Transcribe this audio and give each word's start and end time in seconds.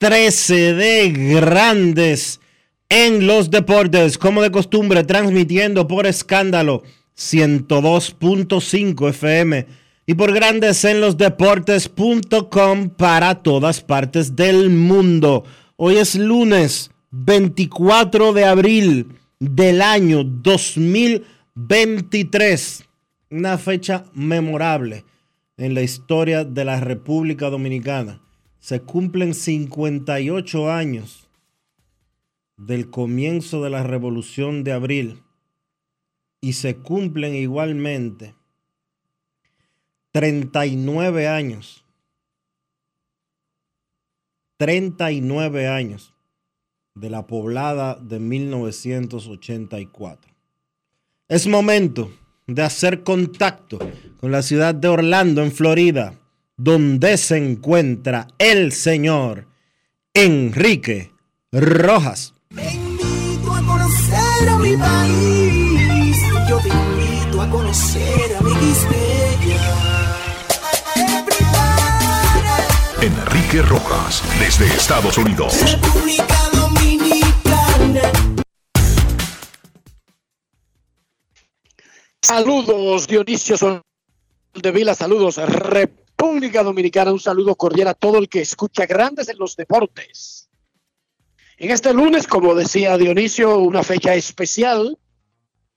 3013 0.00 0.72
de 0.72 1.10
Grandes 1.10 2.40
en 2.88 3.26
los 3.26 3.50
Deportes, 3.50 4.16
como 4.16 4.40
de 4.40 4.50
costumbre, 4.50 5.04
transmitiendo 5.04 5.86
por 5.86 6.06
escándalo 6.06 6.82
102.5 7.18 9.10
FM 9.10 9.66
y 10.06 10.14
por 10.14 10.32
Grandes 10.32 10.86
en 10.86 11.02
los 11.02 11.18
Deportes.com 11.18 12.88
para 12.96 13.42
todas 13.42 13.82
partes 13.82 14.34
del 14.34 14.70
mundo. 14.70 15.44
Hoy 15.76 15.98
es 15.98 16.14
lunes 16.14 16.90
24 17.10 18.32
de 18.32 18.46
abril 18.46 19.08
del 19.38 19.82
año 19.82 20.24
2023. 20.24 22.84
Una 23.32 23.58
fecha 23.58 24.06
memorable 24.14 25.04
en 25.58 25.74
la 25.74 25.82
historia 25.82 26.44
de 26.44 26.64
la 26.64 26.80
República 26.80 27.50
Dominicana. 27.50 28.22
Se 28.60 28.82
cumplen 28.82 29.34
58 29.34 30.70
años 30.70 31.28
del 32.56 32.90
comienzo 32.90 33.64
de 33.64 33.70
la 33.70 33.82
Revolución 33.82 34.62
de 34.64 34.72
Abril 34.72 35.22
y 36.40 36.52
se 36.52 36.76
cumplen 36.76 37.34
igualmente 37.34 38.36
39 40.12 41.26
años. 41.26 41.84
39 44.58 45.68
años 45.68 46.12
de 46.94 47.08
la 47.08 47.26
poblada 47.26 47.94
de 47.94 48.20
1984. 48.20 50.30
Es 51.28 51.46
momento 51.46 52.12
de 52.46 52.60
hacer 52.62 53.02
contacto 53.02 53.78
con 54.18 54.32
la 54.32 54.42
ciudad 54.42 54.74
de 54.74 54.88
Orlando, 54.88 55.42
en 55.42 55.52
Florida, 55.52 56.19
donde 56.62 57.16
se 57.16 57.38
encuentra 57.38 58.28
el 58.38 58.72
señor 58.72 59.46
Enrique 60.12 61.10
Rojas. 61.50 62.34
Te 62.54 62.74
invito 62.74 63.54
a 63.54 63.64
conocer 63.64 64.48
a 64.48 64.58
mi 64.58 64.76
país. 64.76 66.18
Yo 66.50 66.58
te 66.58 66.68
invito 66.68 67.40
a 67.40 67.48
conocer 67.48 68.36
a 68.36 68.42
mi 68.42 68.50
Enrique 73.00 73.62
Rojas, 73.62 74.22
desde 74.38 74.66
Estados 74.66 75.16
Unidos. 75.16 75.54
República 75.62 76.50
Dominicana. 76.52 78.02
Saludos, 82.20 83.06
Dionisio 83.06 83.56
Sol 83.56 83.80
de 84.52 84.70
Vila, 84.72 84.94
saludos, 84.94 85.36
República 85.38 85.99
Dominicana, 86.62 87.12
un 87.12 87.20
saludo 87.20 87.54
cordial 87.56 87.88
a 87.88 87.94
todo 87.94 88.18
el 88.18 88.28
que 88.28 88.40
escucha 88.40 88.86
grandes 88.86 89.28
en 89.28 89.38
los 89.38 89.56
deportes. 89.56 90.48
En 91.56 91.70
este 91.70 91.92
lunes, 91.92 92.26
como 92.26 92.54
decía 92.54 92.96
Dionisio, 92.96 93.58
una 93.58 93.82
fecha 93.82 94.14
especial, 94.14 94.98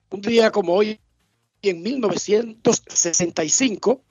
un 0.09 0.22
día 0.22 0.52
como 0.52 0.74
hoy, 0.74 1.00
en 1.62 1.81
1965, 1.81 4.02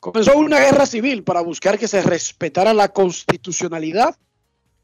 comenzó 0.00 0.38
una 0.38 0.60
guerra 0.60 0.84
civil 0.86 1.24
para 1.24 1.40
buscar 1.40 1.78
que 1.78 1.88
se 1.88 2.02
respetara 2.02 2.74
la 2.74 2.88
constitucionalidad 2.88 4.16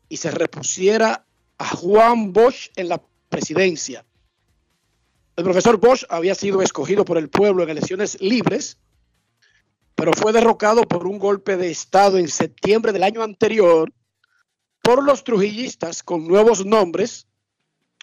y 0.09 0.19
se 0.19 0.31
repusiera 0.31 1.27
a 1.59 1.69
Juan 1.69 2.33
Bosch 2.33 2.71
en 2.77 2.89
la 2.89 3.03
presidencia. 3.29 4.07
El 5.37 5.45
profesor 5.45 5.79
Bosch 5.79 6.05
había 6.09 6.35
sido 6.35 6.63
escogido 6.63 7.05
por 7.05 7.19
el 7.19 7.29
pueblo 7.29 7.63
en 7.63 7.69
elecciones 7.71 8.21
libres, 8.21 8.79
pero 10.01 10.15
fue 10.15 10.33
derrocado 10.33 10.85
por 10.85 11.07
un 11.07 11.19
golpe 11.19 11.59
de 11.59 11.71
Estado 11.71 12.17
en 12.17 12.29
septiembre 12.29 12.91
del 12.91 13.03
año 13.03 13.23
anterior 13.23 13.93
por 14.81 15.05
los 15.05 15.23
trujillistas 15.25 16.03
con 16.03 16.27
nuevos 16.27 16.65
nombres, 16.65 17.27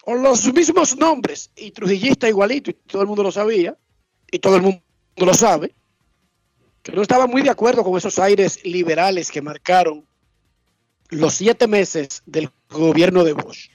o 0.05 0.13
los 0.13 0.53
mismos 0.53 0.95
nombres, 0.95 1.49
y 1.55 1.71
trujillista 1.71 2.29
igualito, 2.29 2.69
y 2.69 2.73
todo 2.73 3.01
el 3.01 3.07
mundo 3.07 3.23
lo 3.23 3.31
sabía, 3.31 3.75
y 4.31 4.37
todo 4.37 4.57
el 4.57 4.61
mundo 4.61 4.83
lo 5.15 5.33
sabe, 5.33 5.73
que 6.83 6.91
no 6.91 7.01
estaba 7.01 7.25
muy 7.25 7.41
de 7.41 7.49
acuerdo 7.49 7.83
con 7.83 7.97
esos 7.97 8.19
aires 8.19 8.63
liberales 8.63 9.31
que 9.31 9.41
marcaron 9.41 10.05
los 11.09 11.33
siete 11.33 11.65
meses 11.65 12.21
del 12.27 12.51
gobierno 12.69 13.23
de 13.23 13.33
Bosch. 13.33 13.71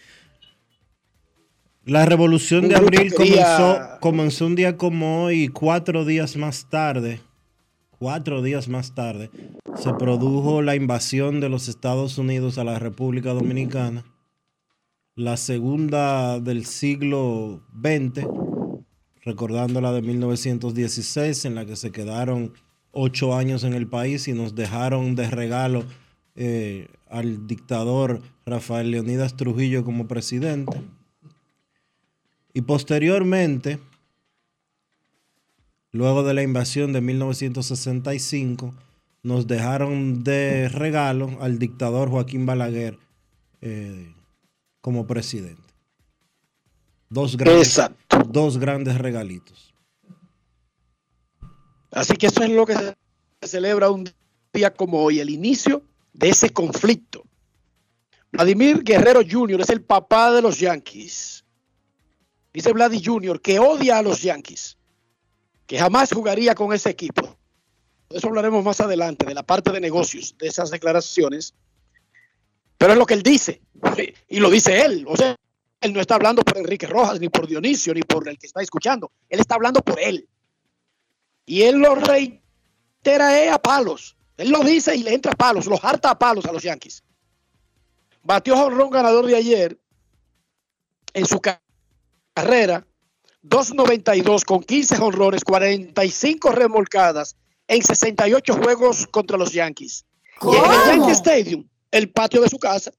La 1.84 2.06
revolución 2.06 2.68
de 2.68 2.76
abril 2.76 3.12
quería- 3.12 3.56
comenzó, 3.56 4.00
comenzó 4.00 4.46
un 4.46 4.54
día 4.54 4.76
como 4.76 5.24
hoy, 5.24 5.48
cuatro 5.48 6.04
días 6.04 6.36
más 6.36 6.70
tarde, 6.70 7.20
cuatro 8.02 8.42
días 8.42 8.66
más 8.66 8.96
tarde, 8.96 9.30
se 9.76 9.94
produjo 9.94 10.60
la 10.60 10.74
invasión 10.74 11.38
de 11.38 11.48
los 11.48 11.68
Estados 11.68 12.18
Unidos 12.18 12.58
a 12.58 12.64
la 12.64 12.80
República 12.80 13.32
Dominicana, 13.32 14.04
la 15.14 15.36
segunda 15.36 16.40
del 16.40 16.66
siglo 16.66 17.62
XX, 17.80 18.26
recordando 19.24 19.80
la 19.80 19.92
de 19.92 20.02
1916, 20.02 21.44
en 21.44 21.54
la 21.54 21.64
que 21.64 21.76
se 21.76 21.92
quedaron 21.92 22.54
ocho 22.90 23.36
años 23.36 23.62
en 23.62 23.72
el 23.72 23.86
país 23.86 24.26
y 24.26 24.32
nos 24.32 24.56
dejaron 24.56 25.14
de 25.14 25.30
regalo 25.30 25.84
eh, 26.34 26.88
al 27.08 27.46
dictador 27.46 28.20
Rafael 28.44 28.90
Leonidas 28.90 29.36
Trujillo 29.36 29.84
como 29.84 30.08
presidente. 30.08 30.82
Y 32.52 32.62
posteriormente, 32.62 33.78
luego 35.92 36.22
de 36.22 36.34
la 36.34 36.42
invasión 36.42 36.92
de 36.92 37.00
1965, 37.00 38.74
nos 39.22 39.46
dejaron 39.46 40.24
de 40.24 40.68
regalo 40.68 41.38
al 41.40 41.58
dictador 41.58 42.10
Joaquín 42.10 42.44
Balaguer 42.44 42.98
eh, 43.60 44.12
como 44.80 45.06
presidente. 45.06 45.62
Dos 47.08 47.36
grandes, 47.36 47.68
Exacto. 47.68 48.24
dos 48.28 48.58
grandes 48.58 48.98
regalitos. 48.98 49.74
Así 51.92 52.16
que 52.16 52.26
eso 52.26 52.42
es 52.42 52.50
lo 52.50 52.66
que 52.66 52.74
se 52.74 53.48
celebra 53.48 53.90
un 53.90 54.08
día 54.52 54.72
como 54.72 55.02
hoy, 55.02 55.20
el 55.20 55.30
inicio 55.30 55.84
de 56.14 56.30
ese 56.30 56.50
conflicto. 56.50 57.22
Vladimir 58.32 58.82
Guerrero 58.82 59.20
Jr. 59.28 59.60
es 59.60 59.68
el 59.68 59.82
papá 59.82 60.32
de 60.32 60.40
los 60.40 60.58
Yankees. 60.58 61.44
Dice 62.52 62.72
Vladdy 62.72 63.02
Jr. 63.04 63.40
que 63.40 63.58
odia 63.58 63.98
a 63.98 64.02
los 64.02 64.22
Yankees, 64.22 64.78
que 65.66 65.78
jamás 65.78 66.12
jugaría 66.12 66.54
con 66.54 66.72
ese 66.72 66.90
equipo. 66.90 67.36
Eso 68.10 68.28
hablaremos 68.28 68.64
más 68.64 68.80
adelante, 68.80 69.26
de 69.26 69.34
la 69.34 69.42
parte 69.42 69.72
de 69.72 69.80
negocios, 69.80 70.36
de 70.38 70.48
esas 70.48 70.70
declaraciones. 70.70 71.54
Pero 72.76 72.92
es 72.92 72.98
lo 72.98 73.06
que 73.06 73.14
él 73.14 73.22
dice, 73.22 73.62
y 74.28 74.40
lo 74.40 74.50
dice 74.50 74.84
él. 74.84 75.04
O 75.08 75.16
sea, 75.16 75.36
él 75.80 75.92
no 75.92 76.00
está 76.00 76.16
hablando 76.16 76.42
por 76.42 76.58
Enrique 76.58 76.86
Rojas, 76.86 77.20
ni 77.20 77.28
por 77.28 77.46
Dionisio, 77.46 77.94
ni 77.94 78.02
por 78.02 78.28
el 78.28 78.38
que 78.38 78.46
está 78.46 78.60
escuchando. 78.60 79.10
Él 79.28 79.40
está 79.40 79.54
hablando 79.54 79.80
por 79.80 79.98
él. 80.00 80.28
Y 81.46 81.62
él 81.62 81.76
lo 81.76 81.94
reitera 81.94 83.42
eh, 83.42 83.50
a 83.50 83.58
palos. 83.58 84.16
Él 84.36 84.50
lo 84.50 84.60
dice 84.60 84.94
y 84.96 85.02
le 85.02 85.14
entra 85.14 85.32
a 85.32 85.36
palos, 85.36 85.66
los 85.66 85.82
harta 85.84 86.10
a 86.10 86.18
palos 86.18 86.44
a 86.46 86.52
los 86.52 86.62
Yankees. 86.62 87.02
Batió 88.22 88.56
jonrón 88.56 88.90
ganador 88.90 89.26
de 89.26 89.36
ayer 89.36 89.78
en 91.14 91.26
su 91.26 91.40
carrera 91.40 92.86
2.92 93.42 94.44
con 94.44 94.62
15 94.62 94.98
honrones, 94.98 95.44
45 95.44 96.52
remolcadas 96.52 97.36
en 97.66 97.82
68 97.82 98.54
juegos 98.54 99.06
contra 99.08 99.36
los 99.36 99.52
Yankees. 99.52 100.04
Y 100.42 100.56
en 100.56 100.64
el 100.64 100.86
Yankee 100.86 101.12
Stadium, 101.12 101.68
el 101.90 102.10
patio 102.10 102.40
de 102.40 102.48
su 102.48 102.58
casa, 102.58 102.92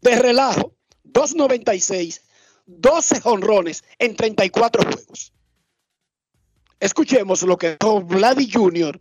de 0.00 0.16
relajo, 0.16 0.74
2.96, 1.04 2.20
12 2.66 3.20
honrones 3.24 3.84
en 3.98 4.16
34 4.16 4.82
juegos. 4.82 5.32
Escuchemos 6.80 7.42
lo 7.42 7.56
que 7.56 7.76
dijo 7.80 8.02
Vladdy 8.02 8.50
Jr. 8.50 9.00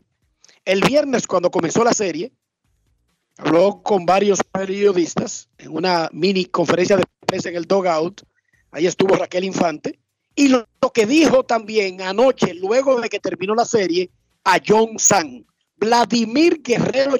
el 0.65 0.81
viernes 0.81 1.25
cuando 1.25 1.49
comenzó 1.49 1.83
la 1.83 1.93
serie. 1.93 2.31
Habló 3.37 3.81
con 3.81 4.05
varios 4.05 4.43
periodistas 4.43 5.49
en 5.57 5.75
una 5.75 6.09
mini 6.11 6.45
conferencia 6.45 6.97
de 6.97 7.05
prensa 7.25 7.49
en 7.49 7.55
el 7.55 7.65
Dogout 7.65 8.21
Ahí 8.71 8.87
estuvo 8.87 9.15
Raquel 9.15 9.43
Infante. 9.43 9.99
Y 10.35 10.47
lo, 10.47 10.65
que 10.93 11.05
dijo 11.05 11.43
también 11.43 12.01
anoche, 12.01 12.53
luego 12.53 12.99
de 13.01 13.09
que 13.09 13.19
terminó 13.19 13.53
la 13.53 13.65
serie, 13.65 14.09
a 14.43 14.59
John 14.65 14.97
San, 14.97 15.45
Vladimir 15.75 16.61
Guerrero 16.61 17.17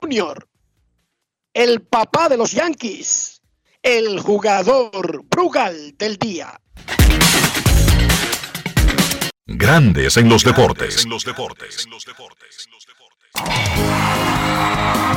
Jr., 0.00 0.48
el 1.52 1.82
papá 1.82 2.28
de 2.28 2.36
los 2.36 2.52
Yankees, 2.52 3.42
el 3.82 4.20
jugador 4.20 5.24
Brugal 5.24 5.96
del 5.98 6.16
día. 6.16 6.60
Grandes 9.46 10.16
en 10.16 10.28
los 10.28 10.44
deportes. 10.44 11.04
En 11.04 11.10
los 11.10 11.24
deportes. 11.24 11.88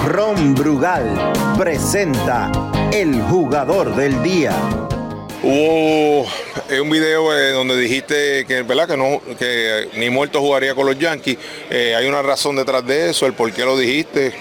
Ron 0.08 0.56
Brugal 0.56 1.34
presenta 1.58 2.52
el 2.92 3.22
jugador 3.22 3.96
del 3.96 4.22
día. 4.24 4.56
Hubo 5.46 6.26
eh, 6.70 6.80
un 6.80 6.90
video 6.90 7.38
eh, 7.38 7.52
donde 7.52 7.78
dijiste 7.78 8.46
que, 8.46 8.64
¿verdad? 8.64 8.88
que, 8.88 8.96
no, 8.96 9.22
que 9.38 9.90
ni 9.98 10.10
muerto 10.10 10.40
jugaría 10.40 10.74
con 10.74 10.86
los 10.86 10.98
Yankees. 10.98 11.38
Eh, 11.70 11.94
¿Hay 11.98 12.08
una 12.08 12.22
razón 12.22 12.56
detrás 12.56 12.86
de 12.88 13.10
eso? 13.10 13.26
¿El 13.26 13.34
por 13.34 13.52
qué 13.52 13.66
lo 13.66 13.78
dijiste? 13.78 14.34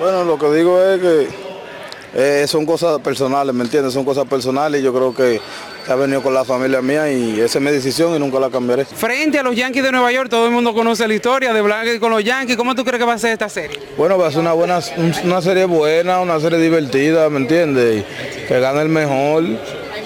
Bueno, 0.00 0.24
lo 0.24 0.36
que 0.40 0.50
digo 0.50 0.82
es 0.82 1.00
que 1.00 2.48
son 2.48 2.66
cosas 2.66 2.98
personales, 2.98 3.54
¿me 3.54 3.62
entiendes? 3.62 3.94
Son 3.94 4.04
cosas 4.04 4.26
personales 4.26 4.80
y 4.80 4.84
yo 4.84 4.92
creo 4.92 5.14
que 5.14 5.40
ha 5.86 5.94
venido 5.94 6.20
con 6.20 6.34
la 6.34 6.44
familia 6.44 6.82
mía 6.82 7.12
y 7.12 7.40
esa 7.40 7.58
es 7.58 7.64
mi 7.64 7.70
decisión 7.70 8.16
y 8.16 8.18
nunca 8.18 8.40
la 8.40 8.50
cambiaré. 8.50 8.84
Frente 8.84 9.38
a 9.38 9.44
los 9.44 9.54
Yankees 9.54 9.84
de 9.84 9.92
Nueva 9.92 10.10
York, 10.10 10.28
todo 10.28 10.46
el 10.46 10.52
mundo 10.52 10.74
conoce 10.74 11.06
la 11.06 11.14
historia 11.14 11.52
de 11.52 11.60
Blanco 11.60 11.90
con 12.00 12.10
los 12.10 12.24
Yankees. 12.24 12.56
¿Cómo 12.56 12.74
tú 12.74 12.84
crees 12.84 12.98
que 12.98 13.06
va 13.06 13.12
a 13.12 13.18
ser 13.18 13.30
esta 13.30 13.48
serie? 13.48 13.78
Bueno, 13.96 14.18
va 14.18 14.26
a 14.26 14.30
ser 14.32 14.40
una 14.40 14.52
buena, 14.52 14.80
una 15.22 15.42
serie 15.42 15.66
buena, 15.66 16.18
una 16.20 16.40
serie 16.40 16.58
divertida, 16.58 17.30
¿me 17.30 17.38
entiendes? 17.38 18.04
Que 18.48 18.58
gane 18.58 18.82
el 18.82 18.88
mejor. 18.88 19.44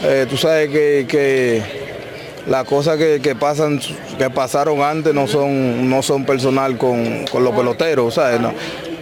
Eh, 0.06 0.26
tú 0.28 0.36
sabes 0.36 0.68
que, 0.68 1.62
las 2.46 2.64
cosas 2.64 2.98
que, 2.98 3.36
pasan, 3.38 3.80
que 4.18 4.28
pasaron 4.28 4.82
antes 4.82 5.14
no 5.14 5.26
son, 5.26 5.88
no 5.88 6.02
son 6.02 6.26
personal 6.26 6.76
con, 6.76 7.24
los 7.42 7.54
peloteros, 7.54 8.14
¿sabes? 8.14 8.38
No, 8.38 8.52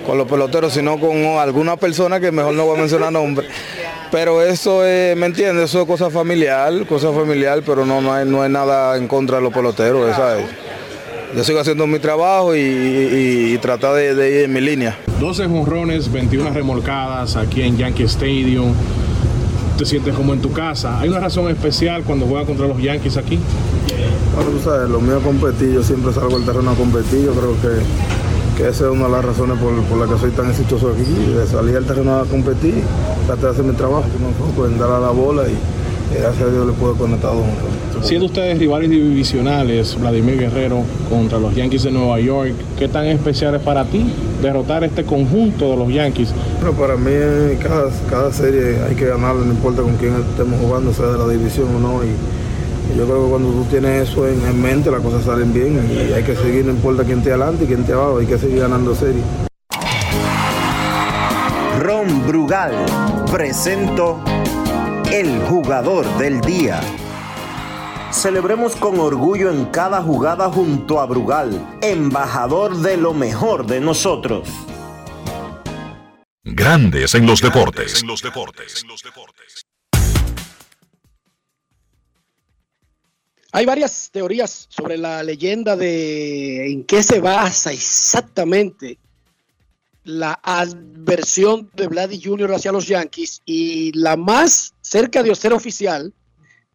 con 0.07 0.17
los 0.17 0.29
peloteros, 0.29 0.73
sino 0.73 1.01
con 1.01 1.17
alguna 1.39 1.77
persona 1.77 2.21
que 2.21 2.31
mejor 2.31 2.55
no 2.55 2.67
voy 2.67 2.77
a 2.77 2.81
mencionar 2.81 3.13
nombre. 3.13 3.49
Pero 4.13 4.43
eso 4.43 4.87
es, 4.87 5.17
¿me 5.17 5.27
entiendes? 5.27 5.71
Eso 5.71 5.81
es 5.81 5.87
cosa 5.89 6.09
familiar, 6.09 6.87
cosa 6.87 7.13
familiar, 7.13 7.63
pero 7.67 7.85
no, 7.85 8.01
no, 8.01 8.13
hay, 8.13 8.25
no 8.25 8.43
hay 8.43 8.51
nada 8.51 8.97
en 8.97 9.09
contra 9.09 9.39
de 9.39 9.43
los 9.43 9.53
peloteros, 9.53 10.15
¿sabes? 10.15 10.47
Yo 11.35 11.43
sigo 11.43 11.59
haciendo 11.59 11.87
mi 11.87 11.99
trabajo 11.99 12.55
y, 12.55 13.59
tratar 13.61 13.95
de, 13.95 14.15
de, 14.15 14.31
ir 14.31 14.45
en 14.45 14.53
mi 14.53 14.61
línea. 14.61 14.97
12 15.19 15.47
jonrones, 15.47 16.13
21 16.13 16.51
remolcadas 16.51 17.35
aquí 17.35 17.63
en 17.63 17.77
Yankee 17.77 18.05
Stadium 18.05 18.75
te 19.77 19.85
sientes 19.85 20.15
como 20.15 20.33
en 20.33 20.41
tu 20.41 20.53
casa. 20.53 21.01
¿Hay 21.01 21.09
una 21.09 21.21
razón 21.21 21.49
especial 21.49 22.03
cuando 22.05 22.27
juegas 22.27 22.47
contra 22.47 22.67
los 22.67 22.81
Yankees 22.81 23.17
aquí? 23.17 23.39
Bueno, 24.35 24.51
tú 24.51 24.61
sabes, 24.61 24.89
lo 24.89 25.01
mío 25.01 25.19
es 25.19 25.25
competir, 25.25 25.73
yo 25.73 25.83
siempre 25.83 26.13
salgo 26.13 26.37
al 26.37 26.45
terreno 26.45 26.71
a 26.71 26.75
competir, 26.75 27.25
yo 27.25 27.33
creo 27.33 27.55
que, 27.61 28.63
que 28.63 28.69
esa 28.69 28.85
es 28.87 28.91
una 28.91 29.05
de 29.05 29.11
las 29.11 29.25
razones 29.25 29.59
por, 29.59 29.75
por 29.85 29.99
las 29.99 30.09
que 30.09 30.19
soy 30.19 30.31
tan 30.31 30.51
exitoso 30.51 30.91
aquí, 30.91 31.33
de 31.33 31.47
salir 31.47 31.77
al 31.77 31.85
terreno 31.85 32.19
a 32.19 32.25
competir, 32.25 32.83
tratar 33.27 33.45
de 33.45 33.51
hacer 33.51 33.65
mi 33.65 33.75
trabajo, 33.75 34.05
que 34.05 34.19
me 34.19 34.29
enfoco 34.29 34.67
en 34.67 34.79
dar 34.79 34.91
a 34.91 35.01
la 35.01 35.11
bola 35.11 35.43
y, 35.49 35.57
gracias 36.19 36.43
a 36.43 36.51
Dios 36.51 36.67
le 36.67 36.73
puedo 36.73 36.95
conectar 36.95 37.31
un 37.31 37.51
Siendo 38.03 38.27
ustedes 38.27 38.59
rivales 38.59 38.91
divisionales, 38.91 39.97
Vladimir 39.99 40.37
Guerrero 40.37 40.83
contra 41.09 41.39
los 41.39 41.55
Yankees 41.55 41.85
de 41.85 41.93
Nueva 41.93 42.19
York, 42.19 42.53
¿qué 42.77 42.89
tan 42.89 43.07
especial 43.07 43.55
es 43.55 43.63
para 43.63 43.85
ti 43.85 44.05
derrotar 44.43 44.83
este 44.83 45.05
conjunto 45.05 45.71
de 45.71 45.77
los 45.77 45.89
Yankees? 45.89 46.35
Bueno, 46.61 46.77
para 46.77 46.97
mí 46.97 47.57
cada, 47.63 47.91
cada 48.11 48.33
serie 48.33 48.79
hay 48.89 48.97
que 48.97 49.07
ganarla, 49.07 49.45
no 49.45 49.53
importa 49.53 49.83
con 49.83 49.95
quién 49.97 50.15
estemos 50.17 50.61
jugando, 50.61 50.93
sea 50.93 51.07
de 51.07 51.19
la 51.19 51.29
división 51.29 51.77
o 51.77 51.79
no. 51.79 52.03
Y, 52.03 52.09
yo 52.99 53.07
creo 53.07 53.25
que 53.25 53.31
cuando 53.31 53.49
tú 53.51 53.65
tienes 53.71 54.11
eso 54.11 54.29
en, 54.29 54.61
mente, 54.61 54.91
las 54.91 55.01
cosas 55.01 55.25
salen 55.25 55.53
bien 55.55 55.81
y 55.91 56.13
hay 56.13 56.25
que 56.25 56.35
seguir, 56.35 56.67
no 56.67 56.73
importa 56.73 57.05
quién 57.05 57.19
esté 57.19 57.31
adelante 57.31 57.65
y 57.65 57.67
quién 57.69 57.81
esté 57.81 57.93
abajo, 57.93 58.19
hay 58.19 58.27
que 58.27 58.37
seguir 58.37 58.59
ganando 58.59 58.95
series. 58.95 59.25
Ron 61.81 62.27
Brugal 62.27 62.75
presento 63.31 64.19
el 65.11 65.39
jugador 65.49 66.05
del 66.19 66.41
día. 66.43 66.81
Celebremos 68.13 68.77
con 68.77 69.01
orgullo 69.01 69.51
en 69.51 69.65
cada 69.67 70.03
jugada 70.03 70.51
junto 70.51 71.01
a 71.01 71.07
Brugal, 71.07 71.79
embajador 71.81 72.77
de 72.77 72.99
lo 72.99 73.15
mejor 73.15 73.67
de 73.67 73.81
nosotros. 73.81 74.49
Grandes 76.45 77.15
en 77.15 77.27
los 77.27 77.41
deportes. 77.41 78.05
Hay 83.51 83.65
varias 83.67 84.11
teorías 84.13 84.67
sobre 84.69 84.99
la 84.99 85.23
leyenda 85.23 85.75
de 85.75 86.71
en 86.71 86.85
qué 86.85 87.03
se 87.03 87.19
basa 87.19 87.73
exactamente 87.73 88.99
la 90.05 90.39
adversión 90.43 91.71
de 91.75 91.89
Vladdy 91.89 92.23
Jr. 92.23 92.53
hacia 92.53 92.73
los 92.73 92.87
Yankees 92.87 93.41
y 93.47 93.91
la 93.99 94.17
más 94.17 94.75
cerca 94.83 95.23
de 95.23 95.35
ser 95.35 95.55
oficial 95.55 96.13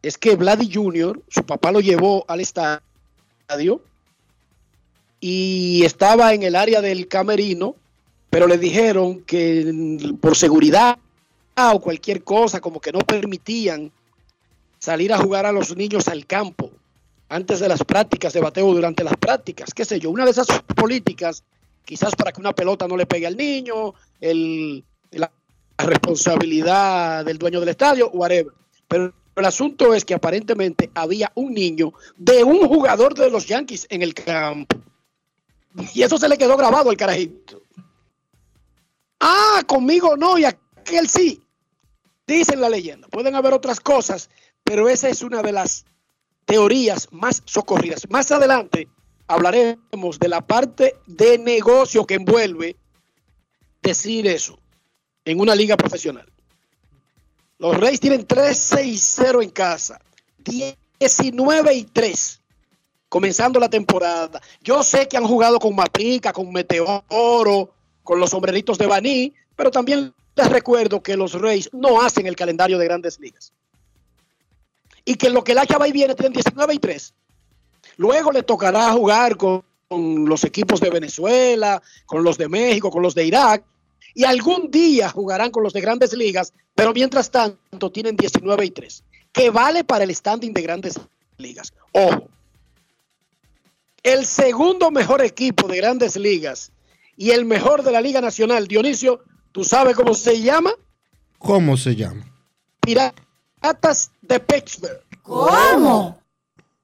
es 0.08 0.18
que 0.18 0.36
Vladdy 0.36 0.72
Jr., 0.74 1.22
su 1.28 1.44
papá 1.46 1.72
lo 1.72 1.82
llevó 1.82 2.24
al 2.28 2.40
estadio 2.40 3.82
y 5.20 5.84
estaba 5.84 6.34
en 6.34 6.44
el 6.44 6.56
área 6.56 6.82
del 6.82 7.08
camerino, 7.08 7.76
pero 8.30 8.48
le 8.48 8.58
dijeron 8.58 9.22
que 9.22 10.16
por 10.22 10.36
seguridad 10.36 10.98
o 11.56 11.82
cualquier 11.82 12.24
cosa, 12.24 12.62
como 12.62 12.80
que 12.80 12.92
no 12.92 13.00
permitían 13.00 13.92
salir 14.80 15.12
a 15.12 15.18
jugar 15.18 15.46
a 15.46 15.52
los 15.52 15.76
niños 15.76 16.08
al 16.08 16.26
campo 16.26 16.72
antes 17.30 17.60
de 17.60 17.68
las 17.68 17.84
prácticas 17.84 18.32
de 18.32 18.40
bateo 18.40 18.74
durante 18.74 19.04
las 19.04 19.18
prácticas, 19.18 19.74
qué 19.74 19.84
sé 19.84 20.00
yo, 20.00 20.10
una 20.12 20.24
de 20.24 20.32
esas 20.32 20.48
políticas, 20.76 21.44
quizás 21.84 22.16
para 22.16 22.32
que 22.32 22.40
una 22.40 22.54
pelota 22.54 22.88
no 22.88 22.96
le 22.96 23.06
pegue 23.06 23.28
al 23.28 23.36
niño, 23.36 23.94
el, 24.22 24.86
la 25.12 25.30
responsabilidad 25.78 27.26
del 27.26 27.38
dueño 27.38 27.60
del 27.60 27.70
estadio, 27.70 28.10
whatever. 28.12 28.54
Pero 28.88 29.14
el 29.38 29.46
asunto 29.46 29.94
es 29.94 30.04
que 30.04 30.16
aparentemente 30.16 30.90
había 30.96 31.32
un 31.36 31.54
niño 31.54 31.94
de 32.16 32.44
un 32.44 32.68
jugador 32.68 33.14
de 33.14 33.30
los 33.30 33.46
Yankees 33.46 33.86
en 33.90 34.02
el 34.02 34.14
campo. 34.14 34.78
Y 35.94 36.02
eso 36.02 36.18
se 36.18 36.28
le 36.28 36.38
quedó 36.38 36.58
grabado 36.58 36.90
al 36.90 36.98
carajito. 36.98 37.62
Ah, 39.20 39.64
conmigo 39.68 40.18
no 40.18 40.38
y 40.38 40.46
aquel 40.46 41.08
sí. 41.08 41.42
Dicen 42.26 42.60
la 42.60 42.70
leyenda. 42.70 43.08
Pueden 43.08 43.36
haber 43.36 43.54
otras 43.54 43.80
cosas, 43.80 44.30
pero 44.64 44.90
esa 44.90 45.08
es 45.08 45.22
una 45.22 45.42
de 45.42 45.52
las 45.52 45.86
teorías 46.46 47.08
más 47.12 47.44
socorridas. 47.46 48.10
Más 48.10 48.32
adelante 48.32 48.88
hablaremos 49.28 50.20
de 50.20 50.30
la 50.30 50.42
parte 50.42 50.96
de 51.06 51.38
negocio 51.38 52.06
que 52.06 52.16
envuelve 52.16 52.76
decir 53.82 54.28
eso 54.28 54.58
en 55.26 55.40
una 55.40 55.54
liga 55.54 55.78
profesional. 55.78 56.32
Los 57.60 57.78
Reyes 57.78 58.00
tienen 58.00 58.28
3-6-0 58.28 59.44
en 59.44 59.50
casa. 59.50 60.00
19 61.00 61.74
y 61.74 61.84
3. 61.84 62.42
Comenzando 63.10 63.60
la 63.60 63.70
temporada. 63.70 64.42
Yo 64.62 64.84
sé 64.84 65.08
que 65.08 65.18
han 65.18 65.26
jugado 65.26 65.60
con 65.60 65.76
Maprica, 65.76 66.34
con 66.34 66.52
Meteoro, 66.52 67.74
con 68.04 68.20
los 68.20 68.30
sombreritos 68.30 68.78
de 68.78 68.86
Baní, 68.86 69.34
pero 69.56 69.72
también 69.72 70.14
les 70.36 70.50
recuerdo 70.50 71.02
que 71.02 71.18
los 71.18 71.34
Reyes 71.34 71.70
no 71.74 72.02
hacen 72.02 72.28
el 72.28 72.36
calendario 72.36 72.78
de 72.78 72.86
grandes 72.86 73.20
ligas. 73.20 73.52
Y 75.04 75.16
que 75.16 75.30
lo 75.30 75.44
que 75.44 75.56
la 75.56 75.66
va 75.66 75.88
y 75.88 75.92
viene 75.92 76.16
tienen 76.16 76.34
19 76.34 76.74
y 76.76 76.80
3. 76.80 77.14
Luego 77.98 78.32
le 78.32 78.44
tocará 78.44 78.92
jugar 78.92 79.38
con 79.38 79.64
los 79.90 80.44
equipos 80.44 80.80
de 80.80 80.90
Venezuela, 80.90 81.82
con 82.06 82.24
los 82.24 82.38
de 82.38 82.50
México, 82.50 82.92
con 82.92 83.02
los 83.02 83.16
de 83.16 83.26
Irak, 83.26 83.64
y 84.18 84.24
algún 84.24 84.72
día 84.72 85.10
jugarán 85.10 85.52
con 85.52 85.62
los 85.62 85.74
de 85.74 85.80
grandes 85.80 86.12
ligas, 86.14 86.52
pero 86.74 86.92
mientras 86.92 87.30
tanto 87.30 87.92
tienen 87.92 88.16
19 88.16 88.66
y 88.66 88.72
3, 88.72 89.04
que 89.32 89.52
vale 89.52 89.84
para 89.84 90.06
el 90.06 90.16
standing 90.16 90.54
de 90.54 90.62
grandes 90.64 91.00
ligas. 91.38 91.72
Ojo, 91.92 92.28
el 94.02 94.26
segundo 94.26 94.90
mejor 94.90 95.22
equipo 95.24 95.68
de 95.68 95.78
grandes 95.78 96.16
ligas 96.16 96.72
y 97.16 97.30
el 97.30 97.46
mejor 97.46 97.84
de 97.84 97.92
la 97.92 98.02
Liga 98.02 98.20
Nacional, 98.20 98.68
Dionisio, 98.68 99.24
¿tú 99.52 99.64
sabes 99.64 99.96
cómo 99.96 100.16
se 100.16 100.42
llama? 100.42 100.72
¿Cómo 101.38 101.78
se 101.78 101.96
llama? 101.96 102.26
Piratas 102.82 104.10
de 104.24 104.40
Pittsburgh. 104.40 105.04
¿Cómo? 105.22 106.20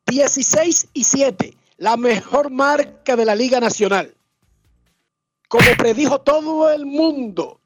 16 0.06 0.90
y 0.94 1.04
7, 1.04 1.58
la 1.78 1.98
mejor 1.98 2.52
marca 2.52 3.16
de 3.16 3.26
la 3.26 3.34
Liga 3.34 3.60
Nacional. 3.60 4.14
Como 5.54 5.78
predijo 5.78 6.20
todo 6.20 6.72
el 6.72 6.84
mundo 6.84 7.60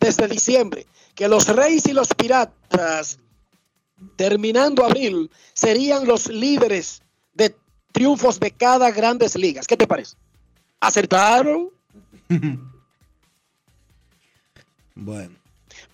desde 0.00 0.26
diciembre, 0.26 0.84
que 1.14 1.28
los 1.28 1.46
Reyes 1.46 1.86
y 1.86 1.92
los 1.92 2.08
Piratas, 2.08 3.20
terminando 4.16 4.84
abril, 4.84 5.30
serían 5.52 6.08
los 6.08 6.26
líderes 6.26 7.02
de 7.32 7.54
triunfos 7.92 8.40
de 8.40 8.50
cada 8.50 8.90
grandes 8.90 9.36
ligas. 9.36 9.68
¿Qué 9.68 9.76
te 9.76 9.86
parece? 9.86 10.16
¿Acertaron? 10.80 11.70
Bueno. 14.96 15.34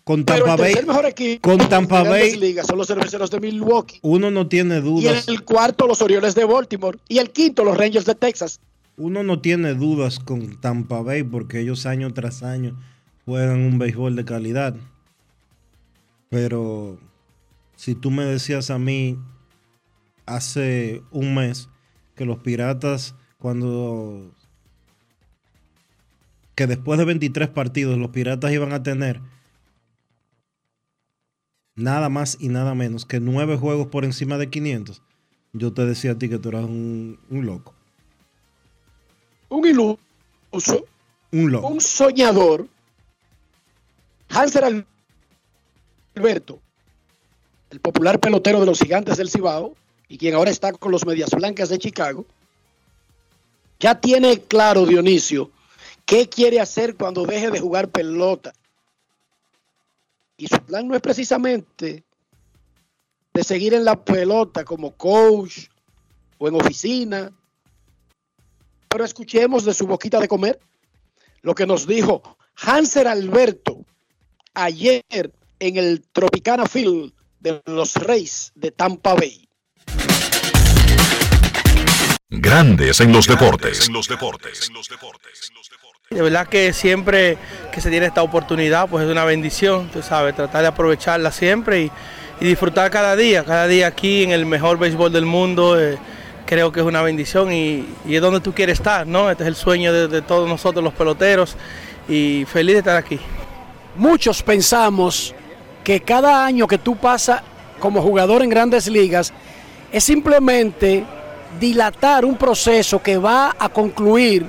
Con 0.05 0.25
Tampa 0.27 0.57
Bay, 0.57 0.75
mejor 0.87 1.07
equipo 1.07 1.49
con 1.49 1.69
Tampa 1.71 2.03
Bay, 2.03 2.37
ligas 2.37 2.67
son 2.67 2.77
los 2.77 2.87
cerveceros 2.87 3.31
de 3.31 3.41
Milwaukee. 3.41 3.99
uno 4.03 4.31
no 4.31 4.47
tiene 4.47 4.77
Y 4.77 4.81
dudas. 4.83 5.27
el 5.27 5.43
cuarto, 5.43 5.87
los 5.87 6.03
Orioles 6.03 6.35
de 6.35 6.45
Baltimore. 6.45 6.99
Y 7.09 7.19
el 7.19 7.31
quinto, 7.31 7.65
los 7.65 7.79
Rangers 7.79 8.05
de 8.05 8.15
Texas. 8.15 8.61
Uno 9.03 9.23
no 9.23 9.41
tiene 9.41 9.73
dudas 9.73 10.19
con 10.19 10.61
Tampa 10.61 11.01
Bay 11.01 11.23
porque 11.23 11.61
ellos 11.61 11.87
año 11.87 12.13
tras 12.13 12.43
año 12.43 12.79
juegan 13.25 13.61
un 13.61 13.79
béisbol 13.79 14.15
de 14.15 14.27
calidad. 14.27 14.77
Pero 16.29 16.99
si 17.77 17.95
tú 17.95 18.11
me 18.11 18.27
decías 18.27 18.69
a 18.69 18.79
mí 18.79 19.19
hace 20.27 21.03
un 21.13 21.35
mes 21.35 21.71
que 22.15 22.27
los 22.27 22.41
piratas 22.41 23.15
cuando 23.39 24.35
que 26.55 26.67
después 26.67 26.99
de 26.99 27.07
23 27.07 27.49
partidos 27.49 27.97
los 27.97 28.11
piratas 28.11 28.53
iban 28.53 28.75
a 28.75 28.83
tener 28.83 29.23
nada 31.75 32.11
más 32.11 32.37
y 32.39 32.49
nada 32.49 32.75
menos 32.75 33.07
que 33.07 33.19
nueve 33.19 33.57
juegos 33.57 33.87
por 33.87 34.05
encima 34.05 34.37
de 34.37 34.51
500, 34.51 35.03
yo 35.55 35.73
te 35.73 35.87
decía 35.87 36.13
a 36.13 36.19
ti 36.19 36.29
que 36.29 36.39
tú 36.39 36.51
eras 36.51 36.67
un, 36.67 37.19
un 37.31 37.47
loco. 37.47 37.80
Un 39.51 39.67
iluso, 39.67 40.87
Un 41.33 41.53
loco. 41.53 41.69
un 41.69 41.81
soñador. 41.81 42.67
Hanser 44.31 44.85
Alberto, 46.15 46.61
el 47.71 47.81
popular 47.81 48.21
pelotero 48.21 48.61
de 48.61 48.67
los 48.67 48.79
gigantes 48.79 49.17
del 49.17 49.29
Cibao 49.29 49.75
y 50.09 50.19
quien 50.19 50.35
ahora 50.35 50.51
está 50.51 50.73
con 50.73 50.93
los 50.93 51.05
Medias 51.05 51.31
Blancas 51.31 51.69
de 51.69 51.79
Chicago, 51.79 52.25
ya 53.81 54.01
tiene 54.01 54.41
claro, 54.43 54.87
Dionisio, 54.87 55.51
qué 56.05 56.29
quiere 56.29 56.61
hacer 56.61 56.95
cuando 56.95 57.25
deje 57.27 57.51
de 57.51 57.61
jugar 57.61 57.89
pelota. 57.89 58.53
Y 60.37 60.47
su 60.47 60.59
plan 60.61 60.87
no 60.87 60.95
es 60.95 61.01
precisamente 61.01 62.05
de 63.33 63.45
seguir 63.45 63.75
en 63.75 63.85
la 63.85 64.05
pelota 64.05 64.65
como 64.65 64.93
coach 64.93 65.69
o 66.39 66.49
en 66.49 66.55
oficina. 66.55 67.33
Pero 68.93 69.05
escuchemos 69.05 69.65
de 69.65 69.73
su 69.73 69.87
boquita 69.87 70.19
de 70.19 70.27
comer 70.27 70.59
lo 71.43 71.55
que 71.55 71.65
nos 71.65 71.87
dijo 71.87 72.37
Hanser 72.57 73.07
Alberto 73.07 73.87
ayer 74.53 75.05
en 75.61 75.77
el 75.77 76.03
Tropicana 76.11 76.67
Field 76.67 77.13
de 77.39 77.63
los 77.67 77.95
Reyes 77.95 78.51
de 78.57 78.73
Tampa 78.73 79.15
Bay. 79.15 79.49
Grandes 82.31 82.99
en 82.99 83.13
los 83.13 83.29
deportes. 83.29 83.87
En 83.87 83.93
los 83.93 84.09
deportes. 84.09 84.73
De 86.11 86.23
verdad 86.23 86.49
que 86.49 86.73
siempre 86.73 87.39
que 87.71 87.81
se 87.81 87.91
tiene 87.91 88.07
esta 88.07 88.25
oportunidad, 88.25 88.89
pues 88.89 89.05
es 89.05 89.11
una 89.13 89.25
bendición, 89.25 89.89
tú 89.93 90.03
sabes, 90.03 90.35
tratar 90.35 90.63
de 90.63 90.69
aprovecharla 90.69 91.31
siempre 91.31 91.83
y, 91.83 91.91
y 92.41 92.45
disfrutar 92.45 92.91
cada 92.91 93.15
día, 93.15 93.45
cada 93.45 93.69
día 93.69 93.87
aquí 93.87 94.25
en 94.25 94.33
el 94.33 94.47
mejor 94.47 94.81
béisbol 94.81 95.13
del 95.13 95.27
mundo. 95.27 95.81
eh, 95.81 95.97
creo 96.47 96.73
que 96.73 96.81
es 96.81 96.87
una 96.87 97.03
bendición 97.03 97.53
y, 97.53 97.87
es 98.09 98.21
donde 98.21 98.41
tú 98.41 98.53
quieres 98.53 98.79
estar, 98.79 99.07
¿no? 99.07 99.31
Este 99.31 99.45
es 99.45 99.49
el 99.49 99.57
sueño 99.57 99.93
de, 99.93 100.09
de 100.09 100.23
todos 100.23 100.49
nosotros 100.49 100.83
los 100.83 100.93
peloteros 100.95 101.57
y 102.09 102.45
feliz 102.47 102.75
de 102.75 102.79
estar 102.81 102.97
aquí. 102.97 103.19
Muchos 103.97 104.43
pensamos 104.43 105.35
que 105.85 106.01
cada 106.01 106.45
año 106.45 106.67
que 106.67 106.79
tú 106.79 106.97
pasas 106.97 107.43
como 107.79 108.03
jugador 108.03 108.43
en 108.43 108.51
grandes 108.51 108.87
ligas 108.89 109.33
es 109.91 110.05
simplemente 110.05 111.05
dilatar 111.59 112.25
un 112.25 112.37
proceso 112.37 113.03
que 113.03 113.17
va 113.17 113.57
a 113.59 113.69
concluir, 113.69 114.47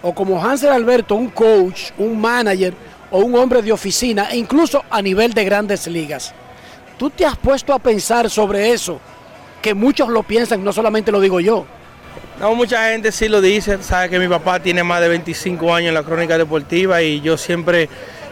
o 0.00 0.14
como 0.14 0.42
Hansel 0.42 0.70
Alberto, 0.70 1.14
un 1.14 1.28
coach, 1.28 1.90
un 1.98 2.18
manager 2.18 2.72
o 3.10 3.18
un 3.18 3.34
hombre 3.34 3.62
de 3.62 3.72
oficina, 3.72 4.28
e 4.30 4.36
incluso 4.36 4.82
a 4.88 5.02
nivel 5.02 5.32
de 5.34 5.44
grandes 5.44 5.86
ligas. 5.86 6.32
¿Tú 6.96 7.10
te 7.10 7.24
has 7.24 7.36
puesto 7.36 7.72
a 7.72 7.78
pensar 7.78 8.28
sobre 8.30 8.72
eso? 8.72 9.00
Que 9.62 9.74
muchos 9.74 10.08
lo 10.08 10.22
piensan, 10.22 10.62
no 10.64 10.72
solamente 10.72 11.12
lo 11.12 11.20
digo 11.20 11.40
yo. 11.40 11.66
No, 12.40 12.54
mucha 12.54 12.90
gente 12.90 13.10
sí 13.10 13.28
lo 13.28 13.40
dice, 13.40 13.82
sabe 13.82 14.08
que 14.08 14.18
mi 14.20 14.28
papá 14.28 14.60
tiene 14.60 14.84
más 14.84 15.00
de 15.00 15.08
25 15.08 15.74
años 15.74 15.88
en 15.88 15.94
la 15.94 16.04
crónica 16.04 16.38
deportiva 16.38 17.02
y 17.02 17.20
yo 17.20 17.36
siempre, 17.36 17.88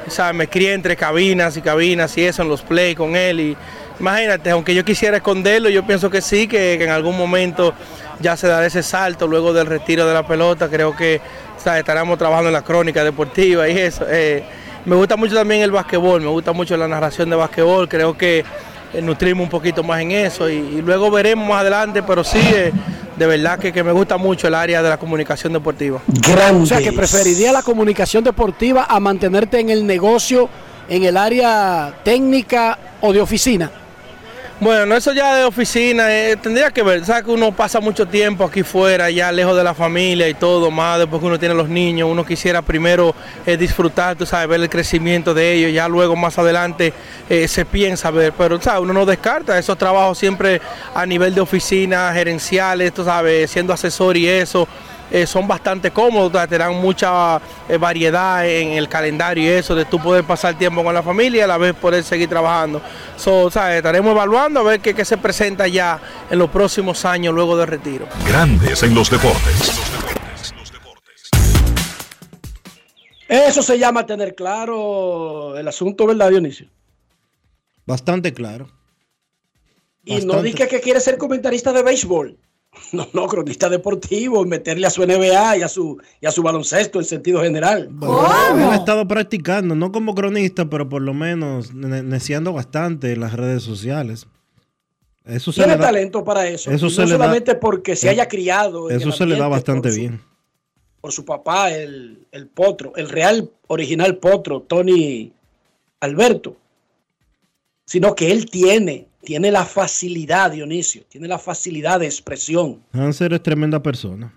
sabe, 0.06 0.32
me 0.32 0.48
crié 0.48 0.74
entre 0.74 0.94
cabinas 0.94 1.56
y 1.56 1.60
cabinas 1.60 2.16
y 2.16 2.24
eso 2.24 2.42
en 2.42 2.48
los 2.48 2.62
play 2.62 2.94
con 2.94 3.16
él 3.16 3.40
y 3.40 3.56
imagínate, 3.98 4.50
aunque 4.50 4.76
yo 4.76 4.84
quisiera 4.84 5.16
esconderlo, 5.16 5.68
yo 5.70 5.84
pienso 5.84 6.08
que 6.08 6.20
sí, 6.20 6.46
que, 6.46 6.74
en 6.74 6.90
algún 6.90 7.18
momento 7.18 7.74
ya 8.20 8.36
se 8.36 8.46
dará 8.46 8.64
ese 8.64 8.84
salto 8.84 9.26
luego 9.26 9.52
del 9.52 9.66
retiro 9.66 10.06
de 10.06 10.14
la 10.14 10.24
pelota, 10.24 10.68
creo 10.68 10.94
que 10.94 11.20
sabe, 11.56 11.80
estaremos 11.80 12.16
trabajando 12.16 12.50
en 12.50 12.54
la 12.54 12.62
crónica 12.62 13.02
deportiva 13.02 13.68
y 13.68 13.76
eso. 13.76 14.06
eh, 14.08 14.44
me 14.84 14.94
gusta 14.94 15.16
mucho 15.16 15.34
también 15.34 15.62
el 15.62 15.72
básquetbol, 15.72 16.20
me 16.20 16.28
gusta 16.28 16.52
mucho 16.52 16.76
la 16.76 16.86
narración 16.86 17.28
de 17.28 17.34
básquetbol, 17.34 17.88
creo 17.88 18.16
que 18.16 18.44
eh, 18.96 19.02
nutrimos 19.02 19.44
un 19.44 19.50
poquito 19.50 19.82
más 19.82 20.00
en 20.00 20.12
eso 20.12 20.48
y, 20.48 20.54
y 20.54 20.82
luego 20.82 21.10
veremos 21.10 21.48
más 21.48 21.60
adelante, 21.60 22.02
pero 22.02 22.24
sí, 22.24 22.38
eh, 22.38 22.72
de 23.16 23.26
verdad 23.26 23.58
que, 23.58 23.72
que 23.72 23.82
me 23.82 23.92
gusta 23.92 24.16
mucho 24.16 24.48
el 24.48 24.54
área 24.54 24.82
de 24.82 24.88
la 24.88 24.98
comunicación 24.98 25.52
deportiva. 25.52 26.00
O 26.62 26.66
sea, 26.66 26.78
que 26.78 26.92
preferiría 26.92 27.52
la 27.52 27.62
comunicación 27.62 28.24
deportiva 28.24 28.86
a 28.88 29.00
mantenerte 29.00 29.60
en 29.60 29.70
el 29.70 29.86
negocio, 29.86 30.48
en 30.88 31.04
el 31.04 31.16
área 31.16 31.94
técnica 32.04 32.78
o 33.00 33.12
de 33.12 33.20
oficina. 33.20 33.70
Bueno, 34.58 34.96
eso 34.96 35.12
ya 35.12 35.36
de 35.36 35.44
oficina, 35.44 36.10
eh, 36.10 36.34
tendría 36.34 36.70
que 36.70 36.82
ver, 36.82 37.04
sabes 37.04 37.24
que 37.24 37.30
uno 37.30 37.52
pasa 37.52 37.78
mucho 37.78 38.06
tiempo 38.06 38.42
aquí 38.42 38.62
fuera, 38.62 39.10
ya 39.10 39.30
lejos 39.30 39.54
de 39.54 39.62
la 39.62 39.74
familia 39.74 40.26
y 40.30 40.32
todo, 40.32 40.70
más 40.70 40.98
después 40.98 41.20
que 41.20 41.26
uno 41.26 41.38
tiene 41.38 41.54
los 41.54 41.68
niños, 41.68 42.08
uno 42.10 42.24
quisiera 42.24 42.62
primero 42.62 43.14
eh, 43.44 43.58
disfrutar, 43.58 44.16
tú 44.16 44.24
sabes, 44.24 44.48
ver 44.48 44.62
el 44.62 44.70
crecimiento 44.70 45.34
de 45.34 45.52
ellos, 45.52 45.74
ya 45.74 45.86
luego 45.88 46.16
más 46.16 46.38
adelante 46.38 46.94
eh, 47.28 47.46
se 47.48 47.66
piensa 47.66 48.10
ver, 48.10 48.32
pero 48.32 48.58
sabes, 48.58 48.80
uno 48.80 48.94
no 48.94 49.04
descarta 49.04 49.58
esos 49.58 49.76
trabajos 49.76 50.16
siempre 50.16 50.62
a 50.94 51.04
nivel 51.04 51.34
de 51.34 51.42
oficina, 51.42 52.10
gerenciales, 52.14 52.94
tú 52.94 53.04
sabes, 53.04 53.50
siendo 53.50 53.74
asesor 53.74 54.16
y 54.16 54.26
eso. 54.26 54.66
Eh, 55.10 55.26
son 55.26 55.46
bastante 55.46 55.90
cómodos, 55.90 56.30
o 56.30 56.32
sea, 56.32 56.46
te 56.46 56.58
dan 56.58 56.74
mucha 56.74 57.40
eh, 57.68 57.76
variedad 57.78 58.46
en 58.48 58.72
el 58.72 58.88
calendario 58.88 59.44
y 59.44 59.48
eso, 59.48 59.74
de 59.74 59.84
tú 59.84 60.00
poder 60.00 60.24
pasar 60.24 60.56
tiempo 60.58 60.82
con 60.82 60.94
la 60.94 61.02
familia 61.02 61.40
y 61.40 61.42
a 61.42 61.46
la 61.46 61.58
vez 61.58 61.74
poder 61.74 62.02
seguir 62.02 62.28
trabajando. 62.28 62.80
So, 63.16 63.50
¿sabes? 63.50 63.76
Estaremos 63.76 64.12
evaluando 64.12 64.60
a 64.60 64.62
ver 64.62 64.80
qué, 64.80 64.94
qué 64.94 65.04
se 65.04 65.16
presenta 65.16 65.68
ya 65.68 66.00
en 66.30 66.38
los 66.38 66.50
próximos 66.50 67.04
años 67.04 67.34
luego 67.34 67.56
del 67.56 67.68
retiro. 67.68 68.06
Grandes 68.26 68.82
en 68.82 68.94
los 68.94 69.10
deportes. 69.10 69.80
Eso 73.28 73.62
se 73.62 73.78
llama 73.78 74.06
tener 74.06 74.34
claro 74.34 75.56
el 75.56 75.66
asunto, 75.66 76.06
¿verdad, 76.06 76.30
Dionisio? 76.30 76.68
Bastante 77.84 78.32
claro. 78.32 78.68
Y 80.04 80.24
no 80.24 80.40
diga 80.42 80.68
que 80.68 80.80
quiere 80.80 81.00
ser 81.00 81.18
comentarista 81.18 81.72
de 81.72 81.82
béisbol. 81.82 82.38
No, 82.92 83.08
no, 83.12 83.26
cronista 83.26 83.68
deportivo, 83.68 84.44
meterle 84.44 84.86
a 84.86 84.90
su 84.90 85.04
NBA 85.04 85.56
y 85.58 85.62
a 85.62 85.68
su, 85.68 86.00
y 86.20 86.26
a 86.26 86.30
su 86.30 86.42
baloncesto 86.42 86.98
en 87.00 87.04
sentido 87.04 87.42
general. 87.42 87.90
Él 88.00 88.62
ha 88.64 88.76
estado 88.76 89.08
practicando, 89.08 89.74
no 89.74 89.90
como 89.90 90.14
cronista, 90.14 90.68
pero 90.70 90.88
por 90.88 91.02
lo 91.02 91.12
menos 91.14 91.74
ne- 91.74 92.02
neciando 92.02 92.52
bastante 92.52 93.12
en 93.12 93.20
las 93.20 93.32
redes 93.32 93.62
sociales. 93.62 94.26
Eso 95.24 95.50
se 95.50 95.62
Tiene 95.62 95.72
le 95.72 95.78
da, 95.80 95.86
talento 95.86 96.22
para 96.22 96.46
eso. 96.46 96.70
eso 96.70 96.86
y 96.86 96.90
se 96.90 97.00
no 97.02 97.08
da- 97.08 97.14
solamente 97.14 97.54
porque 97.56 97.96
se 97.96 98.08
haya 98.08 98.28
criado. 98.28 98.88
en 98.90 98.96
eso 98.98 99.08
el 99.08 99.14
se 99.14 99.26
le 99.26 99.36
da 99.36 99.48
bastante 99.48 99.88
por 99.88 99.92
su- 99.92 99.98
bien. 100.00 100.20
Por 101.00 101.12
su 101.12 101.24
papá, 101.24 101.72
el, 101.72 102.26
el 102.30 102.46
potro, 102.46 102.92
el 102.96 103.08
real 103.08 103.50
original 103.66 104.16
potro, 104.18 104.60
Tony 104.60 105.32
Alberto. 106.00 106.56
Sino 107.84 108.14
que 108.14 108.30
él 108.32 108.46
tiene, 108.50 109.06
tiene 109.26 109.50
la 109.50 109.64
facilidad, 109.66 110.52
Dionisio, 110.52 111.02
tiene 111.08 111.26
la 111.26 111.38
facilidad 111.38 111.98
de 111.98 112.06
expresión. 112.06 112.80
Hanser 112.92 113.32
es 113.34 113.42
tremenda 113.42 113.82
persona. 113.82 114.32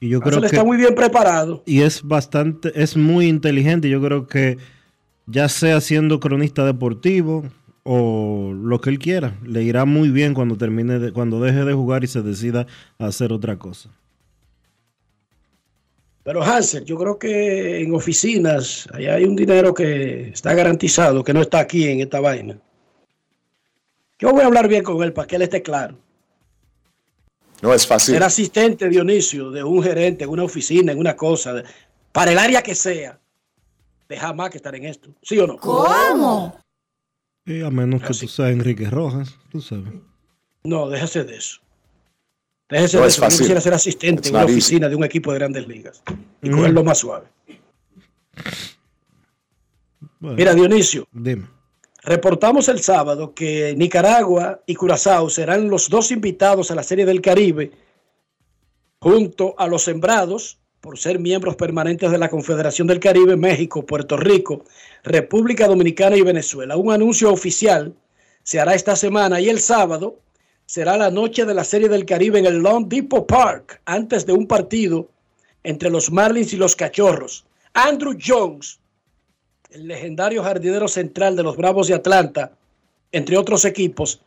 Y 0.00 0.08
yo 0.08 0.20
creo 0.20 0.40
que 0.40 0.46
está 0.46 0.64
muy 0.64 0.76
bien 0.78 0.94
preparado. 0.94 1.62
y 1.66 1.82
es 1.82 2.02
bastante, 2.02 2.72
es 2.80 2.96
muy 2.96 3.26
inteligente. 3.28 3.90
Yo 3.90 4.00
creo 4.00 4.26
que 4.26 4.56
ya 5.26 5.48
sea 5.48 5.80
siendo 5.80 6.20
cronista 6.20 6.64
deportivo 6.64 7.44
o 7.82 8.52
lo 8.54 8.80
que 8.80 8.90
él 8.90 8.98
quiera, 8.98 9.36
le 9.44 9.62
irá 9.62 9.84
muy 9.84 10.08
bien 10.10 10.34
cuando 10.34 10.56
termine, 10.56 10.98
de- 10.98 11.12
cuando 11.12 11.40
deje 11.40 11.64
de 11.64 11.74
jugar 11.74 12.04
y 12.04 12.06
se 12.06 12.22
decida 12.22 12.66
a 12.98 13.06
hacer 13.06 13.32
otra 13.32 13.58
cosa. 13.58 13.90
Pero 16.28 16.42
Hansel, 16.42 16.84
yo 16.84 16.98
creo 16.98 17.18
que 17.18 17.80
en 17.80 17.94
oficinas 17.94 18.86
allá 18.92 19.14
hay 19.14 19.24
un 19.24 19.34
dinero 19.34 19.72
que 19.72 20.28
está 20.28 20.52
garantizado, 20.52 21.24
que 21.24 21.32
no 21.32 21.40
está 21.40 21.60
aquí 21.60 21.88
en 21.88 22.00
esta 22.00 22.20
vaina. 22.20 22.58
Yo 24.18 24.32
voy 24.32 24.42
a 24.42 24.46
hablar 24.48 24.68
bien 24.68 24.84
con 24.84 25.02
él 25.02 25.14
para 25.14 25.26
que 25.26 25.36
él 25.36 25.42
esté 25.42 25.62
claro. 25.62 25.96
No 27.62 27.72
es 27.72 27.86
fácil. 27.86 28.12
Ser 28.12 28.24
asistente, 28.24 28.90
Dionisio, 28.90 29.50
de 29.50 29.64
un 29.64 29.82
gerente 29.82 30.24
en 30.24 30.28
una 30.28 30.44
oficina, 30.44 30.92
en 30.92 30.98
una 30.98 31.16
cosa, 31.16 31.62
para 32.12 32.30
el 32.30 32.38
área 32.38 32.60
que 32.60 32.74
sea, 32.74 33.18
deja 34.06 34.34
más 34.34 34.50
que 34.50 34.58
estar 34.58 34.74
en 34.74 34.84
esto. 34.84 35.08
¿Sí 35.22 35.38
o 35.38 35.46
no? 35.46 35.56
¿Cómo? 35.56 36.60
Y 37.46 37.62
a 37.62 37.70
menos 37.70 38.02
que 38.02 38.08
tú 38.12 38.28
seas 38.28 38.50
Enrique 38.50 38.90
Rojas, 38.90 39.34
tú 39.50 39.62
sabes. 39.62 39.94
No, 40.62 40.90
déjese 40.90 41.24
de 41.24 41.36
eso. 41.38 41.62
Déjese 42.68 42.96
No 42.98 43.02
de 43.04 43.08
es. 43.08 43.16
Yo 43.16 43.22
fácil. 43.22 43.38
quisiera 43.40 43.60
ser 43.60 43.74
asistente 43.74 44.20
It's 44.20 44.28
en 44.28 44.34
una 44.34 44.42
easy. 44.44 44.52
oficina 44.52 44.88
de 44.88 44.94
un 44.96 45.04
equipo 45.04 45.32
de 45.32 45.38
grandes 45.38 45.66
ligas 45.66 46.02
y 46.42 46.50
Mm. 46.50 46.56
cogerlo 46.56 46.84
más 46.84 46.98
suave. 46.98 47.26
Bueno, 50.20 50.36
Mira, 50.36 50.54
Dionisio, 50.54 51.06
Dime. 51.12 51.46
reportamos 52.02 52.68
el 52.68 52.80
sábado 52.80 53.34
que 53.34 53.74
Nicaragua 53.76 54.60
y 54.66 54.74
Curazao 54.74 55.30
serán 55.30 55.68
los 55.70 55.88
dos 55.88 56.10
invitados 56.10 56.70
a 56.70 56.74
la 56.74 56.82
Serie 56.82 57.06
del 57.06 57.20
Caribe 57.20 57.70
junto 59.00 59.54
a 59.58 59.66
los 59.68 59.82
sembrados 59.84 60.58
por 60.80 60.98
ser 60.98 61.18
miembros 61.18 61.56
permanentes 61.56 62.10
de 62.10 62.18
la 62.18 62.28
Confederación 62.28 62.86
del 62.86 63.00
Caribe, 63.00 63.36
México, 63.36 63.84
Puerto 63.86 64.16
Rico, 64.16 64.64
República 65.04 65.66
Dominicana 65.66 66.16
y 66.16 66.22
Venezuela. 66.22 66.76
Un 66.76 66.92
anuncio 66.92 67.32
oficial 67.32 67.94
se 68.42 68.60
hará 68.60 68.74
esta 68.74 68.94
semana 68.96 69.40
y 69.40 69.48
el 69.48 69.60
sábado 69.60 70.18
será 70.68 70.98
la 70.98 71.10
noche 71.10 71.46
de 71.46 71.54
la 71.54 71.64
Serie 71.64 71.88
del 71.88 72.04
Caribe 72.04 72.38
en 72.38 72.44
el 72.44 72.58
Long 72.58 72.88
Depot 72.88 73.26
Park, 73.26 73.80
antes 73.86 74.26
de 74.26 74.34
un 74.34 74.46
partido 74.46 75.08
entre 75.64 75.88
los 75.88 76.12
Marlins 76.12 76.52
y 76.52 76.58
los 76.58 76.76
Cachorros. 76.76 77.46
Andrew 77.72 78.14
Jones, 78.22 78.78
el 79.70 79.88
legendario 79.88 80.42
jardinero 80.42 80.86
central 80.86 81.36
de 81.36 81.42
los 81.42 81.56
Bravos 81.56 81.88
de 81.88 81.94
Atlanta, 81.94 82.52
entre 83.12 83.38
otros 83.38 83.64
equipos, 83.64 84.20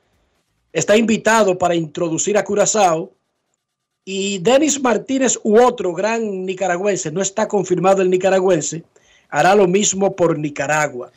está 0.74 0.98
invitado 0.98 1.60
para 1.60 1.76
introducir 1.76 2.40
a 2.40 2.44
Curazao. 2.44 3.12
Y 4.04 4.40
Denis 4.40 4.82
Martínez 4.82 5.40
u 5.44 5.62
otro 5.62 5.94
gran 5.94 6.44
nicaragüense, 6.44 7.12
no 7.12 7.22
está 7.22 7.48
confirmado 7.48 8.02
el 8.02 8.10
nicaragüense, 8.10 8.84
hará 9.30 9.54
lo 9.54 9.68
mismo 9.68 10.16
por 10.16 10.40
Nicaragua. 10.40 11.12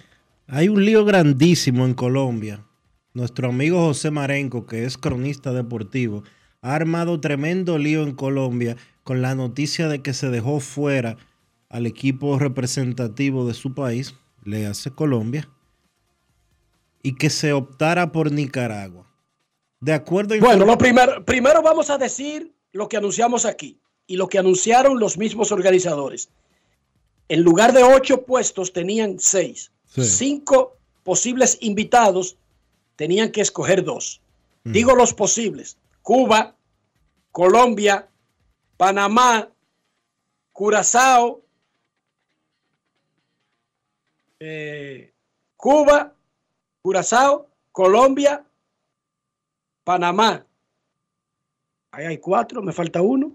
Hay 0.48 0.68
un 0.68 0.84
lío 0.84 1.02
grandísimo 1.06 1.86
en 1.86 1.94
Colombia. 1.94 2.62
Nuestro 3.14 3.48
amigo 3.48 3.78
José 3.78 4.10
Marenco, 4.10 4.66
que 4.66 4.84
es 4.84 4.98
cronista 4.98 5.52
deportivo, 5.52 6.24
ha 6.62 6.74
armado 6.74 7.20
tremendo 7.20 7.78
lío 7.78 8.02
en 8.02 8.12
Colombia 8.12 8.76
con 9.04 9.22
la 9.22 9.36
noticia 9.36 9.86
de 9.86 10.02
que 10.02 10.12
se 10.12 10.30
dejó 10.30 10.58
fuera 10.58 11.16
al 11.68 11.86
equipo 11.86 12.40
representativo 12.40 13.46
de 13.46 13.54
su 13.54 13.72
país, 13.72 14.16
le 14.42 14.66
hace 14.66 14.90
Colombia, 14.90 15.48
y 17.04 17.14
que 17.14 17.30
se 17.30 17.52
optara 17.52 18.10
por 18.10 18.32
Nicaragua. 18.32 19.08
De 19.78 19.92
acuerdo 19.92 20.34
a 20.34 20.38
Bueno, 20.38 20.64
lo 20.64 20.76
primero, 20.76 21.24
primero 21.24 21.62
vamos 21.62 21.90
a 21.90 21.98
decir 21.98 22.52
lo 22.72 22.88
que 22.88 22.96
anunciamos 22.96 23.44
aquí 23.44 23.78
y 24.08 24.16
lo 24.16 24.28
que 24.28 24.40
anunciaron 24.40 24.98
los 24.98 25.16
mismos 25.18 25.52
organizadores. 25.52 26.30
En 27.28 27.42
lugar 27.42 27.74
de 27.74 27.84
ocho 27.84 28.24
puestos 28.24 28.72
tenían 28.72 29.20
seis. 29.20 29.70
Sí. 29.86 30.02
Cinco 30.02 30.78
posibles 31.04 31.58
invitados 31.60 32.38
tenían 32.96 33.30
que 33.30 33.40
escoger 33.40 33.84
dos. 33.84 34.20
Digo 34.64 34.94
los 34.94 35.12
posibles. 35.12 35.76
Cuba, 36.00 36.56
Colombia, 37.30 38.08
Panamá, 38.76 39.50
Curazao, 40.52 41.42
eh, 44.40 45.12
Cuba, 45.56 46.14
Curazao, 46.80 47.48
Colombia, 47.72 48.44
Panamá. 49.84 50.46
Ahí 51.90 52.06
hay 52.06 52.18
cuatro, 52.18 52.62
me 52.62 52.72
falta 52.72 53.02
uno. 53.02 53.32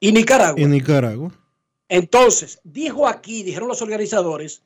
Y 0.00 0.12
Nicaragua. 0.12 0.60
Y 0.60 0.66
Nicaragua. 0.66 1.32
Entonces, 1.88 2.60
dijo 2.64 3.06
aquí, 3.06 3.42
dijeron 3.42 3.68
los 3.68 3.82
organizadores, 3.82 4.62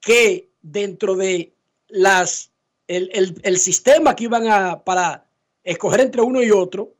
que 0.00 0.50
dentro 0.60 1.14
de 1.14 1.54
las 1.88 2.51
el, 2.88 3.10
el- 3.12 3.40
el 3.42 3.58
sistema 3.58 4.14
que 4.16 4.24
iban 4.24 4.46
a 4.48 4.82
para 4.82 5.26
escoger 5.64 6.00
entre 6.00 6.22
uno 6.22 6.42
y 6.42 6.50
otro, 6.50 6.94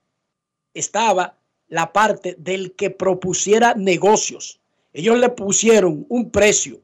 estaba 0.75 1.37
la 1.69 1.93
parte 1.93 2.37
del 2.39 2.73
que 2.75 2.91
propusiera 2.91 3.75
negocios. 3.75 4.61
Ellos 4.93 5.19
le 5.19 5.29
pusieron 5.31 6.07
un 6.09 6.31
precio 6.31 6.81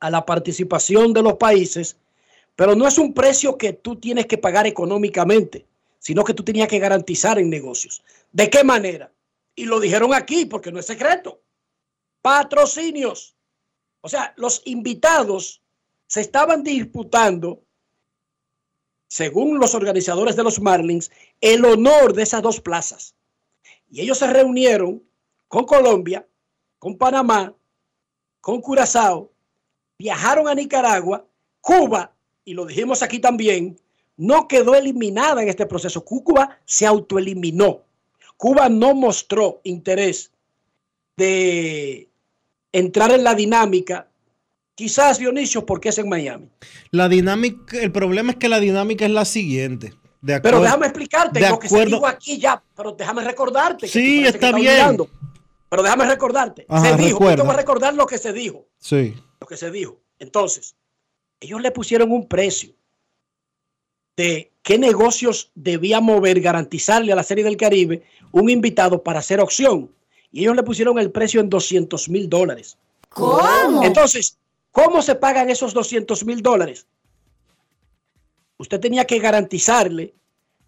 a 0.00 0.10
la 0.10 0.24
participación 0.24 1.12
de 1.12 1.22
los 1.22 1.34
países, 1.34 1.96
pero 2.56 2.74
no 2.74 2.86
es 2.86 2.98
un 2.98 3.12
precio 3.14 3.56
que 3.58 3.72
tú 3.72 3.96
tienes 3.96 4.26
que 4.26 4.38
pagar 4.38 4.66
económicamente, 4.66 5.66
sino 5.98 6.24
que 6.24 6.34
tú 6.34 6.42
tenías 6.44 6.68
que 6.68 6.78
garantizar 6.78 7.38
en 7.38 7.50
negocios. 7.50 8.02
¿De 8.32 8.48
qué 8.48 8.64
manera? 8.64 9.10
Y 9.54 9.64
lo 9.64 9.80
dijeron 9.80 10.14
aquí 10.14 10.46
porque 10.46 10.70
no 10.72 10.78
es 10.78 10.86
secreto. 10.86 11.40
Patrocinios. 12.22 13.34
O 14.02 14.08
sea, 14.08 14.32
los 14.36 14.62
invitados 14.64 15.62
se 16.06 16.20
estaban 16.20 16.62
disputando, 16.62 17.62
según 19.10 19.58
los 19.58 19.74
organizadores 19.74 20.36
de 20.36 20.44
los 20.44 20.60
Marlins, 20.60 21.10
el 21.40 21.64
honor 21.64 22.14
de 22.14 22.22
esas 22.22 22.42
dos 22.42 22.60
plazas. 22.60 23.16
Y 23.90 24.00
ellos 24.00 24.18
se 24.18 24.28
reunieron 24.28 25.02
con 25.48 25.64
Colombia, 25.64 26.24
con 26.78 26.96
Panamá, 26.96 27.52
con 28.40 28.60
Curazao, 28.60 29.32
viajaron 29.98 30.46
a 30.46 30.54
Nicaragua, 30.54 31.26
Cuba, 31.60 32.14
y 32.44 32.54
lo 32.54 32.66
dijimos 32.66 33.02
aquí 33.02 33.18
también, 33.18 33.76
no 34.16 34.46
quedó 34.46 34.76
eliminada 34.76 35.42
en 35.42 35.48
este 35.48 35.66
proceso. 35.66 36.04
Cuba 36.04 36.60
se 36.64 36.86
autoeliminó. 36.86 37.82
Cuba 38.36 38.68
no 38.68 38.94
mostró 38.94 39.60
interés 39.64 40.30
de 41.16 42.08
entrar 42.70 43.10
en 43.10 43.24
la 43.24 43.34
dinámica. 43.34 44.08
Quizás 44.80 45.18
Dionisio, 45.18 45.66
porque 45.66 45.90
es 45.90 45.98
en 45.98 46.08
Miami. 46.08 46.48
La 46.90 47.06
dinámica, 47.10 47.76
el 47.82 47.92
problema 47.92 48.30
es 48.30 48.38
que 48.38 48.48
la 48.48 48.58
dinámica 48.58 49.04
es 49.04 49.10
la 49.10 49.26
siguiente. 49.26 49.92
De 50.22 50.40
Pero 50.40 50.58
déjame 50.62 50.86
explicarte 50.86 51.38
de 51.38 51.50
lo 51.50 51.58
que 51.58 51.68
se 51.68 51.74
acuerdo- 51.74 51.96
dijo 51.96 52.06
aquí 52.06 52.38
ya, 52.38 52.62
pero 52.74 52.92
déjame 52.92 53.22
recordarte. 53.22 53.80
que 53.84 53.92
Sí, 53.92 54.22
que 54.22 54.28
está 54.28 54.46
estás 54.46 54.58
bien. 54.58 54.96
Pero 55.68 55.82
déjame 55.82 56.06
recordarte. 56.06 56.64
Ajá, 56.66 56.96
se 56.96 57.02
dijo, 57.02 57.18
te 57.18 57.42
voy 57.42 57.50
a 57.50 57.56
recordar 57.58 57.92
lo 57.92 58.06
que 58.06 58.16
se 58.16 58.32
dijo. 58.32 58.68
Sí. 58.78 59.14
Lo 59.38 59.46
que 59.46 59.58
se 59.58 59.70
dijo. 59.70 60.00
Entonces, 60.18 60.74
ellos 61.40 61.60
le 61.60 61.72
pusieron 61.72 62.10
un 62.10 62.26
precio 62.26 62.70
de 64.16 64.50
qué 64.62 64.78
negocios 64.78 65.50
debía 65.54 66.00
mover, 66.00 66.40
garantizarle 66.40 67.12
a 67.12 67.16
la 67.16 67.22
Serie 67.22 67.44
del 67.44 67.58
Caribe 67.58 68.02
un 68.32 68.48
invitado 68.48 69.02
para 69.02 69.18
hacer 69.18 69.40
opción. 69.40 69.90
Y 70.32 70.40
ellos 70.40 70.56
le 70.56 70.62
pusieron 70.62 70.98
el 70.98 71.10
precio 71.10 71.38
en 71.42 71.50
200 71.50 72.08
mil 72.08 72.30
dólares. 72.30 72.78
¿Cómo? 73.10 73.82
Entonces, 73.84 74.38
¿cómo 74.70 75.02
se 75.02 75.14
pagan 75.14 75.50
esos 75.50 75.74
200 75.74 76.24
mil 76.24 76.42
dólares? 76.42 76.86
Usted 78.58 78.80
tenía 78.80 79.06
que 79.06 79.18
garantizarle 79.18 80.14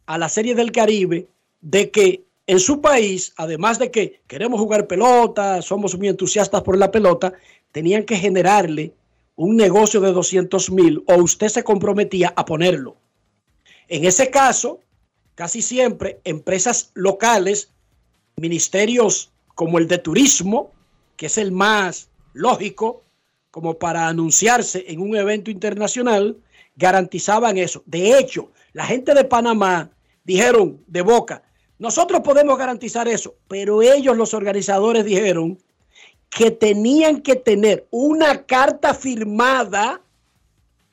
a 0.07 0.19
la 0.19 0.29
Serie 0.29 0.55
del 0.55 0.73
Caribe 0.73 1.29
de 1.61 1.91
que 1.91 2.25
en 2.47 2.59
su 2.59 2.81
país, 2.81 3.33
además 3.37 3.79
de 3.79 3.91
que 3.91 4.21
queremos 4.27 4.61
jugar 4.61 4.87
pelota, 4.87 5.63
somos 5.63 5.97
muy 5.97 6.09
entusiastas 6.09 6.63
por 6.63 6.77
la 6.77 6.91
pelota, 6.91 7.33
tenían 7.71 8.05
que 8.05 8.17
generarle 8.17 8.95
un 9.37 9.57
negocio 9.57 10.01
de 10.01 10.13
200 10.13 10.71
mil 10.71 11.05
o 11.07 11.17
usted 11.17 11.49
se 11.49 11.65
comprometía 11.65 12.33
a 12.37 12.45
ponerlo. 12.45 12.97
En 13.89 14.05
ese 14.05 14.31
caso, 14.31 14.81
casi 15.35 15.63
siempre 15.63 16.21
empresas 16.25 16.91
locales, 16.95 17.71
ministerios 18.37 19.31
como 19.55 19.79
el 19.79 19.89
de 19.89 19.99
turismo, 19.99 20.73
que 21.17 21.27
es 21.27 21.39
el 21.39 21.53
más 21.53 22.09
lógico, 22.33 23.03
como 23.53 23.79
para 23.79 24.09
anunciarse 24.09 24.85
en 24.89 25.01
un 25.01 25.15
evento 25.15 25.51
internacional, 25.51 26.39
garantizaban 26.75 27.59
eso. 27.59 27.83
De 27.85 28.19
hecho, 28.19 28.51
la 28.73 28.87
gente 28.87 29.15
de 29.15 29.25
Panamá 29.25 29.91
dijeron 30.25 30.83
de 30.87 31.03
boca, 31.03 31.43
nosotros 31.79 32.23
podemos 32.23 32.57
garantizar 32.57 33.07
eso, 33.09 33.35
pero 33.49 33.83
ellos, 33.83 34.17
los 34.17 34.33
organizadores, 34.33 35.05
dijeron 35.05 35.59
que 36.31 36.51
tenían 36.51 37.21
que 37.21 37.37
tener 37.37 37.87
una 37.91 38.47
carta 38.47 38.95
firmada 38.95 40.01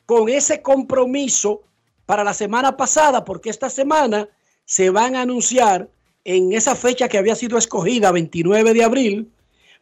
con 0.06 0.28
ese 0.28 0.62
compromiso 0.62 1.62
para 2.06 2.26
la 2.26 2.34
semana 2.34 2.76
pasada, 2.76 3.24
porque 3.24 3.50
esta 3.50 3.70
semana 3.70 4.28
se 4.66 4.90
van 4.90 5.16
a 5.16 5.22
anunciar 5.22 5.88
en 6.26 6.52
esa 6.52 6.76
fecha 6.76 7.08
que 7.08 7.18
había 7.18 7.36
sido 7.36 7.58
escogida, 7.58 8.12
29 8.12 8.74
de 8.74 8.84
abril. 8.84 9.32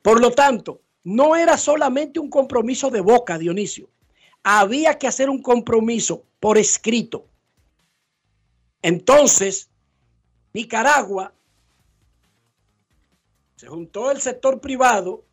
Por 0.03 0.21
lo 0.21 0.31
tanto, 0.31 0.81
no 1.07 1.37
era 1.37 1.57
solamente 1.57 2.19
un 2.19 2.29
compromiso 2.29 2.89
de 2.89 2.99
boca, 2.99 3.37
Dionisio. 3.37 3.87
Había 4.43 4.97
que 4.97 5.07
hacer 5.07 5.29
un 5.29 5.41
compromiso 5.41 6.25
por 6.41 6.57
escrito. 6.57 7.25
Entonces, 8.81 9.69
Nicaragua 10.53 11.31
se 13.55 13.67
juntó 13.67 14.11
el 14.11 14.19
sector 14.19 14.59
privado 14.59 15.23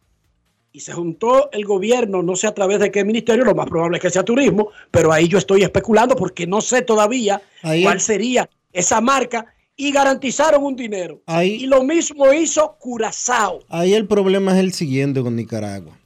y 0.71 0.79
se 0.79 0.93
juntó 0.93 1.51
el 1.51 1.65
gobierno, 1.65 2.23
no 2.23 2.37
sé 2.37 2.47
a 2.47 2.55
través 2.55 2.79
de 2.79 2.93
qué 2.93 3.05
ministerio, 3.05 3.45
lo 3.45 3.57
más 3.57 3.67
probable 3.67 3.97
es 3.97 4.03
que 4.03 4.11
sea 4.11 4.23
turismo, 4.25 4.69
pero 4.93 5.13
ahí 5.13 5.27
yo 5.27 5.39
estoy 5.39 5.63
especulando 5.65 6.15
porque 6.15 6.47
no 6.47 6.61
sé 6.61 6.83
todavía 6.83 7.43
Ahí- 7.63 7.83
cuál 7.83 8.01
sería 8.01 8.49
esa 8.73 9.01
marca 9.01 9.54
y 9.77 9.91
garantizaron 9.93 10.63
un 10.65 10.77
dinero. 10.77 11.23
Ahí- 11.27 11.55
y 11.65 11.67
lo 11.67 11.83
mismo 11.83 12.33
hizo 12.33 12.77
Curazao. 12.79 13.61
Ahí 13.69 13.95
el 13.95 14.07
problema 14.07 14.53
es 14.53 14.59
el 14.59 14.73
siguiente 14.73 15.21
con 15.23 15.35
Nicaragua. 15.37 15.99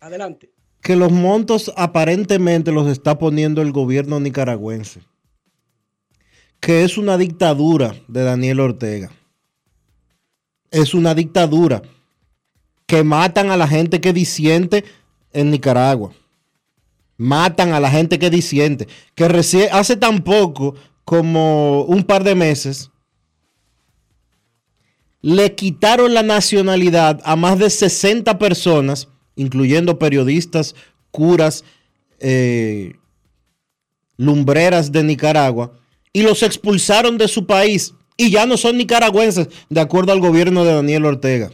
Adelante. 0.00 0.50
Que 0.80 0.96
los 0.96 1.12
montos 1.12 1.72
aparentemente 1.76 2.72
los 2.72 2.88
está 2.88 3.18
poniendo 3.18 3.60
el 3.60 3.70
gobierno 3.72 4.18
nicaragüense. 4.18 5.00
Que 6.58 6.84
es 6.84 6.96
una 6.96 7.18
dictadura 7.18 7.94
de 8.08 8.22
Daniel 8.22 8.60
Ortega. 8.60 9.10
Es 10.70 10.94
una 10.94 11.14
dictadura 11.14 11.82
que 12.86 13.02
matan 13.04 13.50
a 13.50 13.56
la 13.56 13.66
gente 13.68 14.00
que 14.00 14.12
disiente 14.12 14.84
en 15.32 15.50
Nicaragua. 15.50 16.12
Matan 17.16 17.72
a 17.72 17.80
la 17.80 17.90
gente 17.90 18.18
que 18.18 18.30
disiente. 18.30 18.88
Que 19.14 19.28
recién, 19.28 19.68
hace 19.72 19.96
tan 19.96 20.22
poco 20.22 20.74
como 21.10 21.82
un 21.86 22.04
par 22.04 22.22
de 22.22 22.36
meses, 22.36 22.92
le 25.22 25.56
quitaron 25.56 26.14
la 26.14 26.22
nacionalidad 26.22 27.20
a 27.24 27.34
más 27.34 27.58
de 27.58 27.68
60 27.68 28.38
personas, 28.38 29.08
incluyendo 29.34 29.98
periodistas, 29.98 30.76
curas, 31.10 31.64
eh, 32.20 32.92
lumbreras 34.18 34.92
de 34.92 35.02
Nicaragua, 35.02 35.72
y 36.12 36.22
los 36.22 36.44
expulsaron 36.44 37.18
de 37.18 37.26
su 37.26 37.44
país. 37.44 37.92
Y 38.16 38.30
ya 38.30 38.46
no 38.46 38.56
son 38.56 38.78
nicaragüenses, 38.78 39.48
de 39.68 39.80
acuerdo 39.80 40.12
al 40.12 40.20
gobierno 40.20 40.64
de 40.64 40.74
Daniel 40.74 41.06
Ortega. 41.06 41.50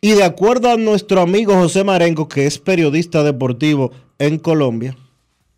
Y 0.00 0.10
de 0.14 0.24
acuerdo 0.24 0.68
a 0.68 0.76
nuestro 0.76 1.20
amigo 1.20 1.54
José 1.54 1.84
Marengo, 1.84 2.26
que 2.26 2.46
es 2.46 2.58
periodista 2.58 3.22
deportivo 3.22 3.92
en 4.18 4.36
Colombia, 4.36 4.96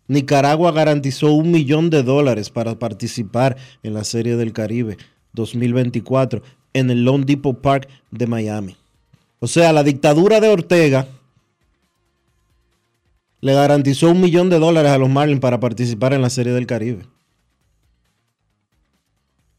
Nicaragua 0.07 0.71
garantizó 0.71 1.31
un 1.33 1.51
millón 1.51 1.89
de 1.89 2.03
dólares 2.03 2.49
para 2.49 2.77
participar 2.77 3.57
en 3.83 3.93
la 3.93 4.03
Serie 4.03 4.35
del 4.35 4.53
Caribe 4.53 4.97
2024 5.33 6.41
en 6.73 6.89
el 6.89 7.03
Lone 7.03 7.25
Depot 7.25 7.59
Park 7.59 7.87
de 8.11 8.27
Miami. 8.27 8.75
O 9.39 9.47
sea, 9.47 9.73
la 9.73 9.83
dictadura 9.83 10.39
de 10.39 10.49
Ortega 10.49 11.07
le 13.41 13.53
garantizó 13.53 14.09
un 14.09 14.21
millón 14.21 14.49
de 14.49 14.57
dólares 14.59 14.91
a 14.91 14.97
los 14.97 15.09
Marlins 15.09 15.41
para 15.41 15.59
participar 15.59 16.13
en 16.13 16.21
la 16.21 16.29
Serie 16.29 16.53
del 16.53 16.65
Caribe. 16.65 17.05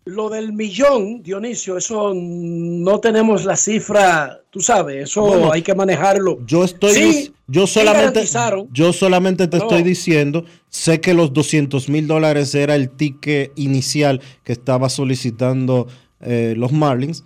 Lo 0.06 0.28
del 0.28 0.52
millón, 0.52 1.22
Dionisio, 1.22 1.78
eso 1.78 2.12
no 2.14 3.00
tenemos 3.00 3.44
la 3.44 3.56
cifra, 3.56 4.40
tú 4.50 4.60
sabes, 4.60 5.04
eso 5.04 5.22
Bueno, 5.22 5.52
hay 5.52 5.62
que 5.62 5.74
manejarlo. 5.74 6.38
Yo 6.46 6.64
estoy, 6.64 6.92
Sí, 6.92 7.33
yo 7.46 7.66
solamente, 7.66 8.24
yo 8.72 8.92
solamente 8.92 9.48
te 9.48 9.58
No. 9.58 9.64
estoy 9.64 9.82
diciendo, 9.82 10.44
sé 10.68 11.00
que 11.00 11.14
los 11.14 11.32
200 11.32 11.88
mil 11.88 12.06
dólares 12.06 12.54
era 12.54 12.74
el 12.74 12.90
ticket 12.90 13.52
inicial 13.56 14.20
que 14.44 14.52
estaba 14.52 14.88
solicitando 14.88 15.86
eh, 16.20 16.54
los 16.56 16.72
Marlins, 16.72 17.24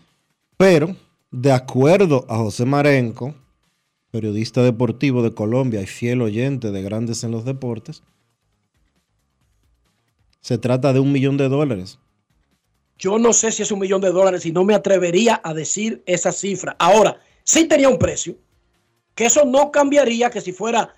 pero 0.57 0.97
de 1.31 1.53
acuerdo 1.53 2.27
a 2.29 2.39
José 2.39 2.65
Marenco, 2.65 3.35
periodista 4.11 4.63
deportivo 4.63 5.23
de 5.23 5.35
Colombia 5.35 5.81
y 5.83 5.87
fiel 5.87 6.23
oyente 6.23 6.73
de 6.73 6.83
Grandes 6.83 7.23
en 7.23 7.31
los 7.31 7.45
Deportes, 7.45 8.03
se 10.41 10.59
trata 10.59 10.93
de 10.93 11.01
un 11.01 11.13
millón 11.13 11.37
de 11.37 11.49
dólares. 11.49 11.99
Yo 12.99 13.19
no 13.19 13.33
sé 13.33 13.53
si 13.53 13.63
es 13.63 13.71
un 13.71 13.79
millón 13.79 14.01
de 14.01 14.11
dólares 14.11 14.45
y 14.47 14.53
no 14.53 14.65
me 14.65 14.75
atrevería 14.75 15.41
a 15.45 15.55
decir 15.55 16.03
esa 16.07 16.33
cifra. 16.33 16.75
Ahora, 16.81 17.21
sí 17.45 17.67
tenía 17.69 17.89
un 17.89 17.99
precio, 17.99 18.37
que 19.19 19.27
eso 19.27 19.45
no 19.45 19.73
cambiaría 19.73 20.31
que 20.31 20.41
si 20.41 20.53
fuera 20.53 20.95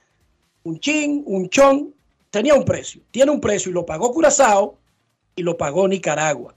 un 0.64 0.78
chin, 0.78 1.22
un 1.24 1.48
chon, 1.48 1.94
tenía 2.28 2.54
un 2.54 2.66
precio. 2.66 3.00
Tiene 3.11 3.30
un 3.30 3.40
precio 3.40 3.70
y 3.70 3.72
lo 3.72 3.87
pagó 3.87 4.12
Curazao 4.12 4.76
y 5.35 5.42
lo 5.42 5.56
pagó 5.56 5.88
Nicaragua. 5.88 6.54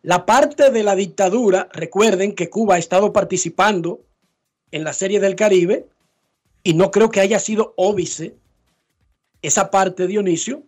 La 0.00 0.24
parte 0.24 0.70
de 0.70 0.82
la 0.82 0.96
dictadura, 0.96 1.68
recuerden 1.74 2.34
que 2.34 2.48
Cuba 2.48 2.76
ha 2.76 2.78
estado 2.78 3.12
participando 3.12 4.00
en 4.70 4.82
la 4.82 4.94
Serie 4.94 5.20
del 5.20 5.36
Caribe 5.36 5.86
y 6.62 6.72
no 6.72 6.90
creo 6.90 7.10
que 7.10 7.20
haya 7.20 7.38
sido 7.38 7.74
óbice 7.76 8.34
esa 9.42 9.70
parte, 9.70 10.06
Dionisio, 10.06 10.62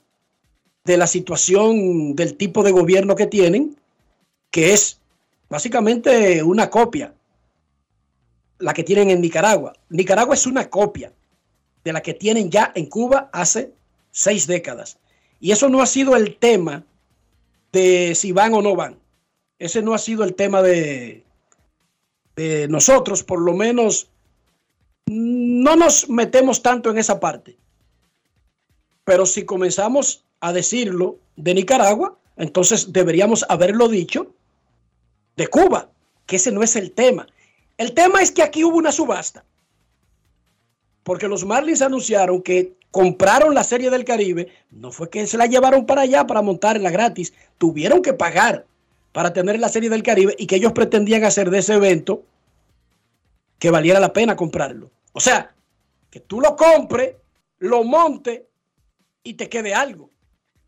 de 0.85 0.99
la 0.99 1.07
situación 1.07 2.15
del 2.15 2.37
tipo 2.37 2.63
de 2.63 2.73
gobierno 2.73 3.17
que 3.17 3.27
tienen, 3.27 3.79
que 4.51 4.75
es 4.75 5.01
básicamente 5.49 6.43
una 6.43 6.69
copia, 6.69 7.15
la 8.59 8.75
que 8.75 8.85
tienen 8.85 9.11
en 9.11 9.21
Nicaragua. 9.21 9.75
Nicaragua 9.89 10.35
es 10.35 10.47
una 10.47 10.69
copia 10.69 11.13
de 11.85 11.93
la 11.93 12.03
que 12.03 12.15
tienen 12.15 12.51
ya 12.51 12.73
en 12.75 12.87
Cuba 12.87 13.31
hace 13.33 13.73
seis 14.11 14.47
décadas. 14.47 14.99
Y 15.41 15.53
eso 15.53 15.69
no 15.69 15.83
ha 15.83 15.87
sido 15.87 16.17
el 16.17 16.37
tema 16.37 16.85
de 17.73 18.15
si 18.15 18.33
van 18.33 18.55
o 18.55 18.63
no 18.63 18.75
van. 18.75 18.99
Ese 19.59 19.83
no 19.83 19.95
ha 19.95 19.99
sido 19.99 20.25
el 20.25 20.35
tema 20.35 20.63
de, 20.63 21.25
de 22.35 22.69
nosotros, 22.69 23.23
por 23.23 23.41
lo 23.41 23.55
menos 23.55 24.09
no 25.07 25.77
nos 25.77 26.09
metemos 26.09 26.63
tanto 26.63 26.91
en 26.91 26.99
esa 26.99 27.21
parte. 27.21 27.57
Pero 29.05 29.25
si 29.25 29.45
comenzamos 29.45 30.25
a 30.41 30.53
decirlo 30.53 31.19
de 31.37 31.55
Nicaragua, 31.55 32.19
entonces 32.37 32.93
deberíamos 32.93 33.45
haberlo 33.49 33.89
dicho 33.89 34.35
de 35.37 35.47
Cuba, 35.49 35.91
que 36.27 36.37
ese 36.37 36.51
no 36.51 36.63
es 36.63 36.77
el 36.77 36.93
tema. 36.93 37.27
El 37.79 37.93
tema 37.93 38.23
es 38.23 38.31
que 38.31 38.43
aquí 38.43 38.65
hubo 38.65 38.79
una 38.79 38.93
subasta, 38.93 39.45
porque 41.03 41.29
los 41.29 41.45
Marlins 41.45 41.83
anunciaron 41.83 42.43
que 42.43 42.75
compraron 42.91 43.55
la 43.55 43.65
Serie 43.65 43.91
del 43.91 44.05
Caribe, 44.05 44.49
no 44.71 44.91
fue 44.91 45.11
que 45.11 45.27
se 45.27 45.37
la 45.37 45.47
llevaron 45.47 45.85
para 45.85 46.03
allá 46.03 46.27
para 46.27 46.43
montarla 46.43 46.91
gratis, 46.91 47.35
tuvieron 47.59 48.01
que 48.01 48.15
pagar 48.15 48.65
para 49.13 49.33
tener 49.33 49.59
la 49.59 49.69
Serie 49.69 49.91
del 49.91 50.03
Caribe 50.03 50.35
y 50.39 50.47
que 50.47 50.57
ellos 50.57 50.73
pretendían 50.73 51.25
hacer 51.25 51.51
de 51.51 51.59
ese 51.59 51.75
evento 51.75 52.23
que 53.59 53.71
valiera 53.71 54.01
la 54.01 54.13
pena 54.13 54.37
comprarlo. 54.37 54.91
O 55.13 55.21
sea, 55.21 55.55
que 56.11 56.21
tú 56.21 56.41
lo 56.41 56.57
compres, 56.57 57.17
lo 57.59 57.85
montes 57.85 58.43
y 59.23 59.35
te 59.35 59.49
quede 59.49 59.75
algo. 59.75 60.11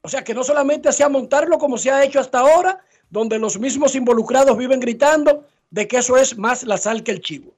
O 0.02 0.08
sea, 0.08 0.24
que 0.24 0.34
no 0.34 0.44
solamente 0.44 0.92
sea 0.92 1.08
montarlo 1.08 1.58
como 1.58 1.78
se 1.78 1.90
ha 1.90 2.04
hecho 2.04 2.20
hasta 2.20 2.40
ahora, 2.40 2.80
donde 3.10 3.38
los 3.38 3.58
mismos 3.58 3.94
involucrados 3.94 4.56
viven 4.56 4.80
gritando 4.80 5.46
de 5.70 5.86
que 5.86 5.98
eso 5.98 6.16
es 6.16 6.36
más 6.36 6.64
la 6.64 6.78
sal 6.78 7.02
que 7.02 7.12
el 7.12 7.20
chivo. 7.20 7.54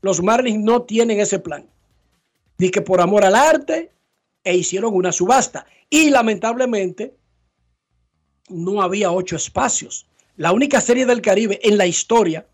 Los 0.00 0.22
Marlins 0.22 0.62
no 0.64 0.82
tienen 0.82 1.20
ese 1.20 1.38
plan. 1.38 1.66
Ni 2.58 2.70
que 2.70 2.82
por 2.82 3.00
amor 3.00 3.24
al 3.24 3.34
arte, 3.34 3.92
e 4.44 4.56
hicieron 4.56 4.94
una 4.94 5.12
subasta. 5.12 5.66
Y 5.88 6.10
lamentablemente, 6.10 7.14
no 8.48 8.82
había 8.82 9.12
ocho 9.12 9.36
espacios. 9.36 10.06
La 10.36 10.52
única 10.52 10.80
serie 10.80 11.06
del 11.06 11.22
Caribe 11.22 11.60
en 11.62 11.78
la 11.78 11.86
historia 11.86 12.46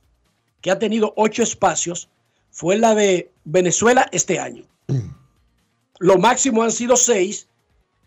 que 0.61 0.70
ha 0.70 0.78
tenido 0.78 1.14
ocho 1.16 1.42
espacios 1.42 2.09
fue 2.50 2.76
la 2.76 2.94
de 2.94 3.31
Venezuela 3.44 4.09
este 4.12 4.38
año. 4.38 4.64
Lo 5.98 6.18
máximo 6.18 6.62
han 6.62 6.72
sido 6.72 6.96
seis 6.96 7.48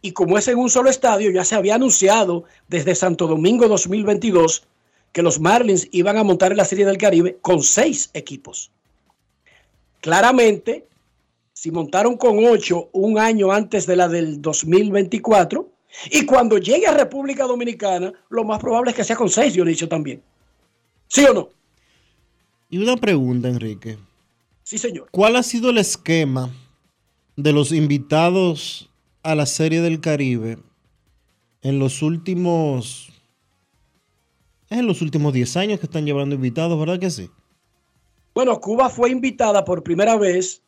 y 0.02 0.14
como 0.14 0.38
es 0.38 0.48
en 0.48 0.58
un 0.58 0.70
solo 0.70 0.90
estadio, 0.90 1.30
ya 1.32 1.46
se 1.46 1.56
había 1.56 1.76
anunciado 1.76 2.44
desde 2.68 2.96
Santo 2.96 3.28
Domingo 3.28 3.68
2022 3.68 4.68
que 5.12 5.22
los 5.22 5.40
Marlins 5.40 5.88
iban 5.92 6.18
a 6.18 6.24
montar 6.24 6.52
en 6.52 6.58
la 6.58 6.66
Serie 6.66 6.86
del 6.86 6.98
Caribe 6.98 7.38
con 7.42 7.64
seis 7.64 8.10
equipos. 8.14 8.72
Claramente, 10.00 10.88
si 11.54 11.72
montaron 11.72 12.18
con 12.18 12.46
ocho 12.46 12.90
un 12.92 13.20
año 13.20 13.52
antes 13.52 13.86
de 13.86 13.96
la 13.96 14.08
del 14.08 14.42
2024, 14.42 15.70
y 16.10 16.26
cuando 16.26 16.58
llegue 16.58 16.88
a 16.88 16.94
República 16.94 17.46
Dominicana, 17.46 18.14
lo 18.30 18.44
más 18.44 18.60
probable 18.60 18.92
es 18.92 18.98
que 18.98 19.04
sea 19.04 19.16
con 19.16 19.30
seis, 19.30 19.54
Dionisio, 19.54 19.88
también. 19.88 20.22
¿Sí 21.08 21.26
o 21.26 21.34
no? 21.34 21.50
Y 22.70 22.78
una 22.78 22.96
pregunta, 22.96 23.50
Enrique. 23.50 23.98
Sí, 24.64 24.78
señor. 24.78 25.10
¿Cuál 25.12 25.36
ha 25.36 25.44
sido 25.44 25.70
el 25.70 25.78
esquema 25.78 26.50
de 27.36 27.52
los 27.52 27.74
invitados 27.74 28.90
a 29.22 29.36
la 29.36 29.46
Serie 29.46 29.82
del 29.82 30.00
Caribe 30.00 30.58
en 31.62 31.80
los 31.80 32.02
últimos... 32.02 33.11
Es 34.72 34.80
en 34.80 34.88
los 34.88 35.02
últimos 35.02 35.34
10 35.34 35.58
años 35.58 35.80
que 35.82 35.86
están 35.86 36.06
llevando 36.06 36.34
invitados, 36.34 36.80
¿verdad 36.80 36.98
que 36.98 37.12
sí? 37.12 37.30
Bueno, 38.34 38.58
Cuba 38.62 38.90
fue 38.90 39.10
invitada 39.10 39.66
por 39.66 39.84
primera 39.84 40.16
vez, 40.16 40.62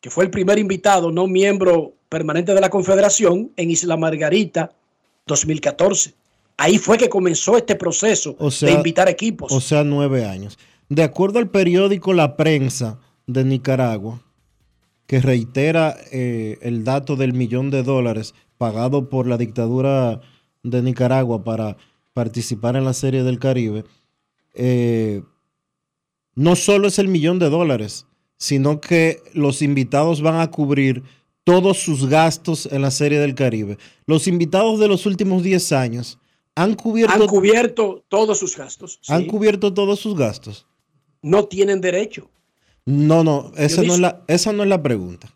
que 0.00 0.08
fue 0.08 0.24
el 0.24 0.30
primer 0.30 0.58
invitado, 0.58 1.12
no 1.12 1.26
miembro 1.26 1.92
permanente 2.08 2.54
de 2.54 2.62
la 2.62 2.70
Confederación, 2.70 3.52
en 3.58 3.70
Isla 3.70 3.98
Margarita, 3.98 4.72
2014. 5.26 6.14
Ahí 6.56 6.78
fue 6.78 6.96
que 6.96 7.10
comenzó 7.10 7.58
este 7.58 7.74
proceso 7.74 8.34
O 8.38 8.50
sea, 8.50 8.70
de 8.70 8.76
invitar 8.76 9.06
equipos. 9.10 9.52
O 9.52 9.60
sea, 9.60 9.84
nueve 9.84 10.24
años. 10.24 10.58
De 10.88 11.02
acuerdo 11.02 11.38
al 11.38 11.50
periódico 11.50 12.14
La 12.14 12.38
Prensa 12.38 13.00
de 13.26 13.44
Nicaragua, 13.44 14.22
que 15.06 15.20
reitera 15.20 15.94
eh, 16.10 16.56
el 16.62 16.84
dato 16.84 17.16
del 17.16 17.34
millón 17.34 17.70
de 17.70 17.82
dólares 17.82 18.34
pagado 18.56 19.10
por 19.10 19.26
la 19.26 19.36
dictadura 19.36 20.22
de 20.62 20.80
Nicaragua 20.80 21.44
para 21.44 21.76
participar 22.16 22.76
en 22.76 22.86
la 22.86 22.94
Serie 22.94 23.22
del 23.24 23.38
Caribe, 23.38 23.84
eh, 24.54 25.22
no 26.34 26.56
solo 26.56 26.88
es 26.88 26.98
el 26.98 27.08
millón 27.08 27.38
de 27.38 27.50
dólares, 27.50 28.06
sino 28.38 28.80
que 28.80 29.20
los 29.34 29.60
invitados 29.60 30.22
van 30.22 30.40
a 30.40 30.50
cubrir 30.50 31.02
todos 31.44 31.76
sus 31.76 32.08
gastos 32.08 32.64
en 32.72 32.80
la 32.80 32.90
Serie 32.90 33.18
del 33.20 33.34
Caribe. 33.34 33.76
Los 34.06 34.28
invitados 34.28 34.80
de 34.80 34.88
los 34.88 35.04
últimos 35.04 35.42
10 35.42 35.72
años 35.72 36.18
han 36.54 36.72
cubierto, 36.74 37.12
Han 37.22 37.26
cubierto 37.26 38.02
todos 38.08 38.38
sus 38.38 38.56
gastos. 38.56 38.98
sí. 39.02 39.12
han 39.12 39.26
cubierto 39.26 39.74
todos 39.74 40.00
sus 40.00 40.16
gastos. 40.16 40.66
No 41.20 41.44
tienen 41.44 41.82
derecho. 41.82 42.30
No, 42.86 43.24
no, 43.24 43.52
esa 43.58 43.82
no, 43.82 43.92
es 43.92 44.00
la, 44.00 44.24
esa 44.26 44.54
no 44.54 44.62
es 44.62 44.70
la 44.70 44.82
pregunta. 44.82 45.28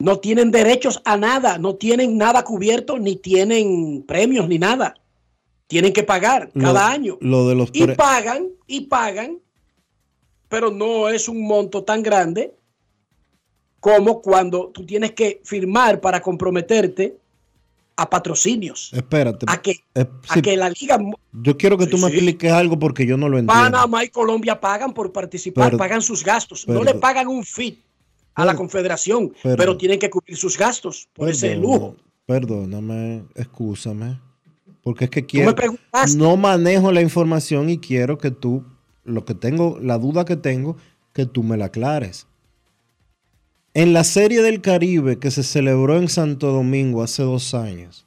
No 0.00 0.18
tienen 0.18 0.50
derechos 0.50 1.00
a 1.04 1.16
nada. 1.16 1.58
No 1.58 1.76
tienen 1.76 2.18
nada 2.18 2.42
cubierto, 2.42 2.98
ni 2.98 3.14
tienen 3.14 4.02
premios, 4.08 4.48
ni 4.48 4.58
nada. 4.58 4.94
Tienen 5.66 5.92
que 5.92 6.02
pagar 6.04 6.50
Lo- 6.54 6.64
cada 6.64 6.88
año. 6.90 7.18
Lo 7.20 7.48
de 7.48 7.54
los 7.54 7.70
Y 7.72 7.86
pagan, 7.88 8.48
y 8.66 8.82
pagan, 8.82 9.38
pero 10.48 10.70
no 10.70 11.08
es 11.08 11.28
un 11.28 11.46
monto 11.46 11.82
tan 11.84 12.02
grande 12.02 12.54
como 13.80 14.20
cuando 14.22 14.70
tú 14.72 14.84
tienes 14.86 15.12
que 15.12 15.40
firmar 15.44 16.00
para 16.00 16.20
comprometerte 16.20 17.16
a 17.96 18.08
patrocinios. 18.10 18.90
Espérate. 18.92 19.46
A 19.48 19.60
que, 19.62 19.72
Eh, 19.94 20.04
a 20.28 20.34
sí, 20.34 20.42
que 20.42 20.56
la 20.56 20.68
liga 20.68 20.98
yo 21.32 21.56
quiero 21.56 21.78
que 21.78 21.86
tú 21.86 21.96
me 21.98 22.08
sí. 22.08 22.14
expliques 22.14 22.52
algo 22.52 22.78
porque 22.78 23.06
yo 23.06 23.16
no 23.16 23.28
lo 23.28 23.38
entiendo. 23.38 23.54
Panamá 23.54 24.04
y 24.04 24.08
Colombia 24.10 24.60
pagan 24.60 24.92
por 24.92 25.12
participar, 25.12 25.76
pagan 25.76 26.02
sus 26.02 26.22
gastos. 26.22 26.66
no 26.68 26.78
perdón. 26.80 26.94
le 26.94 27.00
pagan 27.00 27.26
un 27.28 27.42
fit 27.44 27.80
a 28.34 28.44
la 28.44 28.54
confederación, 28.54 29.32
perdón. 29.42 29.56
pero 29.56 29.76
tienen 29.78 29.98
que 29.98 30.10
cubrir 30.10 30.36
sus 30.36 30.58
gastos 30.58 31.08
por 31.14 31.28
ese 31.30 31.48
Perdona- 31.56 31.62
lujo. 31.62 31.96
Perdóname, 32.26 33.24
excúsame. 33.34 34.20
Porque 34.86 35.06
es 35.06 35.10
que 35.10 35.26
quiero. 35.26 35.52
No 36.16 36.36
manejo 36.36 36.92
la 36.92 37.00
información 37.00 37.70
y 37.70 37.78
quiero 37.78 38.18
que 38.18 38.30
tú, 38.30 38.62
lo 39.02 39.24
que 39.24 39.34
tengo, 39.34 39.80
la 39.80 39.98
duda 39.98 40.24
que 40.24 40.36
tengo, 40.36 40.76
que 41.12 41.26
tú 41.26 41.42
me 41.42 41.56
la 41.56 41.64
aclares. 41.64 42.28
En 43.74 43.92
la 43.92 44.04
Serie 44.04 44.42
del 44.42 44.60
Caribe 44.60 45.18
que 45.18 45.32
se 45.32 45.42
celebró 45.42 45.96
en 45.96 46.06
Santo 46.06 46.52
Domingo 46.52 47.02
hace 47.02 47.24
dos 47.24 47.52
años, 47.52 48.06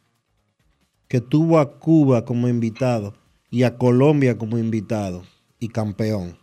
que 1.09 1.19
tuvo 1.19 1.59
a 1.59 1.79
Cuba 1.79 2.23
como 2.23 2.47
invitado 2.47 3.13
y 3.49 3.63
a 3.63 3.77
Colombia 3.77 4.37
como 4.37 4.57
invitado 4.57 5.23
y 5.59 5.67
campeón. 5.67 6.37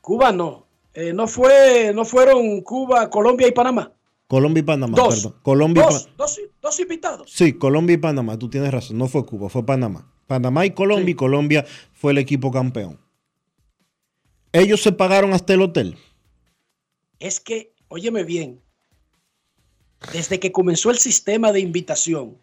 Cuba 0.00 0.32
no. 0.32 0.64
Eh, 0.94 1.12
no 1.12 1.26
fue, 1.26 1.92
no 1.94 2.06
fueron 2.06 2.62
Cuba, 2.62 3.10
Colombia 3.10 3.46
y 3.46 3.52
Panamá. 3.52 3.92
Colombia 4.28 4.60
y 4.60 4.64
Panamá, 4.64 4.94
Dos. 4.96 5.14
perdón. 5.16 5.34
Colombia 5.42 5.82
y 5.82 5.92
Dos, 5.92 6.04
Pa- 6.04 6.12
dos, 6.18 6.40
dos 6.60 6.80
invitados. 6.80 7.30
Sí, 7.32 7.54
Colombia 7.54 7.94
y 7.94 7.96
Panamá, 7.96 8.38
tú 8.38 8.48
tienes 8.50 8.70
razón, 8.70 8.98
no 8.98 9.08
fue 9.08 9.24
Cuba, 9.26 9.48
fue 9.48 9.64
Panamá. 9.64 10.12
Panamá 10.26 10.66
y 10.66 10.70
Colombia 10.72 11.10
y 11.10 11.14
Colombia 11.14 11.66
fue 11.94 12.12
el 12.12 12.18
equipo 12.18 12.50
campeón. 12.52 13.00
Ellos 14.52 14.82
se 14.82 14.92
pagaron 14.92 15.32
hasta 15.32 15.54
el 15.54 15.62
hotel. 15.62 15.96
Es 17.18 17.40
que, 17.40 17.72
óyeme 17.88 18.24
bien, 18.24 18.60
desde 20.12 20.38
que 20.38 20.52
comenzó 20.52 20.90
el 20.90 20.98
sistema 20.98 21.50
de 21.52 21.60
invitación, 21.60 22.36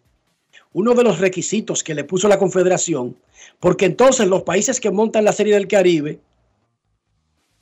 uno 0.72 0.94
de 0.94 1.04
los 1.04 1.20
requisitos 1.20 1.82
que 1.84 1.94
le 1.94 2.02
puso 2.04 2.26
la 2.28 2.38
Confederación, 2.38 3.16
porque 3.60 3.84
entonces 3.86 4.26
los 4.26 4.42
países 4.42 4.80
que 4.80 4.90
montan 4.90 5.24
la 5.24 5.32
Serie 5.32 5.54
del 5.54 5.68
Caribe 5.68 6.20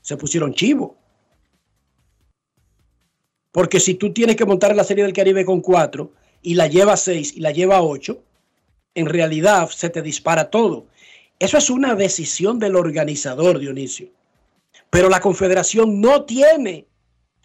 se 0.01 0.17
pusieron 0.17 0.55
chivo. 0.55 0.97
Porque 3.55 3.79
si 3.79 3.95
tú 3.95 4.13
tienes 4.13 4.35
que 4.35 4.45
montar 4.45 4.75
la 4.75 4.83
Serie 4.83 5.05
del 5.05 5.13
Caribe 5.13 5.45
con 5.45 5.61
cuatro 5.61 6.11
y 6.43 6.55
la 6.55 6.67
lleva 6.67 6.97
seis 6.97 7.33
y 7.37 7.39
la 7.39 7.53
lleva 7.53 7.83
ocho, 7.83 8.19
en 8.97 9.07
realidad 9.07 9.71
se 9.71 9.91
te 9.91 10.03
dispara 10.03 10.51
todo. 10.51 10.87
Eso 11.39 11.57
es 11.57 11.71
una 11.71 11.95
decisión 11.95 12.59
del 12.59 12.75
organizador, 12.75 13.61
Dionisio. 13.61 14.09
Pero 14.91 15.09
la 15.09 15.21
Confederación 15.21 16.01
no 16.01 16.25
tiene. 16.25 16.89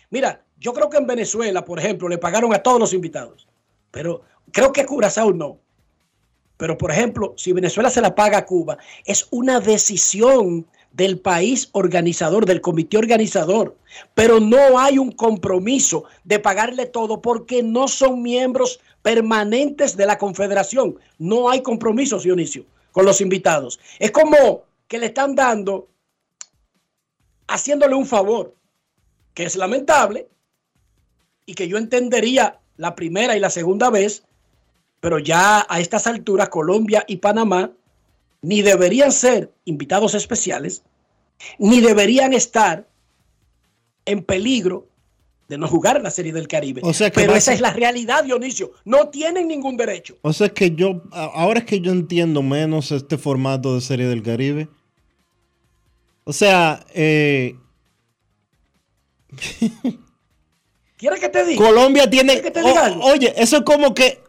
Mira, 0.09 0.43
yo 0.57 0.73
creo 0.73 0.89
que 0.89 0.97
en 0.97 1.05
Venezuela, 1.05 1.63
por 1.63 1.77
ejemplo, 1.77 2.09
le 2.09 2.17
pagaron 2.17 2.55
a 2.55 2.63
todos 2.63 2.79
los 2.79 2.93
invitados. 2.95 3.47
Pero 3.91 4.23
creo 4.51 4.73
que 4.73 4.87
Curazao 4.87 5.31
no. 5.31 5.59
Pero, 6.57 6.75
por 6.75 6.89
ejemplo, 6.89 7.35
si 7.37 7.53
Venezuela 7.53 7.91
se 7.91 8.01
la 8.01 8.15
paga 8.15 8.39
a 8.39 8.45
Cuba, 8.47 8.79
es 9.05 9.27
una 9.29 9.59
decisión 9.59 10.65
del 10.91 11.19
país 11.19 11.69
organizador, 11.71 12.45
del 12.45 12.61
comité 12.61 12.97
organizador. 12.97 13.75
Pero 14.13 14.39
no 14.39 14.79
hay 14.79 14.97
un 14.97 15.11
compromiso 15.11 16.05
de 16.23 16.39
pagarle 16.39 16.85
todo 16.85 17.21
porque 17.21 17.63
no 17.63 17.87
son 17.87 18.21
miembros 18.21 18.79
permanentes 19.01 19.95
de 19.95 20.05
la 20.05 20.17
confederación. 20.17 20.99
No 21.17 21.49
hay 21.49 21.61
compromisos, 21.61 22.23
Dionisio, 22.23 22.65
con 22.91 23.05
los 23.05 23.21
invitados. 23.21 23.79
Es 23.99 24.11
como 24.11 24.63
que 24.87 24.97
le 24.97 25.07
están 25.07 25.35
dando, 25.35 25.87
haciéndole 27.47 27.95
un 27.95 28.05
favor, 28.05 28.55
que 29.33 29.45
es 29.45 29.55
lamentable 29.55 30.27
y 31.45 31.53
que 31.53 31.67
yo 31.67 31.77
entendería 31.77 32.59
la 32.77 32.95
primera 32.95 33.35
y 33.35 33.39
la 33.39 33.49
segunda 33.49 33.89
vez, 33.89 34.23
pero 34.99 35.19
ya 35.19 35.65
a 35.69 35.79
estas 35.79 36.07
alturas 36.07 36.49
Colombia 36.49 37.05
y 37.07 37.17
Panamá 37.17 37.71
ni 38.41 38.61
deberían 38.61 39.11
ser 39.11 39.53
invitados 39.65 40.13
especiales, 40.13 40.83
ni 41.57 41.81
deberían 41.81 42.33
estar 42.33 42.87
en 44.05 44.23
peligro 44.23 44.87
de 45.47 45.57
no 45.57 45.67
jugar 45.67 45.97
en 45.97 46.03
la 46.03 46.11
Serie 46.11 46.31
del 46.31 46.47
Caribe. 46.47 46.81
O 46.83 46.93
sea 46.93 47.09
que 47.09 47.21
Pero 47.21 47.33
a 47.33 47.37
esa 47.37 47.53
es 47.53 47.59
la 47.61 47.73
realidad, 47.73 48.23
Dionisio. 48.23 48.71
No 48.85 49.09
tienen 49.09 49.47
ningún 49.47 49.77
derecho. 49.77 50.17
O 50.21 50.31
sea, 50.31 50.49
que 50.49 50.75
yo, 50.75 51.01
ahora 51.11 51.59
es 51.59 51.65
que 51.65 51.81
yo 51.81 51.91
entiendo 51.91 52.43
menos 52.43 52.91
este 52.91 53.17
formato 53.17 53.73
de 53.73 53.81
Serie 53.81 54.05
del 54.05 54.21
Caribe. 54.21 54.67
O 56.23 56.33
sea, 56.33 56.85
eh, 56.93 57.55
¿Quieres 60.97 61.19
que 61.19 61.29
te 61.29 61.45
diga? 61.45 61.65
Colombia 61.65 62.09
tiene... 62.09 62.33
¿Quieres 62.33 62.43
que 62.43 62.51
te 62.51 62.59
diga 62.59 62.81
o- 62.81 62.85
algo? 62.85 63.03
oye, 63.05 63.33
eso 63.37 63.57
es 63.57 63.63
como 63.63 63.93
que... 63.93 64.21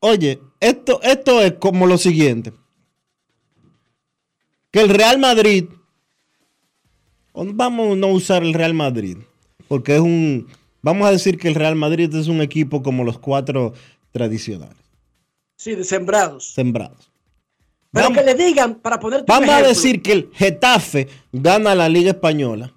Oye, 0.00 0.40
esto, 0.60 1.00
esto 1.02 1.40
es 1.42 1.54
como 1.54 1.86
lo 1.86 1.98
siguiente. 1.98 2.52
Que 4.70 4.80
el 4.80 4.88
Real 4.88 5.18
Madrid... 5.18 5.64
Vamos 7.32 7.92
a 7.92 7.96
no 7.96 8.08
usar 8.08 8.42
el 8.42 8.52
Real 8.54 8.74
Madrid. 8.74 9.16
Porque 9.68 9.94
es 9.94 10.00
un... 10.00 10.48
Vamos 10.82 11.06
a 11.06 11.12
decir 11.12 11.38
que 11.38 11.48
el 11.48 11.54
Real 11.54 11.76
Madrid 11.76 12.12
es 12.14 12.26
un 12.28 12.40
equipo 12.40 12.82
como 12.82 13.04
los 13.04 13.18
cuatro 13.18 13.72
tradicionales, 14.12 14.76
Sí, 15.56 15.74
de 15.74 15.84
sembrados. 15.84 16.52
sembrados. 16.54 17.10
Pero 17.92 18.04
Vamos- 18.08 18.18
que 18.18 18.24
le 18.24 18.34
digan, 18.34 18.76
para 18.76 18.98
poner 18.98 19.24
Vamos 19.26 19.50
a 19.50 19.62
decir 19.62 20.00
que 20.02 20.12
el 20.12 20.30
Getafe 20.32 21.08
gana 21.32 21.74
la 21.74 21.88
Liga 21.88 22.10
Española. 22.12 22.72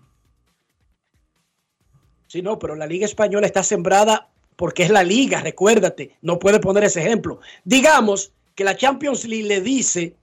Sí, 2.28 2.42
no, 2.42 2.60
pero 2.60 2.76
la 2.76 2.86
Liga 2.88 3.06
Española 3.06 3.48
está 3.48 3.64
sembrada 3.64 4.30
porque 4.56 4.84
es 4.84 4.90
la 4.90 5.04
liga, 5.04 5.42
recuérdate, 5.42 6.18
no 6.22 6.40
puede 6.40 6.60
poner 6.60 6.84
ese 6.84 7.02
ejemplo. 7.02 7.40
Digamos 7.64 8.34
que 8.56 8.64
la 8.64 8.76
Champions 8.76 9.24
League 9.26 9.48
le 9.48 9.62
dice 9.62 10.16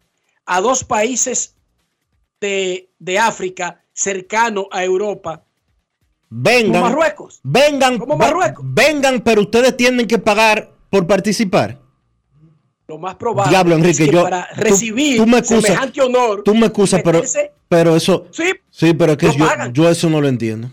a 0.44 0.60
dos 0.60 0.84
países 0.84 1.56
de, 2.40 2.90
de 2.98 3.18
África 3.18 3.82
cercano 3.92 4.66
a 4.70 4.82
Europa, 4.84 5.44
Vengan. 6.32 6.72
Como 6.80 6.84
Marruecos. 6.84 7.40
Vengan. 7.42 7.98
Como 7.98 8.16
Marruecos. 8.16 8.64
Vengan, 8.68 9.20
pero 9.20 9.42
ustedes 9.42 9.76
tienen 9.76 10.06
que 10.06 10.18
pagar 10.18 10.70
por 10.88 11.06
participar. 11.06 11.78
lo 12.86 12.98
más 12.98 13.16
probable 13.16 13.50
Diablo, 13.50 13.74
es 13.74 13.80
Enrique, 13.80 14.06
que 14.06 14.12
yo. 14.12 14.22
para 14.22 14.46
recibir 14.54 15.16
tú 15.16 15.26
me 15.26 15.42
semejante 15.42 16.00
honor, 16.00 16.42
Tú 16.44 16.54
me 16.54 16.66
excusas, 16.66 17.02
pero, 17.04 17.20
pero 17.68 17.96
eso. 17.96 18.26
Sí, 18.30 18.52
Sí, 18.70 18.94
pero 18.94 19.12
es 19.12 19.18
que 19.18 19.32
yo, 19.36 19.46
yo 19.72 19.88
eso 19.90 20.08
no 20.08 20.20
lo 20.20 20.28
entiendo. 20.28 20.70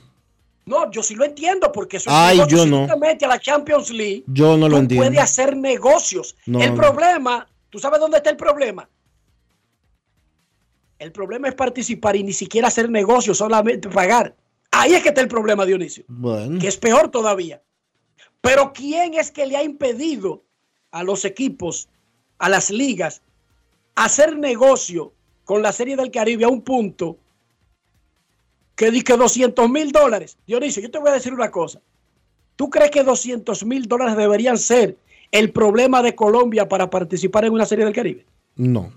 no, 0.66 0.92
yo 0.92 1.02
sí 1.02 1.16
lo 1.16 1.26
entiendo 1.26 1.72
porque 1.72 1.98
eso 1.98 2.10
es 2.10 2.16
Ay, 2.16 2.38
negocio. 2.38 2.58
yo 2.58 2.66
no. 2.68 2.88
a 2.94 3.28
la 3.28 3.40
Champions 3.40 3.90
League, 3.90 4.24
Yo 4.28 4.58
no 4.58 4.70
lo 4.70 4.78
entiendo. 4.78 5.06
puedes 5.08 5.22
hacer 5.24 5.58
negocios. 5.58 6.36
No, 6.46 6.62
el 6.62 6.74
problema, 6.76 7.48
¿tú 7.70 7.80
sabes 7.80 8.00
dónde 8.00 8.18
está 8.18 8.30
el 8.30 8.38
problema? 8.38 8.88
El 11.00 11.12
problema 11.12 11.48
es 11.48 11.56
participar 11.56 12.16
y 12.16 12.24
ni 12.24 12.34
siquiera 12.34 12.68
hacer 12.70 12.90
negocios, 12.90 13.38
solamente 13.38 13.88
pagar. 13.90 14.36
Ahí 14.72 14.94
es 14.94 15.04
que 15.04 15.10
está 15.10 15.22
el 15.22 15.28
problema, 15.28 15.66
Dionisio, 15.66 16.04
Bueno. 16.08 16.60
que 16.60 16.68
es 16.68 16.78
peor 16.78 17.10
todavía. 17.10 17.62
Pero 18.42 18.74
¿quién 18.74 19.14
es 19.14 19.32
que 19.32 19.46
le 19.46 19.58
ha 19.58 19.64
impedido 19.64 20.44
a 20.92 21.04
los 21.04 21.26
equipos, 21.26 21.88
a 22.38 22.50
las 22.50 22.70
ligas, 22.70 23.22
hacer 23.96 24.38
negocio 24.38 25.14
con 25.46 25.62
la 25.62 25.72
Serie 25.72 25.96
del 25.96 26.12
Caribe 26.12 26.46
a 26.46 26.50
un 26.50 26.62
punto 26.62 27.18
que 28.76 28.92
di 28.92 29.02
que 29.02 29.16
200 29.18 29.70
mil 29.70 29.92
dólares? 29.92 30.38
Dionisio, 30.46 30.82
yo 30.84 30.92
te 30.92 31.00
voy 31.00 31.10
a 31.10 31.14
decir 31.14 31.34
una 31.34 31.50
cosa. 31.52 31.82
¿Tú 32.56 32.70
crees 32.70 32.92
que 32.92 33.04
200 33.04 33.66
mil 33.66 33.88
dólares 33.88 34.16
deberían 34.18 34.58
ser 34.58 34.98
el 35.32 35.52
problema 35.52 36.02
de 36.02 36.16
Colombia 36.16 36.68
para 36.68 36.90
participar 36.90 37.46
en 37.46 37.54
una 37.54 37.66
serie 37.66 37.86
del 37.86 37.94
Caribe? 37.94 38.26
No. 38.56 38.92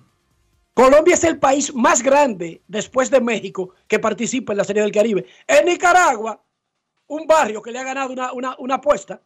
Colombia 0.74 1.14
es 1.14 1.24
el 1.24 1.38
país 1.38 1.74
más 1.74 2.02
grande 2.02 2.62
después 2.68 3.10
de 3.10 3.20
México 3.20 3.70
que 3.86 3.98
participa 3.98 4.52
en 4.52 4.58
la 4.58 4.64
Serie 4.64 4.82
del 4.82 4.92
Caribe. 4.92 5.26
En 5.46 5.66
Nicaragua, 5.66 6.42
un 7.08 7.26
barrio 7.26 7.60
que 7.60 7.72
le 7.72 7.78
ha 7.80 7.84
ganado 7.84 8.12
una, 8.12 8.32
una- 8.32 8.56
una 8.58 8.74
apuesta. 8.76 9.20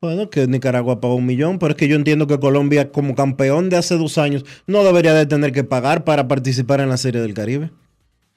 Bueno, 0.00 0.30
que 0.30 0.46
Nicaragua 0.46 0.98
pagó 0.98 1.14
un 1.16 1.26
millón, 1.26 1.58
pero 1.58 1.72
es 1.72 1.76
que 1.76 1.86
yo 1.86 1.94
entiendo 1.94 2.26
que 2.26 2.40
Colombia, 2.40 2.90
como 2.90 3.14
campeón 3.14 3.68
de 3.68 3.76
hace 3.76 3.98
dos 3.98 4.16
años, 4.16 4.44
no 4.66 4.82
debería 4.82 5.12
de 5.12 5.26
tener 5.26 5.52
que 5.52 5.62
pagar 5.62 6.04
para 6.04 6.26
participar 6.26 6.80
en 6.80 6.88
la 6.88 6.96
Serie 6.96 7.20
del 7.20 7.34
Caribe. 7.34 7.70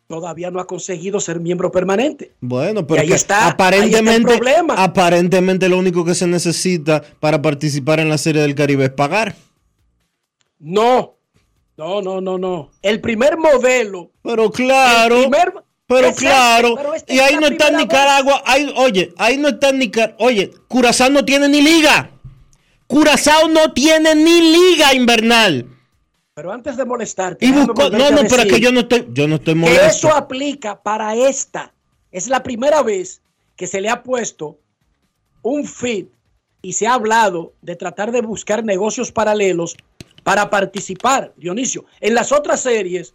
Todavía 0.07 0.51
no 0.51 0.59
ha 0.59 0.67
conseguido 0.67 1.21
ser 1.21 1.39
miembro 1.39 1.71
permanente. 1.71 2.33
Bueno, 2.41 2.85
pero 2.85 3.01
ahí 3.01 3.13
está- 3.13 3.47
aparentemente, 3.47 4.09
ahí 4.09 4.15
está 4.17 4.33
el 4.33 4.37
problema. 4.39 4.73
aparentemente 4.83 5.69
lo 5.69 5.77
único 5.79 6.03
que 6.03 6.13
se 6.15 6.27
necesita 6.27 7.01
para 7.21 7.41
participar 7.41 8.01
en 8.01 8.09
la 8.09 8.17
Serie 8.17 8.41
del 8.41 8.55
Caribe 8.55 8.83
es 8.83 8.89
pagar. 8.91 9.33
No, 10.59 11.15
no, 11.77 12.01
no, 12.01 12.21
no, 12.21 12.37
no. 12.37 12.71
El 12.81 13.01
primer 13.01 13.37
modelo. 13.37 14.11
Pero 14.21 14.51
claro, 14.51 15.15
el 15.17 15.21
primer- 15.29 15.53
pero 15.85 16.13
claro, 16.15 16.75
pero 16.75 16.93
y 17.07 17.19
ahí 17.19 17.35
no 17.35 17.47
está 17.47 17.69
Nicaragua, 17.69 18.41
ahí, 18.45 18.71
oye, 18.77 19.13
ahí 19.17 19.37
no 19.37 19.49
está 19.49 19.71
Nicaragua, 19.71 20.15
oye, 20.25 20.51
Curazao 20.67 21.09
no 21.09 21.23
tiene 21.25 21.49
ni 21.49 21.61
liga. 21.61 22.09
Curazao 22.87 23.47
no 23.49 23.73
tiene 23.73 24.15
ni 24.15 24.41
liga 24.41 24.93
invernal. 24.93 25.67
Pero 26.35 26.51
antes 26.51 26.77
de 26.77 26.85
molestarte, 26.85 27.45
Y 27.45 27.51
buscó, 27.51 27.89
no, 27.89 28.09
no, 28.09 28.21
pero 28.29 28.43
es 28.43 28.51
que 28.53 28.59
yo 28.59 28.71
no 28.71 28.81
estoy, 28.81 29.07
yo 29.11 29.27
no 29.27 29.35
estoy 29.35 29.53
que 29.53 29.59
molesto. 29.59 29.85
eso 30.07 30.15
aplica 30.15 30.81
para 30.81 31.15
esta. 31.15 31.73
Es 32.11 32.27
la 32.27 32.41
primera 32.41 32.81
vez 32.81 33.21
que 33.55 33.67
se 33.67 33.81
le 33.81 33.89
ha 33.89 34.01
puesto 34.01 34.57
un 35.43 35.65
fit 35.67 36.07
y 36.61 36.73
se 36.73 36.87
ha 36.87 36.93
hablado 36.93 37.53
de 37.61 37.75
tratar 37.75 38.11
de 38.11 38.21
buscar 38.21 38.63
negocios 38.63 39.11
paralelos 39.11 39.75
para 40.23 40.49
participar, 40.49 41.33
Dionisio. 41.37 41.85
En 41.99 42.15
las 42.15 42.31
otras 42.31 42.61
series 42.61 43.13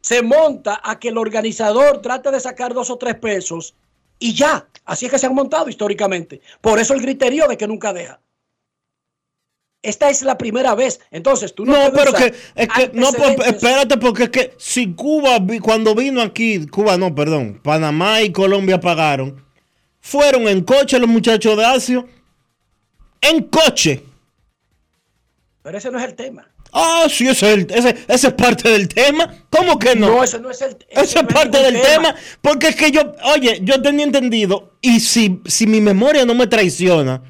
se 0.00 0.22
monta 0.22 0.80
a 0.84 0.98
que 0.98 1.08
el 1.08 1.18
organizador 1.18 2.00
trate 2.00 2.30
de 2.30 2.40
sacar 2.40 2.74
dos 2.74 2.90
o 2.90 2.96
tres 2.96 3.16
pesos 3.16 3.74
y 4.18 4.34
ya. 4.34 4.68
Así 4.84 5.06
es 5.06 5.12
que 5.12 5.18
se 5.18 5.26
han 5.26 5.34
montado 5.34 5.68
históricamente. 5.68 6.40
Por 6.60 6.78
eso 6.78 6.94
el 6.94 7.02
griterío 7.02 7.48
de 7.48 7.56
que 7.56 7.66
nunca 7.66 7.92
deja. 7.92 8.20
Esta 9.82 10.10
es 10.10 10.22
la 10.22 10.36
primera 10.36 10.74
vez. 10.74 11.00
Entonces, 11.10 11.54
tú 11.54 11.64
no, 11.64 11.72
No, 11.72 11.92
pero 11.92 12.12
que, 12.12 12.34
es 12.54 12.68
que, 12.68 12.90
no, 12.92 13.12
pues, 13.12 13.36
espérate, 13.46 13.96
porque 13.98 14.24
es 14.24 14.30
que 14.30 14.54
si 14.58 14.94
Cuba, 14.94 15.38
cuando 15.62 15.94
vino 15.94 16.22
aquí, 16.22 16.66
Cuba 16.66 16.96
no, 16.96 17.14
perdón, 17.14 17.60
Panamá 17.62 18.22
y 18.22 18.32
Colombia 18.32 18.80
pagaron, 18.80 19.44
fueron 20.00 20.48
en 20.48 20.62
coche 20.62 20.98
los 20.98 21.08
muchachos 21.08 21.56
de 21.56 21.64
Asia, 21.64 22.04
en 23.20 23.44
coche. 23.44 24.02
Pero 25.66 25.78
ese 25.78 25.90
no 25.90 25.98
es 25.98 26.04
el 26.04 26.14
tema. 26.14 26.48
Ah, 26.72 27.08
sí, 27.10 27.26
ese 27.26 27.66
ese, 27.70 27.96
ese 28.06 28.28
es 28.28 28.34
parte 28.34 28.68
del 28.68 28.86
tema. 28.86 29.34
¿Cómo 29.50 29.80
que 29.80 29.96
no? 29.96 30.06
No, 30.06 30.22
ese 30.22 30.38
no 30.38 30.48
es 30.48 30.62
el 30.62 30.76
Esa 30.88 31.22
no 31.22 31.28
es 31.28 31.34
parte 31.34 31.58
del 31.60 31.82
tema. 31.82 32.14
Porque 32.40 32.68
es 32.68 32.76
que 32.76 32.92
yo, 32.92 33.16
oye, 33.34 33.58
yo 33.64 33.82
tenía 33.82 34.04
entendido, 34.04 34.78
y 34.80 35.00
si, 35.00 35.42
si 35.44 35.66
mi 35.66 35.80
memoria 35.80 36.24
no 36.24 36.36
me 36.36 36.46
traiciona, 36.46 37.20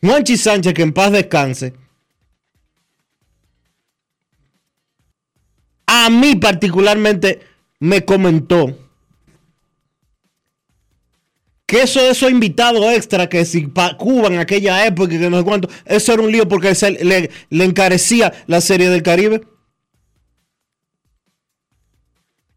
Juanchi 0.00 0.36
Sánchez, 0.36 0.72
que 0.72 0.82
en 0.82 0.92
paz 0.92 1.10
descanse, 1.10 1.74
a 5.86 6.08
mí 6.10 6.36
particularmente 6.36 7.40
me 7.80 8.04
comentó 8.04 8.81
que 11.72 11.80
eso 11.80 12.02
de 12.02 12.10
esos 12.10 12.30
invitados 12.30 12.84
extra 12.92 13.30
que 13.30 13.46
si 13.46 13.66
pa 13.66 13.96
Cuba 13.96 14.26
en 14.26 14.38
aquella 14.38 14.84
época 14.84 15.08
que 15.08 15.30
no 15.30 15.38
sé 15.38 15.42
cuánto, 15.44 15.70
eso 15.86 16.12
era 16.12 16.22
un 16.22 16.30
lío 16.30 16.46
porque 16.46 16.74
se 16.74 16.90
le, 16.90 17.30
le 17.48 17.64
encarecía 17.64 18.30
la 18.46 18.60
serie 18.60 18.90
del 18.90 19.02
Caribe. 19.02 19.40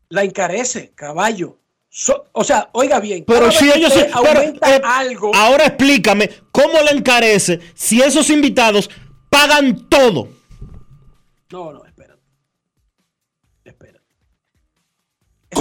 La 0.10 0.26
encarece, 0.26 0.92
caballo. 0.94 1.58
So- 1.88 2.26
o 2.34 2.44
sea, 2.44 2.70
oiga 2.74 3.00
bien. 3.00 3.24
Pero 3.26 3.50
si 3.54 3.72
ellos 3.72 3.94
se- 3.94 4.04
pero, 4.22 4.42
aumenta 4.42 4.76
eh, 4.76 4.82
algo. 4.84 5.34
Ahora 5.34 5.68
explícame 5.68 6.30
cómo 6.52 6.82
le 6.82 6.92
encarece 6.92 7.62
si 7.74 8.02
esos 8.02 8.30
invitados 8.30 8.90
pagan 9.30 9.88
todo. 9.88 10.28
No, 11.54 11.72
no, 11.72 11.85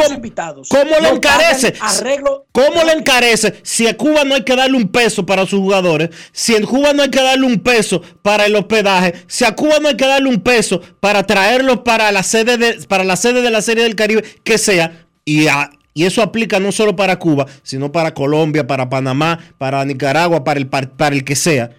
Esos 0.03 0.15
invitados. 0.17 0.69
¿Cómo 0.69 0.91
le 1.01 1.09
encarece? 1.09 1.75
Arreglo. 1.81 2.47
¿Cómo 2.53 2.83
le 2.85 2.93
encarece 2.93 3.55
si 3.63 3.87
a 3.87 3.97
Cuba 3.97 4.25
no 4.25 4.35
hay 4.35 4.43
que 4.45 4.57
darle 4.57 4.77
un 4.77 4.89
peso 4.89 5.25
para 5.27 5.47
sus 5.47 5.61
jugadores? 5.61 6.11
Si 6.33 6.55
en 6.55 6.65
Cuba 6.65 6.93
no 6.93 7.03
hay 7.03 7.11
que 7.11 7.23
darle 7.23 7.47
un 7.47 7.61
peso 7.61 8.03
para 8.23 8.47
el 8.47 8.55
hospedaje, 8.57 9.15
si 9.27 9.45
a 9.45 9.55
Cuba 9.55 9.79
no 9.81 9.89
hay 9.89 9.97
que 9.97 10.07
darle 10.07 10.29
un 10.29 10.41
peso 10.41 10.81
para 11.01 11.25
traerlos 11.27 11.81
para 11.81 12.11
la 12.13 12.23
sede 12.23 12.57
de, 12.59 12.75
para 12.89 13.05
la 13.05 13.17
sede 13.17 13.43
de 13.43 13.51
la 13.51 13.63
Serie 13.63 13.85
del 13.85 13.95
Caribe, 13.97 14.23
que 14.45 14.59
sea, 14.59 15.07
y, 15.25 15.47
a- 15.49 15.71
y 15.95 16.05
eso 16.05 16.23
aplica 16.23 16.59
no 16.61 16.73
solo 16.73 16.97
para 16.97 17.19
Cuba, 17.19 17.47
sino 17.63 17.93
para 17.93 18.15
Colombia, 18.15 18.67
para 18.67 18.89
Panamá, 18.89 19.39
para 19.59 19.85
Nicaragua, 19.85 20.43
para 20.45 20.59
el, 20.59 20.67
par- 20.67 20.97
para 20.97 21.15
el 21.15 21.25
que 21.25 21.37
sea. 21.37 21.71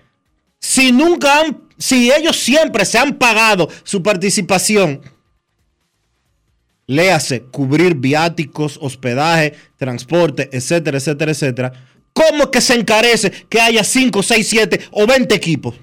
Si 0.59 0.91
nunca 0.91 1.41
han, 1.41 1.61
si 1.77 2.11
ellos 2.11 2.37
siempre 2.37 2.85
se 2.85 2.97
han 2.97 3.15
pagado 3.15 3.67
su 3.83 4.01
participación, 4.01 5.01
léase, 6.87 7.43
cubrir 7.51 7.95
viáticos, 7.95 8.77
hospedaje, 8.81 9.53
transporte, 9.77 10.49
etcétera, 10.51 10.97
etcétera, 10.97 11.31
etcétera. 11.31 11.73
¿Cómo 12.13 12.49
que 12.51 12.61
se 12.61 12.75
encarece 12.75 13.31
que 13.49 13.59
haya 13.59 13.83
5, 13.83 14.23
6, 14.23 14.47
7 14.47 14.79
o 14.91 15.05
20 15.05 15.35
equipos? 15.35 15.75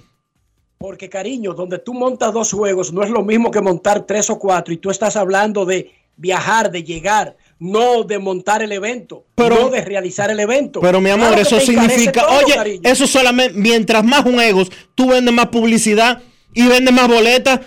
Porque, 0.79 1.09
cariño, 1.09 1.53
donde 1.55 1.79
tú 1.79 1.95
montas 1.95 2.33
dos 2.33 2.51
juegos 2.53 2.93
no 2.93 3.05
es 3.05 3.11
lo 3.11 3.23
mismo 3.23 3.51
que 3.51 3.61
montar 3.61 4.05
tres 4.07 4.29
o 4.31 4.39
cuatro. 4.39 4.75
Y 4.75 4.79
tú 4.79 4.91
estás 4.91 5.15
hablando 5.17 5.65
de 5.65 5.93
viajar, 6.17 6.71
de 6.73 6.83
llegar, 6.83 7.37
no 7.59 8.03
de 8.03 8.19
montar 8.19 8.63
el 8.63 8.73
evento, 8.73 9.25
Pero- 9.37 9.55
no 9.61 9.69
de 9.71 9.81
realizar 9.83 10.31
el 10.31 10.41
evento. 10.41 10.81
Pero 10.81 11.01
mi 11.01 11.11
amor, 11.11 11.29
Claro 11.29 11.43
eso 11.43 11.61
significa, 11.61 12.23
todo, 12.27 12.39
oye, 12.45 12.55
cariño. 12.55 12.81
eso 12.85 13.07
solamente, 13.07 13.55
mientras 13.59 14.05
más 14.05 14.23
juegos, 14.23 14.71
tú 14.95 15.09
vendes 15.09 15.33
más 15.33 15.47
publicidad 15.47 16.21
y 16.55 16.67
vendes 16.67 16.93
más 16.95 17.07
boletas. 17.09 17.61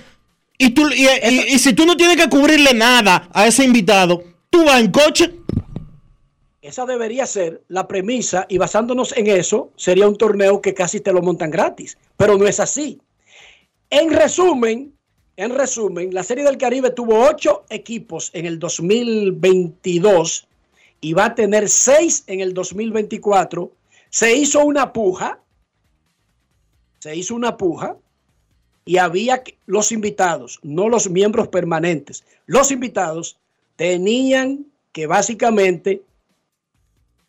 Y, 0.57 0.69
tú, 0.71 0.87
y, 0.89 1.03
y- 1.05 1.53
y 1.55 1.59
si 1.59 1.73
tú 1.73 1.85
no 1.85 1.97
tienes 1.97 2.17
que 2.17 2.29
cubrirle 2.29 2.73
nada 2.73 3.29
a 3.33 3.45
ese 3.47 3.63
invitado, 3.63 4.23
tú 4.49 4.63
vas 4.65 4.79
en 4.81 4.91
coche. 4.91 5.33
Esa 6.61 6.85
debería 6.85 7.25
ser 7.27 7.61
la 7.67 7.87
premisa 7.87 8.45
y 8.49 8.57
basándonos 8.57 9.15
en 9.17 9.27
eso, 9.27 9.71
sería 9.75 10.07
un 10.07 10.17
torneo 10.17 10.61
que 10.61 10.73
casi 10.73 10.99
te 10.99 11.13
lo 11.13 11.21
montan 11.21 11.51
gratis, 11.51 11.97
pero 12.17 12.37
no 12.37 12.47
es 12.47 12.59
así. 12.59 12.99
En 13.91 14.09
resumen, 14.11 14.91
en 15.37 15.51
resumen, 15.53 16.11
la 16.13 16.23
Serie 16.23 16.43
del 16.43 16.57
Caribe 16.57 16.89
tuvo 16.89 17.19
ocho 17.29 17.65
equipos 17.69 18.31
en 18.33 18.45
el 18.47 18.57
2022 18.57 20.47
y 21.01 21.13
va 21.13 21.25
a 21.25 21.35
tener 21.35 21.69
seis 21.69 22.23
en 22.27 22.39
el 22.39 22.53
2024. 22.53 23.71
Se 24.09 24.35
hizo 24.35 24.65
una 24.65 24.91
puja, 24.91 25.39
se 26.99 27.15
hizo 27.15 27.35
una 27.35 27.57
puja 27.57 27.95
y 28.85 28.97
había 28.97 29.43
que- 29.43 29.57
los 29.65 29.91
invitados, 29.91 30.59
no 30.61 30.87
los 30.89 31.09
miembros 31.09 31.47
permanentes. 31.47 32.23
Los 32.45 32.71
invitados 32.71 33.37
tenían 33.75 34.67
que 34.91 35.07
básicamente 35.07 36.03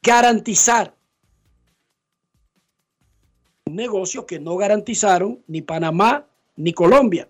garantizar 0.03 0.95
un 3.65 3.75
negocio 3.75 4.27
que 4.27 4.39
no 4.39 4.57
garantizaron 4.57 5.41
ni 5.49 5.63
Panamá 5.63 6.27
ni 6.57 6.73
Colombia. 6.73 7.29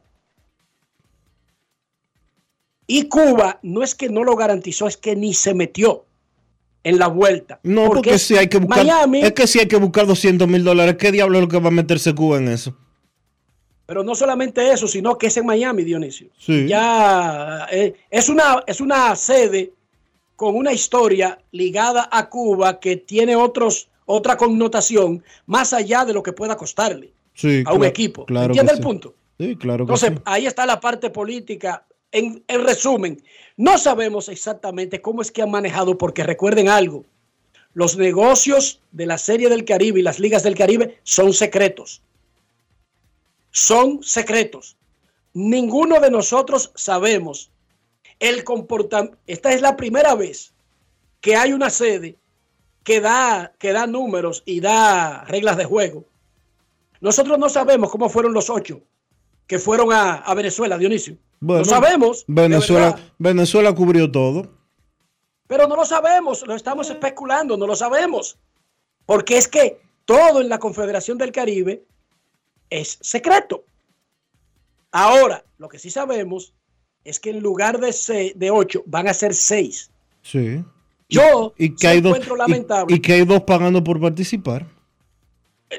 Y 2.89 3.09
Cuba 3.09 3.59
no 3.62 3.83
es 3.83 3.95
que 3.95 4.09
no 4.09 4.23
lo 4.23 4.37
garantizó, 4.37 4.87
es 4.87 4.97
que 4.97 5.17
ni 5.17 5.35
se 5.35 5.55
metió 5.55 6.05
en 6.85 6.99
la 6.99 7.09
vuelta. 7.09 7.59
No, 7.65 7.87
porque, 7.87 8.18
si 8.18 8.37
hay 8.37 8.49
que 8.49 8.59
buscar, 8.59 8.85
Miami, 8.85 9.22
es 9.22 9.33
que 9.33 9.47
si 9.47 9.59
hay 9.59 9.66
que 9.66 9.77
buscar 9.77 10.07
200 10.07 10.47
mil 10.47 10.62
dólares, 10.62 10.97
¿qué 10.97 11.11
diablo 11.11 11.39
es 11.39 11.43
lo 11.43 11.49
que 11.49 11.59
va 11.59 11.68
a 11.68 11.72
meterse 11.72 12.14
Cuba 12.14 12.37
en 12.39 12.49
eso? 12.49 12.77
Pero 13.87 14.03
no 14.03 14.14
solamente 14.14 14.70
eso, 14.72 14.89
sino 14.89 15.16
que 15.16 15.28
es 15.28 15.37
en 15.37 15.47
Miami, 15.47 15.84
Dionisio. 15.84 16.28
Sí. 16.39 16.66
Ya 16.66 17.66
eh, 17.70 17.95
es, 18.11 18.28
una, 18.28 18.62
es 18.66 18.80
una 18.80 19.14
sede 19.16 19.72
con 20.34 20.55
una 20.57 20.72
historia 20.72 21.39
ligada 21.53 22.09
a 22.11 22.28
Cuba 22.28 22.78
que 22.80 22.97
tiene 22.97 23.37
otros, 23.37 23.89
otra 24.05 24.37
connotación 24.37 25.22
más 25.47 25.72
allá 25.72 26.05
de 26.05 26.12
lo 26.12 26.22
que 26.22 26.32
pueda 26.32 26.57
costarle 26.57 27.12
Sí, 27.34 27.62
a 27.66 27.72
un 27.74 27.84
equipo. 27.84 28.24
claro 28.26 28.47
¿Entiende 28.47 28.72
el 28.72 28.78
sí. 28.78 28.82
punto? 28.82 29.14
Sí, 29.39 29.57
claro 29.57 29.84
Entonces, 29.84 30.12
ahí 30.24 30.47
está 30.47 30.66
la 30.66 30.80
parte 30.80 31.11
política. 31.11 31.84
En, 32.11 32.43
en 32.49 32.64
resumen, 32.64 33.22
no 33.57 33.76
sabemos 33.78 34.28
exactamente 34.30 35.01
cómo 35.03 35.20
es 35.22 35.30
que 35.30 35.43
han 35.43 35.51
manejado, 35.51 35.99
porque 35.99 36.22
recuerden 36.22 36.68
algo, 36.68 37.05
los 37.74 37.97
negocios 37.99 38.80
de 38.93 39.05
la 39.07 39.18
Serie 39.18 39.51
del 39.51 39.66
Caribe 39.66 40.01
y 40.01 40.03
las 40.03 40.18
ligas 40.18 40.43
del 40.43 40.55
Caribe 40.55 40.99
son 41.03 41.34
secretos. 41.34 42.01
Son 43.57 44.03
secretos. 44.03 44.77
Ninguno 45.33 45.99
de 45.99 46.11
nosotros 46.11 46.73
sabemos 46.75 47.51
el 48.21 48.45
comportamiento. 48.45 49.17
Esta 49.27 49.51
es 49.51 49.63
la 49.63 49.79
primera 49.79 50.15
vez 50.15 50.53
que 51.23 51.37
hay 51.37 51.55
una 51.55 51.71
sede 51.71 52.19
que 52.85 53.01
da, 53.01 53.55
que 53.59 53.73
da 53.73 53.87
números 53.87 54.43
y 54.45 54.61
da 54.61 55.25
reglas 55.25 55.57
de 55.57 55.65
juego. 55.65 56.05
Nosotros 57.01 57.39
no 57.39 57.49
sabemos 57.49 57.91
cómo 57.91 58.11
fueron 58.11 58.35
los 58.35 58.51
ocho 58.51 58.83
que 59.47 59.59
fueron 59.59 59.91
a, 59.91 60.17
a 60.17 60.35
Venezuela, 60.35 60.77
Dionisio. 60.77 61.17
Bueno, 61.41 61.61
lo 61.61 61.65
sabemos. 61.65 62.25
Venezuela. 62.27 62.95
Venezuela 63.17 63.75
cubrió 63.75 64.13
todo. 64.13 64.51
Pero 65.47 65.67
no 65.67 65.77
lo 65.77 65.87
sabemos, 65.87 66.47
lo 66.47 66.55
estamos 66.55 66.91
especulando, 66.91 67.57
no 67.57 67.67
lo 67.67 67.75
sabemos. 67.75 68.37
Porque 69.07 69.39
es 69.39 69.49
que 69.49 69.81
todo 70.05 70.43
en 70.43 70.51
la 70.51 70.59
Confederación 70.59 71.17
del 71.17 71.33
Caribe 71.33 71.87
es 72.71 72.99
secreto. 73.01 73.64
Ahora, 74.93 75.45
lo 75.59 75.69
que 75.69 75.79
sí 75.79 75.91
sabemos 75.91 76.55
es 77.05 77.21
que 77.21 77.31
en 77.31 77.41
lugar 77.41 77.79
de, 77.79 77.93
se- 77.93 78.33
de 78.35 78.51
ocho 78.51 78.83
van 78.87 79.09
a 79.09 79.14
ser 79.14 79.35
seis. 79.35 79.91
Sí. 80.23 80.64
Yo 81.09 81.55
Y 81.57 81.75
que, 81.77 81.87
hay 81.87 82.01
dos, 82.01 82.12
encuentro 82.17 82.35
y- 82.35 82.39
lamentable. 82.39 82.95
y 82.97 83.01
que 83.01 83.12
hay 83.12 83.25
dos 83.25 83.43
pagando 83.43 83.83
por 83.85 84.01
participar. 84.01 84.67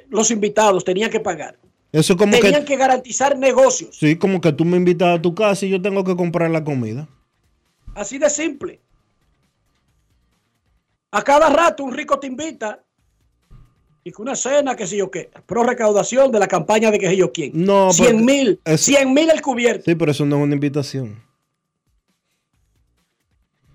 Los 0.10 0.32
invitados 0.32 0.84
tenían 0.86 1.10
que 1.10 1.20
pagar. 1.20 1.58
Eso 1.92 2.14
es 2.14 2.20
como 2.20 2.32
Tenían 2.34 2.62
que, 2.62 2.74
que 2.74 2.76
garantizar 2.78 3.38
negocios. 3.38 3.96
sí, 3.98 4.18
como 4.18 4.40
que 4.42 4.52
tú 4.54 4.66
me 4.66 4.78
invitas 4.78 5.18
a 5.18 5.22
tu 5.22 5.34
casa 5.34 5.66
y 5.66 5.70
yo 5.70 5.82
tengo 5.82 6.04
que 6.04 6.16
comprar 6.16 6.52
la 6.52 6.64
comida. 6.64 7.08
Así 7.96 8.18
de 8.20 8.30
simple. 8.30 8.80
A 11.12 11.22
cada 11.24 11.50
rato 11.50 11.84
un 11.84 11.94
rico 11.94 12.20
te 12.20 12.28
invita 12.28 12.84
y 14.08 14.12
que 14.12 14.22
una 14.22 14.36
cena, 14.36 14.76
qué 14.76 14.88
sé 14.88 14.96
yo 14.98 15.12
qué, 15.12 15.30
pro 15.46 15.64
recaudación 15.64 16.32
de 16.32 16.40
la 16.40 16.48
campaña 16.48 16.92
de 16.92 17.00
que 17.00 17.08
sé 17.10 17.18
yo 17.18 17.32
quién. 17.34 17.52
No, 17.54 17.92
100 17.92 18.08
pero- 18.08 18.20
mil, 18.26 18.60
eso- 18.64 18.84
100 18.86 19.14
mil 19.14 19.30
el 19.30 19.42
cubierto. 19.42 19.84
Sí, 19.86 19.96
pero 19.96 20.12
eso 20.12 20.26
no 20.26 20.38
es 20.38 20.44
una 20.44 20.54
invitación. 20.54 21.22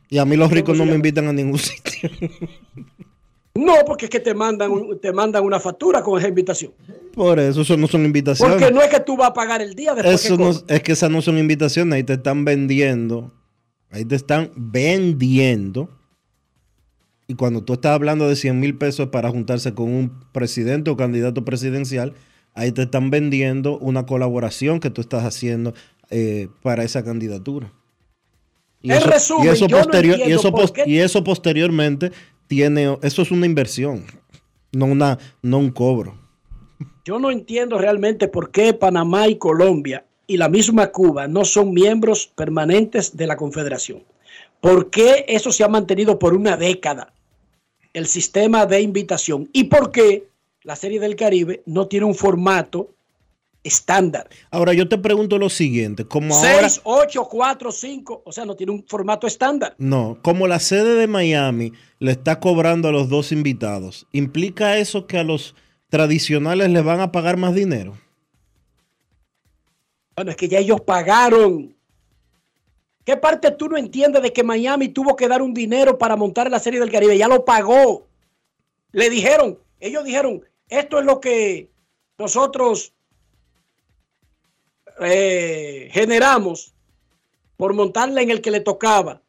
Y 0.08 0.18
a 0.18 0.24
mí 0.24 0.36
los 0.36 0.50
ricos 0.50 0.76
no 0.76 0.84
me 0.84 0.94
invitan 0.94 1.26
a 1.28 1.32
ningún 1.32 1.58
sitio. 1.58 2.10
No, 3.54 3.74
porque 3.86 4.06
es 4.06 4.10
que 4.10 4.20
te 4.20 4.34
mandan, 4.34 4.70
te 5.00 5.12
mandan 5.12 5.44
una 5.44 5.60
factura 5.60 6.02
con 6.02 6.18
esa 6.18 6.28
invitación. 6.28 6.72
Por 7.14 7.38
eso, 7.38 7.60
eso 7.60 7.76
no 7.76 7.86
son 7.86 8.04
invitaciones. 8.06 8.56
Porque 8.58 8.72
no 8.72 8.80
es 8.80 8.88
que 8.88 9.00
tú 9.00 9.16
vas 9.16 9.28
a 9.30 9.34
pagar 9.34 9.60
el 9.60 9.74
día 9.74 9.94
después 9.94 10.24
Eso 10.24 10.38
que 10.38 10.44
no, 10.44 10.50
es 10.68 10.82
que 10.82 10.92
esas 10.92 11.10
no 11.10 11.20
son 11.20 11.36
invitaciones, 11.38 11.94
ahí 11.94 12.04
te 12.04 12.14
están 12.14 12.44
vendiendo. 12.46 13.30
Ahí 13.90 14.06
te 14.06 14.14
están 14.16 14.50
vendiendo. 14.56 15.90
Y 17.26 17.34
cuando 17.34 17.62
tú 17.62 17.74
estás 17.74 17.92
hablando 17.92 18.28
de 18.28 18.36
100 18.36 18.58
mil 18.58 18.76
pesos 18.76 19.08
para 19.08 19.30
juntarse 19.30 19.74
con 19.74 19.88
un 19.88 20.20
presidente 20.32 20.90
o 20.90 20.96
candidato 20.96 21.44
presidencial, 21.44 22.14
ahí 22.54 22.72
te 22.72 22.82
están 22.82 23.10
vendiendo 23.10 23.78
una 23.78 24.06
colaboración 24.06 24.80
que 24.80 24.90
tú 24.90 25.00
estás 25.00 25.24
haciendo 25.24 25.74
eh, 26.10 26.48
para 26.62 26.84
esa 26.84 27.04
candidatura. 27.04 27.72
Y 28.82 28.92
En 28.92 29.02
resumen, 29.02 29.46
y 29.46 29.48
eso, 29.48 29.68
no 29.68 29.78
eso 29.78 30.52
y 30.86 30.98
eso 30.98 31.22
posteriormente 31.22 32.10
tiene, 32.48 32.98
eso 33.02 33.22
es 33.22 33.30
una 33.30 33.46
inversión, 33.46 34.04
no, 34.72 34.86
una, 34.86 35.18
no 35.40 35.58
un 35.58 35.70
cobro. 35.70 36.18
Yo 37.04 37.18
no 37.18 37.30
entiendo 37.30 37.78
realmente 37.78 38.28
por 38.28 38.50
qué 38.50 38.74
Panamá 38.74 39.28
y 39.28 39.36
Colombia 39.36 40.04
y 40.26 40.36
la 40.36 40.48
misma 40.48 40.88
Cuba 40.88 41.28
no 41.28 41.44
son 41.44 41.72
miembros 41.72 42.26
permanentes 42.26 43.16
de 43.16 43.26
la 43.26 43.36
Confederación. 43.36 44.04
¿Por 44.62 44.90
qué 44.90 45.24
eso 45.26 45.50
se 45.50 45.64
ha 45.64 45.68
mantenido 45.68 46.20
por 46.20 46.34
una 46.34 46.56
década? 46.56 47.12
El 47.92 48.06
sistema 48.06 48.64
de 48.64 48.80
invitación. 48.80 49.50
¿Y 49.52 49.64
por 49.64 49.90
qué 49.90 50.28
la 50.62 50.76
Serie 50.76 51.00
del 51.00 51.16
Caribe 51.16 51.64
no 51.66 51.88
tiene 51.88 52.06
un 52.06 52.14
formato 52.14 52.94
estándar? 53.64 54.28
Ahora 54.52 54.72
yo 54.72 54.88
te 54.88 54.98
pregunto 54.98 55.36
lo 55.36 55.48
siguiente, 55.48 56.04
como 56.04 56.36
ahora... 56.36 56.68
6, 56.68 56.82
8, 56.84 57.28
4, 57.28 57.72
5. 57.72 58.22
O 58.24 58.30
sea, 58.30 58.44
no 58.44 58.54
tiene 58.54 58.70
un 58.70 58.84
formato 58.86 59.26
estándar. 59.26 59.74
No, 59.78 60.20
como 60.22 60.46
la 60.46 60.60
sede 60.60 60.94
de 60.94 61.08
Miami 61.08 61.72
le 61.98 62.12
está 62.12 62.38
cobrando 62.38 62.86
a 62.86 62.92
los 62.92 63.08
dos 63.08 63.32
invitados, 63.32 64.06
¿implica 64.12 64.78
eso 64.78 65.08
que 65.08 65.18
a 65.18 65.24
los 65.24 65.56
tradicionales 65.88 66.70
les 66.70 66.84
van 66.84 67.00
a 67.00 67.10
pagar 67.10 67.36
más 67.36 67.52
dinero? 67.56 67.98
Bueno, 70.14 70.30
es 70.30 70.36
que 70.36 70.48
ya 70.48 70.60
ellos 70.60 70.82
pagaron. 70.82 71.74
¿Qué 73.04 73.16
parte 73.16 73.50
tú 73.50 73.68
no 73.68 73.76
entiendes 73.76 74.22
de 74.22 74.32
que 74.32 74.44
Miami 74.44 74.88
tuvo 74.88 75.16
que 75.16 75.28
dar 75.28 75.42
un 75.42 75.54
dinero 75.54 75.98
para 75.98 76.16
montar 76.16 76.50
la 76.50 76.60
Serie 76.60 76.78
del 76.78 76.92
Caribe? 76.92 77.18
Ya 77.18 77.28
lo 77.28 77.44
pagó. 77.44 78.06
Le 78.92 79.10
dijeron, 79.10 79.58
ellos 79.80 80.04
dijeron, 80.04 80.44
esto 80.68 81.00
es 81.00 81.04
lo 81.04 81.20
que 81.20 81.70
nosotros 82.18 82.92
eh, 85.00 85.88
generamos 85.92 86.74
por 87.56 87.74
montarla 87.74 88.22
en 88.22 88.30
el 88.30 88.40
que 88.40 88.50
le 88.50 88.60
tocaba. 88.60 89.22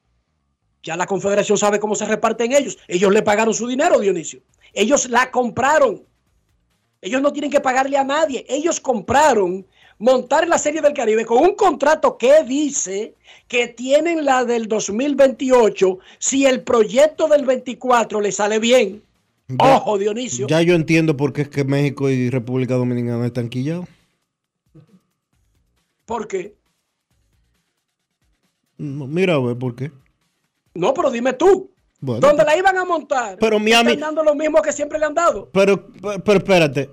Ya 0.83 0.95
la 0.97 1.07
Confederación 1.07 1.57
sabe 1.57 1.79
cómo 1.79 1.95
se 1.95 2.05
reparten 2.05 2.51
ellos. 2.51 2.77
Ellos 2.87 3.11
le 3.11 3.23
pagaron 3.23 3.53
su 3.53 3.67
dinero, 3.67 3.99
Dionisio. 3.99 4.41
Ellos 4.73 5.09
la 5.09 5.31
compraron. 5.31 6.05
Ellos 7.01 7.21
no 7.21 7.31
tienen 7.33 7.49
que 7.49 7.61
pagarle 7.61 7.97
a 7.97 8.03
nadie. 8.03 8.45
Ellos 8.47 8.79
compraron 8.79 9.65
montar 10.07 10.47
la 10.49 10.57
Serie 10.57 10.81
del 10.81 10.93
Caribe 10.93 11.25
con 11.25 11.41
un 11.41 11.55
contrato 11.55 12.17
que 12.17 12.43
dice 12.43 13.15
que 13.47 13.69
tienen 13.69 14.25
la 14.25 14.43
del 14.43 14.67
2028 14.67 15.97
si 16.19 16.45
el 16.45 16.61
proyecto 16.61 17.29
del 17.29 17.45
24 17.45 18.19
le 18.19 18.31
sale 18.33 18.59
bien. 18.59 19.01
Ya- 19.47 19.77
Ojo, 19.77 19.97
Dionisio. 19.97 20.47
Ya 20.47 20.61
yo 20.61 20.73
entiendo 20.75 21.15
por 21.15 21.31
qué 21.31 21.43
es 21.43 21.49
que 21.49 21.63
México 21.63 22.09
y 22.09 22.29
República 22.29 22.75
Dominicana 22.75 23.25
están 23.25 23.47
quillados. 23.47 23.85
¿Por 26.05 26.27
qué? 26.27 26.53
No, 28.77 29.07
Mira, 29.07 29.35
a 29.35 29.39
ver 29.39 29.57
por 29.57 29.73
qué. 29.75 29.89
No, 30.73 30.93
pero 30.93 31.11
dime 31.11 31.31
tú. 31.33 31.71
Bueno, 32.01 32.19
¿Dónde 32.19 32.43
la 32.43 32.57
iban 32.57 32.77
a 32.77 32.83
montar? 32.83 33.37
Pero 33.39 33.57
Miami- 33.57 33.93
Están 33.93 34.01
dando 34.15 34.23
lo 34.25 34.35
mismo 34.35 34.61
que 34.61 34.73
siempre 34.73 34.99
le 34.99 35.05
han 35.05 35.13
dado. 35.13 35.49
pero, 35.53 35.87
pero 36.25 36.39
espérate. 36.39 36.89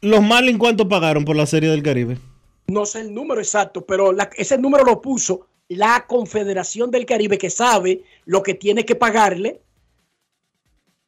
¿Los 0.00 0.22
Marlins 0.22 0.58
cuánto 0.58 0.88
pagaron 0.88 1.24
por 1.24 1.36
la 1.36 1.46
Serie 1.46 1.70
del 1.70 1.82
Caribe? 1.82 2.18
No 2.68 2.86
sé 2.86 3.00
el 3.00 3.14
número 3.14 3.40
exacto, 3.40 3.84
pero 3.84 4.12
la- 4.12 4.30
ese 4.36 4.58
número 4.58 4.84
lo 4.84 5.00
puso 5.00 5.46
la 5.68 6.04
Confederación 6.06 6.90
del 6.90 7.06
Caribe 7.06 7.38
que 7.38 7.50
sabe 7.50 8.02
lo 8.24 8.42
que 8.42 8.54
tiene 8.54 8.84
que 8.84 8.94
pagarle, 8.94 9.60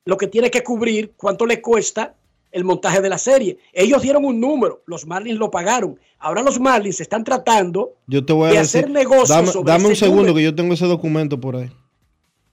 lo 0.05 0.17
que 0.17 0.27
tiene 0.27 0.51
que 0.51 0.63
cubrir, 0.63 1.13
cuánto 1.17 1.47
le 1.47 1.61
cuesta 1.61 2.15
el 2.51 2.65
montaje 2.65 3.01
de 3.01 3.09
la 3.09 3.19
serie. 3.19 3.59
Ellos 3.73 4.03
dieron 4.03 4.25
un 4.25 4.41
número, 4.41 4.83
los 4.87 5.07
Marlins 5.07 5.39
lo 5.39 5.51
pagaron. 5.51 5.99
Ahora 6.19 6.43
los 6.43 6.59
Marlins 6.59 7.01
están 7.01 7.23
tratando 7.23 7.95
Yo 8.07 8.25
te 8.25 8.33
voy 8.33 8.49
a 8.49 8.53
de 8.53 8.59
decir. 8.59 8.81
hacer 8.81 8.91
negocios 8.91 9.29
dame 9.29 9.47
sobre 9.53 9.73
dame 9.73 9.85
un 9.87 9.93
ese 9.93 10.01
segundo 10.01 10.23
número. 10.23 10.35
que 10.37 10.43
yo 10.43 10.55
tengo 10.55 10.75
ese 10.75 10.87
documento 10.87 11.39
por 11.41 11.57
ahí. 11.57 11.71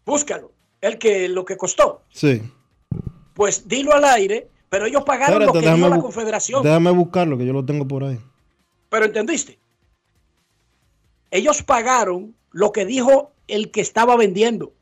Búscalo, 0.06 0.52
el 0.82 0.98
que 1.00 1.28
lo 1.30 1.44
que 1.46 1.58
costó. 1.58 2.04
Sí. 2.12 2.42
Pues 3.34 3.68
dilo 3.68 3.94
al 3.94 4.04
aire, 4.06 4.48
pero 4.70 4.86
ellos 4.86 5.04
pagaron 5.04 5.42
Espérate, 5.42 5.66
lo 5.66 5.74
que 5.74 5.80
dio 5.80 5.90
la 5.90 6.00
Confederación. 6.00 6.64
déjame 6.64 6.92
buscarlo 6.92 7.38
que 7.38 7.46
yo 7.46 7.54
lo 7.54 7.66
tengo 7.66 7.88
por 7.88 8.04
ahí. 8.04 8.20
Pero 8.90 9.06
entendiste. 9.06 9.58
Ellos 11.32 11.64
pagaron 11.64 12.36
lo 12.52 12.72
que 12.72 12.86
dijo 12.86 13.32
el 13.48 13.72
que 13.72 13.82
estaba 13.82 14.16
vendiendo. 14.16 14.74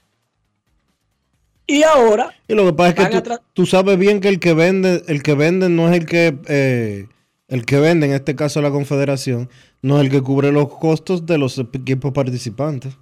Y 1.68 1.82
ahora 1.84 2.36
Y 2.48 2.54
lo 2.54 2.66
que 2.66 2.74
pasa 2.74 2.90
es 3.04 3.10
que 3.10 3.22
tú, 3.22 3.32
tú 3.54 3.66
sabes 3.66 3.98
bien 3.98 4.22
que 4.22 4.30
el 4.30 4.40
que 4.40 4.54
vende, 4.54 5.04
el 5.08 5.24
que 5.24 5.34
vende 5.34 5.68
no 5.70 5.90
es 5.90 5.98
el 5.98 6.06
que 6.06 6.38
eh, 6.48 7.08
el 7.48 7.66
que 7.66 7.80
vende, 7.80 8.08
en 8.08 8.14
este 8.14 8.36
caso 8.36 8.62
la 8.62 8.72
Confederación, 8.72 9.50
no 9.82 9.98
es 9.98 10.06
el 10.06 10.12
que 10.12 10.22
cubre 10.22 10.52
los 10.52 10.70
costos 10.70 11.26
de 11.26 11.38
los 11.38 11.58
equipos 11.58 12.12
participantes. 12.12 12.98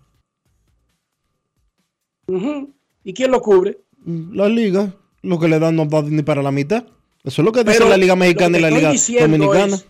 ¿Y 3.04 3.14
quién 3.14 3.32
lo 3.32 3.42
cubre? 3.42 3.80
La 4.06 4.50
liga, 4.50 4.94
lo 5.24 5.40
que 5.40 5.48
le 5.48 5.60
dan 5.60 5.76
no 5.76 5.90
va 5.90 6.02
ni 6.04 6.22
para 6.22 6.42
la 6.44 6.52
mitad. 6.52 6.84
Eso 7.24 7.42
es 7.42 7.46
lo 7.46 7.52
que 7.52 7.64
dice 7.64 7.78
Pero 7.78 7.90
la 7.90 7.98
Liga 7.98 8.16
Mexicana 8.16 8.58
y 8.58 8.62
la 8.62 8.70
Liga 8.70 8.94
Dominicana. 9.22 9.76
es- 9.76 9.88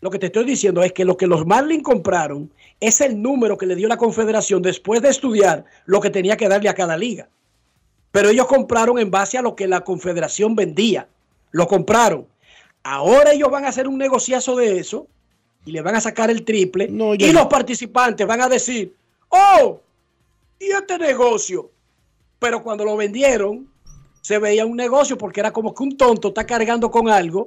lo 0.00 0.10
que 0.10 0.18
te 0.18 0.26
estoy 0.26 0.44
diciendo 0.44 0.82
es 0.82 0.92
que 0.92 1.04
lo 1.06 1.16
que 1.16 1.26
los 1.26 1.46
Marlins 1.46 1.82
compraron 1.82 2.52
es 2.80 3.00
el 3.00 3.20
número 3.20 3.56
que 3.56 3.64
le 3.66 3.74
dio 3.74 3.88
la 3.88 3.96
Confederación 3.96 4.60
después 4.62 5.00
de 5.00 5.08
estudiar 5.08 5.64
lo 5.86 6.00
que 6.00 6.10
tenía 6.10 6.36
que 6.36 6.48
darle 6.48 6.68
a 6.68 6.74
cada 6.74 6.96
liga. 6.98 7.28
Pero 8.12 8.28
ellos 8.28 8.46
compraron 8.46 8.98
en 8.98 9.10
base 9.10 9.38
a 9.38 9.42
lo 9.42 9.56
que 9.56 9.66
la 9.66 9.80
Confederación 9.82 10.54
vendía. 10.54 11.08
Lo 11.50 11.66
compraron. 11.66 12.26
Ahora 12.82 13.32
ellos 13.32 13.50
van 13.50 13.64
a 13.64 13.68
hacer 13.68 13.88
un 13.88 13.96
negociazo 13.98 14.54
de 14.56 14.78
eso 14.78 15.06
y 15.64 15.72
le 15.72 15.80
van 15.80 15.96
a 15.96 16.00
sacar 16.00 16.30
el 16.30 16.44
triple. 16.44 16.88
ya- 17.16 17.26
y 17.26 17.32
los 17.32 17.46
participantes 17.46 18.26
van 18.26 18.42
a 18.42 18.48
decir, 18.48 18.94
oh, 19.30 19.80
¿y 20.60 20.66
este 20.66 20.98
negocio? 20.98 21.70
Pero 22.38 22.62
cuando 22.62 22.84
lo 22.84 22.96
vendieron, 22.96 23.66
se 24.26 24.40
veía 24.40 24.66
un 24.66 24.76
negocio 24.76 25.16
porque 25.16 25.38
era 25.38 25.52
como 25.52 25.72
que 25.72 25.84
un 25.84 25.96
tonto 25.96 26.28
está 26.28 26.44
cargando 26.44 26.90
con 26.90 27.08
algo 27.08 27.46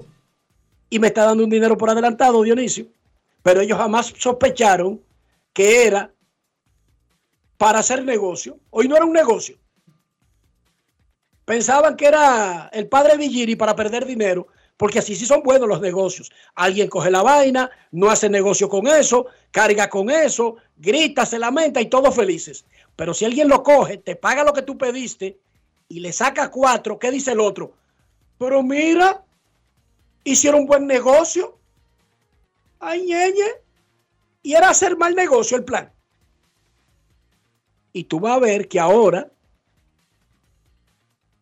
y 0.89 0.97
me 0.97 1.07
está 1.07 1.25
dando 1.25 1.43
un 1.43 1.49
dinero 1.49 1.77
por 1.77 1.89
adelantado, 1.89 2.41
Dionisio. 2.41 2.87
Pero 3.43 3.59
ellos 3.59 3.77
jamás 3.77 4.13
sospecharon 4.17 5.01
que 5.51 5.85
era 5.85 6.13
para 7.57 7.79
hacer 7.79 8.05
negocio. 8.05 8.57
Hoy 8.69 8.87
no 8.87 8.95
era 8.95 9.03
un 9.03 9.11
negocio. 9.11 9.57
Pensaban 11.43 11.97
que 11.97 12.05
era 12.05 12.69
el 12.71 12.87
padre 12.87 13.17
Villiri 13.17 13.57
para 13.57 13.75
perder 13.75 14.05
dinero, 14.05 14.47
porque 14.77 14.99
así 14.99 15.15
sí 15.15 15.25
son 15.25 15.43
buenos 15.43 15.67
los 15.67 15.81
negocios. 15.81 16.31
Alguien 16.55 16.87
coge 16.87 17.11
la 17.11 17.23
vaina, 17.23 17.69
no 17.91 18.09
hace 18.09 18.29
negocio 18.29 18.69
con 18.69 18.87
eso, 18.87 19.25
carga 19.51 19.89
con 19.89 20.09
eso, 20.09 20.55
grita, 20.77 21.25
se 21.25 21.39
lamenta 21.39 21.81
y 21.81 21.87
todos 21.87 22.15
felices. 22.15 22.63
Pero 22.95 23.13
si 23.13 23.25
alguien 23.25 23.49
lo 23.49 23.63
coge, 23.63 23.97
te 23.97 24.15
paga 24.15 24.45
lo 24.45 24.53
que 24.53 24.61
tú 24.61 24.77
pediste 24.77 25.39
y 25.89 25.99
le 25.99 26.13
saca 26.13 26.49
cuatro, 26.49 26.97
¿qué 26.97 27.11
dice 27.11 27.31
el 27.33 27.39
otro? 27.41 27.73
Pero 28.37 28.63
mira, 28.63 29.23
hicieron 30.23 30.65
buen 30.65 30.87
negocio. 30.87 31.57
Ay, 32.79 33.01
ñeñe. 33.01 33.49
Y 34.43 34.53
era 34.53 34.69
hacer 34.69 34.95
mal 34.97 35.13
negocio 35.15 35.57
el 35.57 35.65
plan. 35.65 35.91
Y 37.91 38.05
tú 38.05 38.19
vas 38.21 38.37
a 38.37 38.39
ver 38.39 38.67
que 38.69 38.79
ahora, 38.79 39.29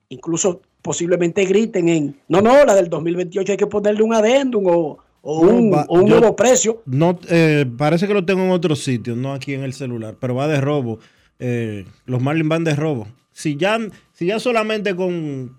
incluso 0.09 0.61
posiblemente 0.81 1.43
griten 1.45 1.89
en, 1.89 2.19
no, 2.29 2.41
no, 2.41 2.63
la 2.65 2.73
del 2.75 2.89
2028 2.89 3.51
hay 3.51 3.57
que 3.57 3.67
ponerle 3.67 4.01
un 4.03 4.13
adendum 4.13 4.65
o, 4.67 4.97
o 5.21 5.39
un, 5.41 5.71
va- 5.73 5.85
o 5.89 5.95
un 5.99 6.07
yo- 6.07 6.19
nuevo 6.19 6.35
precio. 6.35 6.81
No, 6.85 7.19
eh, 7.29 7.65
parece 7.77 8.07
que 8.07 8.13
lo 8.13 8.25
tengo 8.25 8.43
en 8.43 8.51
otro 8.51 8.75
sitio, 8.75 9.15
no 9.15 9.33
aquí 9.33 9.53
en 9.53 9.63
el 9.63 9.73
celular, 9.73 10.15
pero 10.19 10.35
va 10.35 10.47
de 10.47 10.61
robo. 10.61 10.99
Eh, 11.39 11.85
los 12.05 12.21
Marlins 12.21 12.49
van 12.49 12.63
de 12.63 12.75
robo. 12.75 13.07
Si 13.38 13.55
ya, 13.55 13.77
si 14.13 14.25
ya 14.25 14.39
solamente 14.39 14.95
con, 14.95 15.55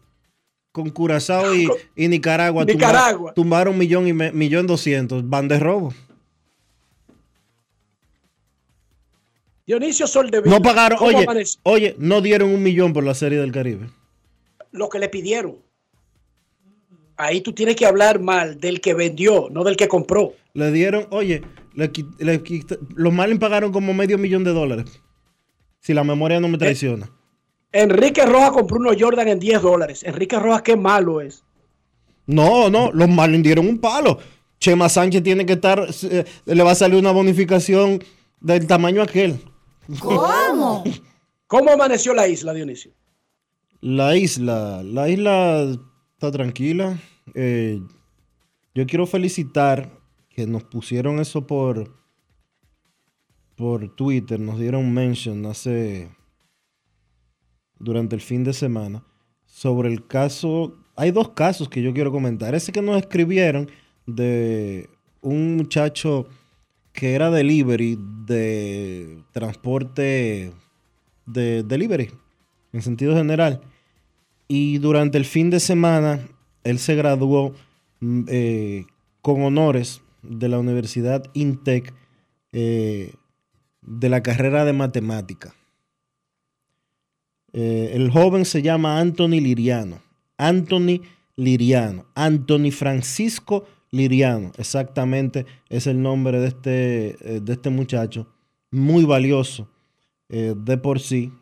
con 0.73 0.91
Curazao 0.91 1.55
y, 1.55 1.69
y 1.95 2.09
Nicaragua, 2.09 2.65
tumba- 2.67 2.73
Nicaragua. 2.75 3.35
tumbaron 3.35 3.75
un 3.75 3.79
millón 3.79 4.09
y 4.09 4.13
me- 4.13 4.33
millón 4.33 4.67
doscientos, 4.67 5.29
van 5.29 5.47
de 5.47 5.61
robo. 5.61 5.95
Dionisio 9.65 10.09
Soldevila. 10.09 10.57
No 10.57 10.61
pagaron, 10.61 10.99
¿cómo 10.99 11.17
oye, 11.19 11.45
oye, 11.63 11.95
no 12.01 12.21
dieron 12.21 12.51
un 12.51 12.65
millón 12.65 12.93
por 12.93 13.05
la 13.05 13.15
serie 13.15 13.39
del 13.39 13.53
Caribe. 13.53 13.89
Lo 14.73 14.89
que 14.89 14.99
le 14.99 15.09
pidieron. 15.09 15.59
Ahí 17.17 17.43
tú 17.43 17.53
tienes 17.53 17.77
que 17.77 17.87
hablar 17.87 18.19
mal 18.19 18.59
del 18.59 18.81
que 18.81 18.95
vendió, 18.95 19.47
no 19.53 19.63
del 19.63 19.77
que 19.77 19.87
compró. 19.87 20.33
Le 20.53 20.73
dieron, 20.73 21.07
oye, 21.11 21.43
le 21.75 21.93
le 22.19 22.43
los 22.97 23.13
Marlins 23.13 23.39
pagaron 23.39 23.71
como 23.71 23.95
medio 23.95 24.19
millón 24.19 24.43
de 24.43 24.51
dólares. 24.53 25.01
Si 25.79 25.95
la 25.95 26.03
memoria 26.03 26.41
no 26.41 26.49
me 26.49 26.59
traiciona. 26.59 27.09
Enrique 27.73 28.25
Rojas 28.25 28.53
compró 28.53 28.79
unos 28.79 28.97
Jordan 28.99 29.29
en 29.29 29.39
10 29.39 29.63
dólares. 29.63 30.03
Enrique 30.03 30.39
Rojas, 30.39 30.63
qué 30.63 30.77
malo 30.77 31.21
es. 31.21 31.45
No, 32.27 32.71
no, 32.71 32.91
los 32.93 33.09
Marlins 33.09 33.45
dieron 33.45 33.67
un 33.67 33.79
palo. 33.79 34.19
Chema 34.59 34.89
Sánchez 34.89 35.23
tiene 35.23 35.47
que 35.47 35.55
estar, 35.55 35.87
eh, 36.03 36.25
le 36.45 36.63
va 36.63 36.73
a 36.73 36.75
salir 36.75 36.99
una 36.99 37.13
bonificación 37.13 38.03
del 38.41 38.67
tamaño 38.67 39.03
aquel. 39.03 39.41
¿Cómo? 40.01 40.85
¿Cómo 41.47 41.71
amaneció 41.71 42.13
la 42.13 42.29
isla, 42.29 42.53
Dionisio? 42.53 42.93
La 43.81 44.17
isla, 44.17 44.83
la 44.83 45.09
isla 45.09 45.79
está 46.15 46.33
tranquila. 46.33 46.99
Eh, 47.35 47.81
yo 48.75 48.87
quiero 48.87 49.07
felicitar 49.07 49.91
que 50.29 50.47
nos 50.47 50.65
pusieron 50.65 51.21
eso 51.21 51.47
por, 51.47 51.95
por 53.57 53.95
Twitter, 53.95 54.39
nos 54.39 54.59
dieron 54.59 54.93
mention 54.93 55.47
hace 55.47 56.11
durante 57.79 58.15
el 58.15 58.21
fin 58.21 58.45
de 58.45 58.53
semana 58.53 59.03
sobre 59.47 59.89
el 59.89 60.07
caso. 60.07 60.77
Hay 60.97 61.11
dos 61.11 61.31
casos 61.31 61.69
que 61.69 61.83
yo 61.83 61.93
quiero 61.93 62.13
comentar. 62.13 62.55
Ese 62.55 62.73
que 62.73 62.83
nos 62.83 62.99
escribieron 62.99 63.71
de 64.07 64.89
un 65.21 65.57
muchacho 65.57 66.27
que 66.93 67.15
era 67.15 67.31
delivery 67.31 67.99
de 68.27 69.23
transporte 69.33 70.53
de 71.27 71.63
delivery 71.63 72.11
en 72.73 72.83
sentido 72.83 73.15
general. 73.15 73.61
Y 74.49 74.79
durante 74.79 75.19
el 75.19 75.25
fin 75.25 75.51
de 75.51 75.61
semana 75.61 76.27
él 76.65 76.79
se 76.79 76.95
graduó 76.95 77.55
mm, 78.01 78.25
eh, 78.29 78.87
con 79.23 79.43
honores 79.43 80.03
de 80.23 80.49
la 80.49 80.59
Universidad 80.59 81.25
INTEC 81.35 81.93
eh, 82.53 83.15
de 83.83 84.09
la 84.09 84.23
carrera 84.23 84.65
de 84.65 84.73
matemática. 84.73 85.55
Eh, 87.61 87.97
el 87.97 88.13
joven 88.13 88.45
se 88.45 88.63
llama 88.63 89.01
Anthony 89.01 89.41
Liriano. 89.41 90.01
Anthony 90.37 91.01
Liriano. 91.35 92.07
Anthony 92.15 92.71
Francisco 92.71 93.67
Liriano. 93.91 94.53
Exactamente 94.59 95.45
es 95.69 95.89
el 95.89 96.01
nombre 96.01 96.39
de 96.39 96.47
este, 96.47 97.17
eh, 97.21 97.41
de 97.41 97.53
este 97.53 97.71
muchacho. 97.71 98.33
Muy 98.71 99.05
valioso 99.05 99.69
eh, 100.29 100.55
de 100.57 100.79
por 100.79 101.01
sí. 101.01 101.33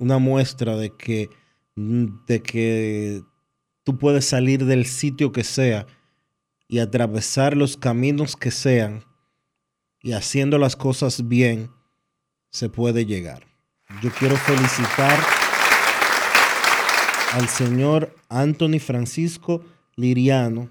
Una 0.00 0.18
muestra 0.18 0.76
de 0.76 0.90
que, 0.96 1.30
de 1.76 2.42
que 2.42 3.22
tú 3.84 3.98
puedes 3.98 4.24
salir 4.24 4.64
del 4.64 4.84
sitio 4.84 5.30
que 5.30 5.44
sea 5.44 5.86
y 6.66 6.80
atravesar 6.80 7.56
los 7.56 7.76
caminos 7.76 8.34
que 8.34 8.50
sean 8.50 9.04
y 10.02 10.10
haciendo 10.10 10.58
las 10.58 10.74
cosas 10.74 11.28
bien, 11.28 11.70
se 12.50 12.68
puede 12.68 13.06
llegar. 13.06 13.49
Yo 14.02 14.10
quiero 14.18 14.36
felicitar 14.36 15.18
al 17.34 17.48
señor 17.48 18.14
Anthony 18.28 18.78
Francisco 18.78 19.62
Liriano, 19.96 20.70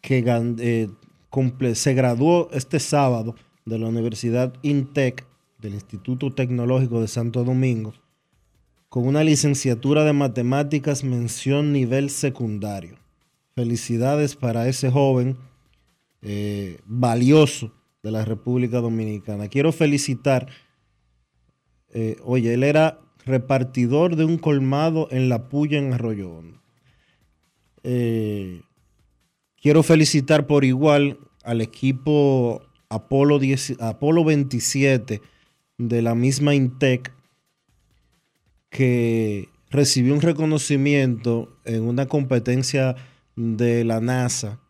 que 0.00 0.22
eh, 0.58 0.88
comple- 1.30 1.74
se 1.74 1.94
graduó 1.94 2.48
este 2.52 2.78
sábado 2.78 3.34
de 3.64 3.78
la 3.78 3.88
Universidad 3.88 4.52
INTEC, 4.62 5.26
del 5.58 5.74
Instituto 5.74 6.32
Tecnológico 6.32 7.00
de 7.00 7.08
Santo 7.08 7.44
Domingo, 7.44 7.92
con 8.88 9.06
una 9.06 9.24
licenciatura 9.24 10.04
de 10.04 10.12
matemáticas 10.12 11.02
mención 11.04 11.72
nivel 11.72 12.10
secundario. 12.10 12.96
Felicidades 13.54 14.36
para 14.36 14.68
ese 14.68 14.90
joven 14.90 15.36
eh, 16.20 16.78
valioso 16.86 17.72
de 18.02 18.10
la 18.10 18.24
República 18.24 18.80
Dominicana. 18.80 19.48
Quiero 19.48 19.72
felicitar, 19.72 20.48
eh, 21.92 22.16
oye, 22.24 22.54
él 22.54 22.64
era 22.64 23.00
repartidor 23.24 24.16
de 24.16 24.24
un 24.24 24.38
colmado 24.38 25.08
en 25.10 25.28
La 25.28 25.48
Puya, 25.48 25.78
en 25.78 25.92
Arroyo 25.92 26.30
Hondo. 26.30 26.60
Eh, 27.84 28.62
quiero 29.60 29.82
felicitar 29.82 30.46
por 30.46 30.64
igual 30.64 31.18
al 31.44 31.60
equipo 31.60 32.62
Apolo, 32.88 33.38
10 33.38 33.80
Apolo 33.80 34.24
27 34.24 35.20
de 35.78 36.02
la 36.02 36.14
misma 36.14 36.54
INTEC 36.54 37.12
que 38.70 39.48
recibió 39.70 40.14
un 40.14 40.20
reconocimiento 40.20 41.56
en 41.64 41.82
una 41.82 42.06
competencia 42.06 42.96
de 43.36 43.84
la 43.84 44.00
NASA 44.00 44.60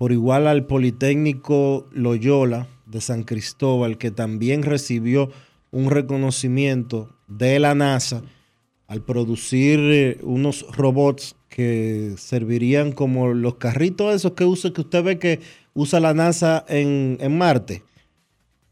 por 0.00 0.12
igual 0.12 0.46
al 0.46 0.64
Politécnico 0.64 1.86
Loyola 1.92 2.68
de 2.86 3.02
San 3.02 3.22
Cristóbal, 3.22 3.98
que 3.98 4.10
también 4.10 4.62
recibió 4.62 5.30
un 5.70 5.90
reconocimiento 5.90 7.16
de 7.28 7.58
la 7.58 7.74
NASA 7.74 8.22
al 8.86 9.02
producir 9.02 9.78
eh, 9.80 10.18
unos 10.22 10.66
robots 10.76 11.36
que 11.48 12.14
servirían 12.16 12.92
como 12.92 13.28
los 13.28 13.56
carritos 13.56 14.14
esos 14.14 14.32
que 14.32 14.44
usa, 14.44 14.72
que 14.72 14.80
usted 14.80 15.04
ve 15.04 15.18
que 15.18 15.40
usa 15.74 16.00
la 16.00 16.14
NASA 16.14 16.64
en, 16.68 17.16
en 17.20 17.38
Marte. 17.38 17.82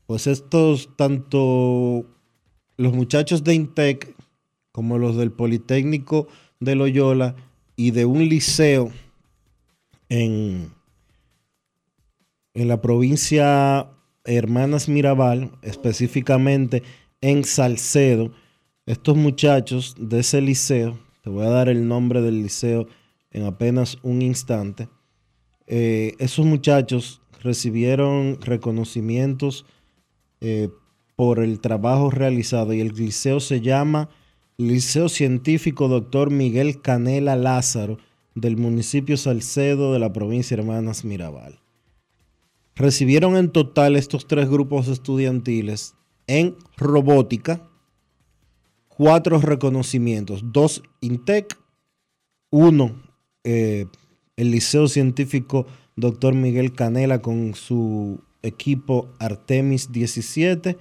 Pues 0.07 0.27
estos, 0.27 0.91
tanto 0.97 2.07
los 2.77 2.95
muchachos 2.95 3.45
de 3.45 3.55
Intec 3.55 4.15
como 4.73 4.99
los 4.99 5.17
del 5.17 5.31
Politécnico 5.31 6.29
de 6.61 6.75
Loyola 6.75 7.37
y 7.77 7.93
de 7.93 8.05
un 8.05 8.29
liceo 8.29 8.91
en, 10.09 10.73
en 12.55 12.69
la 12.69 12.81
provincia 12.81 13.89
Hermanas 14.37 14.89
Mirabal, 14.89 15.53
específicamente 15.63 16.83
en 17.21 17.45
Salcedo, 17.45 18.31
estos 18.87 19.17
muchachos 19.17 19.97
de 19.99 20.21
ese 20.21 20.41
liceo, 20.41 20.99
te 21.23 21.31
voy 21.31 21.47
a 21.47 21.51
dar 21.51 21.69
el 21.69 21.89
nombre 21.89 22.21
del 22.21 22.43
liceo 22.43 22.87
en 23.31 23.45
apenas 23.45 23.99
un 24.03 24.23
instante, 24.23 24.89
eh, 25.67 26.15
esos 26.19 26.47
muchachos 26.47 27.21
recibieron 27.43 28.39
reconocimientos 28.41 29.67
eh, 30.41 30.71
por 31.17 31.41
el 31.41 31.61
trabajo 31.61 32.11
realizado 32.11 32.73
y 32.73 32.81
el 32.81 32.89
liceo 32.89 33.41
se 33.41 33.61
llama 33.61 34.09
Liceo 34.57 35.09
Científico 35.09 35.89
Doctor 35.89 36.31
Miguel 36.31 36.81
Canela 36.81 37.37
Lázaro 37.37 37.99
del 38.35 38.57
municipio 38.57 39.17
Salcedo 39.17 39.93
de 39.93 39.99
la 39.99 40.13
provincia 40.13 40.57
Hermanas 40.57 41.05
Mirabal. 41.05 41.61
Recibieron 42.79 43.37
en 43.37 43.51
total 43.51 43.97
estos 43.97 44.29
tres 44.29 44.49
grupos 44.49 44.87
estudiantiles 44.87 45.97
en 46.29 46.55
robótica 46.77 47.61
cuatro 48.89 49.41
reconocimientos, 49.41 50.43
dos 50.53 50.85
INTEC, 51.01 51.59
uno 52.51 53.03
eh, 53.43 53.87
el 54.37 54.53
Liceo 54.53 54.87
Científico 54.87 55.67
Dr. 55.97 56.35
Miguel 56.35 56.73
Canela 56.73 57.21
con 57.21 57.57
su 57.57 58.21
equipo 58.43 59.09
Artemis 59.19 59.91
17, 59.91 60.79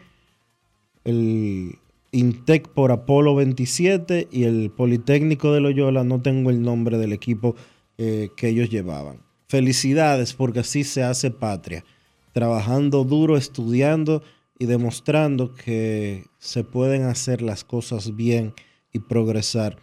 el 1.04 1.80
INTEC 2.12 2.68
por 2.68 2.92
Apolo 2.92 3.34
27 3.34 4.28
y 4.32 4.44
el 4.44 4.70
Politécnico 4.70 5.52
de 5.52 5.62
Loyola, 5.62 6.04
no 6.04 6.22
tengo 6.22 6.52
el 6.52 6.62
nombre 6.62 7.00
del 7.00 7.12
equipo 7.12 7.56
eh, 7.98 8.30
que 8.38 8.50
ellos 8.50 8.70
llevaban. 8.70 9.27
Felicidades 9.48 10.34
porque 10.34 10.60
así 10.60 10.84
se 10.84 11.04
hace 11.04 11.32
patria, 11.32 11.86
trabajando 12.34 13.04
duro, 13.04 13.38
estudiando 13.38 14.22
y 14.60 14.66
demostrando 14.66 15.54
que 15.54 16.26
se 16.38 16.64
pueden 16.64 17.04
hacer 17.04 17.42
las 17.42 17.64
cosas 17.64 18.16
bien 18.16 18.54
y 18.92 19.00
progresar 19.00 19.78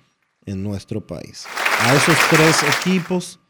en 0.44 0.62
nuestro 0.62 1.06
país. 1.06 1.46
A 1.80 1.94
esos 1.94 2.16
tres 2.30 2.56
equipos, 2.80 3.40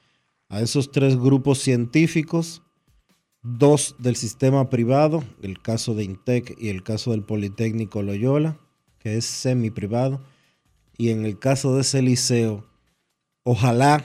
a 0.48 0.60
esos 0.60 0.92
tres 0.92 1.16
grupos 1.18 1.58
científicos, 1.58 2.62
dos 3.42 3.96
del 3.98 4.16
sistema 4.16 4.70
privado, 4.70 5.24
el 5.42 5.60
caso 5.60 5.94
de 5.94 6.04
Intec 6.04 6.56
y 6.58 6.68
el 6.68 6.82
caso 6.82 7.10
del 7.10 7.22
Politécnico 7.22 8.02
Loyola, 8.02 8.58
que 8.98 9.16
es 9.16 9.24
semi 9.24 9.70
privado, 9.70 10.22
y 10.96 11.10
en 11.10 11.24
el 11.24 11.38
caso 11.38 11.74
de 11.74 11.82
ese 11.82 12.02
liceo, 12.02 12.64
ojalá, 13.42 14.04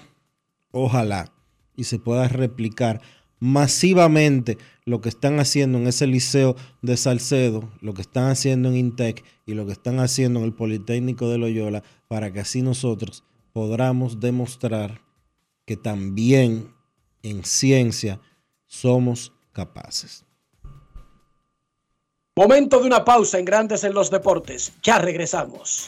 ojalá, 0.71 1.31
y 1.79 1.85
se 1.85 1.97
pueda 1.97 2.27
replicar 2.27 2.99
masivamente 3.39 4.57
lo 4.83 4.99
que 4.99 5.07
están 5.07 5.39
haciendo 5.39 5.77
en 5.77 5.87
ese 5.87 6.07
liceo 6.07 6.57
de 6.81 6.97
Salcedo, 6.97 7.71
lo 7.79 7.93
que 7.93 8.01
están 8.01 8.29
haciendo 8.29 8.67
en 8.67 8.75
Intec 8.75 9.23
y 9.45 9.53
lo 9.53 9.65
que 9.65 9.71
están 9.71 10.01
haciendo 10.01 10.39
en 10.39 10.45
el 10.45 10.53
Politécnico 10.53 11.29
de 11.29 11.37
Loyola, 11.37 11.81
para 12.09 12.33
que 12.33 12.41
así 12.41 12.61
nosotros 12.61 13.23
podamos 13.53 14.19
demostrar 14.19 14.99
que 15.65 15.77
también 15.77 16.73
en 17.23 17.45
ciencia 17.45 18.19
somos 18.65 19.31
capaces. 19.53 20.25
Momento 22.35 22.81
de 22.81 22.87
una 22.87 23.05
pausa 23.05 23.39
en 23.39 23.45
Grandes 23.45 23.85
en 23.85 23.93
los 23.93 24.11
Deportes. 24.11 24.73
Ya 24.83 24.99
regresamos. 24.99 25.87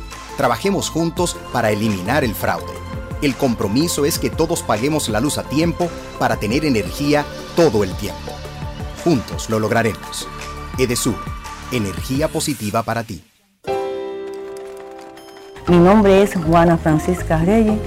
Trabajemos 0.41 0.89
juntos 0.89 1.37
para 1.53 1.69
eliminar 1.69 2.23
el 2.23 2.33
fraude. 2.33 2.73
El 3.21 3.35
compromiso 3.35 4.05
es 4.05 4.17
que 4.17 4.31
todos 4.31 4.63
paguemos 4.63 5.07
la 5.07 5.19
luz 5.19 5.37
a 5.37 5.43
tiempo 5.43 5.87
para 6.17 6.37
tener 6.37 6.65
energía 6.65 7.23
todo 7.55 7.83
el 7.83 7.93
tiempo. 7.93 8.31
Juntos 9.03 9.51
lo 9.51 9.59
lograremos. 9.59 10.27
Edesur, 10.79 11.13
energía 11.71 12.27
positiva 12.27 12.81
para 12.81 13.03
ti. 13.03 13.23
Mi 15.67 15.77
nombre 15.77 16.23
es 16.23 16.33
Juana 16.33 16.75
Francisca 16.75 17.37
Reyes. 17.37 17.79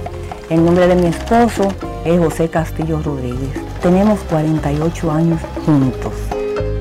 El 0.49 0.63
nombre 0.63 0.87
de 0.87 0.95
mi 0.95 1.07
esposo 1.07 1.73
es 2.05 2.17
José 2.17 2.47
Castillo 2.47 3.01
Rodríguez. 3.01 3.51
Tenemos 3.81 4.21
48 4.29 5.11
años 5.11 5.41
juntos. 5.65 6.13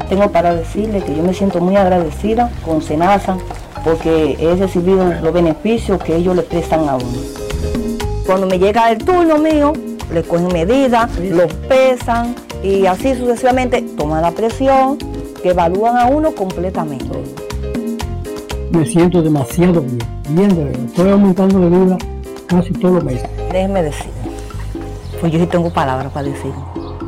Tengo 0.09 0.31
para 0.31 0.55
decirle 0.55 1.03
que 1.03 1.17
yo 1.17 1.25
me 1.25 1.35
siento 1.35 1.59
muy 1.59 1.75
agradecida 1.75 2.53
con 2.65 2.81
Senasa 2.81 3.37
porque 3.85 4.37
he 4.41 4.57
recibido 4.57 5.13
los 5.23 5.33
beneficios 5.33 6.03
que 6.03 6.17
ellos 6.17 6.35
le 6.35 6.43
prestan 6.43 6.89
a 6.89 6.97
uno. 6.97 7.19
Cuando 8.27 8.47
me 8.47 8.59
llega 8.59 8.91
el 8.91 8.99
turno 8.99 9.39
mío, 9.39 9.75
le 10.13 10.23
cogen 10.23 10.49
medidas, 10.49 11.11
los 11.19 11.53
pesan 11.69 12.35
y 12.63 12.87
así 12.87 13.15
sucesivamente 13.15 13.83
toman 13.83 14.23
la 14.23 14.31
presión, 14.31 14.97
que 15.43 15.51
evalúan 15.51 15.99
a 15.99 16.07
uno 16.07 16.35
completamente. 16.35 17.07
Me 18.71 18.87
siento 18.87 19.23
demasiado 19.23 19.83
bien, 19.83 19.99
bien 20.31 20.49
de 20.49 20.65
verdad. 20.65 20.85
Estoy 20.87 21.11
aumentando 21.11 21.61
de 21.61 21.69
vida 21.69 21.99
casi 22.47 22.73
todos 22.73 22.95
los 22.95 23.05
meses. 23.05 23.29
Déjeme 23.53 23.83
decir, 23.83 24.11
pues 25.21 25.31
yo 25.31 25.39
sí 25.39 25.47
tengo 25.47 25.71
palabras 25.71 26.11
para 26.11 26.29
decir, 26.29 26.53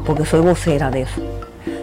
porque 0.04 0.26
soy 0.26 0.40
vocera 0.40 0.90
de 0.90 1.02
eso. 1.02 1.35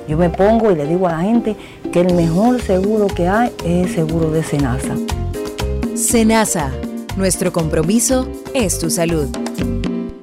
Yo 0.08 0.18
me 0.18 0.30
pongo 0.30 0.72
y 0.72 0.76
le 0.76 0.86
digo 0.86 1.08
a 1.08 1.14
la 1.14 1.22
gente 1.22 1.56
que 1.92 2.02
el 2.02 2.14
mejor 2.14 2.62
seguro 2.62 3.08
que 3.08 3.28
hay 3.28 3.52
es 3.66 3.88
el 3.88 3.96
seguro 3.96 4.32
de 4.32 4.44
Senasa. 4.44 4.96
Senasa, 5.96 6.72
nuestro 7.16 7.54
compromiso 7.54 8.28
es 8.54 8.80
tu 8.80 8.90
salud. 8.90 9.30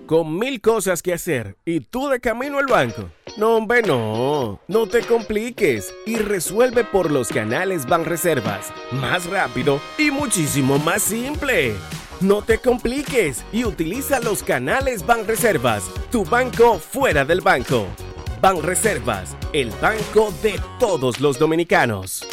Con 0.06 0.38
mil 0.38 0.60
cosas 0.60 1.02
que 1.02 1.12
hacer 1.12 1.56
y 1.64 1.80
tú 1.80 2.08
de 2.08 2.20
camino 2.20 2.58
al 2.58 2.66
banco. 2.66 3.04
No, 3.36 3.56
hombre, 3.56 3.82
no. 3.82 4.60
No 4.66 4.86
te 4.88 5.02
compliques 5.02 5.94
y 6.04 6.16
resuelve 6.16 6.84
por 6.84 7.10
los 7.10 7.28
canales 7.28 7.86
Banreservas. 7.86 8.72
Más 8.90 9.26
rápido 9.30 9.80
y 9.96 10.10
muchísimo 10.10 10.78
más 10.80 11.02
simple. 11.02 11.74
No 12.20 12.42
te 12.42 12.58
compliques 12.58 13.44
y 13.52 13.64
utiliza 13.64 14.20
los 14.20 14.42
canales 14.42 15.06
Banreservas, 15.06 15.84
tu 16.10 16.24
banco 16.24 16.78
fuera 16.78 17.24
del 17.24 17.40
banco. 17.40 17.86
Banreservas, 18.40 19.36
el 19.52 19.70
banco 19.82 20.32
de 20.42 20.58
todos 20.78 21.20
los 21.20 21.38
dominicanos. 21.38 22.26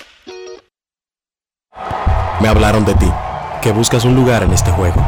Me 2.39 2.47
hablaron 2.47 2.85
de 2.85 2.93
ti, 2.93 3.11
que 3.61 3.73
buscas 3.73 4.05
un 4.05 4.15
lugar 4.15 4.43
en 4.43 4.53
este 4.53 4.71
juego. 4.71 5.05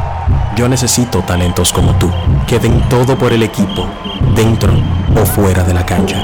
Yo 0.56 0.68
necesito 0.68 1.22
talentos 1.22 1.72
como 1.72 1.96
tú, 1.98 2.10
que 2.46 2.58
den 2.58 2.86
todo 2.90 3.16
por 3.16 3.32
el 3.32 3.42
equipo, 3.42 3.88
dentro 4.34 4.74
o 5.16 5.24
fuera 5.24 5.62
de 5.64 5.72
la 5.72 5.86
cancha. 5.86 6.18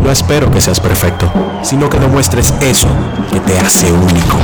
No 0.00 0.10
espero 0.10 0.50
que 0.50 0.60
seas 0.60 0.80
perfecto, 0.80 1.30
sino 1.62 1.88
que 1.88 2.00
demuestres 2.00 2.52
eso 2.60 2.88
que 3.30 3.38
te 3.38 3.60
hace 3.60 3.92
único. 3.92 4.38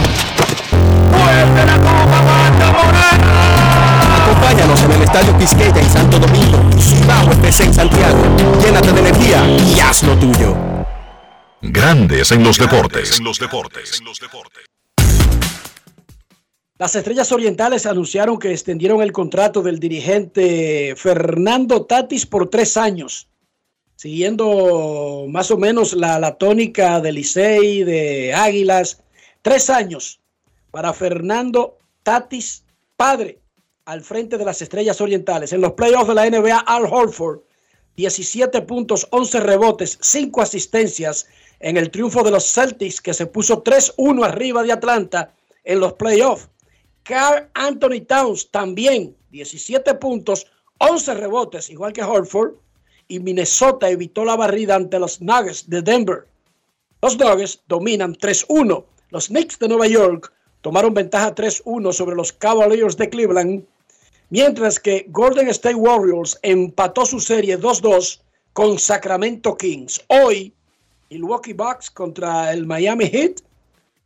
Acompáñanos 4.41 4.83
en 4.85 4.93
el 4.93 5.03
Estadio 5.03 5.39
Quisqueya 5.39 5.81
en 5.81 5.91
Santo 5.91 6.19
Domingo, 6.19 6.59
Cibao 6.81 7.31
FC 7.31 7.65
en 7.65 7.75
Santiago. 7.75 8.23
Llénate 8.65 8.91
de 8.91 9.01
energía 9.01 9.47
y 9.47 9.79
haz 9.81 10.03
lo 10.03 10.19
tuyo. 10.19 10.57
Grandes 11.61 12.33
en 12.33 12.43
los 12.43 12.59
deportes. 12.59 13.21
Las 16.79 16.95
Estrellas 16.95 17.31
Orientales 17.33 17.85
anunciaron 17.85 18.39
que 18.39 18.53
extendieron 18.53 19.03
el 19.03 19.13
contrato 19.13 19.61
del 19.61 19.79
dirigente 19.79 20.95
Fernando 20.97 21.85
Tatis 21.85 22.25
por 22.25 22.49
tres 22.49 22.79
años, 22.79 23.29
siguiendo 23.97 25.27
más 25.29 25.51
o 25.51 25.59
menos 25.59 25.93
la, 25.93 26.19
la 26.19 26.37
tónica 26.37 26.99
de 27.01 27.13
Licey, 27.13 27.85
de 27.85 28.33
Águilas. 28.33 29.03
Tres 29.43 29.69
años 29.69 30.19
para 30.71 30.95
Fernando 30.95 31.77
Tatis, 32.03 32.65
padre, 32.97 33.40
al 33.91 34.03
frente 34.03 34.39
de 34.39 34.45
las 34.45 34.63
Estrellas 34.63 35.01
Orientales. 35.01 35.53
En 35.53 35.61
los 35.61 35.73
playoffs 35.73 36.07
de 36.07 36.15
la 36.15 36.31
NBA, 36.31 36.61
Al 36.61 36.85
Horford, 36.85 37.41
17 37.97 38.63
puntos, 38.63 39.09
11 39.11 39.41
rebotes, 39.41 39.99
5 40.01 40.43
asistencias 40.43 41.27
en 41.59 41.77
el 41.77 41.91
triunfo 41.91 42.23
de 42.23 42.31
los 42.31 42.53
Celtics, 42.53 43.01
que 43.01 43.13
se 43.13 43.27
puso 43.27 43.65
3-1 43.65 44.25
arriba 44.25 44.63
de 44.63 44.71
Atlanta 44.71 45.35
en 45.65 45.81
los 45.81 45.95
playoffs. 45.95 46.49
Carl 47.03 47.49
Anthony 47.55 48.03
Towns 48.07 48.53
también 48.53 49.17
17 49.33 49.95
puntos, 49.95 50.47
11 50.79 51.15
rebotes, 51.15 51.69
igual 51.69 51.93
que 51.93 52.05
Horford. 52.05 52.53
Y 53.09 53.19
Minnesota 53.19 53.91
evitó 53.91 54.25
la 54.25 54.37
barrida 54.37 54.77
ante 54.77 55.01
los 55.01 55.21
Nuggets 55.21 55.69
de 55.69 55.83
Denver. 55.83 56.29
Los 57.03 57.19
Nuggets 57.19 57.61
dominan 57.67 58.15
3-1. 58.15 58.85
Los 59.09 59.27
Knicks 59.27 59.59
de 59.59 59.67
Nueva 59.67 59.89
York 59.89 60.33
tomaron 60.61 60.95
ventaja 60.95 61.35
3-1 61.35 61.93
sobre 61.93 62.15
los 62.15 62.33
Cavaliers 62.33 62.97
de 62.97 63.11
Cleveland. 63.11 63.65
Mientras 64.31 64.79
que 64.79 65.07
Golden 65.09 65.49
State 65.49 65.75
Warriors 65.75 66.39
empató 66.43 67.05
su 67.05 67.21
serie 67.21 67.59
2-2 67.59 68.21
con 68.53 68.79
Sacramento 68.79 69.57
Kings. 69.57 70.01
Hoy, 70.07 70.55
Milwaukee 71.11 71.53
Bucks 71.53 71.91
contra 71.91 72.53
el 72.53 72.65
Miami 72.65 73.07
Heat. 73.07 73.41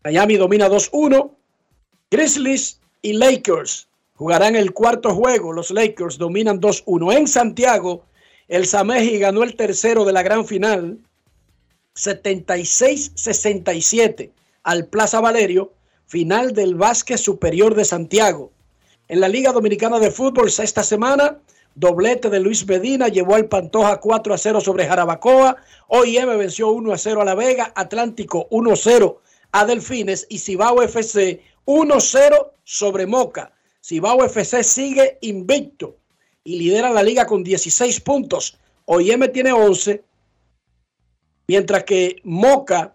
Miami 0.03 0.37
domina 0.37 0.68
2-1. 0.68 1.31
Grizzlies 2.11 2.81
y 3.03 3.12
Lakers 3.12 3.87
jugarán 4.14 4.57
el 4.57 4.72
cuarto 4.72 5.14
juego. 5.14 5.53
Los 5.53 5.70
Lakers 5.70 6.16
dominan 6.16 6.59
2-1. 6.61 7.16
En 7.16 7.29
Santiago, 7.29 8.05
el 8.49 8.66
Sameji 8.66 9.18
ganó 9.18 9.43
el 9.43 9.57
tercero 9.57 10.05
de 10.05 10.12
la 10.12 10.22
gran 10.22 10.47
final, 10.47 10.99
76-67 11.95 14.31
al 14.62 14.87
Plaza 14.87 15.20
Valerio, 15.20 15.72
final 16.07 16.55
del 16.55 16.75
básquet 16.75 17.18
superior 17.18 17.75
de 17.75 17.85
Santiago. 17.85 18.54
En 19.07 19.21
la 19.21 19.29
Liga 19.29 19.53
Dominicana 19.53 19.99
de 19.99 20.11
Fútbol, 20.11 20.49
esta 20.49 20.83
semana, 20.83 21.39
doblete 21.75 22.31
de 22.31 22.41
Luis 22.41 22.67
Medina 22.67 23.09
llevó 23.09 23.35
al 23.35 23.49
Pantoja 23.49 24.01
4 24.01 24.33
a 24.33 24.39
0 24.39 24.61
sobre 24.63 24.87
Jarabacoa. 24.87 25.57
OIM 25.89 26.39
venció 26.39 26.71
1 26.71 26.91
a 26.91 26.97
0 26.97 27.21
a 27.21 27.25
La 27.27 27.35
Vega, 27.35 27.71
Atlántico 27.77 28.47
1 28.51 28.73
a 28.73 28.77
0 28.77 29.21
a 29.53 29.67
Delfines 29.67 30.27
y 30.31 30.39
Cibao 30.39 30.83
FC 30.83 31.43
1-0 31.67 32.51
sobre 32.65 33.07
Moca. 33.07 33.53
Cibao 33.83 34.25
FC 34.25 34.65
sigue 34.65 35.19
invicto 35.21 35.97
y 36.43 36.59
lidera 36.59 36.91
la 36.91 37.03
liga 37.03 37.27
con 37.27 37.45
16 37.45 38.01
puntos. 38.01 38.59
OIM 38.87 39.31
tiene 39.33 39.53
11, 39.53 40.03
mientras 41.47 41.85
que 41.85 42.17
Moca 42.25 42.95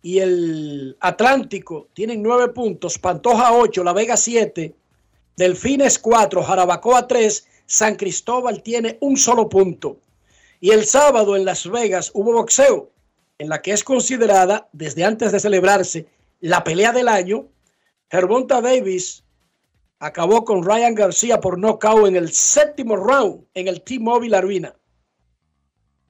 y 0.00 0.20
el 0.20 0.96
Atlántico 1.00 1.88
tienen 1.92 2.22
nueve 2.22 2.48
puntos, 2.48 2.98
Pantoja 2.98 3.52
8, 3.52 3.84
La 3.84 3.92
Vega 3.92 4.16
7, 4.16 4.74
Delfines 5.36 5.98
4, 5.98 6.42
Jarabacoa 6.42 7.06
3, 7.06 7.46
San 7.66 7.96
Cristóbal 7.96 8.62
tiene 8.62 8.96
un 9.02 9.18
solo 9.18 9.50
punto. 9.50 10.00
Y 10.60 10.70
el 10.70 10.86
sábado 10.86 11.36
en 11.36 11.44
Las 11.44 11.70
Vegas 11.70 12.10
hubo 12.14 12.32
boxeo, 12.32 12.90
en 13.38 13.50
la 13.50 13.60
que 13.60 13.72
es 13.72 13.84
considerada, 13.84 14.66
desde 14.72 15.04
antes 15.04 15.32
de 15.32 15.40
celebrarse, 15.40 16.06
la 16.40 16.64
pelea 16.64 16.92
del 16.92 17.08
año. 17.08 17.48
Gervonta 18.10 18.62
Davis 18.62 19.24
acabó 19.98 20.42
con 20.46 20.64
Ryan 20.64 20.94
García 20.94 21.38
por 21.38 21.58
nocaut 21.58 22.08
en 22.08 22.16
el 22.16 22.32
séptimo 22.32 22.96
round 22.96 23.44
en 23.52 23.68
el 23.68 23.82
T-Mobile 23.82 24.38
Arena. 24.38 24.74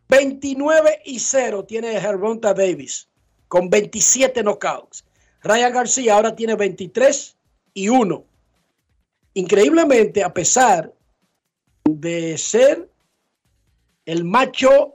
29 0.09 1.03
y 1.05 1.19
0 1.19 1.65
tiene 1.65 2.01
Gervonta 2.01 2.55
Davis 2.55 3.09
con 3.49 3.71
27 3.71 4.45
knockouts. 4.45 5.05
Ryan 5.43 5.73
García 5.73 6.15
ahora 6.15 6.37
tiene 6.37 6.55
23 6.55 7.37
y 7.75 7.89
1. 7.89 8.25
Increíblemente, 9.37 10.25
a 10.25 10.33
pesar 10.33 10.95
de 11.85 12.39
ser 12.39 12.89
el 14.07 14.25
macho 14.25 14.95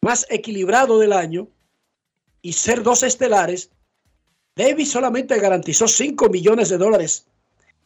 más 0.00 0.24
equilibrado 0.30 0.98
del 0.98 1.12
año 1.12 1.48
y 2.40 2.54
ser 2.54 2.82
dos 2.82 3.02
estelares, 3.02 3.70
Davis 4.56 4.90
solamente 4.90 5.38
garantizó 5.38 5.86
5 5.86 6.30
millones 6.30 6.70
de 6.70 6.78
dólares 6.78 7.26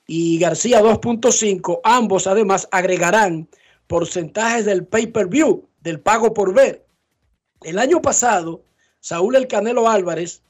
y 0.07 0.39
García 0.39 0.81
2.5. 0.81 1.81
Ambos 1.83 2.29
además 2.29 2.69
agregarán 2.71 3.49
porcentajes 3.89 4.67
del 4.67 4.87
pay-per-view, 4.87 5.69
del 5.81 5.99
pago 5.99 6.33
por 6.33 6.55
ver. 6.55 6.87
El 7.65 7.81
año 7.81 8.01
pasado, 8.01 8.63
Saúl 9.01 9.35
El 9.35 9.49
Canelo 9.49 9.89
Álvarez 9.89 10.43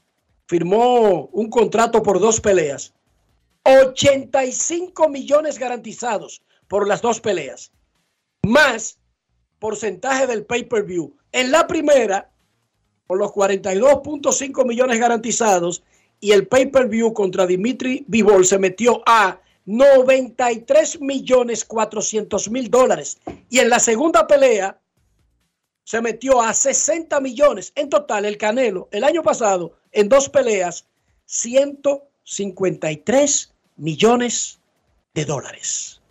firmó 0.45 1.25
un 1.31 1.49
contrato 1.49 2.03
por 2.03 2.19
dos 2.19 2.39
peleas. 2.39 2.93
85 3.67 5.09
millones 5.09 5.59
garantizados 5.59 6.41
por 6.69 6.87
las 6.87 7.01
dos 7.01 7.19
peleas. 7.19 7.73
Más 8.43 8.97
porcentaje 9.59 10.25
del 10.25 10.45
pay-per-view. 10.45 11.13
En 11.33 11.51
la 11.51 11.67
primera, 11.67 12.31
por 13.07 13.17
los 13.17 13.31
42.5 13.31 14.65
millones 14.65 14.99
garantizados 14.99 15.83
y 16.21 16.31
el 16.31 16.47
pay-per-view 16.47 17.11
contra 17.13 17.45
Dimitri 17.45 18.05
Vivol 18.07 18.45
se 18.45 18.57
metió 18.57 19.03
a 19.05 19.41
93 19.65 21.01
millones 21.01 21.65
400 21.65 22.49
mil 22.49 22.71
dólares. 22.71 23.17
Y 23.49 23.59
en 23.59 23.69
la 23.69 23.79
segunda 23.79 24.27
pelea 24.27 24.79
se 25.83 26.01
metió 26.01 26.41
a 26.41 26.53
60 26.53 27.19
millones. 27.19 27.73
En 27.75 27.89
total, 27.89 28.23
el 28.23 28.37
Canelo, 28.37 28.87
el 28.91 29.03
año 29.03 29.23
pasado, 29.23 29.73
en 29.91 30.07
dos 30.07 30.29
peleas, 30.29 30.85
153 31.25 33.53
millones 33.77 34.59
de 35.13 35.25
dólares. 35.25 36.01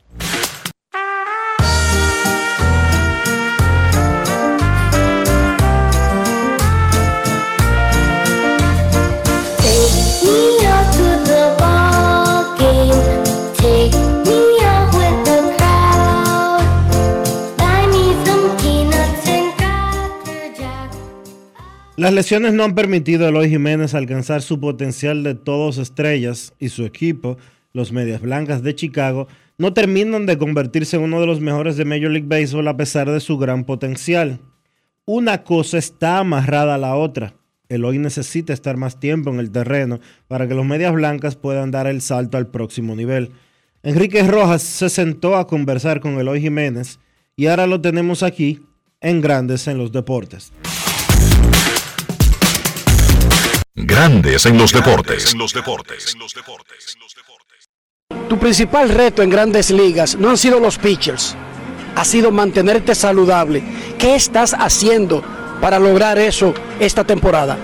Las 21.96 22.12
lesiones 22.12 22.52
no 22.52 22.62
han 22.62 22.74
permitido 22.74 23.24
a 23.24 23.30
Eloy 23.30 23.48
Jiménez 23.48 23.94
alcanzar 23.94 24.42
su 24.42 24.60
potencial 24.60 25.22
de 25.22 25.34
todos 25.34 25.78
estrellas 25.78 26.52
y 26.58 26.68
su 26.68 26.84
equipo, 26.84 27.38
los 27.76 27.92
Medias 27.92 28.22
Blancas 28.22 28.62
de 28.62 28.74
Chicago, 28.74 29.28
no 29.58 29.74
terminan 29.74 30.24
de 30.24 30.38
convertirse 30.38 30.96
en 30.96 31.02
uno 31.02 31.20
de 31.20 31.26
los 31.26 31.40
mejores 31.40 31.76
de 31.76 31.84
Major 31.84 32.10
League 32.10 32.26
Baseball 32.26 32.66
a 32.68 32.76
pesar 32.76 33.10
de 33.10 33.20
su 33.20 33.36
gran 33.36 33.64
potencial. 33.64 34.40
Una 35.04 35.44
cosa 35.44 35.76
está 35.76 36.18
amarrada 36.18 36.74
a 36.74 36.78
la 36.78 36.96
otra. 36.96 37.34
Eloy 37.68 37.98
necesita 37.98 38.52
estar 38.52 38.76
más 38.76 38.98
tiempo 38.98 39.30
en 39.30 39.40
el 39.40 39.50
terreno 39.50 40.00
para 40.26 40.48
que 40.48 40.54
los 40.54 40.64
Medias 40.64 40.94
Blancas 40.94 41.36
puedan 41.36 41.70
dar 41.70 41.86
el 41.86 42.00
salto 42.00 42.38
al 42.38 42.46
próximo 42.46 42.96
nivel. 42.96 43.32
Enrique 43.82 44.22
Rojas 44.22 44.62
se 44.62 44.88
sentó 44.88 45.36
a 45.36 45.46
conversar 45.46 46.00
con 46.00 46.18
Eloy 46.18 46.40
Jiménez 46.40 46.98
y 47.36 47.46
ahora 47.46 47.66
lo 47.66 47.80
tenemos 47.80 48.22
aquí 48.22 48.62
en 49.00 49.20
Grandes 49.20 49.68
en 49.68 49.76
los 49.76 49.92
Deportes. 49.92 50.50
Grandes 53.74 54.46
en 54.46 54.56
los 54.56 54.72
deportes. 54.72 55.32
En 55.32 55.38
los 55.38 55.52
deportes. 55.52 56.16
Tu 58.28 58.38
principal 58.38 58.88
reto 58.88 59.22
en 59.22 59.30
grandes 59.30 59.70
ligas 59.70 60.16
no 60.16 60.30
han 60.30 60.36
sido 60.36 60.58
los 60.58 60.78
pitchers, 60.78 61.36
ha 61.94 62.04
sido 62.04 62.32
mantenerte 62.32 62.94
saludable. 62.94 63.62
¿Qué 63.98 64.16
estás 64.16 64.52
haciendo 64.52 65.22
para 65.60 65.78
lograr 65.78 66.18
eso 66.18 66.52
esta 66.80 67.04
temporada? 67.04 67.56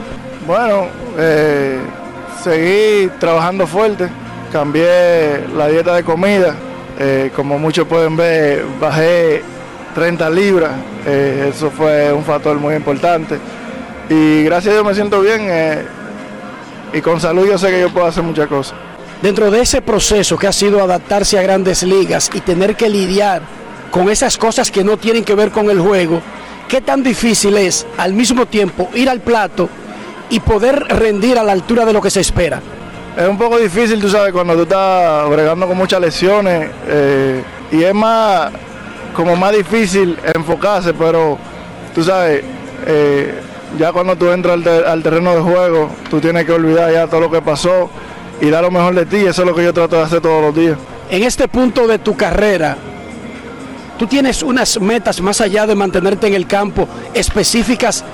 Bueno, 0.46 0.86
eh, 1.18 1.80
seguí 2.42 3.10
trabajando 3.18 3.66
fuerte, 3.66 4.08
cambié 4.52 5.46
la 5.56 5.66
dieta 5.66 5.94
de 5.94 6.04
comida, 6.04 6.54
eh, 6.98 7.32
como 7.34 7.58
muchos 7.58 7.88
pueden 7.88 8.16
ver, 8.16 8.64
bajé 8.80 9.42
30 9.96 10.30
libras, 10.30 10.72
eh, 11.06 11.50
eso 11.52 11.70
fue 11.70 12.12
un 12.12 12.24
factor 12.24 12.56
muy 12.58 12.76
importante. 12.76 13.36
Y 14.08 14.44
gracias 14.44 14.72
a 14.72 14.74
Dios 14.74 14.86
me 14.86 14.94
siento 14.94 15.20
bien 15.20 15.48
y 16.92 17.00
con 17.00 17.20
salud 17.20 17.48
yo 17.48 17.58
sé 17.58 17.70
que 17.70 17.80
yo 17.80 17.90
puedo 17.90 18.06
hacer 18.06 18.22
muchas 18.22 18.46
cosas. 18.46 18.91
Dentro 19.22 19.50
de 19.52 19.60
ese 19.60 19.80
proceso 19.82 20.36
que 20.36 20.48
ha 20.48 20.52
sido 20.52 20.82
adaptarse 20.82 21.38
a 21.38 21.42
grandes 21.42 21.82
ligas 21.84 22.30
y 22.34 22.40
tener 22.40 22.74
que 22.74 22.88
lidiar 22.88 23.42
con 23.90 24.08
esas 24.10 24.36
cosas 24.36 24.70
que 24.70 24.82
no 24.82 24.96
tienen 24.96 25.22
que 25.24 25.34
ver 25.34 25.50
con 25.50 25.70
el 25.70 25.78
juego, 25.80 26.20
¿qué 26.68 26.80
tan 26.80 27.02
difícil 27.04 27.56
es 27.56 27.86
al 27.98 28.14
mismo 28.14 28.46
tiempo 28.46 28.88
ir 28.94 29.08
al 29.08 29.20
plato 29.20 29.68
y 30.28 30.40
poder 30.40 30.80
rendir 30.88 31.38
a 31.38 31.44
la 31.44 31.52
altura 31.52 31.84
de 31.84 31.92
lo 31.92 32.00
que 32.00 32.10
se 32.10 32.20
espera? 32.20 32.60
Es 33.16 33.28
un 33.28 33.38
poco 33.38 33.58
difícil, 33.58 34.00
tú 34.00 34.08
sabes, 34.08 34.32
cuando 34.32 34.54
tú 34.56 34.62
estás 34.62 35.28
bregando 35.30 35.68
con 35.68 35.76
muchas 35.76 36.00
lesiones 36.00 36.68
eh, 36.88 37.42
y 37.70 37.82
es 37.84 37.94
más, 37.94 38.50
como 39.14 39.36
más 39.36 39.54
difícil 39.54 40.18
enfocarse, 40.34 40.94
pero 40.94 41.38
tú 41.94 42.02
sabes, 42.02 42.42
eh, 42.86 43.34
ya 43.78 43.92
cuando 43.92 44.16
tú 44.16 44.30
entras 44.32 44.54
al, 44.54 44.64
te- 44.64 44.84
al 44.86 45.02
terreno 45.02 45.34
de 45.36 45.42
juego, 45.42 45.90
tú 46.10 46.20
tienes 46.20 46.44
que 46.46 46.52
olvidar 46.52 46.90
ya 46.90 47.06
todo 47.06 47.20
lo 47.20 47.30
que 47.30 47.42
pasó 47.42 47.90
y 48.42 48.50
dar 48.50 48.62
lo 48.62 48.70
mejor 48.72 48.94
de 48.94 49.06
ti, 49.06 49.18
eso 49.18 49.42
es 49.42 49.48
lo 49.48 49.54
que 49.54 49.62
yo 49.62 49.72
trato 49.72 49.96
de 49.96 50.02
hacer 50.02 50.20
todos 50.20 50.42
los 50.42 50.54
días. 50.54 50.76
En 51.08 51.22
este 51.22 51.46
punto 51.46 51.86
de 51.86 51.98
tu 52.00 52.16
carrera, 52.16 52.76
tú 53.98 54.06
tienes 54.08 54.42
unas 54.42 54.80
metas 54.80 55.20
más 55.20 55.40
allá 55.40 55.64
de 55.66 55.76
mantenerte 55.76 56.26
en 56.26 56.34
el 56.34 56.46
campo 56.48 56.88
específicas 57.14 58.04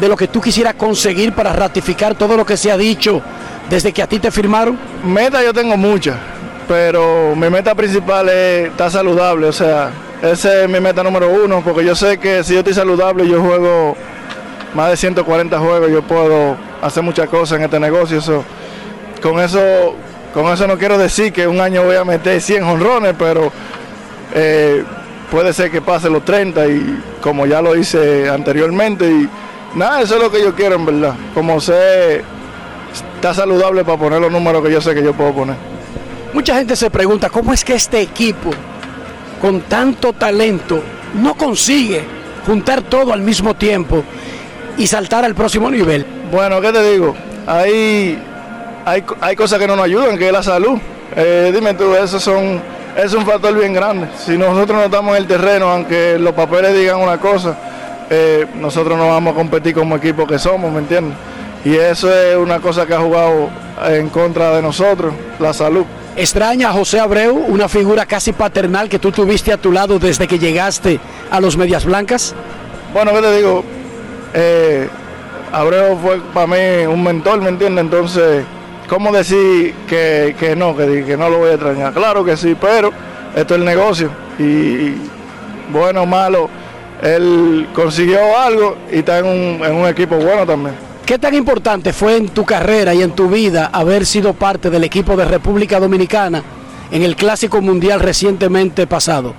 de 0.00 0.08
lo 0.08 0.16
que 0.16 0.26
tú 0.26 0.40
quisieras 0.40 0.74
conseguir 0.74 1.32
para 1.32 1.52
ratificar 1.52 2.16
todo 2.16 2.36
lo 2.36 2.44
que 2.44 2.56
se 2.56 2.70
ha 2.72 2.76
dicho 2.76 3.22
desde 3.70 3.92
que 3.92 4.02
a 4.02 4.08
ti 4.08 4.18
te 4.18 4.30
firmaron? 4.32 4.76
Meta 5.04 5.42
yo 5.42 5.52
tengo 5.54 5.76
muchas, 5.76 6.16
pero 6.66 7.34
mi 7.36 7.48
meta 7.48 7.74
principal 7.74 8.28
es 8.28 8.68
estar 8.70 8.90
saludable, 8.90 9.46
o 9.46 9.52
sea, 9.52 9.90
esa 10.20 10.62
es 10.64 10.68
mi 10.68 10.80
meta 10.80 11.02
número 11.04 11.30
uno, 11.30 11.62
porque 11.64 11.84
yo 11.84 11.94
sé 11.94 12.18
que 12.18 12.42
si 12.42 12.54
yo 12.54 12.58
estoy 12.60 12.74
saludable, 12.74 13.28
yo 13.28 13.40
juego 13.40 13.96
más 14.74 14.90
de 14.90 14.96
140 14.96 15.58
juegos, 15.60 15.90
yo 15.90 16.02
puedo 16.02 16.56
hacer 16.82 17.02
muchas 17.04 17.28
cosas 17.28 17.58
en 17.58 17.64
este 17.64 17.78
negocio. 17.78 18.18
eso- 18.18 18.44
con 19.22 19.40
eso, 19.40 19.94
con 20.34 20.46
eso 20.52 20.66
no 20.66 20.78
quiero 20.78 20.98
decir 20.98 21.32
que 21.32 21.46
un 21.46 21.60
año 21.60 21.84
voy 21.84 21.96
a 21.96 22.04
meter 22.04 22.40
100 22.40 22.64
honrones, 22.64 23.14
pero 23.18 23.52
eh, 24.34 24.84
puede 25.30 25.52
ser 25.52 25.70
que 25.70 25.80
pase 25.80 26.10
los 26.10 26.24
30 26.24 26.66
y 26.66 27.02
como 27.20 27.46
ya 27.46 27.62
lo 27.62 27.76
hice 27.76 28.28
anteriormente 28.28 29.08
y 29.08 29.28
nada, 29.74 30.02
eso 30.02 30.16
es 30.16 30.22
lo 30.22 30.30
que 30.30 30.42
yo 30.42 30.54
quiero 30.54 30.76
en 30.76 30.86
verdad, 30.86 31.14
como 31.34 31.60
sé 31.60 32.22
está 33.16 33.34
saludable 33.34 33.84
para 33.84 33.98
poner 33.98 34.20
los 34.20 34.30
números 34.30 34.64
que 34.64 34.72
yo 34.72 34.80
sé 34.80 34.94
que 34.94 35.02
yo 35.02 35.12
puedo 35.12 35.32
poner. 35.32 35.56
Mucha 36.32 36.56
gente 36.56 36.76
se 36.76 36.90
pregunta 36.90 37.30
cómo 37.30 37.52
es 37.52 37.64
que 37.64 37.74
este 37.74 38.00
equipo, 38.00 38.50
con 39.40 39.62
tanto 39.62 40.12
talento, 40.12 40.82
no 41.14 41.34
consigue 41.34 42.04
juntar 42.46 42.82
todo 42.82 43.12
al 43.12 43.22
mismo 43.22 43.54
tiempo 43.54 44.04
y 44.76 44.86
saltar 44.86 45.24
al 45.24 45.34
próximo 45.34 45.70
nivel. 45.70 46.04
Bueno, 46.30 46.60
¿qué 46.60 46.72
te 46.72 46.92
digo? 46.92 47.14
Hay, 47.46 48.22
hay, 48.86 49.04
hay 49.20 49.34
cosas 49.34 49.58
que 49.58 49.66
no 49.66 49.74
nos 49.74 49.84
ayudan, 49.84 50.16
que 50.16 50.28
es 50.28 50.32
la 50.32 50.44
salud. 50.44 50.78
Eh, 51.16 51.50
dime 51.52 51.74
tú, 51.74 51.92
eso 51.96 52.20
son, 52.20 52.62
es 52.96 53.12
un 53.12 53.26
factor 53.26 53.52
bien 53.52 53.74
grande. 53.74 54.08
Si 54.16 54.38
nosotros 54.38 54.78
no 54.78 54.84
estamos 54.84 55.16
en 55.16 55.22
el 55.22 55.28
terreno, 55.28 55.68
aunque 55.68 56.16
los 56.20 56.32
papeles 56.34 56.72
digan 56.72 57.00
una 57.00 57.18
cosa, 57.18 57.58
eh, 58.08 58.46
nosotros 58.54 58.96
no 58.96 59.08
vamos 59.08 59.32
a 59.32 59.36
competir 59.36 59.74
como 59.74 59.96
equipo 59.96 60.24
que 60.24 60.38
somos, 60.38 60.72
¿me 60.72 60.78
entiendes? 60.78 61.18
Y 61.64 61.74
eso 61.74 62.14
es 62.14 62.36
una 62.36 62.60
cosa 62.60 62.86
que 62.86 62.94
ha 62.94 63.00
jugado 63.00 63.50
en 63.86 64.08
contra 64.08 64.54
de 64.54 64.62
nosotros, 64.62 65.12
la 65.40 65.52
salud. 65.52 65.84
Extraña 66.14 66.68
a 66.68 66.72
José 66.72 67.00
Abreu, 67.00 67.34
una 67.34 67.68
figura 67.68 68.06
casi 68.06 68.32
paternal 68.32 68.88
que 68.88 69.00
tú 69.00 69.10
tuviste 69.10 69.52
a 69.52 69.56
tu 69.56 69.72
lado 69.72 69.98
desde 69.98 70.28
que 70.28 70.38
llegaste 70.38 71.00
a 71.28 71.40
los 71.40 71.56
Medias 71.56 71.84
Blancas. 71.84 72.36
Bueno, 72.94 73.12
¿qué 73.12 73.20
te 73.20 73.36
digo? 73.36 73.64
Eh, 74.32 74.88
Abreu 75.50 75.98
fue 76.00 76.20
para 76.32 76.46
mí 76.46 76.86
un 76.86 77.02
mentor, 77.02 77.40
¿me 77.40 77.48
entiendes? 77.48 77.84
Entonces, 77.84 78.44
¿cómo 78.88 79.12
decir 79.12 79.74
que, 79.88 80.34
que 80.38 80.56
no, 80.56 80.76
que, 80.76 81.04
que 81.04 81.16
no 81.16 81.28
lo 81.28 81.38
voy 81.38 81.50
a 81.50 81.54
extrañar? 81.54 81.92
Claro 81.92 82.24
que 82.24 82.36
sí, 82.36 82.56
pero 82.60 82.90
esto 83.34 83.54
es 83.54 83.60
el 83.60 83.64
negocio 83.64 84.10
y, 84.38 84.94
bueno 85.72 86.02
o 86.02 86.06
malo, 86.06 86.48
él 87.02 87.68
consiguió 87.74 88.18
algo 88.38 88.76
y 88.90 88.98
está 88.98 89.18
en 89.18 89.26
un, 89.26 89.64
en 89.64 89.74
un 89.74 89.86
equipo 89.86 90.16
bueno 90.16 90.46
también. 90.46 90.74
¿Qué 91.04 91.18
tan 91.18 91.34
importante 91.34 91.92
fue 91.92 92.16
en 92.16 92.28
tu 92.30 92.44
carrera 92.44 92.92
y 92.92 93.02
en 93.02 93.12
tu 93.12 93.28
vida 93.28 93.70
haber 93.72 94.06
sido 94.06 94.32
parte 94.32 94.70
del 94.70 94.84
equipo 94.84 95.16
de 95.16 95.24
República 95.24 95.78
Dominicana 95.78 96.42
en 96.90 97.02
el 97.02 97.14
Clásico 97.14 97.60
Mundial 97.60 98.00
recientemente 98.00 98.86
pasado? 98.86 99.34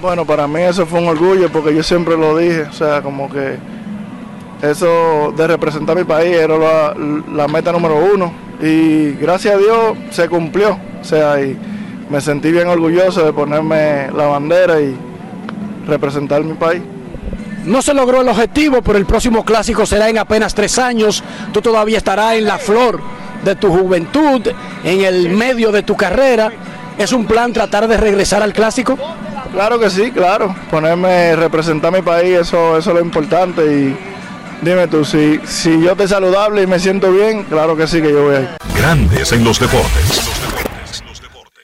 Bueno, 0.00 0.24
para 0.24 0.48
mí 0.48 0.60
eso 0.62 0.86
fue 0.86 1.00
un 1.00 1.08
orgullo 1.08 1.50
porque 1.50 1.74
yo 1.74 1.82
siempre 1.82 2.16
lo 2.16 2.36
dije, 2.36 2.62
o 2.62 2.72
sea, 2.72 3.02
como 3.02 3.30
que 3.30 3.58
eso 4.62 5.34
de 5.36 5.46
representar 5.46 5.96
mi 5.96 6.04
país 6.04 6.34
era 6.34 6.56
la, 6.56 6.94
la 7.34 7.46
meta 7.46 7.72
número 7.72 7.96
uno 8.14 8.32
y 8.62 9.12
gracias 9.20 9.56
a 9.56 9.58
Dios 9.58 9.98
se 10.10 10.28
cumplió, 10.28 10.78
o 11.00 11.04
sea, 11.04 11.40
y 11.42 11.58
me 12.08 12.20
sentí 12.20 12.52
bien 12.52 12.68
orgulloso 12.68 13.24
de 13.24 13.32
ponerme 13.32 14.08
la 14.12 14.26
bandera 14.26 14.80
y 14.80 14.96
representar 15.86 16.44
mi 16.44 16.54
país. 16.54 16.80
No 17.64 17.82
se 17.82 17.92
logró 17.92 18.20
el 18.20 18.28
objetivo, 18.28 18.80
pero 18.82 18.98
el 18.98 19.06
próximo 19.06 19.44
clásico 19.44 19.84
será 19.84 20.08
en 20.08 20.18
apenas 20.18 20.54
tres 20.54 20.78
años. 20.78 21.22
Tú 21.52 21.60
todavía 21.60 21.98
estarás 21.98 22.34
en 22.34 22.44
la 22.44 22.58
flor 22.58 23.00
de 23.44 23.56
tu 23.56 23.68
juventud, 23.68 24.48
en 24.84 25.00
el 25.00 25.30
medio 25.30 25.70
de 25.72 25.82
tu 25.82 25.96
carrera. 25.96 26.52
¿Es 26.98 27.12
un 27.12 27.24
plan 27.24 27.52
tratar 27.52 27.88
de 27.88 27.96
regresar 27.96 28.42
al 28.42 28.52
clásico? 28.52 28.96
Claro 29.52 29.78
que 29.78 29.90
sí, 29.90 30.10
claro. 30.10 30.54
Ponerme, 30.70 31.36
representar 31.36 31.92
mi 31.92 32.02
país, 32.02 32.38
eso, 32.38 32.76
eso 32.76 32.90
es 32.90 32.96
lo 32.96 33.00
importante. 33.00 33.64
Y 33.64 33.96
dime 34.62 34.88
tú, 34.88 35.04
si, 35.04 35.40
si 35.46 35.82
yo 35.82 35.92
estoy 35.92 36.08
saludable 36.08 36.62
y 36.62 36.66
me 36.66 36.78
siento 36.78 37.12
bien, 37.12 37.44
claro 37.44 37.76
que 37.76 37.86
sí 37.86 38.00
que 38.00 38.10
yo 38.10 38.24
voy 38.24 38.36
a 38.36 38.40
ir. 38.40 38.48
Grandes 38.76 39.32
en 39.32 39.44
los 39.44 39.60
deportes. 39.60 40.32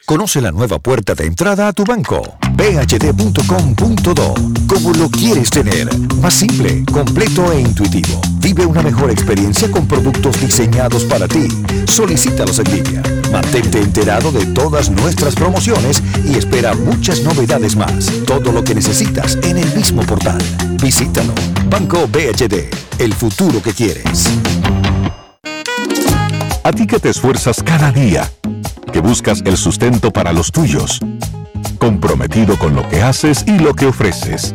Conoce 0.09 0.40
la 0.40 0.51
nueva 0.51 0.78
puerta 0.78 1.14
de 1.14 1.26
entrada 1.26 1.68
a 1.68 1.72
tu 1.74 1.84
banco. 1.84 2.38
bhd.com.do. 2.53 4.34
Como 4.66 4.92
lo 4.94 5.11
quieres 5.11 5.51
tener. 5.51 5.86
Más 6.22 6.32
simple, 6.32 6.82
completo 6.90 7.53
e 7.53 7.61
intuitivo. 7.61 8.18
Vive 8.40 8.64
una 8.64 8.82
mejor 8.82 9.11
experiencia 9.11 9.70
con 9.70 9.86
productos 9.86 10.40
diseñados 10.40 11.05
para 11.05 11.28
ti. 11.28 11.46
Solicítalos 11.86 12.59
en 12.61 12.74
línea. 12.74 13.03
Mantente 13.33 13.81
enterado 13.81 14.33
de 14.33 14.47
todas 14.47 14.91
nuestras 14.91 15.35
promociones 15.35 16.03
y 16.24 16.37
espera 16.37 16.74
muchas 16.74 17.22
novedades 17.22 17.76
más. 17.76 18.11
Todo 18.26 18.53
lo 18.53 18.64
que 18.64 18.74
necesitas 18.74 19.39
en 19.43 19.59
el 19.59 19.74
mismo 19.74 20.03
portal. 20.03 20.39
Visítalo. 20.81 21.33
Banco 21.68 22.09
BHD. 22.09 22.70
El 22.99 23.14
futuro 23.14 23.62
que 23.62 23.72
quieres. 23.72 24.31
A 26.64 26.72
ti 26.72 26.87
que 26.87 26.99
te 26.99 27.09
esfuerzas 27.09 27.62
cada 27.62 27.91
día, 27.93 28.31
que 28.93 29.01
buscas 29.01 29.43
el 29.47 29.57
sustento 29.57 30.11
para 30.11 30.33
los 30.33 30.53
tuyos, 30.53 31.01
comprometido 31.79 32.59
con 32.59 32.74
lo 32.74 32.87
que 32.89 33.01
haces 33.01 33.45
y 33.47 33.59
lo 33.59 33.74
que 33.74 33.87
ofreces. 33.87 34.55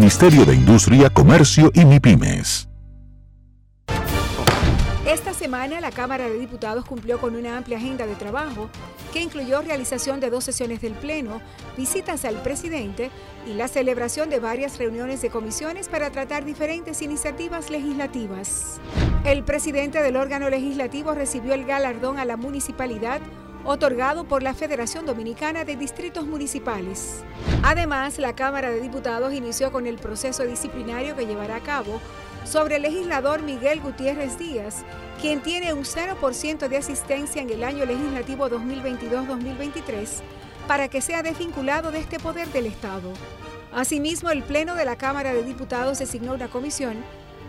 de 0.01 0.55
Industria, 0.55 1.11
Comercio 1.11 1.69
y 1.75 1.85
MIPIMES. 1.85 2.67
Esta 5.05 5.31
semana 5.31 5.79
la 5.79 5.91
Cámara 5.91 6.27
de 6.27 6.39
Diputados 6.39 6.85
cumplió 6.85 7.19
con 7.19 7.35
una 7.35 7.55
amplia 7.55 7.77
agenda 7.77 8.07
de 8.07 8.15
trabajo 8.15 8.67
que 9.13 9.21
incluyó 9.21 9.61
realización 9.61 10.19
de 10.19 10.31
dos 10.31 10.43
sesiones 10.43 10.81
del 10.81 10.93
Pleno, 10.93 11.39
visitas 11.77 12.25
al 12.25 12.41
presidente 12.41 13.11
y 13.45 13.53
la 13.53 13.67
celebración 13.67 14.31
de 14.31 14.39
varias 14.39 14.79
reuniones 14.79 15.21
de 15.21 15.29
comisiones 15.29 15.87
para 15.87 16.09
tratar 16.09 16.45
diferentes 16.45 17.03
iniciativas 17.03 17.69
legislativas. 17.69 18.81
El 19.23 19.43
presidente 19.43 20.01
del 20.01 20.15
órgano 20.15 20.49
legislativo 20.49 21.13
recibió 21.13 21.53
el 21.53 21.65
galardón 21.65 22.17
a 22.17 22.25
la 22.25 22.37
municipalidad 22.37 23.21
otorgado 23.63 24.23
por 24.25 24.43
la 24.43 24.53
Federación 24.53 25.05
Dominicana 25.05 25.63
de 25.63 25.75
Distritos 25.75 26.25
Municipales. 26.25 27.23
Además, 27.63 28.17
la 28.17 28.35
Cámara 28.35 28.69
de 28.71 28.81
Diputados 28.81 29.33
inició 29.33 29.71
con 29.71 29.87
el 29.87 29.97
proceso 29.97 30.43
disciplinario 30.43 31.15
que 31.15 31.25
llevará 31.25 31.57
a 31.57 31.63
cabo 31.63 32.01
sobre 32.43 32.77
el 32.77 32.81
legislador 32.81 33.43
Miguel 33.43 33.81
Gutiérrez 33.81 34.37
Díaz, 34.39 34.83
quien 35.21 35.41
tiene 35.41 35.73
un 35.73 35.83
0% 35.83 36.67
de 36.67 36.77
asistencia 36.77 37.41
en 37.41 37.49
el 37.49 37.63
año 37.63 37.85
legislativo 37.85 38.49
2022-2023, 38.49 40.07
para 40.67 40.87
que 40.87 41.01
sea 41.01 41.21
desvinculado 41.21 41.91
de 41.91 41.99
este 41.99 42.19
poder 42.19 42.47
del 42.49 42.65
Estado. 42.65 43.13
Asimismo, 43.71 44.31
el 44.31 44.43
Pleno 44.43 44.75
de 44.75 44.85
la 44.85 44.95
Cámara 44.95 45.33
de 45.33 45.43
Diputados 45.43 45.99
designó 45.99 46.33
una 46.33 46.49
comisión 46.49 46.97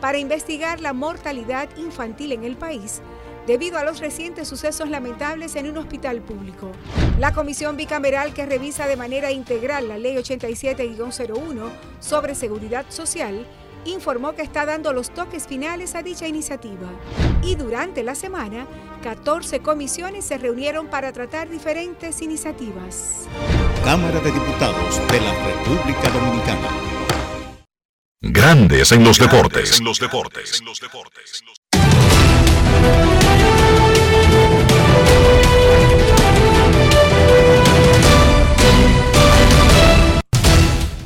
para 0.00 0.18
investigar 0.18 0.80
la 0.80 0.92
mortalidad 0.92 1.68
infantil 1.76 2.32
en 2.32 2.44
el 2.44 2.56
país 2.56 3.00
debido 3.46 3.78
a 3.78 3.84
los 3.84 4.00
recientes 4.00 4.48
sucesos 4.48 4.88
lamentables 4.88 5.56
en 5.56 5.68
un 5.68 5.78
hospital 5.78 6.20
público. 6.20 6.72
La 7.18 7.32
comisión 7.32 7.76
bicameral 7.76 8.34
que 8.34 8.46
revisa 8.46 8.86
de 8.86 8.96
manera 8.96 9.30
integral 9.30 9.88
la 9.88 9.98
Ley 9.98 10.16
87-01 10.16 11.70
sobre 12.00 12.34
seguridad 12.34 12.86
social 12.88 13.46
informó 13.84 14.34
que 14.34 14.42
está 14.42 14.64
dando 14.64 14.92
los 14.92 15.10
toques 15.12 15.46
finales 15.46 15.94
a 15.94 16.02
dicha 16.02 16.26
iniciativa. 16.26 16.88
Y 17.42 17.56
durante 17.56 18.02
la 18.02 18.14
semana, 18.14 18.66
14 19.02 19.60
comisiones 19.60 20.24
se 20.24 20.38
reunieron 20.38 20.86
para 20.86 21.12
tratar 21.12 21.48
diferentes 21.48 22.22
iniciativas. 22.22 23.26
Cámara 23.84 24.20
de 24.20 24.30
Diputados 24.30 25.00
de 25.10 25.20
la 25.20 25.34
República 25.44 26.08
Dominicana. 26.10 26.68
Grandes 28.20 28.92
en 28.92 29.02
los 29.02 29.18
deportes. 29.18 29.80
En 29.80 29.84
los 29.84 29.98
deportes. 29.98 30.62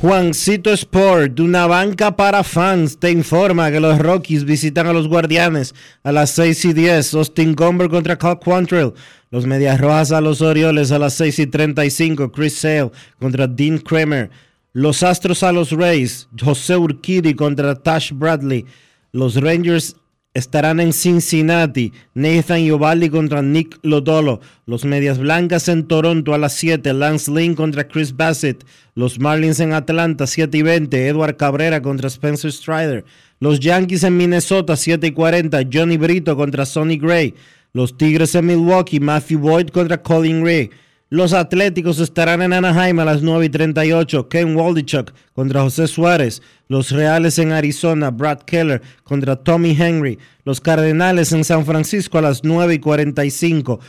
Juancito 0.07 0.71
Sport, 0.71 1.33
de 1.33 1.41
una 1.41 1.67
banca 1.67 2.15
para 2.15 2.41
fans, 2.41 2.97
te 2.97 3.11
informa 3.11 3.69
que 3.69 3.81
los 3.81 3.99
Rockies 3.99 4.45
visitan 4.45 4.87
a 4.87 4.93
los 4.93 5.09
Guardianes 5.09 5.75
a 6.01 6.13
las 6.13 6.29
6 6.29 6.63
y 6.63 6.71
10. 6.73 7.13
Austin 7.15 7.53
Gomber 7.53 7.89
contra 7.89 8.17
Cal 8.17 8.39
Quantrill. 8.39 8.93
Los 9.31 9.45
Medias 9.45 9.81
Rojas 9.81 10.13
a 10.13 10.21
los 10.21 10.41
Orioles 10.41 10.93
a 10.93 10.99
las 10.99 11.13
6 11.15 11.39
y 11.39 11.47
35. 11.47 12.31
Chris 12.31 12.57
Sale 12.57 12.89
contra 13.19 13.47
Dean 13.47 13.79
Kramer. 13.79 14.29
Los 14.71 15.03
Astros 15.03 15.43
a 15.43 15.51
los 15.51 15.71
Rays. 15.71 16.29
José 16.41 16.77
Urquidi 16.77 17.33
contra 17.33 17.75
Tash 17.75 18.13
Bradley. 18.13 18.65
Los 19.11 19.35
Rangers 19.35 19.97
estarán 20.37 20.79
en 20.79 20.93
Cincinnati. 20.93 21.91
Nathan 22.13 22.59
Iovaldi 22.59 23.09
contra 23.09 23.41
Nick 23.41 23.79
Lodolo. 23.81 24.39
Los 24.67 24.85
Medias 24.85 25.17
Blancas 25.17 25.67
en 25.67 25.87
Toronto 25.87 26.35
a 26.35 26.37
las 26.37 26.53
7. 26.53 26.93
Lance 26.93 27.31
Lynn 27.31 27.55
contra 27.55 27.87
Chris 27.87 28.15
Bassett. 28.15 28.63
Los 28.93 29.19
Marlins 29.19 29.59
en 29.59 29.73
Atlanta 29.73 30.27
7 30.27 30.55
y 30.55 30.61
20. 30.61 31.07
Edward 31.07 31.37
Cabrera 31.37 31.81
contra 31.81 32.07
Spencer 32.07 32.51
Strider. 32.51 33.03
Los 33.39 33.59
Yankees 33.59 34.03
en 34.03 34.15
Minnesota 34.15 34.75
7 34.75 35.07
y 35.07 35.11
40. 35.11 35.59
Johnny 35.73 35.97
Brito 35.97 36.37
contra 36.37 36.67
Sonny 36.67 36.97
Gray. 36.97 37.33
Los 37.73 37.97
Tigres 37.97 38.35
en 38.35 38.45
Milwaukee. 38.45 38.99
Matthew 38.99 39.39
Boyd 39.39 39.69
contra 39.69 40.01
Colin 40.03 40.45
Ray. 40.45 40.69
Los 41.09 41.31
Atléticos 41.31 41.99
estarán 41.99 42.41
en 42.41 42.51
Anaheim 42.51 42.99
a 42.99 43.05
las 43.05 43.21
9 43.21 43.45
y 43.45 43.49
38. 43.49 44.27
Ken 44.27 44.57
Waldichuk 44.57 45.13
contra 45.33 45.61
José 45.61 45.87
Suárez. 45.87 46.41
Los 46.67 46.91
Reales 46.91 47.39
en 47.39 47.53
Arizona. 47.53 48.11
Brad 48.11 48.39
Keller 48.39 48.81
contra 49.03 49.37
Tommy 49.37 49.71
Henry. 49.79 50.19
Los 50.43 50.59
Cardenales 50.59 51.31
en 51.31 51.45
San 51.45 51.65
Francisco 51.65 52.17
a 52.17 52.21
las 52.21 52.43
9 52.43 52.73
y 52.73 52.79
45. 52.79 53.79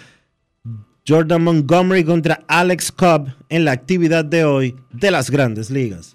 Jordan 1.08 1.42
Montgomery 1.42 2.04
contra 2.04 2.44
Alex 2.46 2.92
Cobb 2.92 3.34
en 3.48 3.64
la 3.64 3.72
actividad 3.72 4.24
de 4.24 4.44
hoy 4.44 4.76
de 4.92 5.10
las 5.10 5.30
grandes 5.30 5.70
ligas. 5.70 6.14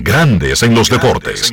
Grandes 0.00 0.62
en 0.62 0.74
los 0.74 0.88
deportes. 0.88 1.52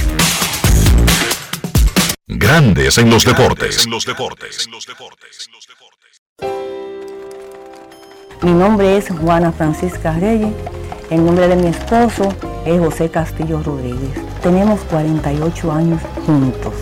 Grandes 2.33 2.97
en 2.97 3.09
los 3.09 3.25
deportes. 3.25 3.85
Mi 8.41 8.51
nombre 8.51 8.95
es 8.95 9.09
Juana 9.09 9.51
Francisca 9.51 10.13
Reyes. 10.13 10.53
El 11.09 11.25
nombre 11.25 11.49
de 11.49 11.57
mi 11.57 11.67
esposo 11.67 12.33
es 12.65 12.79
José 12.79 13.09
Castillo 13.09 13.61
Rodríguez. 13.61 14.13
Tenemos 14.41 14.79
48 14.89 15.71
años 15.73 16.01
juntos. 16.25 16.73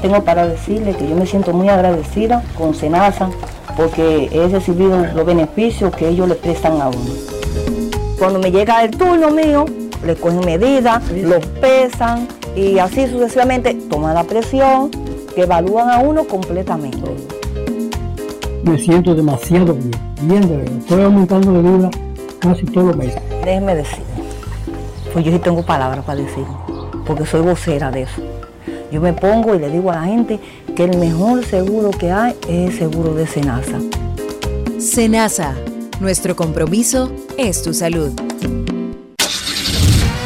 Tengo 0.00 0.24
para 0.24 0.48
decirle 0.48 0.96
que 0.96 1.08
yo 1.08 1.14
me 1.14 1.26
siento 1.26 1.52
muy 1.52 1.68
agradecida 1.68 2.42
con 2.58 2.74
Senasa 2.74 3.30
porque 3.76 4.30
he 4.32 4.48
recibido 4.48 5.06
los 5.14 5.24
beneficios 5.24 5.94
que 5.94 6.08
ellos 6.08 6.28
le 6.28 6.34
prestan 6.34 6.80
a 6.80 6.88
uno. 6.88 7.14
Cuando 8.18 8.40
me 8.40 8.50
llega 8.50 8.82
el 8.82 8.90
turno 8.90 9.30
mío, 9.30 9.64
le 10.04 10.16
cogen 10.16 10.40
medidas, 10.40 11.08
los 11.12 11.46
pesan 11.46 12.26
y 12.54 12.78
así 12.78 13.06
sucesivamente 13.06 13.74
toman 13.88 14.14
la 14.14 14.24
presión, 14.24 14.90
que 15.34 15.42
evalúan 15.42 15.90
a 15.90 15.98
uno 15.98 16.24
completamente. 16.24 17.00
Me 18.64 18.78
siento 18.78 19.14
demasiado 19.14 19.74
bien, 19.74 19.90
bien 20.22 20.48
de 20.48 20.56
verdad. 20.58 20.78
Estoy 20.78 21.02
aumentando 21.02 21.52
de 21.52 21.62
vida 21.62 21.90
casi 22.38 22.64
todos 22.66 22.88
los 22.88 22.96
meses. 22.96 23.20
Déjeme 23.44 23.74
decir, 23.74 24.04
pues 25.12 25.24
yo 25.24 25.32
sí 25.32 25.38
tengo 25.38 25.62
palabras 25.62 26.04
para 26.04 26.20
decir, 26.20 26.44
porque 27.06 27.26
soy 27.26 27.40
vocera 27.40 27.90
de 27.90 28.02
eso. 28.02 28.22
Yo 28.90 29.00
me 29.00 29.14
pongo 29.14 29.54
y 29.54 29.58
le 29.58 29.70
digo 29.70 29.90
a 29.90 29.96
la 29.96 30.04
gente 30.04 30.38
que 30.76 30.84
el 30.84 30.98
mejor 30.98 31.44
seguro 31.44 31.90
que 31.90 32.12
hay 32.12 32.34
es 32.48 32.72
el 32.72 32.78
seguro 32.78 33.14
de 33.14 33.26
Senasa. 33.26 33.78
Senasa, 34.78 35.54
nuestro 36.00 36.36
compromiso 36.36 37.10
es 37.38 37.62
tu 37.62 37.72
salud. 37.72 38.12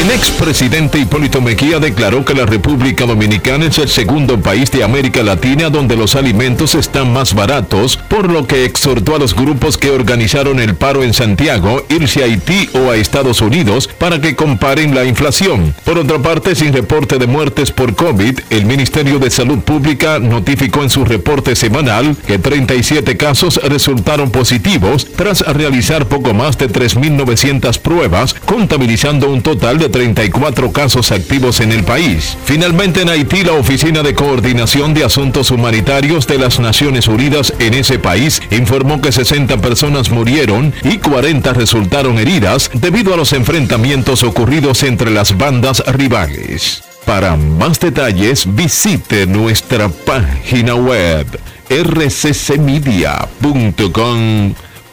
El 0.00 0.10
expresidente 0.12 0.98
Hipólito 0.98 1.42
Mejía 1.42 1.78
declaró 1.78 2.24
que 2.24 2.32
la 2.32 2.46
República 2.46 3.04
Dominicana 3.04 3.66
es 3.66 3.76
el 3.76 3.90
segundo 3.90 4.40
país 4.40 4.70
de 4.70 4.82
América 4.82 5.22
Latina 5.22 5.68
donde 5.68 5.94
los 5.94 6.16
alimentos 6.16 6.74
están 6.74 7.12
más 7.12 7.34
baratos, 7.34 7.98
por 8.08 8.32
lo 8.32 8.46
que 8.46 8.64
exhortó 8.64 9.14
a 9.14 9.18
los 9.18 9.36
grupos 9.36 9.76
que 9.76 9.90
organizaron 9.90 10.58
el 10.58 10.74
paro 10.74 11.04
en 11.04 11.12
Santiago 11.12 11.84
irse 11.90 12.22
a 12.22 12.24
Haití 12.24 12.70
o 12.72 12.90
a 12.90 12.96
Estados 12.96 13.42
Unidos 13.42 13.90
para 13.98 14.22
que 14.22 14.34
comparen 14.34 14.94
la 14.94 15.04
inflación. 15.04 15.74
Por 15.84 15.98
otra 15.98 16.18
parte, 16.18 16.54
sin 16.54 16.72
reporte 16.72 17.18
de 17.18 17.26
muertes 17.26 17.70
por 17.70 17.94
COVID, 17.94 18.40
el 18.48 18.64
Ministerio 18.64 19.18
de 19.18 19.30
Salud 19.30 19.58
Pública 19.58 20.18
notificó 20.18 20.82
en 20.82 20.88
su 20.88 21.04
reporte 21.04 21.54
semanal 21.54 22.16
que 22.26 22.38
37 22.38 23.18
casos 23.18 23.60
resultaron 23.64 24.30
positivos 24.30 25.06
tras 25.14 25.40
realizar 25.40 26.06
poco 26.06 26.32
más 26.32 26.56
de 26.56 26.70
3.900 26.70 27.78
pruebas, 27.80 28.32
contabilizando 28.46 29.28
un 29.28 29.42
total 29.42 29.76
de 29.76 29.89
34 29.90 30.72
casos 30.72 31.12
activos 31.12 31.60
en 31.60 31.72
el 31.72 31.84
país. 31.84 32.36
Finalmente 32.44 33.02
en 33.02 33.08
Haití, 33.08 33.42
la 33.42 33.52
Oficina 33.52 34.02
de 34.02 34.14
Coordinación 34.14 34.94
de 34.94 35.04
Asuntos 35.04 35.50
Humanitarios 35.50 36.26
de 36.26 36.38
las 36.38 36.60
Naciones 36.60 37.08
Unidas 37.08 37.52
en 37.58 37.74
ese 37.74 37.98
país 37.98 38.40
informó 38.50 39.00
que 39.00 39.12
60 39.12 39.58
personas 39.58 40.10
murieron 40.10 40.72
y 40.82 40.98
40 40.98 41.52
resultaron 41.52 42.18
heridas 42.18 42.70
debido 42.74 43.14
a 43.14 43.16
los 43.16 43.32
enfrentamientos 43.32 44.22
ocurridos 44.22 44.82
entre 44.82 45.10
las 45.10 45.36
bandas 45.36 45.84
rivales. 45.86 46.82
Para 47.04 47.36
más 47.36 47.80
detalles 47.80 48.44
visite 48.54 49.26
nuestra 49.26 49.88
página 49.88 50.74
web 50.74 51.26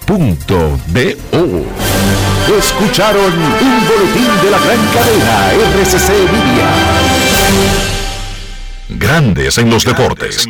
rccmedia.com.do. 0.08 1.66
Escucharon 2.58 3.34
un 3.34 3.88
boletín 3.88 4.41
de 4.41 4.51
la 4.51 4.60
gran 4.60 4.88
cadena 4.93 5.51
RCC 5.53 6.10
Libia. 6.32 6.70
Grandes 8.89 9.58
en 9.58 9.70
los 9.70 9.84
deportes. 9.84 10.47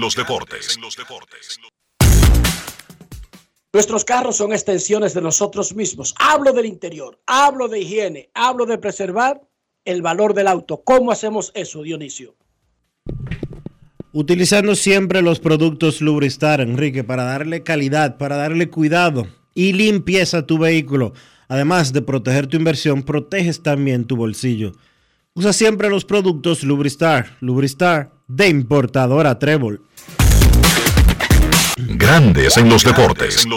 Nuestros 3.74 4.06
carros 4.06 4.38
son 4.38 4.54
extensiones 4.54 5.14
de 5.16 5.22
nosotros 5.22 5.76
mismos. 5.76 6.14
Hablo 6.20 6.54
del 6.54 6.68
interior, 6.68 7.20
hablo 7.26 7.68
de 7.68 7.80
higiene, 7.80 8.30
hablo 8.34 8.66
de 8.66 8.78
preservar 8.78 9.42
el 9.86 10.02
valor 10.02 10.34
del 10.34 10.48
auto. 10.48 10.84
¿Cómo 10.84 11.12
hacemos 11.12 11.52
eso, 11.56 11.82
Dionisio? 11.82 12.36
Utilizando 14.14 14.76
siempre 14.76 15.22
los 15.22 15.40
productos 15.40 16.02
Lubristar, 16.02 16.62
Enrique, 16.62 17.04
para 17.04 17.24
darle 17.24 17.64
calidad, 17.64 18.18
para 18.18 18.38
darle 18.38 18.70
cuidado 18.70 19.28
y 19.58 19.74
limpieza 19.74 20.38
a 20.38 20.46
tu 20.46 20.60
vehículo. 20.60 21.14
Además 21.48 21.92
de 21.92 22.04
proteger 22.04 22.46
tu 22.46 22.58
inversión, 22.58 23.02
proteges 23.02 23.64
también 23.64 24.06
tu 24.06 24.16
bolsillo. 24.16 24.74
Usa 25.34 25.52
siempre 25.52 25.90
los 25.90 26.06
productos 26.06 26.62
Lubristar. 26.62 27.36
Lubristar 27.40 28.12
de 28.28 28.50
importadora 28.50 29.40
Trébol. 29.40 29.82
Grandes 31.76 32.56
en 32.58 32.70
los 32.70 32.84
deportes. 32.84 33.48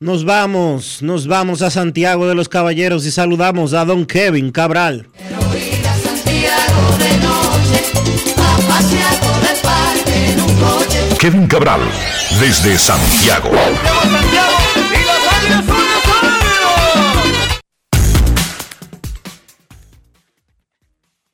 Nos 0.00 0.24
vamos, 0.24 1.00
nos 1.00 1.28
vamos 1.28 1.62
a 1.62 1.70
Santiago 1.70 2.26
de 2.26 2.34
los 2.34 2.48
Caballeros 2.48 3.06
y 3.06 3.12
saludamos 3.12 3.72
a 3.72 3.84
don 3.84 4.04
Kevin 4.04 4.50
Cabral. 4.50 5.06
Kevin 11.22 11.46
Cabral, 11.46 11.78
desde 12.40 12.76
Santiago. 12.76 13.50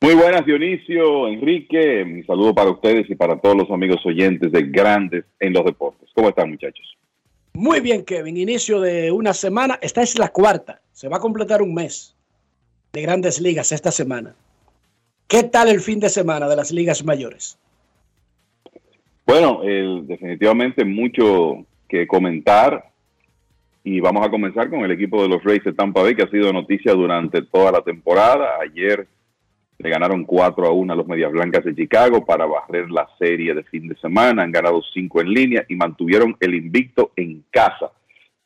Muy 0.03 0.15
buenas, 0.15 0.45
Dionisio, 0.45 1.29
Enrique. 1.29 2.03
Un 2.03 2.27
saludo 2.27 2.55
para 2.55 2.69
ustedes 2.69 3.09
y 3.09 3.15
para 3.15 3.41
todos 3.41 3.57
los 3.57 3.71
amigos 3.71 4.05
oyentes 4.05 4.53
de 4.53 4.65
Grandes 4.65 5.25
en 5.41 5.55
los 5.55 5.65
Deportes. 5.65 6.11
¿Cómo 6.15 6.29
están, 6.29 6.51
muchachos? 6.51 6.99
Muy 7.55 7.81
bien, 7.81 8.05
Kevin. 8.05 8.37
Inicio 8.37 8.83
de 8.83 9.11
una 9.11 9.33
semana. 9.33 9.79
Esta 9.81 10.03
es 10.03 10.19
la 10.19 10.29
cuarta. 10.29 10.83
Se 10.93 11.09
va 11.09 11.17
a 11.17 11.21
completar 11.21 11.63
un 11.63 11.73
mes 11.73 12.15
de 12.93 13.01
grandes 13.01 13.41
ligas 13.41 13.73
esta 13.73 13.91
semana. 13.91 14.35
¿Qué 15.29 15.45
tal 15.45 15.71
el 15.71 15.81
fin 15.81 15.99
de 15.99 16.11
semana 16.11 16.47
de 16.47 16.57
las 16.57 16.73
ligas 16.73 17.03
mayores? 17.07 17.59
Bueno, 19.29 19.61
el- 19.63 20.07
definitivamente 20.07 20.87
mucho 20.87 21.67
que 21.87 22.07
comentar 22.07 22.83
y 23.85 24.01
vamos 24.01 24.27
a 24.27 24.31
comenzar 24.31 24.71
con 24.71 24.81
el 24.81 24.91
equipo 24.91 25.23
de 25.23 25.29
los 25.29 25.45
Rays 25.45 25.63
de 25.65 25.75
Tampa 25.75 26.01
Bay 26.01 26.15
que 26.15 26.23
ha 26.23 26.31
sido 26.31 26.51
noticia 26.51 26.95
durante 26.95 27.43
toda 27.43 27.71
la 27.73 27.83
temporada. 27.83 28.59
Ayer 28.59 29.07
le 29.79 29.91
ganaron 29.91 30.25
4 30.25 30.67
a 30.67 30.73
1 30.73 30.95
a 30.95 30.97
los 30.97 31.07
Medias 31.07 31.31
Blancas 31.31 31.63
de 31.63 31.75
Chicago 31.75 32.25
para 32.25 32.47
barrer 32.47 32.91
la 32.91 33.07
serie 33.19 33.53
de 33.53 33.65
fin 33.65 33.87
de 33.89 33.97
semana. 33.97 34.45
Han 34.45 34.51
ganado 34.51 34.81
5 34.95 35.21
en 35.21 35.29
línea 35.29 35.63
y 35.69 35.77
mantuvieron 35.77 36.35
el 36.41 36.55
invicto 36.55 37.13
en 37.15 37.45
casa. 37.51 37.93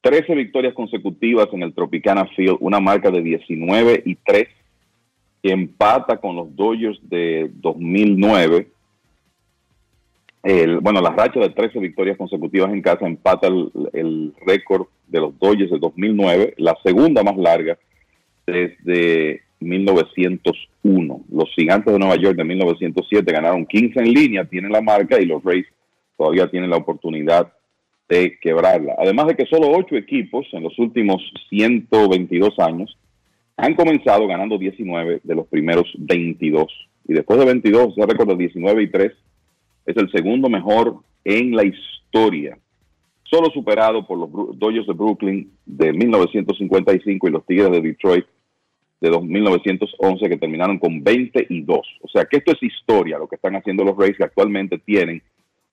13 0.01 0.35
victorias 0.35 0.75
consecutivas 0.75 1.47
en 1.53 1.63
el 1.63 1.75
Tropicana 1.75 2.27
Field, 2.35 2.57
una 2.59 2.81
marca 2.81 3.09
de 3.13 3.23
19 3.23 4.03
y 4.05 4.17
3 4.17 4.49
que 5.45 5.53
empata 5.53 6.17
con 6.17 6.35
los 6.35 6.57
Dodgers 6.57 6.99
de 7.09 7.53
2009 7.55 8.67
el, 10.43 10.81
bueno, 10.81 11.01
la 11.01 11.11
racha 11.11 11.41
de 11.41 11.51
13 11.51 11.79
victorias 11.79 12.17
consecutivas 12.17 12.73
en 12.73 12.83
casa 12.83 13.07
empata 13.07 13.47
el, 13.47 13.71
el 13.93 14.35
récord 14.45 14.87
de 15.07 15.21
los 15.21 15.39
Dodgers 15.39 15.71
de 15.71 15.79
2009, 15.79 16.55
la 16.59 16.77
segunda 16.83 17.23
más 17.23 17.37
larga 17.37 17.79
desde 18.47 19.43
1901. 19.61 21.21
Los 21.31 21.51
Gigantes 21.55 21.93
de 21.93 21.99
Nueva 21.99 22.17
York 22.17 22.37
de 22.37 22.45
1907 22.45 23.33
ganaron 23.33 23.67
15 23.67 24.01
en 24.01 24.13
línea, 24.13 24.45
tienen 24.45 24.73
la 24.73 24.81
marca 24.81 25.21
y 25.21 25.27
los 25.27 25.43
Rays 25.45 25.67
todavía 26.17 26.51
tienen 26.51 26.71
la 26.71 26.77
oportunidad 26.77 27.53
de 28.09 28.39
quebrarla. 28.41 28.97
Además 28.99 29.29
de 29.29 29.37
que 29.37 29.47
solo 29.47 29.71
ocho 29.71 29.97
equipos 29.97 30.47
en 30.53 30.65
los 30.65 30.79
últimos 30.79 31.23
122 31.49 32.59
años 32.59 32.99
han 33.57 33.75
comenzado 33.75 34.27
ganando 34.27 34.59
19 34.59 35.21
de 35.23 35.35
los 35.35 35.47
primeros 35.47 35.87
22. 35.99 36.67
Y 37.09 37.15
después 37.15 37.39
de 37.39 37.47
22, 37.47 37.93
ese 37.97 38.07
récord 38.07 38.29
de 38.29 38.37
19 38.37 38.83
y 38.83 38.91
3 38.91 39.13
es 39.87 39.97
el 39.97 40.11
segundo 40.11 40.49
mejor 40.49 40.97
en 41.25 41.55
la 41.55 41.65
historia, 41.65 42.59
solo 43.25 43.51
superado 43.51 44.07
por 44.07 44.19
los 44.19 44.59
Dodgers 44.59 44.87
de 44.87 44.93
Brooklyn 44.93 45.51
de 45.65 45.93
1955 45.93 47.29
y 47.29 47.31
los 47.31 47.47
Tigres 47.47 47.71
de 47.71 47.81
Detroit 47.81 48.27
de 49.01 49.11
dos- 49.11 49.25
1911 49.25 50.29
que 50.29 50.37
terminaron 50.37 50.79
con 50.79 51.03
22. 51.03 51.81
O 52.03 52.09
sea 52.09 52.25
que 52.25 52.37
esto 52.39 52.53
es 52.53 52.63
historia, 52.63 53.19
lo 53.19 53.27
que 53.29 53.37
están 53.37 53.57
haciendo 53.57 53.85
los 53.85 53.97
Rays 53.97 54.17
que 54.17 54.25
actualmente 54.25 54.79
tienen 54.79 55.23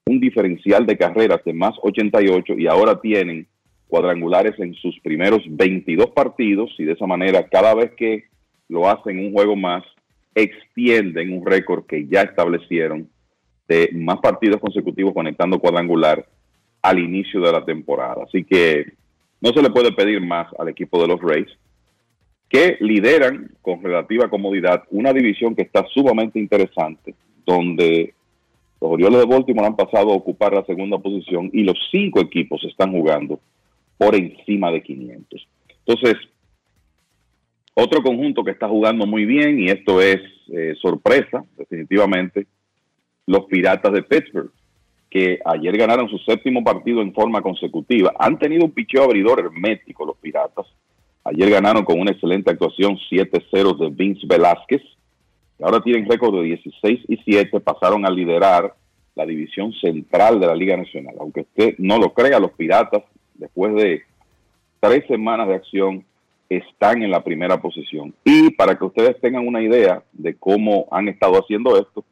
un 0.08 0.20
diferencial 0.20 0.86
de 0.88 0.98
carreras 0.98 1.44
de 1.46 1.54
más 1.54 1.76
88 1.84 2.54
y 2.58 2.66
ahora 2.68 3.00
tienen 3.00 3.48
cuadrangulares 3.88 4.60
en 4.60 4.74
sus 4.76 5.00
primeros 5.02 5.42
22 5.48 6.08
partidos 6.12 6.72
y 6.80 6.86
de 6.86 6.94
esa 6.94 7.06
manera 7.06 7.48
cada 7.48 7.76
vez 7.76 7.92
que 7.96 8.24
lo 8.68 8.88
hacen 8.90 9.20
un 9.20 9.32
juego 9.34 9.56
más 9.56 9.84
extienden 10.36 11.34
un 11.34 11.46
récord 11.46 11.86
que 11.86 12.08
ya 12.08 12.22
establecieron 12.22 13.10
de 13.70 13.92
más 13.94 14.18
partidos 14.20 14.60
consecutivos 14.60 15.14
conectando 15.14 15.60
cuadrangular 15.60 16.26
al 16.82 17.00
inicio 17.00 17.40
de 17.40 17.52
la 17.52 17.64
temporada. 17.64 18.24
Así 18.26 18.44
que 18.44 18.94
no 19.40 19.52
se 19.54 19.62
le 19.62 19.70
puede 19.70 19.92
pedir 19.92 20.20
más 20.20 20.48
al 20.58 20.70
equipo 20.70 21.00
de 21.00 21.08
los 21.08 21.22
Rays, 21.22 21.48
que 22.50 22.78
lideran 22.80 23.52
con 23.62 23.84
relativa 23.84 24.30
comodidad 24.30 24.84
una 24.90 25.14
división 25.14 25.56
que 25.56 25.62
está 25.62 25.86
sumamente 25.94 26.40
interesante, 26.40 27.14
donde 27.46 28.16
los 28.82 28.92
Orioles 28.92 29.20
de 29.20 29.28
Baltimore 29.28 29.68
han 29.68 29.76
pasado 29.76 30.12
a 30.12 30.16
ocupar 30.16 30.54
la 30.54 30.66
segunda 30.66 30.98
posición 30.98 31.52
y 31.54 31.64
los 31.64 31.78
cinco 31.92 32.20
equipos 32.22 32.64
están 32.64 32.92
jugando 32.92 33.40
por 33.98 34.16
encima 34.16 34.72
de 34.72 34.82
500. 34.82 35.48
Entonces, 35.86 36.16
otro 37.76 38.02
conjunto 38.02 38.44
que 38.44 38.52
está 38.52 38.68
jugando 38.68 39.06
muy 39.06 39.26
bien, 39.26 39.60
y 39.60 39.68
esto 39.68 40.02
es 40.02 40.18
eh, 40.52 40.74
sorpresa, 40.82 41.46
definitivamente, 41.56 42.48
los 43.30 43.46
Piratas 43.46 43.94
de 43.94 44.02
Pittsburgh, 44.02 44.50
que 45.08 45.40
ayer 45.46 45.78
ganaron 45.78 46.10
su 46.10 46.18
séptimo 46.18 46.64
partido 46.64 47.00
en 47.04 47.14
forma 47.14 47.44
consecutiva. 47.44 48.12
Han 48.18 48.40
tenido 48.40 48.66
un 48.66 48.72
picheo 48.72 49.04
abridor 49.04 49.40
hermético 49.40 50.04
los 50.04 50.18
Piratas. 50.18 50.66
Ayer 51.24 51.52
ganaron 51.52 51.86
con 51.86 52.00
una 52.00 52.10
excelente 52.10 52.50
actuación 52.50 52.98
7-0 53.12 53.78
de 53.78 53.90
Vince 53.90 54.26
Velázquez. 54.26 54.82
Y 55.60 55.64
ahora 55.64 55.80
tienen 55.82 56.10
récord 56.10 56.38
de 56.38 56.42
16 56.42 57.02
y 57.08 57.18
7. 57.18 57.60
Pasaron 57.60 58.04
a 58.04 58.10
liderar 58.10 58.74
la 59.14 59.28
división 59.28 59.74
central 59.74 60.40
de 60.40 60.48
la 60.48 60.56
Liga 60.56 60.76
Nacional. 60.76 61.14
Aunque 61.20 61.42
usted 61.42 61.76
no 61.78 62.00
lo 62.00 62.14
crea, 62.14 62.40
los 62.40 62.54
Piratas, 62.54 63.04
después 63.36 63.76
de 63.76 64.02
tres 64.80 65.06
semanas 65.08 65.48
de 65.50 65.54
acción, 65.54 66.04
están 66.50 67.04
en 67.04 67.12
la 67.12 67.24
primera 67.24 67.62
posición. 67.62 68.12
Y 68.24 68.50
para 68.56 68.76
que 68.76 68.86
ustedes 68.86 69.22
tengan 69.22 69.48
una 69.48 69.62
idea 69.62 70.02
de 70.14 70.34
cómo 70.34 70.88
han 70.90 71.10
estado 71.10 71.36
haciendo 71.36 71.78
esto, 71.78 72.04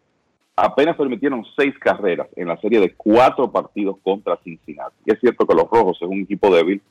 apenas 0.57 0.97
permitieron 0.97 1.45
seis 1.55 1.77
carreras 1.79 2.27
en 2.35 2.47
la 2.47 2.57
serie 2.57 2.79
de 2.79 2.93
cuatro 2.95 3.51
partidos 3.51 3.97
contra 4.01 4.39
Cincinnati. 4.43 4.95
Y 5.05 5.13
es 5.13 5.19
cierto 5.19 5.45
que 5.45 5.55
los 5.55 5.69
Rojos 5.69 5.99
es 6.01 6.07
un 6.07 6.21
equipo 6.21 6.53
débil, 6.53 6.81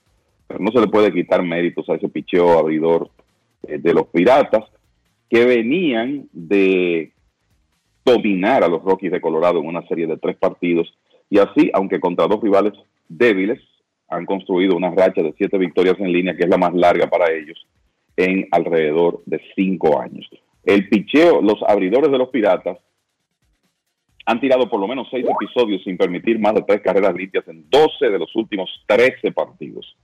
pero 0.46 0.60
no 0.60 0.70
se 0.70 0.80
le 0.80 0.86
puede 0.86 1.12
quitar 1.12 1.42
méritos 1.42 1.88
a 1.90 1.94
ese 1.94 2.08
picheo 2.08 2.58
abridor 2.58 3.10
eh, 3.66 3.78
de 3.78 3.92
los 3.92 4.06
Piratas, 4.06 4.64
que 5.28 5.44
venían 5.44 6.28
de 6.32 7.12
dominar 8.04 8.62
a 8.62 8.68
los 8.68 8.82
Rockies 8.84 9.10
de 9.10 9.20
Colorado 9.20 9.58
en 9.58 9.66
una 9.66 9.86
serie 9.88 10.06
de 10.06 10.16
tres 10.16 10.36
partidos. 10.36 10.96
Y 11.28 11.40
así, 11.40 11.68
aunque 11.74 11.98
contra 11.98 12.28
dos 12.28 12.40
rivales 12.40 12.72
débiles, 13.08 13.58
han 14.08 14.26
construido 14.26 14.76
una 14.76 14.92
racha 14.92 15.22
de 15.22 15.34
siete 15.36 15.58
victorias 15.58 15.96
en 15.98 16.12
línea, 16.12 16.36
que 16.36 16.44
es 16.44 16.48
la 16.48 16.56
más 16.56 16.72
larga 16.72 17.10
para 17.10 17.32
ellos, 17.32 17.66
en 18.16 18.46
alrededor 18.52 19.24
de 19.26 19.40
cinco 19.56 20.00
años. 20.00 20.30
El 20.64 20.88
picheo, 20.88 21.42
los 21.42 21.60
abridores 21.66 22.12
de 22.12 22.18
los 22.18 22.28
Piratas 22.28 22.78
han 24.26 24.40
tirado 24.40 24.68
por 24.68 24.80
lo 24.80 24.88
menos 24.88 25.06
seis 25.08 25.24
episodios 25.24 25.82
sin 25.84 25.96
permitir 25.96 26.38
más 26.40 26.54
de 26.54 26.62
tres 26.62 26.80
carreras 26.82 27.14
limpias 27.14 27.46
en 27.46 27.64
12 27.70 28.10
de 28.10 28.18
los 28.18 28.34
últimos 28.34 28.68
13 28.86 29.30
partidos, 29.30 29.96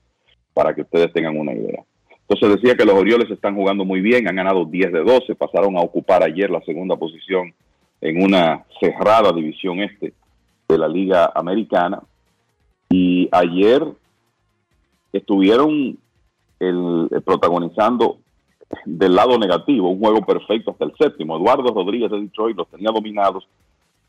para 0.54 0.72
que 0.74 0.82
ustedes 0.82 1.12
tengan 1.12 1.36
una 1.36 1.52
idea. 1.52 1.82
Entonces 2.28 2.60
decía 2.60 2.76
que 2.76 2.84
los 2.84 2.94
Orioles 2.94 3.28
están 3.30 3.56
jugando 3.56 3.84
muy 3.84 4.00
bien, 4.00 4.28
han 4.28 4.36
ganado 4.36 4.64
10 4.64 4.92
de 4.92 5.00
12, 5.00 5.34
pasaron 5.34 5.76
a 5.76 5.80
ocupar 5.80 6.22
ayer 6.22 6.48
la 6.50 6.62
segunda 6.62 6.96
posición 6.96 7.52
en 8.00 8.22
una 8.22 8.64
cerrada 8.80 9.32
división 9.32 9.80
este 9.80 10.12
de 10.68 10.78
la 10.78 10.88
Liga 10.88 11.32
Americana. 11.34 12.00
Y 12.90 13.28
ayer 13.32 13.82
estuvieron 15.12 15.98
el, 16.60 17.08
el 17.10 17.22
protagonizando 17.22 18.18
del 18.84 19.14
lado 19.14 19.36
negativo, 19.36 19.90
un 19.90 20.00
juego 20.00 20.24
perfecto 20.24 20.70
hasta 20.70 20.84
el 20.84 20.92
séptimo. 20.96 21.36
Eduardo 21.36 21.74
Rodríguez 21.74 22.10
de 22.10 22.20
Detroit 22.20 22.56
los 22.56 22.68
tenía 22.68 22.90
dominados, 22.92 23.46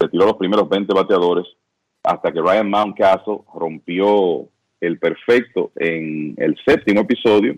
retiró 0.04 0.26
los 0.26 0.38
primeros 0.38 0.70
20 0.70 0.94
bateadores 0.94 1.46
hasta 2.04 2.32
que 2.32 2.42
Ryan 2.42 2.70
Mountcastle 2.70 3.40
rompió 3.56 4.48
el 4.82 5.00
perfecto 5.00 5.72
en 5.76 6.36
el 6.38 6.58
séptimo 6.66 7.02
episodio 7.02 7.56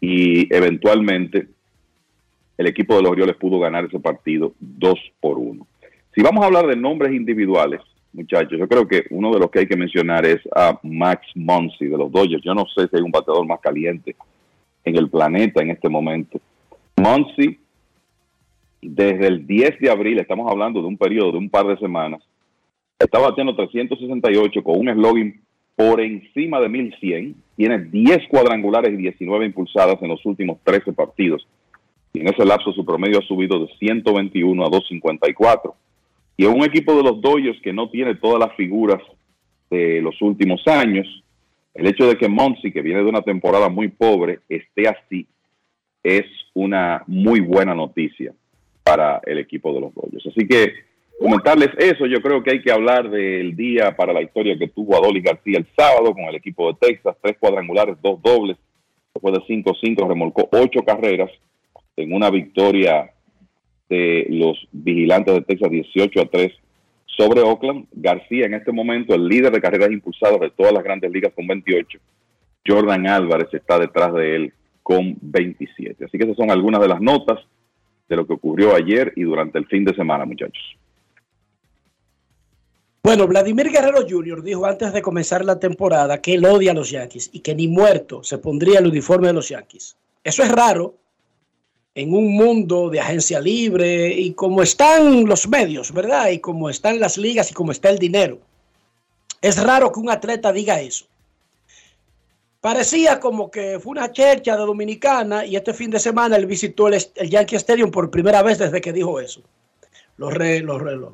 y 0.00 0.52
eventualmente 0.54 1.48
el 2.56 2.66
equipo 2.66 2.96
de 2.96 3.02
los 3.02 3.12
Orioles 3.12 3.36
pudo 3.36 3.58
ganar 3.58 3.84
ese 3.84 4.00
partido 4.00 4.54
2 4.58 4.98
por 5.20 5.38
1. 5.38 5.66
Si 6.14 6.22
vamos 6.22 6.42
a 6.42 6.46
hablar 6.46 6.66
de 6.66 6.76
nombres 6.76 7.12
individuales, 7.12 7.80
muchachos, 8.12 8.58
yo 8.58 8.68
creo 8.68 8.88
que 8.88 9.04
uno 9.10 9.32
de 9.32 9.38
los 9.38 9.50
que 9.50 9.60
hay 9.60 9.66
que 9.66 9.76
mencionar 9.76 10.26
es 10.26 10.40
a 10.54 10.78
Max 10.82 11.26
Muncy 11.34 11.86
de 11.86 11.96
los 11.96 12.10
Dodgers. 12.10 12.42
Yo 12.42 12.54
no 12.54 12.66
sé 12.74 12.88
si 12.88 12.96
hay 12.96 13.02
un 13.02 13.10
bateador 13.10 13.46
más 13.46 13.60
caliente 13.60 14.16
en 14.84 14.96
el 14.96 15.08
planeta 15.08 15.62
en 15.62 15.70
este 15.70 15.88
momento. 15.88 16.40
Muncy, 16.96 17.58
desde 18.82 19.26
el 19.26 19.46
10 19.46 19.78
de 19.80 19.90
abril, 19.90 20.18
estamos 20.18 20.50
hablando 20.50 20.80
de 20.80 20.86
un 20.86 20.96
periodo 20.96 21.32
de 21.32 21.38
un 21.38 21.50
par 21.50 21.66
de 21.66 21.76
semanas, 21.78 22.22
está 22.98 23.18
bateando 23.18 23.54
368 23.54 24.62
con 24.62 24.78
un 24.78 24.92
slogan 24.92 25.40
por 25.76 26.00
encima 26.00 26.60
de 26.60 26.68
1100, 26.68 27.34
tiene 27.56 27.78
10 27.78 28.28
cuadrangulares 28.28 28.92
y 28.92 28.96
19 28.96 29.46
impulsadas 29.46 29.96
en 30.02 30.08
los 30.08 30.24
últimos 30.26 30.58
13 30.64 30.92
partidos. 30.92 31.46
Y 32.12 32.20
en 32.20 32.28
ese 32.28 32.44
lapso 32.44 32.72
su 32.72 32.84
promedio 32.84 33.18
ha 33.18 33.22
subido 33.22 33.60
de 33.60 33.72
121 33.78 34.62
a 34.62 34.68
254. 34.68 35.74
Y 36.36 36.44
es 36.44 36.50
un 36.50 36.64
equipo 36.64 36.94
de 36.96 37.02
los 37.02 37.20
Dodgers 37.20 37.60
que 37.62 37.72
no 37.72 37.88
tiene 37.88 38.14
todas 38.16 38.40
las 38.40 38.54
figuras 38.56 39.00
de 39.70 40.02
los 40.02 40.20
últimos 40.20 40.66
años. 40.66 41.06
El 41.72 41.86
hecho 41.86 42.06
de 42.06 42.16
que 42.16 42.28
Monsi, 42.28 42.72
que 42.72 42.82
viene 42.82 43.02
de 43.02 43.08
una 43.08 43.22
temporada 43.22 43.68
muy 43.68 43.88
pobre, 43.88 44.40
esté 44.48 44.88
así, 44.88 45.26
es 46.02 46.26
una 46.52 47.04
muy 47.06 47.40
buena 47.40 47.74
noticia 47.74 48.34
para 48.90 49.20
el 49.24 49.38
equipo 49.38 49.72
de 49.72 49.80
los 49.82 49.94
Dodgers. 49.94 50.26
Así 50.26 50.48
que 50.48 50.72
comentarles 51.20 51.68
eso, 51.78 52.06
yo 52.06 52.20
creo 52.20 52.42
que 52.42 52.50
hay 52.50 52.60
que 52.60 52.72
hablar 52.72 53.08
del 53.08 53.54
día 53.54 53.94
para 53.94 54.12
la 54.12 54.20
historia 54.20 54.58
que 54.58 54.66
tuvo 54.66 54.96
Adolis 54.96 55.22
García 55.22 55.58
el 55.58 55.66
sábado 55.76 56.12
con 56.12 56.24
el 56.24 56.34
equipo 56.34 56.72
de 56.72 56.78
Texas, 56.80 57.16
tres 57.22 57.36
cuadrangulares, 57.38 57.96
dos 58.02 58.20
dobles, 58.20 58.56
después 59.14 59.34
de 59.34 59.62
5-5 59.62 60.08
remolcó 60.08 60.48
ocho 60.50 60.80
carreras 60.84 61.30
en 61.94 62.12
una 62.12 62.30
victoria 62.30 63.12
de 63.88 64.26
los 64.28 64.58
vigilantes 64.72 65.34
de 65.34 65.42
Texas 65.42 65.70
18 65.70 66.22
a 66.22 66.24
3 66.26 66.52
sobre 67.06 67.42
Oakland. 67.42 67.86
García 67.92 68.46
en 68.46 68.54
este 68.54 68.72
momento, 68.72 69.14
el 69.14 69.28
líder 69.28 69.52
de 69.52 69.60
carreras 69.60 69.92
impulsadas 69.92 70.40
de 70.40 70.50
todas 70.50 70.72
las 70.72 70.82
grandes 70.82 71.12
ligas 71.12 71.32
con 71.32 71.46
28. 71.46 71.96
Jordan 72.66 73.06
Álvarez 73.06 73.48
está 73.52 73.78
detrás 73.78 74.12
de 74.14 74.34
él 74.34 74.52
con 74.82 75.16
27. 75.20 76.06
Así 76.06 76.18
que 76.18 76.24
esas 76.24 76.36
son 76.36 76.50
algunas 76.50 76.80
de 76.80 76.88
las 76.88 77.00
notas 77.00 77.38
de 78.10 78.16
lo 78.16 78.26
que 78.26 78.34
ocurrió 78.34 78.74
ayer 78.74 79.12
y 79.16 79.22
durante 79.22 79.56
el 79.56 79.66
fin 79.66 79.84
de 79.84 79.94
semana, 79.94 80.26
muchachos. 80.26 80.76
Bueno, 83.02 83.26
Vladimir 83.26 83.70
Guerrero 83.70 84.04
Jr. 84.06 84.42
dijo 84.42 84.66
antes 84.66 84.92
de 84.92 85.00
comenzar 85.00 85.44
la 85.44 85.58
temporada 85.58 86.20
que 86.20 86.34
él 86.34 86.44
odia 86.44 86.72
a 86.72 86.74
los 86.74 86.90
Yankees 86.90 87.30
y 87.32 87.40
que 87.40 87.54
ni 87.54 87.66
muerto 87.66 88.22
se 88.22 88.36
pondría 88.36 88.80
el 88.80 88.88
uniforme 88.88 89.28
de 89.28 89.32
los 89.32 89.48
Yankees. 89.48 89.96
Eso 90.22 90.42
es 90.42 90.50
raro 90.52 90.96
en 91.94 92.12
un 92.12 92.34
mundo 92.34 92.90
de 92.90 93.00
agencia 93.00 93.40
libre 93.40 94.12
y 94.12 94.34
como 94.34 94.62
están 94.62 95.24
los 95.24 95.48
medios, 95.48 95.92
¿verdad? 95.92 96.30
Y 96.30 96.40
como 96.40 96.68
están 96.68 97.00
las 97.00 97.16
ligas 97.16 97.50
y 97.50 97.54
como 97.54 97.72
está 97.72 97.88
el 97.90 97.98
dinero. 97.98 98.38
Es 99.40 99.62
raro 99.62 99.90
que 99.92 100.00
un 100.00 100.10
atleta 100.10 100.52
diga 100.52 100.80
eso. 100.80 101.06
Parecía 102.60 103.20
como 103.20 103.50
que 103.50 103.78
fue 103.80 103.92
una 103.92 104.12
chercha 104.12 104.56
de 104.56 104.64
Dominicana 104.66 105.46
y 105.46 105.56
este 105.56 105.72
fin 105.72 105.90
de 105.90 105.98
semana 105.98 106.36
él 106.36 106.44
visitó 106.46 106.88
el, 106.88 107.02
el 107.14 107.30
Yankee 107.30 107.56
Stadium 107.56 107.90
por 107.90 108.10
primera 108.10 108.42
vez 108.42 108.58
desde 108.58 108.80
que 108.82 108.92
dijo 108.92 109.18
eso. 109.18 109.42
Los, 110.16 110.34
re- 110.34 110.60
los, 110.60 110.82
los- 110.82 111.12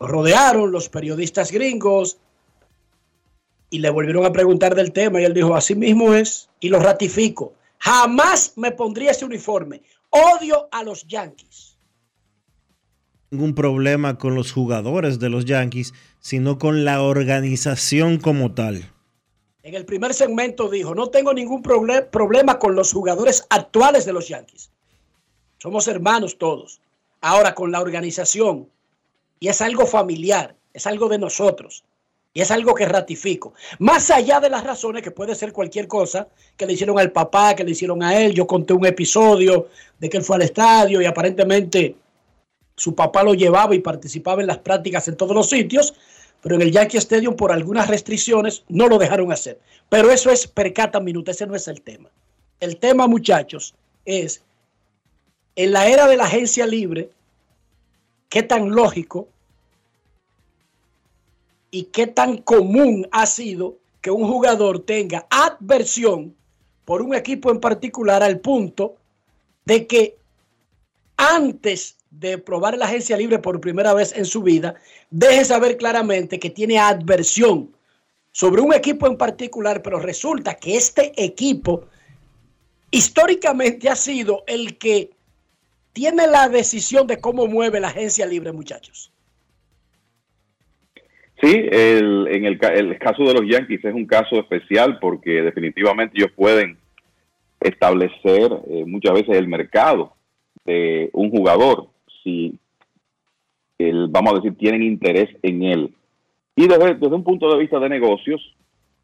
lo 0.00 0.06
rodearon 0.06 0.70
los 0.70 0.88
periodistas 0.88 1.50
gringos 1.50 2.18
y 3.70 3.80
le 3.80 3.90
volvieron 3.90 4.24
a 4.24 4.30
preguntar 4.32 4.76
del 4.76 4.92
tema 4.92 5.20
y 5.20 5.24
él 5.24 5.34
dijo, 5.34 5.56
así 5.56 5.74
mismo 5.74 6.14
es 6.14 6.48
y 6.60 6.68
lo 6.68 6.78
ratifico. 6.78 7.54
Jamás 7.78 8.52
me 8.56 8.70
pondría 8.70 9.10
ese 9.10 9.24
uniforme. 9.24 9.82
Odio 10.10 10.68
a 10.70 10.84
los 10.84 11.06
Yankees. 11.08 11.76
ningún 13.30 13.54
problema 13.56 14.16
con 14.18 14.34
los 14.36 14.52
jugadores 14.52 15.18
de 15.18 15.28
los 15.28 15.44
Yankees, 15.44 15.92
sino 16.20 16.58
con 16.58 16.84
la 16.84 17.02
organización 17.02 18.18
como 18.18 18.54
tal. 18.54 18.90
En 19.68 19.74
el 19.74 19.84
primer 19.84 20.14
segmento 20.14 20.70
dijo, 20.70 20.94
no 20.94 21.10
tengo 21.10 21.34
ningún 21.34 21.62
proble- 21.62 22.08
problema 22.08 22.58
con 22.58 22.74
los 22.74 22.90
jugadores 22.90 23.46
actuales 23.50 24.06
de 24.06 24.14
los 24.14 24.26
Yankees. 24.26 24.70
Somos 25.58 25.86
hermanos 25.88 26.38
todos. 26.38 26.80
Ahora 27.20 27.54
con 27.54 27.70
la 27.70 27.82
organización. 27.82 28.70
Y 29.38 29.48
es 29.48 29.60
algo 29.60 29.84
familiar, 29.84 30.56
es 30.72 30.86
algo 30.86 31.10
de 31.10 31.18
nosotros. 31.18 31.84
Y 32.32 32.40
es 32.40 32.50
algo 32.50 32.74
que 32.74 32.86
ratifico. 32.86 33.52
Más 33.78 34.10
allá 34.10 34.40
de 34.40 34.48
las 34.48 34.64
razones, 34.64 35.02
que 35.02 35.10
puede 35.10 35.34
ser 35.34 35.52
cualquier 35.52 35.86
cosa, 35.86 36.28
que 36.56 36.64
le 36.64 36.72
hicieron 36.72 36.98
al 36.98 37.12
papá, 37.12 37.54
que 37.54 37.62
le 37.62 37.72
hicieron 37.72 38.02
a 38.02 38.18
él. 38.18 38.32
Yo 38.32 38.46
conté 38.46 38.72
un 38.72 38.86
episodio 38.86 39.68
de 39.98 40.08
que 40.08 40.16
él 40.16 40.24
fue 40.24 40.36
al 40.36 40.42
estadio 40.42 41.02
y 41.02 41.04
aparentemente 41.04 41.94
su 42.74 42.94
papá 42.94 43.22
lo 43.22 43.34
llevaba 43.34 43.74
y 43.74 43.80
participaba 43.80 44.40
en 44.40 44.46
las 44.46 44.58
prácticas 44.60 45.08
en 45.08 45.16
todos 45.18 45.36
los 45.36 45.50
sitios, 45.50 45.92
pero 46.42 46.54
en 46.54 46.62
el 46.62 46.72
Yankee 46.72 46.98
Stadium 46.98 47.36
por 47.36 47.52
algunas 47.52 47.88
restricciones 47.88 48.64
no 48.68 48.88
lo 48.88 48.98
dejaron 48.98 49.32
hacer. 49.32 49.60
Pero 49.88 50.10
eso 50.10 50.30
es 50.30 50.46
percata 50.46 51.00
minuta, 51.00 51.30
ese 51.30 51.46
no 51.46 51.54
es 51.54 51.68
el 51.68 51.82
tema. 51.82 52.10
El 52.60 52.78
tema, 52.78 53.06
muchachos, 53.06 53.74
es 54.04 54.42
en 55.56 55.72
la 55.72 55.88
era 55.88 56.06
de 56.06 56.16
la 56.16 56.24
agencia 56.24 56.66
libre, 56.66 57.10
qué 58.28 58.42
tan 58.42 58.70
lógico 58.70 59.28
y 61.70 61.84
qué 61.84 62.06
tan 62.06 62.38
común 62.38 63.08
ha 63.10 63.26
sido 63.26 63.76
que 64.00 64.10
un 64.10 64.26
jugador 64.26 64.80
tenga 64.80 65.26
adversión 65.30 66.34
por 66.84 67.02
un 67.02 67.14
equipo 67.14 67.50
en 67.50 67.60
particular 67.60 68.22
al 68.22 68.40
punto 68.40 68.96
de 69.64 69.86
que 69.86 70.16
antes 71.16 71.97
de 72.10 72.38
probar 72.38 72.76
la 72.76 72.86
agencia 72.86 73.16
libre 73.16 73.38
por 73.38 73.60
primera 73.60 73.94
vez 73.94 74.16
en 74.16 74.24
su 74.24 74.42
vida, 74.42 74.74
deje 75.10 75.44
saber 75.44 75.76
claramente 75.76 76.38
que 76.38 76.50
tiene 76.50 76.78
adversión 76.78 77.70
sobre 78.32 78.60
un 78.62 78.72
equipo 78.72 79.06
en 79.06 79.16
particular, 79.16 79.82
pero 79.82 79.98
resulta 79.98 80.54
que 80.54 80.76
este 80.76 81.12
equipo 81.22 81.86
históricamente 82.90 83.88
ha 83.88 83.96
sido 83.96 84.44
el 84.46 84.78
que 84.78 85.10
tiene 85.92 86.26
la 86.26 86.48
decisión 86.48 87.06
de 87.06 87.20
cómo 87.20 87.46
mueve 87.46 87.80
la 87.80 87.88
agencia 87.88 88.24
libre, 88.26 88.52
muchachos. 88.52 89.12
Sí, 91.40 91.54
el, 91.70 92.26
en 92.28 92.44
el, 92.46 92.58
ca- 92.58 92.74
el 92.74 92.98
caso 92.98 93.22
de 93.24 93.34
los 93.34 93.42
Yankees 93.48 93.84
es 93.84 93.94
un 93.94 94.06
caso 94.06 94.36
especial 94.40 94.98
porque 95.00 95.42
definitivamente 95.42 96.14
ellos 96.16 96.32
pueden 96.34 96.78
establecer 97.60 98.50
eh, 98.68 98.84
muchas 98.86 99.14
veces 99.14 99.36
el 99.36 99.48
mercado 99.48 100.14
de 100.64 101.10
un 101.12 101.30
jugador 101.30 101.88
si 102.28 102.58
el, 103.78 104.08
vamos 104.08 104.32
a 104.32 104.36
decir 104.36 104.56
tienen 104.56 104.82
interés 104.82 105.30
en 105.42 105.62
él. 105.62 105.94
Y 106.56 106.66
desde, 106.66 107.06
un 107.06 107.24
punto 107.24 107.50
de 107.50 107.58
vista 107.58 107.78
de 107.78 107.88
negocios, 107.88 108.40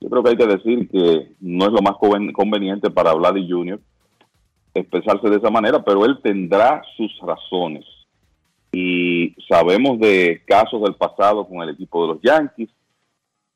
yo 0.01 0.10
creo 0.10 0.22
que 0.22 0.30
hay 0.30 0.36
que 0.36 0.46
decir 0.46 0.88
que 0.88 1.28
no 1.40 1.66
es 1.66 1.72
lo 1.72 1.80
más 1.80 1.94
conven- 1.94 2.32
conveniente 2.32 2.90
para 2.90 3.14
Vladi 3.14 3.48
Jr. 3.48 3.80
expresarse 4.74 5.30
de 5.30 5.36
esa 5.36 5.51
manera, 5.51 5.84
pero 5.84 6.05
él 6.05 6.18
tendrá 6.22 6.82
sus 6.96 7.16
razones 7.20 7.84
y 8.72 9.34
sabemos 9.48 10.01
de 10.01 10.42
casos 10.44 10.82
del 10.82 10.94
pasado 10.94 11.46
con 11.46 11.62
el 11.62 11.70
equipo 11.70 12.02
de 12.02 12.14
los 12.14 12.22
Yankees, 12.22 12.68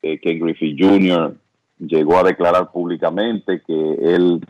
eh, 0.01 0.19
Ken 0.21 0.39
Griffey 0.39 0.77
Jr. 0.79 1.37
llegó 1.81 2.19
a 2.19 2.23
declarar 2.23 2.71
públicamente 2.71 3.61
que 3.67 3.95
él 4.01 4.41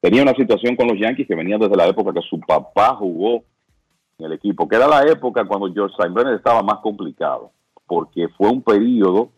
tenía 0.00 0.22
una 0.22 0.34
situación 0.34 0.76
con 0.76 0.86
los 0.86 0.98
Yankees 0.98 1.26
que 1.26 1.34
venía 1.34 1.58
desde 1.58 1.76
la 1.76 1.88
época 1.88 2.12
que 2.12 2.20
su 2.28 2.38
papá 2.38 2.94
jugó 2.94 3.42
en 4.18 4.26
el 4.26 4.32
equipo, 4.32 4.68
que 4.68 4.76
era 4.76 4.88
la 4.88 5.02
época 5.02 5.44
cuando 5.44 5.72
George 5.72 5.94
Steinbrenner 5.94 6.34
estaba 6.34 6.62
más 6.62 6.78
complicado, 6.78 7.50
porque 7.86 8.28
fue 8.28 8.48
un 8.48 8.62
periodo 8.62 9.30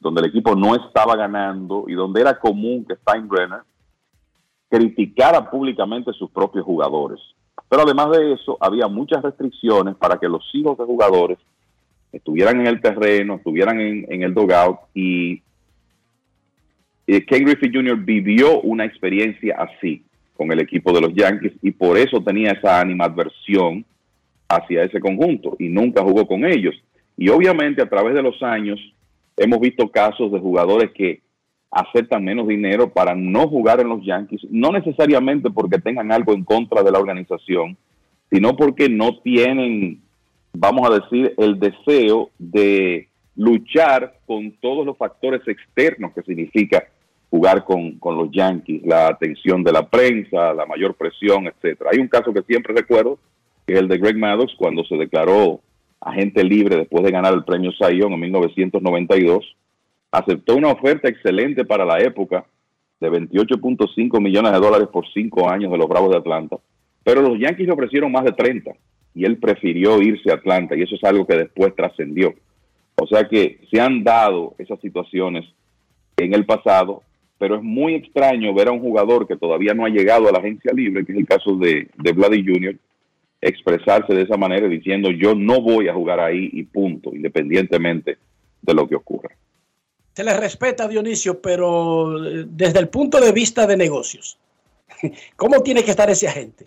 donde 0.00 0.22
el 0.22 0.28
equipo 0.28 0.54
no 0.54 0.74
estaba 0.74 1.16
ganando 1.16 1.84
y 1.88 1.94
donde 1.94 2.20
era 2.20 2.38
común 2.38 2.84
que 2.84 2.96
Steinbrenner 2.96 3.60
criticara 4.68 5.48
públicamente 5.48 6.10
a 6.10 6.14
sus 6.14 6.30
propios 6.30 6.64
jugadores. 6.64 7.20
Pero 7.68 7.82
además 7.82 8.10
de 8.10 8.32
eso, 8.32 8.58
había 8.60 8.88
muchas 8.88 9.22
restricciones 9.22 9.94
para 9.96 10.18
que 10.18 10.28
los 10.28 10.44
hijos 10.52 10.76
de 10.76 10.84
jugadores 10.84 11.38
estuvieran 12.12 12.60
en 12.60 12.66
el 12.66 12.80
terreno, 12.80 13.36
estuvieran 13.36 13.80
en, 13.80 14.12
en 14.12 14.22
el 14.22 14.34
dugout 14.34 14.78
y 14.92 15.42
Ken 17.06 17.44
Griffey 17.44 17.70
Jr. 17.72 17.96
vivió 17.96 18.60
una 18.62 18.84
experiencia 18.84 19.56
así 19.58 20.04
con 20.36 20.50
el 20.52 20.60
equipo 20.60 20.92
de 20.92 21.00
los 21.00 21.14
Yankees 21.14 21.52
y 21.62 21.70
por 21.70 21.96
eso 21.96 22.20
tenía 22.22 22.52
esa 22.52 22.80
animadversión 22.80 23.84
hacia 24.48 24.84
ese 24.84 25.00
conjunto 25.00 25.56
y 25.58 25.68
nunca 25.68 26.02
jugó 26.02 26.26
con 26.26 26.44
ellos. 26.44 26.74
Y 27.16 27.28
obviamente 27.28 27.82
a 27.82 27.88
través 27.88 28.14
de 28.14 28.22
los 28.22 28.42
años 28.42 28.78
hemos 29.36 29.60
visto 29.60 29.88
casos 29.90 30.32
de 30.32 30.40
jugadores 30.40 30.90
que 30.92 31.20
aceptan 31.70 32.24
menos 32.24 32.46
dinero 32.46 32.92
para 32.92 33.14
no 33.14 33.48
jugar 33.48 33.80
en 33.80 33.88
los 33.88 34.04
Yankees, 34.04 34.42
no 34.50 34.70
necesariamente 34.70 35.50
porque 35.50 35.78
tengan 35.78 36.12
algo 36.12 36.32
en 36.32 36.44
contra 36.44 36.82
de 36.82 36.90
la 36.90 37.00
organización, 37.00 37.76
sino 38.30 38.56
porque 38.56 38.88
no 38.88 39.18
tienen, 39.20 40.00
vamos 40.52 40.88
a 40.88 41.00
decir, 41.00 41.34
el 41.36 41.58
deseo 41.58 42.30
de 42.38 43.08
luchar 43.36 44.18
con 44.26 44.52
todos 44.60 44.86
los 44.86 44.96
factores 44.96 45.46
externos 45.48 46.12
que 46.14 46.22
significa 46.22 46.84
jugar 47.34 47.64
con, 47.64 47.98
con 47.98 48.16
los 48.16 48.30
Yankees, 48.30 48.82
la 48.84 49.08
atención 49.08 49.64
de 49.64 49.72
la 49.72 49.88
prensa, 49.88 50.54
la 50.54 50.66
mayor 50.66 50.94
presión, 50.94 51.48
etcétera. 51.48 51.90
Hay 51.92 51.98
un 51.98 52.06
caso 52.06 52.32
que 52.32 52.42
siempre 52.42 52.72
recuerdo, 52.72 53.18
que 53.66 53.72
es 53.72 53.80
el 53.80 53.88
de 53.88 53.98
Greg 53.98 54.16
Maddox, 54.16 54.54
cuando 54.56 54.84
se 54.84 54.94
declaró 54.94 55.58
agente 56.00 56.44
libre 56.44 56.76
después 56.76 57.04
de 57.04 57.10
ganar 57.10 57.34
el 57.34 57.42
premio 57.42 57.72
Young 57.72 58.12
en 58.12 58.20
1992 58.20 59.56
aceptó 60.12 60.54
una 60.54 60.68
oferta 60.68 61.08
excelente 61.08 61.64
para 61.64 61.84
la 61.84 61.98
época 61.98 62.44
de 63.00 63.10
28.5 63.10 64.20
millones 64.20 64.52
de 64.52 64.60
dólares 64.60 64.86
por 64.92 65.04
cinco 65.12 65.50
años 65.50 65.72
de 65.72 65.78
los 65.78 65.88
Bravos 65.88 66.10
de 66.12 66.18
Atlanta, 66.18 66.58
pero 67.02 67.20
los 67.20 67.36
Yankees 67.36 67.66
le 67.66 67.72
ofrecieron 67.72 68.12
más 68.12 68.24
de 68.24 68.30
30 68.30 68.70
y 69.12 69.24
él 69.24 69.38
prefirió 69.38 70.00
irse 70.00 70.30
a 70.30 70.34
Atlanta 70.34 70.76
y 70.76 70.82
eso 70.82 70.94
es 70.94 71.02
algo 71.02 71.26
que 71.26 71.36
después 71.36 71.74
trascendió. 71.74 72.32
O 72.94 73.08
sea 73.08 73.28
que 73.28 73.58
se 73.72 73.80
han 73.80 74.04
dado 74.04 74.54
esas 74.58 74.78
situaciones 74.78 75.44
en 76.16 76.32
el 76.32 76.46
pasado, 76.46 77.02
pero 77.38 77.56
es 77.56 77.62
muy 77.62 77.94
extraño 77.94 78.54
ver 78.54 78.68
a 78.68 78.72
un 78.72 78.80
jugador 78.80 79.26
que 79.26 79.36
todavía 79.36 79.74
no 79.74 79.84
ha 79.84 79.88
llegado 79.88 80.28
a 80.28 80.32
la 80.32 80.38
agencia 80.38 80.72
libre, 80.72 81.04
que 81.04 81.12
es 81.12 81.18
el 81.18 81.26
caso 81.26 81.56
de, 81.56 81.88
de 81.96 82.12
Vladdy 82.12 82.44
Jr., 82.44 82.76
expresarse 83.40 84.14
de 84.14 84.22
esa 84.22 84.36
manera 84.36 84.66
diciendo 84.68 85.10
yo 85.10 85.34
no 85.34 85.60
voy 85.60 85.88
a 85.88 85.94
jugar 85.94 86.20
ahí 86.20 86.48
y 86.52 86.62
punto, 86.62 87.14
independientemente 87.14 88.16
de 88.62 88.74
lo 88.74 88.88
que 88.88 88.94
ocurra. 88.94 89.30
Se 90.14 90.24
le 90.24 90.34
respeta, 90.38 90.88
Dionisio, 90.88 91.40
pero 91.40 92.24
eh, 92.24 92.46
desde 92.48 92.78
el 92.78 92.88
punto 92.88 93.20
de 93.20 93.32
vista 93.32 93.66
de 93.66 93.76
negocios, 93.76 94.38
¿cómo 95.36 95.62
tiene 95.62 95.82
que 95.82 95.90
estar 95.90 96.08
ese 96.08 96.28
agente? 96.28 96.66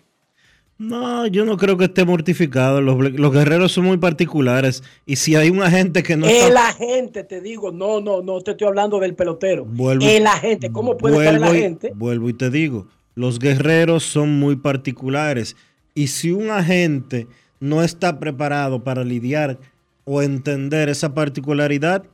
No, 0.78 1.26
yo 1.26 1.44
no 1.44 1.56
creo 1.56 1.76
que 1.76 1.86
esté 1.86 2.04
mortificado. 2.04 2.80
Los, 2.80 3.12
los 3.12 3.32
guerreros 3.32 3.72
son 3.72 3.84
muy 3.86 3.96
particulares. 3.96 4.84
Y 5.06 5.16
si 5.16 5.34
hay 5.34 5.50
un 5.50 5.60
agente 5.62 6.04
que 6.04 6.16
no 6.16 6.26
el 6.26 6.32
está. 6.36 6.68
agente, 6.68 7.24
te 7.24 7.40
digo, 7.40 7.72
no, 7.72 8.00
no, 8.00 8.22
no 8.22 8.40
te 8.40 8.52
estoy 8.52 8.68
hablando 8.68 9.00
del 9.00 9.14
pelotero. 9.16 9.66
Vuelvo- 9.66 10.06
el 10.08 10.26
agente, 10.26 10.70
¿cómo 10.70 10.96
puede 10.96 11.16
estar 11.16 11.34
el 11.34 11.40
vuelvo 11.40 11.54
y- 11.54 11.58
agente? 11.58 11.92
vuelvo 11.96 12.28
y 12.28 12.32
te 12.34 12.50
digo, 12.50 12.86
los 13.16 13.40
guerreros 13.40 14.04
son 14.04 14.38
muy 14.38 14.54
particulares. 14.54 15.56
Y 15.94 16.06
si 16.08 16.30
un 16.30 16.50
agente 16.50 17.26
no 17.58 17.82
está 17.82 18.20
preparado 18.20 18.84
para 18.84 19.02
lidiar 19.02 19.58
o 20.04 20.22
entender 20.22 20.88
esa 20.88 21.12
particularidad, 21.12 22.04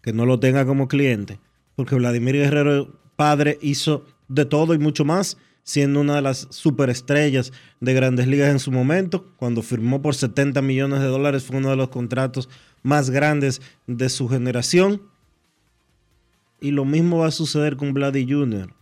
que 0.00 0.14
no 0.14 0.24
lo 0.24 0.40
tenga 0.40 0.64
como 0.64 0.88
cliente, 0.88 1.38
porque 1.76 1.94
Vladimir 1.94 2.36
Guerrero 2.36 2.88
padre 3.16 3.58
hizo 3.60 4.06
de 4.28 4.46
todo 4.46 4.72
y 4.74 4.78
mucho 4.78 5.04
más, 5.04 5.36
siendo 5.62 6.00
una 6.00 6.16
de 6.16 6.22
las 6.22 6.48
superestrellas 6.50 7.52
de 7.80 7.94
grandes 7.94 8.26
ligas 8.26 8.50
en 8.50 8.58
su 8.58 8.72
momento, 8.72 9.32
cuando 9.36 9.62
firmó 9.62 10.02
por 10.02 10.14
70 10.14 10.60
millones 10.62 11.00
de 11.00 11.06
dólares, 11.06 11.44
fue 11.44 11.58
uno 11.58 11.70
de 11.70 11.76
los 11.76 11.88
contratos 11.88 12.48
más 12.82 13.10
grandes 13.10 13.60
de 13.86 14.08
su 14.08 14.28
generación. 14.28 15.02
Y 16.60 16.70
lo 16.70 16.84
mismo 16.84 17.18
va 17.18 17.28
a 17.28 17.32
suceder 17.32 17.76
con 17.76 17.92
Vladdy 17.92 18.30
Jr. 18.30 18.72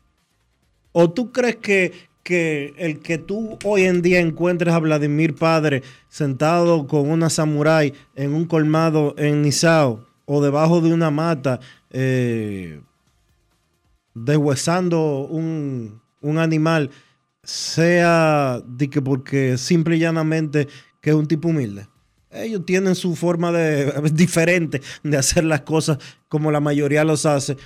¿O 0.92 1.10
tú 1.10 1.32
crees 1.32 1.56
que, 1.56 1.92
que 2.22 2.74
el 2.76 3.00
que 3.00 3.18
tú 3.18 3.58
hoy 3.64 3.84
en 3.84 4.02
día 4.02 4.20
encuentres 4.20 4.74
a 4.74 4.78
Vladimir 4.78 5.34
Padre 5.34 5.82
sentado 6.08 6.86
con 6.86 7.10
una 7.10 7.30
samurái 7.30 7.94
en 8.16 8.34
un 8.34 8.44
colmado 8.44 9.14
en 9.16 9.42
Nizao 9.42 10.06
o 10.26 10.42
debajo 10.42 10.80
de 10.80 10.92
una 10.92 11.10
mata 11.10 11.60
eh, 11.90 12.80
deshuesando 14.14 15.26
un, 15.26 16.00
un 16.20 16.38
animal 16.38 16.90
sea 17.42 18.60
de 18.66 18.90
que 18.90 19.00
porque 19.02 19.56
simple 19.58 19.96
y 19.96 20.00
llanamente 20.00 20.68
que 21.00 21.10
es 21.10 21.16
un 21.16 21.26
tipo 21.26 21.48
humilde? 21.48 21.88
Ellos 22.30 22.64
tienen 22.64 22.94
su 22.94 23.16
forma 23.16 23.50
de, 23.50 23.92
diferente 24.12 24.80
de 25.02 25.16
hacer 25.16 25.44
las 25.44 25.62
cosas 25.62 25.98
como 26.28 26.50
la 26.50 26.60
mayoría 26.60 27.04
los 27.04 27.26
hace 27.26 27.56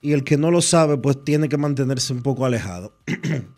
y 0.00 0.12
el 0.12 0.24
que 0.24 0.36
no 0.36 0.50
lo 0.50 0.62
sabe 0.62 0.96
pues 0.96 1.24
tiene 1.24 1.48
que 1.48 1.56
mantenerse 1.56 2.12
un 2.12 2.22
poco 2.22 2.46
alejado. 2.46 2.94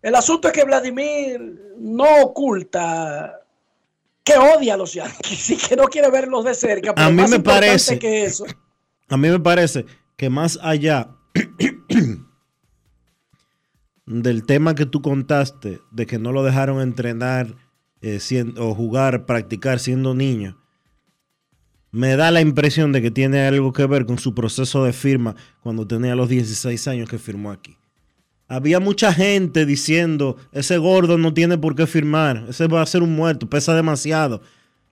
El 0.00 0.14
asunto 0.14 0.48
es 0.48 0.54
que 0.54 0.64
Vladimir 0.64 1.74
no 1.78 2.22
oculta 2.22 3.40
que 4.22 4.34
odia 4.38 4.74
a 4.74 4.76
los 4.76 4.94
Yankees 4.94 5.50
y 5.50 5.56
que 5.56 5.74
no 5.74 5.84
quiere 5.86 6.10
verlos 6.10 6.44
de 6.44 6.54
cerca. 6.54 6.94
Pero 6.94 7.06
A 7.06 7.10
mí 7.10 7.22
me 7.28 7.40
parece- 7.40 7.98
que 7.98 8.24
eso, 8.24 8.44
A 9.08 9.16
mí 9.16 9.28
me 9.28 9.40
parece 9.40 9.86
que 10.16 10.30
más 10.30 10.58
allá 10.62 11.16
del 14.06 14.44
tema 14.44 14.74
que 14.74 14.86
tú 14.86 15.02
contaste, 15.02 15.80
de 15.90 16.06
que 16.06 16.18
no 16.18 16.32
lo 16.32 16.42
dejaron 16.42 16.80
entrenar 16.80 17.56
eh, 18.00 18.20
o 18.56 18.74
jugar, 18.74 19.26
practicar 19.26 19.78
siendo 19.78 20.14
niño, 20.14 20.56
me 21.90 22.16
da 22.16 22.30
la 22.30 22.40
impresión 22.40 22.92
de 22.92 23.00
que 23.00 23.10
tiene 23.10 23.46
algo 23.46 23.72
que 23.72 23.86
ver 23.86 24.06
con 24.06 24.18
su 24.18 24.34
proceso 24.34 24.84
de 24.84 24.92
firma 24.92 25.36
cuando 25.60 25.86
tenía 25.86 26.14
los 26.14 26.28
16 26.28 26.86
años 26.88 27.08
que 27.08 27.18
firmó 27.18 27.50
aquí. 27.50 27.76
Había 28.46 28.80
mucha 28.80 29.12
gente 29.12 29.66
diciendo, 29.66 30.36
ese 30.52 30.78
gordo 30.78 31.18
no 31.18 31.34
tiene 31.34 31.58
por 31.58 31.74
qué 31.74 31.86
firmar, 31.86 32.46
ese 32.48 32.66
va 32.66 32.82
a 32.82 32.86
ser 32.86 33.02
un 33.02 33.14
muerto, 33.14 33.48
pesa 33.48 33.74
demasiado. 33.74 34.42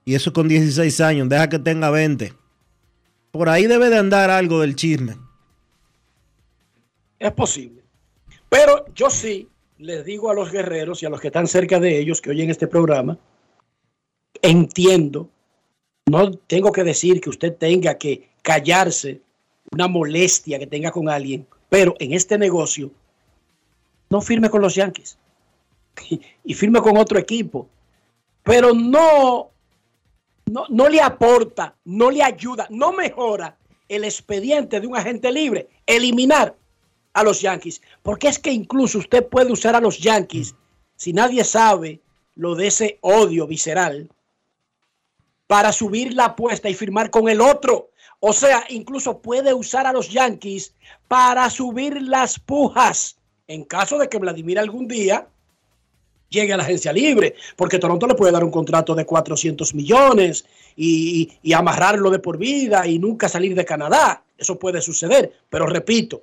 Y 0.05 0.15
eso 0.15 0.31
con 0.31 0.47
16 0.47 1.01
años, 1.01 1.29
deja 1.29 1.49
que 1.49 1.59
tenga 1.59 1.89
20. 1.89 2.33
Por 3.31 3.49
ahí 3.49 3.67
debe 3.67 3.89
de 3.89 3.97
andar 3.97 4.29
algo 4.29 4.61
del 4.61 4.75
chisme. 4.75 5.17
Es 7.19 7.31
posible. 7.33 7.83
Pero 8.49 8.85
yo 8.93 9.09
sí 9.09 9.49
les 9.77 10.05
digo 10.05 10.29
a 10.29 10.33
los 10.33 10.51
guerreros 10.51 11.01
y 11.01 11.05
a 11.05 11.09
los 11.09 11.21
que 11.21 11.27
están 11.27 11.47
cerca 11.47 11.79
de 11.79 11.99
ellos 11.99 12.21
que 12.21 12.29
oyen 12.29 12.49
este 12.49 12.67
programa, 12.67 13.17
entiendo, 14.41 15.29
no 16.07 16.31
tengo 16.31 16.71
que 16.71 16.83
decir 16.83 17.21
que 17.21 17.29
usted 17.29 17.55
tenga 17.55 17.97
que 17.97 18.29
callarse 18.41 19.21
una 19.71 19.87
molestia 19.87 20.57
que 20.57 20.67
tenga 20.67 20.91
con 20.91 21.09
alguien, 21.09 21.45
pero 21.69 21.95
en 21.99 22.13
este 22.13 22.37
negocio 22.37 22.91
no 24.09 24.21
firme 24.21 24.49
con 24.49 24.61
los 24.61 24.75
Yankees 24.75 25.17
y, 26.43 26.53
firme 26.53 26.81
con 26.81 26.97
otro 26.97 27.19
equipo, 27.19 27.67
pero 28.43 28.73
no, 28.73 29.49
no, 30.45 30.65
no 30.69 30.87
le 30.87 31.01
aporta, 31.01 31.75
no 31.83 32.09
le 32.09 32.23
ayuda, 32.23 32.67
no 32.69 32.93
mejora 32.93 33.57
el 33.89 34.05
expediente 34.05 34.79
de 34.79 34.87
un 34.87 34.95
agente 34.95 35.31
libre, 35.31 35.67
eliminar 35.85 36.55
a 37.17 37.23
los 37.23 37.41
Yankees, 37.41 37.81
porque 38.03 38.27
es 38.27 38.37
que 38.37 38.51
incluso 38.51 38.99
usted 38.99 39.27
puede 39.27 39.51
usar 39.51 39.75
a 39.75 39.81
los 39.81 39.97
Yankees 39.97 40.53
si 40.95 41.13
nadie 41.13 41.43
sabe 41.43 41.99
lo 42.35 42.53
de 42.53 42.67
ese 42.67 42.99
odio 43.01 43.47
visceral 43.47 44.07
para 45.47 45.71
subir 45.71 46.13
la 46.13 46.25
apuesta 46.25 46.69
y 46.69 46.75
firmar 46.75 47.09
con 47.09 47.27
el 47.27 47.41
otro. 47.41 47.89
O 48.19 48.33
sea, 48.33 48.65
incluso 48.69 49.19
puede 49.19 49.51
usar 49.51 49.87
a 49.87 49.93
los 49.93 50.09
Yankees 50.09 50.75
para 51.07 51.49
subir 51.49 51.99
las 52.03 52.37
pujas 52.37 53.17
en 53.47 53.63
caso 53.63 53.97
de 53.97 54.09
que 54.09 54.19
Vladimir 54.19 54.59
algún 54.59 54.87
día 54.87 55.27
llegue 56.29 56.53
a 56.53 56.57
la 56.57 56.63
agencia 56.63 56.93
libre, 56.93 57.33
porque 57.55 57.79
Toronto 57.79 58.05
le 58.05 58.13
puede 58.13 58.33
dar 58.33 58.43
un 58.43 58.51
contrato 58.51 58.93
de 58.93 59.05
400 59.05 59.73
millones 59.73 60.45
y, 60.75 61.31
y 61.41 61.53
amarrarlo 61.53 62.11
de 62.11 62.19
por 62.19 62.37
vida 62.37 62.85
y 62.85 62.99
nunca 62.99 63.27
salir 63.27 63.55
de 63.55 63.65
Canadá. 63.65 64.23
Eso 64.37 64.59
puede 64.59 64.81
suceder, 64.81 65.31
pero 65.49 65.65
repito, 65.65 66.21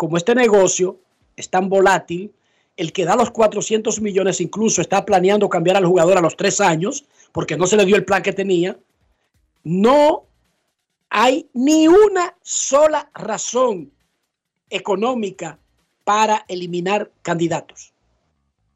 como 0.00 0.16
este 0.16 0.34
negocio 0.34 0.98
es 1.36 1.50
tan 1.50 1.68
volátil, 1.68 2.32
el 2.78 2.90
que 2.90 3.04
da 3.04 3.16
los 3.16 3.30
400 3.32 4.00
millones 4.00 4.40
incluso 4.40 4.80
está 4.80 5.04
planeando 5.04 5.50
cambiar 5.50 5.76
al 5.76 5.84
jugador 5.84 6.16
a 6.16 6.22
los 6.22 6.38
tres 6.38 6.58
años, 6.62 7.04
porque 7.32 7.58
no 7.58 7.66
se 7.66 7.76
le 7.76 7.84
dio 7.84 7.96
el 7.96 8.06
plan 8.06 8.22
que 8.22 8.32
tenía, 8.32 8.78
no 9.62 10.24
hay 11.10 11.50
ni 11.52 11.86
una 11.86 12.34
sola 12.40 13.10
razón 13.12 13.92
económica 14.70 15.58
para 16.02 16.46
eliminar 16.48 17.10
candidatos. 17.20 17.92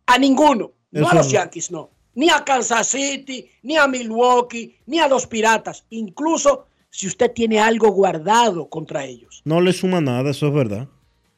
A 0.05 0.19
ninguno. 0.19 0.73
No 0.91 1.09
a 1.09 1.15
los. 1.15 1.31
Yankees, 1.31 1.71
no. 1.71 1.89
Ni 2.17 2.29
a 2.29 2.45
Kansas 2.45 2.89
City, 2.89 3.49
ni 3.63 3.79
a 3.79 3.89
Milwaukee, 3.89 4.77
ni 4.85 4.99
a 4.99 5.09
los 5.09 5.27
Piratas. 5.27 5.87
Incluso 5.89 6.67
si 6.91 7.07
usted 7.07 7.33
tiene 7.33 7.61
algo 7.61 7.89
guardado 7.93 8.69
contra 8.69 9.07
ellos. 9.07 9.41
No 9.47 9.63
le 9.63 9.73
suma 9.73 10.03
nada, 10.03 10.31
eso 10.31 10.49
es 10.49 10.53
verdad. 10.53 10.87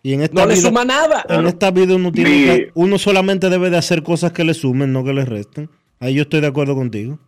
Y 0.07 0.13
en 0.15 0.21
esta 0.23 0.43
No 0.43 0.47
le 0.47 0.55
suma 0.55 0.85
nada. 0.85 1.27
En 1.29 1.47
esta 1.49 1.73
vida 1.73 1.97
uno, 1.97 2.13
tiene 2.13 2.31
Mi- 2.31 2.45
que- 2.45 2.71
uno 2.75 2.97
solamente 2.97 3.51
debe 3.51 3.71
de 3.71 3.77
hacer 3.77 4.05
cosas 4.05 4.31
que 4.31 4.45
le 4.45 4.55
sumen, 4.55 4.93
no 4.93 5.03
que 5.03 5.13
le 5.13 5.25
resten. 5.25 5.69
Ahí 5.99 6.15
yo 6.15 6.23
estoy 6.23 6.41
de 6.41 6.47
acuerdo 6.47 6.77
contigo. 6.77 7.19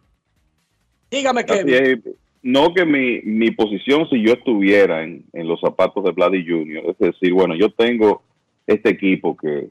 Dígame, 1.10 1.40
es. 1.40 1.98
No 2.40 2.72
que 2.72 2.84
mi, 2.84 3.20
mi 3.22 3.50
posición, 3.50 4.08
si 4.08 4.22
yo 4.24 4.32
estuviera 4.34 5.02
en, 5.02 5.24
en 5.32 5.48
los 5.48 5.60
zapatos 5.60 6.04
de 6.04 6.12
Vladdy 6.12 6.46
Jr., 6.46 6.84
es 6.90 6.98
decir, 6.98 7.32
bueno, 7.32 7.56
yo 7.56 7.68
tengo 7.72 8.22
este 8.64 8.90
equipo 8.90 9.36
que 9.36 9.70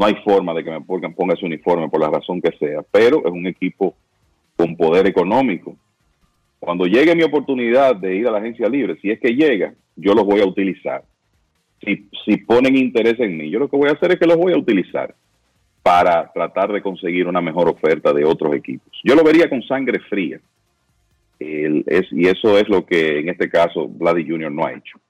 no 0.00 0.06
hay 0.06 0.16
forma 0.24 0.52
de 0.52 0.64
que 0.64 0.70
me 0.72 0.80
pongan, 0.80 1.14
ponga 1.14 1.34
ese 1.34 1.46
uniforme 1.46 1.88
por 1.88 2.00
la 2.00 2.10
razón 2.10 2.40
que 2.42 2.50
sea, 2.58 2.82
pero 2.90 3.18
es 3.24 3.30
un 3.30 3.46
equipo 3.46 3.94
con 4.56 4.76
poder 4.76 5.06
económico. 5.06 5.76
Cuando 6.58 6.86
llegue 6.86 7.14
mi 7.14 7.22
oportunidad 7.22 7.94
de 7.94 8.16
ir 8.16 8.26
a 8.26 8.32
la 8.32 8.38
agencia 8.38 8.68
libre, 8.68 8.98
si 9.00 9.12
es 9.12 9.20
que 9.20 9.28
llega, 9.36 9.74
yo 9.94 10.12
los 10.14 10.24
voy 10.24 10.40
a 10.40 10.44
utilizar. 10.46 11.04
Si, 11.84 12.36
ponen 12.36 12.76
interés 12.76 13.18
en 13.18 13.36
mí, 13.36 13.50
yo 13.50 13.58
lo 13.58 13.68
que 13.68 13.76
voy 13.76 13.88
a 13.88 13.92
hacer 13.92 14.12
es 14.12 14.18
que 14.18 14.26
los 14.26 14.36
voy 14.36 14.52
a 14.52 14.58
utilizar 14.58 15.14
para 15.82 16.30
tratar 16.32 16.72
de 16.72 16.80
conseguir 16.80 17.26
una 17.26 17.40
mejor 17.40 17.68
oferta 17.68 18.12
de 18.12 18.24
otros 18.24 18.54
equipos. 18.54 18.92
Yo 19.02 19.16
lo 19.16 19.24
vería 19.24 19.48
con 19.48 19.62
sangre 19.62 19.98
fría. 20.08 20.40
Es, 21.40 22.06
y 22.12 22.28
eso 22.28 22.56
es 22.56 22.68
lo 22.68 22.86
que 22.86 23.18
en 23.18 23.30
este 23.30 23.50
caso 23.50 23.88
Vladdy 23.88 24.28
Jr. 24.28 24.52
no 24.52 24.64
ha 24.64 24.74
hecho. 24.74 25.00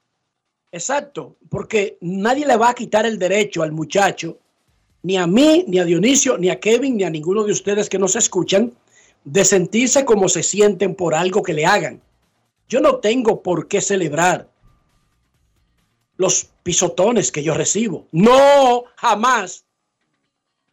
Exacto, 0.71 1.37
porque 1.51 1.99
nadie 2.01 2.47
le 2.47 2.57
va 2.57 2.71
a 2.71 2.75
quitar 2.75 3.05
el 3.05 3.19
derecho 3.19 3.63
al 3.63 3.73
muchacho, 3.73 4.39
ni 5.03 5.19
a 5.19 5.27
mí, 5.27 5.67
ni 5.69 5.79
a 5.79 5.85
Dionisio, 5.85 6.39
ni 6.39 6.49
a 6.49 6.59
Kevin, 6.59 6.97
ni 6.97 7.05
a 7.05 7.11
ninguno 7.11 7.45
de 7.45 7.53
ustedes 7.53 7.91
que 7.91 7.99
nos 7.99 8.17
escuchan, 8.17 8.73
de 9.25 9.45
sentirse 9.45 10.07
como 10.07 10.31
se 10.31 10.43
sienten 10.43 10.95
por 10.95 11.15
algo 11.15 11.43
que 11.43 11.53
le 11.53 11.67
hagan. 11.67 12.01
Yo 12.67 12.81
no 12.81 12.97
tengo 12.97 13.43
por 13.43 13.69
qué 13.69 13.83
celebrar 13.83 14.49
los 16.17 16.52
pisotones 16.63 17.33
que 17.33 17.43
yo 17.43 17.55
recibo. 17.55 18.07
No, 18.13 18.85
jamás. 18.97 19.65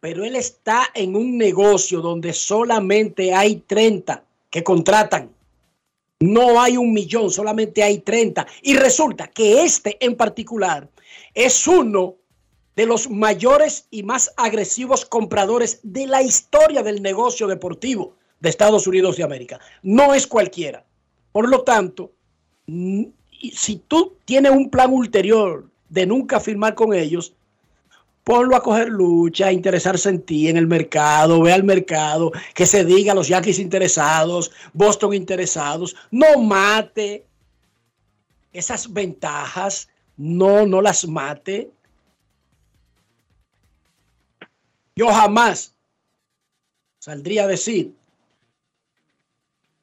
Pero 0.00 0.24
él 0.24 0.36
está 0.36 0.88
en 0.94 1.14
un 1.14 1.36
negocio 1.36 2.00
donde 2.00 2.32
solamente 2.32 3.34
hay 3.34 3.56
30 3.56 4.24
que 4.48 4.64
contratan. 4.64 5.30
No 6.20 6.60
hay 6.60 6.76
un 6.76 6.92
millón, 6.92 7.30
solamente 7.30 7.82
hay 7.82 7.98
30. 7.98 8.46
Y 8.62 8.76
resulta 8.76 9.28
que 9.28 9.62
este 9.64 9.96
en 10.04 10.16
particular 10.16 10.88
es 11.34 11.66
uno 11.66 12.16
de 12.76 12.86
los 12.86 13.10
mayores 13.10 13.86
y 13.90 14.02
más 14.02 14.32
agresivos 14.36 15.04
compradores 15.04 15.80
de 15.82 16.06
la 16.06 16.22
historia 16.22 16.82
del 16.82 17.02
negocio 17.02 17.46
deportivo 17.46 18.16
de 18.40 18.48
Estados 18.48 18.86
Unidos 18.86 19.16
de 19.16 19.24
América. 19.24 19.60
No 19.82 20.14
es 20.14 20.26
cualquiera. 20.26 20.84
Por 21.32 21.48
lo 21.48 21.62
tanto, 21.62 22.12
si 22.66 23.76
tú 23.86 24.16
tienes 24.24 24.52
un 24.52 24.70
plan 24.70 24.92
ulterior 24.92 25.70
de 25.90 26.06
nunca 26.06 26.40
firmar 26.40 26.74
con 26.74 26.94
ellos, 26.94 27.34
ponlo 28.24 28.56
a 28.56 28.62
coger 28.62 28.88
lucha, 28.88 29.48
a 29.48 29.52
interesarse 29.52 30.08
en 30.08 30.22
ti, 30.22 30.48
en 30.48 30.56
el 30.56 30.66
mercado, 30.66 31.42
ve 31.42 31.52
al 31.52 31.64
mercado, 31.64 32.32
que 32.54 32.64
se 32.64 32.84
diga 32.84 33.14
los 33.14 33.28
Yankees 33.28 33.58
interesados, 33.58 34.50
Boston 34.72 35.14
interesados, 35.14 35.96
no 36.10 36.38
mate 36.40 37.26
esas 38.52 38.92
ventajas, 38.92 39.88
no, 40.16 40.66
no 40.66 40.80
las 40.80 41.06
mate. 41.06 41.70
Yo 44.96 45.08
jamás 45.08 45.74
saldría 46.98 47.44
a 47.44 47.46
decir 47.46 47.94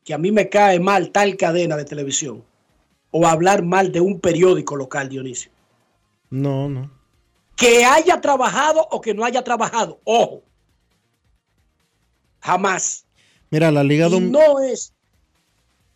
que 0.04 0.14
a 0.14 0.18
mí 0.18 0.32
me 0.32 0.48
cae 0.48 0.80
mal 0.80 1.12
tal 1.12 1.36
cadena 1.38 1.76
de 1.76 1.86
televisión 1.86 2.44
o 3.12 3.26
hablar 3.26 3.64
mal 3.64 3.92
de 3.92 4.00
un 4.00 4.20
periódico 4.20 4.76
local, 4.76 5.10
Dionisio. 5.10 5.57
No, 6.30 6.70
no. 6.70 6.92
Que 7.56 7.86
haya 7.86 8.22
trabajado 8.22 8.88
o 8.92 9.02
que 9.02 9.14
no 9.14 9.24
haya 9.26 9.44
trabajado. 9.44 10.00
Ojo. 10.04 10.44
Jamás. 12.42 13.06
Mira, 13.50 13.72
la 13.72 13.84
Liga 13.84 14.08
Y 14.08 14.12
Dom- 14.12 14.30
no 14.32 14.60
es. 14.60 14.94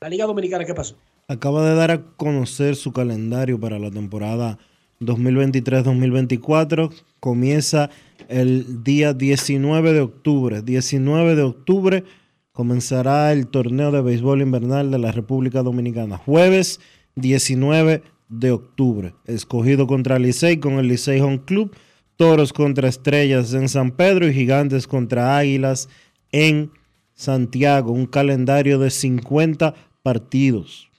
La 0.02 0.10
Liga 0.10 0.26
Dominicana, 0.26 0.66
¿qué 0.66 0.74
pasó? 0.74 0.96
acaba 1.28 1.64
de 1.64 1.76
dar 1.76 1.92
a 1.92 2.02
conocer 2.18 2.76
su 2.76 2.92
calendario 2.92 3.58
para 3.58 3.80
la 3.80 3.90
temporada 3.90 4.58
2023-2024. 5.00 6.92
Comienza 7.22 7.90
el 8.28 8.84
día 8.84 9.14
19 9.14 9.94
de 9.94 10.02
octubre. 10.02 10.62
19 10.62 11.36
de 11.36 11.42
octubre 11.44 12.04
comenzará 12.52 13.32
el 13.32 13.48
torneo 13.48 13.92
de 13.92 14.02
béisbol 14.02 14.42
invernal 14.42 14.92
de 14.92 15.00
la 15.00 15.14
República 15.14 15.64
Dominicana. 15.64 16.18
Jueves 16.18 16.82
19 17.16 18.04
de 18.32 18.50
octubre. 18.52 19.14
Escogido 19.26 19.86
contra 19.86 20.18
Licey 20.18 20.58
con 20.58 20.74
el 20.80 20.88
Licey 20.88 21.20
Home 21.22 21.42
Club. 21.46 21.76
Toros 22.16 22.54
contra 22.54 22.88
Estrellas 22.88 23.54
en 23.54 23.68
San 23.70 23.92
Pedro 23.92 24.28
y 24.28 24.34
Gigantes 24.34 24.88
contra 24.88 25.38
Águilas 25.38 25.90
en 26.32 26.72
Santiago. 27.14 27.92
Un 27.92 28.06
calendario 28.06 28.80
de 28.80 28.90
50 28.90 29.74
partidos. 30.02 30.90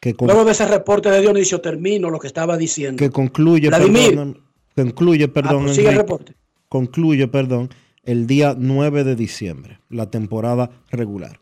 Que, 0.00 0.14
Luego 0.20 0.44
de 0.44 0.52
ese 0.52 0.66
reporte 0.66 1.10
de 1.10 1.20
Dionisio, 1.20 1.60
termino 1.60 2.10
lo 2.10 2.18
que 2.18 2.26
estaba 2.26 2.56
diciendo. 2.56 2.98
que 2.98 3.10
concluye, 3.10 3.68
Vladimir. 3.68 4.10
perdón, 4.10 4.38
concluye, 4.76 5.28
perdón, 5.28 5.56
Ah, 5.60 5.62
pues 5.64 5.74
sigue 5.76 5.88
el 5.88 5.94
Enrique, 5.94 6.02
reporte. 6.02 6.34
concluye, 6.68 7.28
perdón, 7.28 7.70
el 8.04 8.26
día 8.26 8.54
9 8.56 9.04
de 9.04 9.16
diciembre, 9.16 9.80
la 9.88 10.10
temporada 10.10 10.70
regular. 10.90 11.40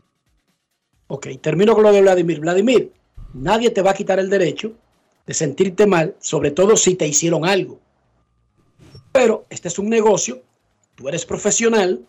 Ok, 1.07 1.27
termino 1.41 1.75
con 1.75 1.83
lo 1.83 1.91
de 1.91 2.01
Vladimir. 2.01 2.39
Vladimir, 2.39 2.91
nadie 3.33 3.69
te 3.69 3.81
va 3.81 3.91
a 3.91 3.93
quitar 3.93 4.19
el 4.19 4.29
derecho 4.29 4.73
de 5.25 5.33
sentirte 5.33 5.87
mal, 5.87 6.15
sobre 6.19 6.51
todo 6.51 6.77
si 6.77 6.95
te 6.95 7.07
hicieron 7.07 7.45
algo. 7.45 7.79
Pero 9.11 9.45
este 9.49 9.69
es 9.69 9.79
un 9.79 9.89
negocio, 9.89 10.41
tú 10.95 11.07
eres 11.07 11.25
profesional, 11.25 12.05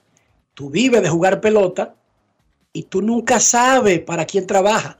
tú 0.54 0.70
vives 0.70 1.02
de 1.02 1.08
jugar 1.08 1.40
pelota 1.40 1.94
y 2.72 2.84
tú 2.84 3.00
nunca 3.00 3.40
sabes 3.40 4.00
para 4.00 4.26
quién 4.26 4.46
trabaja. 4.46 4.98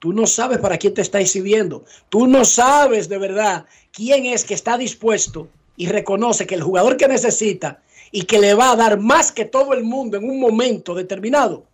Tú 0.00 0.12
no 0.12 0.26
sabes 0.26 0.58
para 0.58 0.78
quién 0.78 0.94
te 0.94 1.02
está 1.02 1.20
exhibiendo. 1.20 1.84
Tú 2.08 2.26
no 2.26 2.44
sabes 2.44 3.08
de 3.08 3.18
verdad 3.18 3.66
quién 3.92 4.24
es 4.26 4.44
que 4.44 4.54
está 4.54 4.78
dispuesto 4.78 5.48
y 5.76 5.86
reconoce 5.86 6.46
que 6.46 6.54
el 6.54 6.62
jugador 6.62 6.96
que 6.96 7.06
necesita 7.06 7.82
y 8.10 8.22
que 8.22 8.38
le 8.38 8.54
va 8.54 8.72
a 8.72 8.76
dar 8.76 8.98
más 8.98 9.30
que 9.30 9.44
todo 9.44 9.72
el 9.72 9.84
mundo 9.84 10.16
en 10.16 10.28
un 10.28 10.40
momento 10.40 10.94
determinado, 10.94 11.66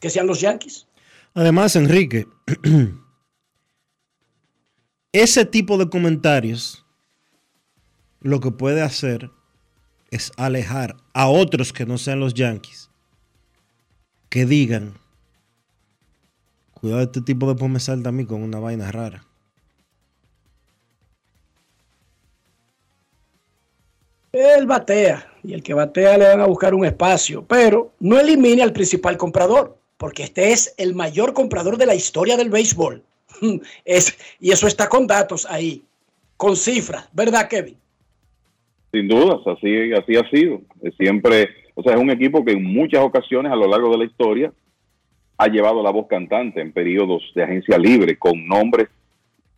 que 0.00 0.10
sean 0.10 0.26
los 0.26 0.40
Yankees. 0.40 0.86
Además, 1.34 1.76
Enrique, 1.76 2.26
ese 5.22 5.46
tipo 5.46 5.78
de 5.78 5.88
comentarios 5.88 6.84
lo 8.20 8.40
que 8.40 8.50
puede 8.50 8.82
hacer 8.82 9.30
es 10.10 10.30
alejar 10.36 10.96
a 11.14 11.28
otros 11.28 11.72
que 11.72 11.86
no 11.86 11.96
sean 11.96 12.20
los 12.20 12.34
Yankees, 12.34 12.90
que 14.28 14.44
digan, 14.44 14.98
cuidado, 16.74 17.02
este 17.02 17.22
tipo 17.22 17.48
después 17.48 17.70
me 17.70 17.80
salta 17.80 18.10
a 18.10 18.12
mí 18.12 18.26
con 18.26 18.42
una 18.42 18.58
vaina 18.58 18.92
rara. 18.92 19.24
Él 24.32 24.66
batea 24.66 25.32
y 25.42 25.54
el 25.54 25.62
que 25.62 25.72
batea 25.72 26.18
le 26.18 26.28
van 26.28 26.40
a 26.42 26.46
buscar 26.46 26.74
un 26.74 26.84
espacio, 26.84 27.42
pero 27.46 27.94
no 28.00 28.20
elimine 28.20 28.62
al 28.62 28.74
principal 28.74 29.16
comprador, 29.16 29.78
porque 29.96 30.24
este 30.24 30.52
es 30.52 30.74
el 30.76 30.94
mayor 30.94 31.32
comprador 31.32 31.78
de 31.78 31.86
la 31.86 31.94
historia 31.94 32.36
del 32.36 32.50
béisbol. 32.50 33.02
Es, 33.84 34.16
y 34.40 34.50
eso 34.50 34.66
está 34.66 34.88
con 34.88 35.06
datos 35.06 35.46
ahí, 35.48 35.82
con 36.36 36.56
cifras, 36.56 37.08
¿verdad, 37.12 37.48
Kevin? 37.48 37.76
Sin 38.92 39.08
dudas, 39.08 39.40
así, 39.46 39.92
así 39.92 40.16
ha 40.16 40.28
sido. 40.30 40.60
Siempre, 40.96 41.50
o 41.74 41.82
sea, 41.82 41.94
es 41.94 42.00
un 42.00 42.10
equipo 42.10 42.44
que 42.44 42.52
en 42.52 42.64
muchas 42.64 43.02
ocasiones 43.02 43.52
a 43.52 43.56
lo 43.56 43.68
largo 43.68 43.90
de 43.90 43.98
la 43.98 44.04
historia 44.04 44.52
ha 45.38 45.48
llevado 45.48 45.82
la 45.82 45.90
voz 45.90 46.06
cantante 46.06 46.60
en 46.60 46.72
periodos 46.72 47.22
de 47.34 47.42
agencia 47.42 47.76
libre 47.76 48.18
con 48.18 48.46
nombres 48.46 48.88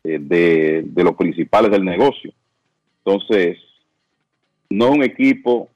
eh, 0.02 0.18
de, 0.20 0.82
de 0.84 1.04
los 1.04 1.14
principales 1.14 1.70
del 1.70 1.84
negocio. 1.84 2.32
Entonces, 3.04 3.58
no 4.70 4.86
es 4.86 4.90
un 4.90 5.02
equipo 5.04 5.68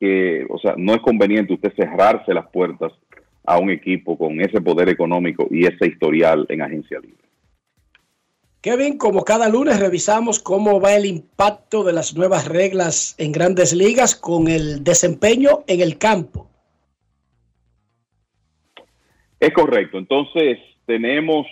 que, 0.00 0.44
o 0.48 0.58
sea, 0.58 0.74
no 0.76 0.94
es 0.94 1.00
conveniente 1.00 1.54
usted 1.54 1.72
cerrarse 1.76 2.34
las 2.34 2.48
puertas 2.48 2.92
a 3.44 3.58
un 3.58 3.70
equipo 3.70 4.16
con 4.16 4.40
ese 4.40 4.60
poder 4.60 4.88
económico 4.88 5.46
y 5.50 5.66
ese 5.66 5.86
historial 5.86 6.46
en 6.48 6.62
agencia 6.62 7.00
libre. 7.00 7.22
Kevin, 8.60 8.96
como 8.96 9.24
cada 9.24 9.48
lunes 9.48 9.80
revisamos 9.80 10.38
cómo 10.38 10.80
va 10.80 10.94
el 10.94 11.04
impacto 11.04 11.82
de 11.82 11.92
las 11.92 12.14
nuevas 12.14 12.46
reglas 12.46 13.16
en 13.18 13.32
grandes 13.32 13.72
ligas 13.72 14.14
con 14.14 14.46
el 14.46 14.84
desempeño 14.84 15.64
en 15.66 15.80
el 15.80 15.98
campo. 15.98 16.48
Es 19.40 19.52
correcto. 19.52 19.98
Entonces, 19.98 20.60
tenemos 20.86 21.48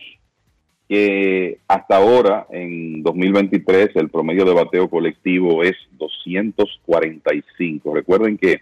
que 0.89 1.59
hasta 1.67 1.97
ahora, 1.97 2.47
en 2.51 3.03
2023, 3.03 3.91
el 3.97 4.09
promedio 4.09 4.45
de 4.45 4.55
bateo 4.55 4.89
colectivo 4.89 5.65
es 5.65 5.75
245. 5.99 7.93
Recuerden 7.93 8.39
que, 8.39 8.61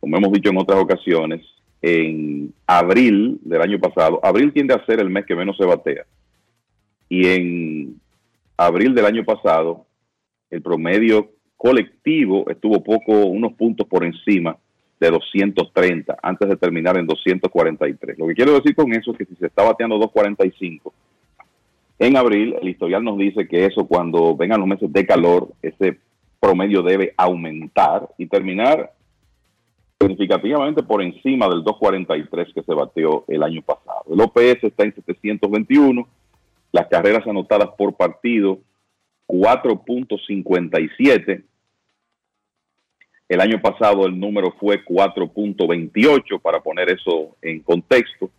como 0.00 0.18
hemos 0.18 0.32
dicho 0.32 0.50
en 0.50 0.58
otras 0.58 0.80
ocasiones, 0.80 1.40
en 1.86 2.54
abril 2.66 3.38
del 3.42 3.60
año 3.60 3.78
pasado, 3.78 4.18
abril 4.22 4.54
tiende 4.54 4.72
a 4.72 4.86
ser 4.86 5.00
el 5.00 5.10
mes 5.10 5.26
que 5.26 5.36
menos 5.36 5.54
se 5.58 5.66
batea. 5.66 6.06
Y 7.10 7.26
en 7.26 8.00
abril 8.56 8.94
del 8.94 9.04
año 9.04 9.22
pasado, 9.22 9.84
el 10.48 10.62
promedio 10.62 11.28
colectivo 11.58 12.48
estuvo 12.48 12.82
poco, 12.82 13.26
unos 13.26 13.52
puntos 13.52 13.86
por 13.86 14.02
encima 14.02 14.56
de 14.98 15.10
230 15.10 16.16
antes 16.22 16.48
de 16.48 16.56
terminar 16.56 16.96
en 16.96 17.06
243. 17.06 18.18
Lo 18.18 18.28
que 18.28 18.34
quiero 18.34 18.54
decir 18.54 18.74
con 18.74 18.90
eso 18.94 19.12
es 19.12 19.18
que 19.18 19.26
si 19.26 19.34
se 19.36 19.48
está 19.48 19.62
bateando 19.62 19.98
245 19.98 20.90
en 21.98 22.16
abril, 22.16 22.56
el 22.62 22.68
historial 22.70 23.04
nos 23.04 23.18
dice 23.18 23.46
que 23.46 23.66
eso 23.66 23.86
cuando 23.86 24.34
vengan 24.34 24.60
los 24.60 24.68
meses 24.68 24.90
de 24.90 25.04
calor, 25.04 25.50
ese 25.60 25.98
promedio 26.40 26.80
debe 26.80 27.12
aumentar 27.18 28.08
y 28.16 28.24
terminar 28.24 28.90
significativamente 30.00 30.82
por 30.82 31.02
encima 31.02 31.48
del 31.48 31.64
243 31.64 32.54
que 32.54 32.62
se 32.62 32.74
bateó 32.74 33.24
el 33.28 33.42
año 33.42 33.62
pasado. 33.62 34.04
El 34.10 34.20
OPS 34.20 34.64
está 34.64 34.84
en 34.84 34.94
721, 34.94 36.06
las 36.72 36.88
carreras 36.88 37.26
anotadas 37.26 37.70
por 37.76 37.94
partido 37.94 38.58
4.57. 39.26 41.42
El 43.28 43.40
año 43.40 43.60
pasado 43.60 44.06
el 44.06 44.18
número 44.18 44.54
fue 44.60 44.84
4.28, 44.84 46.40
para 46.40 46.60
poner 46.60 46.90
eso 46.90 47.36
en 47.40 47.60
contexto. 47.60 48.30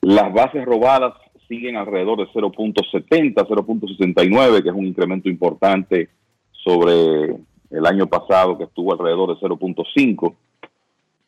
Las 0.00 0.32
bases 0.32 0.64
robadas 0.64 1.14
siguen 1.46 1.76
alrededor 1.76 2.18
de 2.18 2.26
0.70, 2.32 3.34
0.69, 3.34 4.62
que 4.62 4.68
es 4.68 4.74
un 4.74 4.86
incremento 4.86 5.28
importante 5.28 6.08
sobre 6.50 7.36
el 7.72 7.86
año 7.86 8.06
pasado, 8.06 8.56
que 8.56 8.64
estuvo 8.64 8.92
alrededor 8.92 9.28
de 9.30 9.46
0.5. 9.46 10.34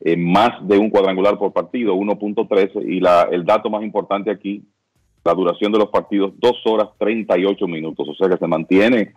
Eh, 0.01 0.17
más 0.17 0.67
de 0.67 0.77
un 0.77 0.91
cuadrangular 0.91 1.39
por 1.39 1.53
partido, 1.53 1.95
1.13. 1.95 2.85
Y 2.87 3.01
la, 3.01 3.29
el 3.31 3.45
dato 3.45 3.71
más 3.71 3.83
importante 3.83 4.31
aquí, 4.31 4.63
la 5.25 5.33
duración 5.33 5.73
de 5.73 5.79
los 5.79 5.89
partidos, 5.89 6.33
2 6.39 6.53
horas 6.67 6.89
38 6.99 7.67
minutos. 7.67 8.07
O 8.09 8.15
sea 8.15 8.29
que 8.29 8.37
se 8.37 8.47
mantiene 8.47 9.15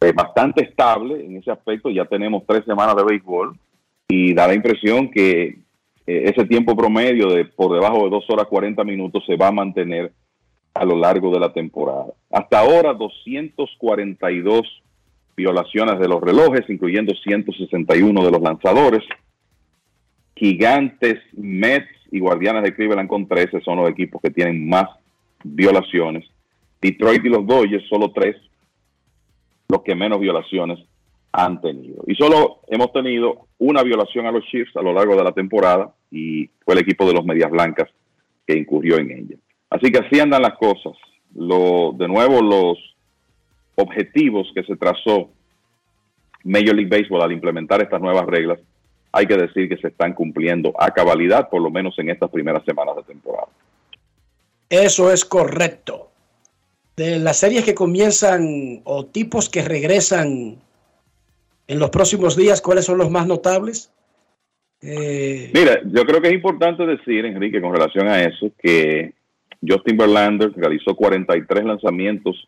eh, 0.00 0.12
bastante 0.12 0.62
estable 0.62 1.24
en 1.24 1.36
ese 1.36 1.50
aspecto. 1.50 1.90
Ya 1.90 2.04
tenemos 2.04 2.44
tres 2.46 2.64
semanas 2.64 2.94
de 2.94 3.04
béisbol 3.04 3.58
y 4.06 4.32
da 4.32 4.46
la 4.46 4.54
impresión 4.54 5.10
que 5.10 5.58
eh, 6.06 6.32
ese 6.34 6.46
tiempo 6.46 6.76
promedio 6.76 7.28
de 7.28 7.44
por 7.44 7.74
debajo 7.74 8.04
de 8.04 8.10
2 8.10 8.30
horas 8.30 8.46
40 8.46 8.84
minutos 8.84 9.24
se 9.26 9.36
va 9.36 9.48
a 9.48 9.52
mantener 9.52 10.12
a 10.72 10.84
lo 10.84 10.96
largo 10.96 11.32
de 11.32 11.40
la 11.40 11.52
temporada. 11.52 12.06
Hasta 12.30 12.60
ahora 12.60 12.94
242 12.94 14.82
violaciones 15.38 16.00
de 16.00 16.08
los 16.08 16.20
relojes, 16.20 16.68
incluyendo 16.68 17.14
161 17.14 18.24
de 18.24 18.30
los 18.30 18.42
lanzadores. 18.42 19.04
Gigantes, 20.34 21.20
Mets 21.32 21.88
y 22.10 22.18
Guardianes 22.18 22.64
de 22.64 22.74
Cleveland 22.74 23.08
con 23.08 23.26
13 23.28 23.60
son 23.60 23.78
los 23.78 23.88
equipos 23.88 24.20
que 24.20 24.30
tienen 24.30 24.68
más 24.68 24.88
violaciones. 25.44 26.26
Detroit 26.82 27.24
y 27.24 27.28
los 27.28 27.46
Dodgers, 27.46 27.88
solo 27.88 28.12
tres, 28.12 28.36
los 29.68 29.82
que 29.82 29.94
menos 29.94 30.18
violaciones 30.18 30.80
han 31.32 31.60
tenido. 31.60 32.02
Y 32.06 32.14
solo 32.14 32.60
hemos 32.68 32.92
tenido 32.92 33.46
una 33.58 33.82
violación 33.82 34.26
a 34.26 34.32
los 34.32 34.44
Chiefs 34.46 34.76
a 34.76 34.82
lo 34.82 34.92
largo 34.92 35.14
de 35.14 35.24
la 35.24 35.32
temporada 35.32 35.94
y 36.10 36.50
fue 36.64 36.74
el 36.74 36.80
equipo 36.80 37.06
de 37.06 37.14
los 37.14 37.24
Medias 37.24 37.50
Blancas 37.50 37.88
que 38.46 38.58
incurrió 38.58 38.98
en 38.98 39.10
ella. 39.10 39.36
Así 39.70 39.92
que 39.92 39.98
así 39.98 40.18
andan 40.18 40.42
las 40.42 40.56
cosas. 40.56 40.94
De 41.30 42.08
nuevo, 42.08 42.42
los 42.42 42.78
objetivos 43.78 44.50
que 44.54 44.62
se 44.64 44.76
trazó 44.76 45.30
Major 46.44 46.74
League 46.74 46.90
Baseball 46.90 47.22
al 47.22 47.32
implementar 47.32 47.82
estas 47.82 48.00
nuevas 48.00 48.26
reglas 48.26 48.58
hay 49.12 49.26
que 49.26 49.36
decir 49.36 49.68
que 49.68 49.76
se 49.78 49.88
están 49.88 50.14
cumpliendo 50.14 50.72
a 50.78 50.90
cabalidad, 50.90 51.48
por 51.48 51.62
lo 51.62 51.70
menos 51.70 51.98
en 51.98 52.10
estas 52.10 52.30
primeras 52.30 52.64
semanas 52.64 52.96
de 52.96 53.02
temporada. 53.02 53.48
Eso 54.68 55.10
es 55.10 55.24
correcto. 55.24 56.10
De 56.96 57.18
las 57.18 57.38
series 57.38 57.64
que 57.64 57.74
comienzan 57.74 58.82
o 58.84 59.06
tipos 59.06 59.48
que 59.48 59.62
regresan 59.62 60.56
en 61.66 61.78
los 61.78 61.90
próximos 61.90 62.36
días, 62.36 62.60
¿cuáles 62.60 62.84
son 62.84 62.98
los 62.98 63.10
más 63.10 63.26
notables? 63.26 63.90
Eh, 64.82 65.50
Mira, 65.54 65.80
yo 65.84 66.04
creo 66.04 66.20
que 66.20 66.28
es 66.28 66.34
importante 66.34 66.84
decir, 66.84 67.24
Enrique, 67.24 67.60
con 67.60 67.72
relación 67.72 68.08
a 68.08 68.22
eso, 68.22 68.50
que 68.58 69.12
Justin 69.66 69.96
Verlander 69.96 70.52
realizó 70.54 70.94
43 70.94 71.64
lanzamientos 71.64 72.46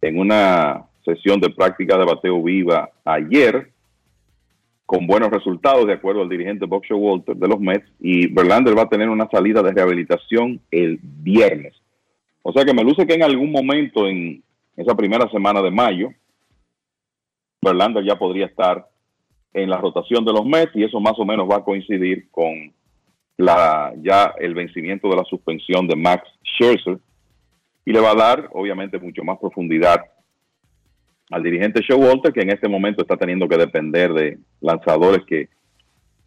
en 0.00 0.18
una 0.18 0.84
sesión 1.04 1.40
de 1.40 1.50
práctica 1.50 1.96
de 1.96 2.04
bateo 2.04 2.42
viva 2.42 2.90
ayer, 3.04 3.70
con 4.86 5.06
buenos 5.06 5.30
resultados, 5.30 5.86
de 5.86 5.94
acuerdo 5.94 6.22
al 6.22 6.28
dirigente 6.28 6.66
Bob 6.66 6.82
Walter 6.90 7.36
de 7.36 7.48
los 7.48 7.60
Mets, 7.60 7.86
y 8.00 8.26
Verlander 8.32 8.76
va 8.76 8.82
a 8.82 8.88
tener 8.88 9.08
una 9.08 9.28
salida 9.28 9.62
de 9.62 9.72
rehabilitación 9.72 10.60
el 10.70 10.98
viernes. 11.02 11.74
O 12.42 12.52
sea 12.52 12.64
que 12.64 12.74
me 12.74 12.84
luce 12.84 13.06
que 13.06 13.14
en 13.14 13.22
algún 13.22 13.52
momento 13.52 14.06
en 14.06 14.42
esa 14.76 14.94
primera 14.94 15.28
semana 15.30 15.60
de 15.60 15.70
mayo, 15.70 16.10
Verlander 17.60 18.04
ya 18.04 18.16
podría 18.16 18.46
estar 18.46 18.88
en 19.52 19.68
la 19.68 19.78
rotación 19.78 20.24
de 20.24 20.32
los 20.32 20.46
Mets 20.46 20.74
y 20.74 20.84
eso 20.84 21.00
más 21.00 21.18
o 21.18 21.24
menos 21.24 21.48
va 21.50 21.56
a 21.56 21.64
coincidir 21.64 22.30
con 22.30 22.72
la 23.36 23.92
ya 24.02 24.34
el 24.38 24.54
vencimiento 24.54 25.08
de 25.08 25.16
la 25.16 25.24
suspensión 25.24 25.86
de 25.86 25.96
Max 25.96 26.28
Scherzer 26.44 26.98
y 27.88 27.92
le 27.92 28.00
va 28.00 28.10
a 28.10 28.14
dar 28.14 28.50
obviamente 28.52 28.98
mucho 28.98 29.24
más 29.24 29.38
profundidad 29.38 30.04
al 31.30 31.42
dirigente 31.42 31.80
Showalter 31.80 32.34
que 32.34 32.42
en 32.42 32.50
este 32.50 32.68
momento 32.68 33.00
está 33.00 33.16
teniendo 33.16 33.48
que 33.48 33.56
depender 33.56 34.12
de 34.12 34.38
lanzadores 34.60 35.24
que 35.24 35.48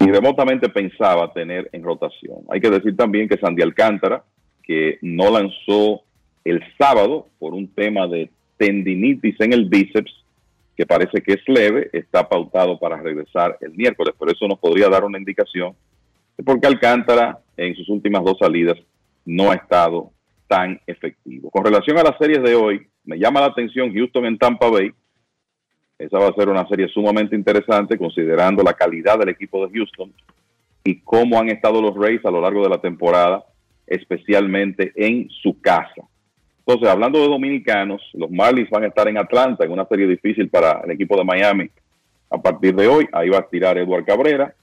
ni 0.00 0.10
remotamente 0.10 0.68
pensaba 0.70 1.32
tener 1.32 1.70
en 1.70 1.84
rotación. 1.84 2.38
Hay 2.50 2.60
que 2.60 2.68
decir 2.68 2.96
también 2.96 3.28
que 3.28 3.36
Sandy 3.36 3.62
Alcántara, 3.62 4.24
que 4.64 4.98
no 5.02 5.30
lanzó 5.30 6.02
el 6.44 6.60
sábado 6.76 7.28
por 7.38 7.54
un 7.54 7.68
tema 7.68 8.08
de 8.08 8.28
tendinitis 8.56 9.36
en 9.38 9.52
el 9.52 9.68
bíceps, 9.68 10.12
que 10.76 10.84
parece 10.84 11.22
que 11.22 11.34
es 11.34 11.42
leve, 11.46 11.90
está 11.92 12.28
pautado 12.28 12.76
para 12.76 13.00
regresar 13.00 13.56
el 13.60 13.70
miércoles, 13.70 14.16
pero 14.18 14.32
eso 14.32 14.48
nos 14.48 14.58
podría 14.58 14.88
dar 14.88 15.04
una 15.04 15.16
indicación 15.16 15.76
de 16.36 16.42
por 16.42 16.60
qué 16.60 16.66
Alcántara 16.66 17.38
en 17.56 17.76
sus 17.76 17.88
últimas 17.88 18.24
dos 18.24 18.38
salidas 18.40 18.78
no 19.24 19.52
ha 19.52 19.54
estado 19.54 20.10
efectivo. 20.86 21.50
Con 21.50 21.64
relación 21.64 21.98
a 21.98 22.02
las 22.02 22.18
series 22.18 22.42
de 22.42 22.54
hoy, 22.54 22.86
me 23.04 23.18
llama 23.18 23.40
la 23.40 23.46
atención 23.46 23.92
Houston 23.92 24.26
en 24.26 24.38
Tampa 24.38 24.68
Bay. 24.68 24.90
Esa 25.98 26.18
va 26.18 26.28
a 26.28 26.34
ser 26.34 26.48
una 26.48 26.66
serie 26.68 26.88
sumamente 26.88 27.36
interesante 27.36 27.96
considerando 27.96 28.62
la 28.62 28.74
calidad 28.74 29.18
del 29.18 29.30
equipo 29.30 29.66
de 29.66 29.72
Houston 29.72 30.12
y 30.84 31.00
cómo 31.00 31.38
han 31.38 31.48
estado 31.48 31.80
los 31.80 31.94
Rays 31.94 32.24
a 32.24 32.30
lo 32.30 32.40
largo 32.40 32.62
de 32.62 32.70
la 32.70 32.80
temporada, 32.80 33.44
especialmente 33.86 34.92
en 34.96 35.28
su 35.30 35.60
casa. 35.60 36.02
Entonces, 36.58 36.88
hablando 36.88 37.20
de 37.20 37.28
dominicanos, 37.28 38.02
los 38.14 38.30
Marlins 38.30 38.70
van 38.70 38.84
a 38.84 38.88
estar 38.88 39.08
en 39.08 39.18
Atlanta 39.18 39.64
en 39.64 39.72
una 39.72 39.86
serie 39.86 40.06
difícil 40.06 40.48
para 40.48 40.80
el 40.84 40.92
equipo 40.92 41.16
de 41.16 41.24
Miami 41.24 41.70
a 42.30 42.38
partir 42.40 42.74
de 42.74 42.86
hoy. 42.86 43.08
Ahí 43.12 43.28
va 43.28 43.38
a 43.38 43.48
tirar 43.48 43.78
Eduard 43.78 44.04
Cabrera, 44.04 44.54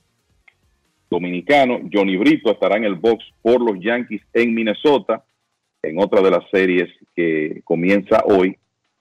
dominicano. 1.09 1.79
Johnny 1.91 2.17
Brito 2.17 2.51
estará 2.51 2.77
en 2.77 2.85
el 2.85 2.95
box 2.95 3.23
por 3.41 3.61
los 3.61 3.83
Yankees 3.83 4.21
en 4.33 4.53
Minnesota, 4.53 5.23
en 5.83 5.99
otra 5.99 6.21
de 6.21 6.31
las 6.31 6.49
series 6.51 6.89
que 7.15 7.61
comienza 7.63 8.23
hoy. 8.25 8.57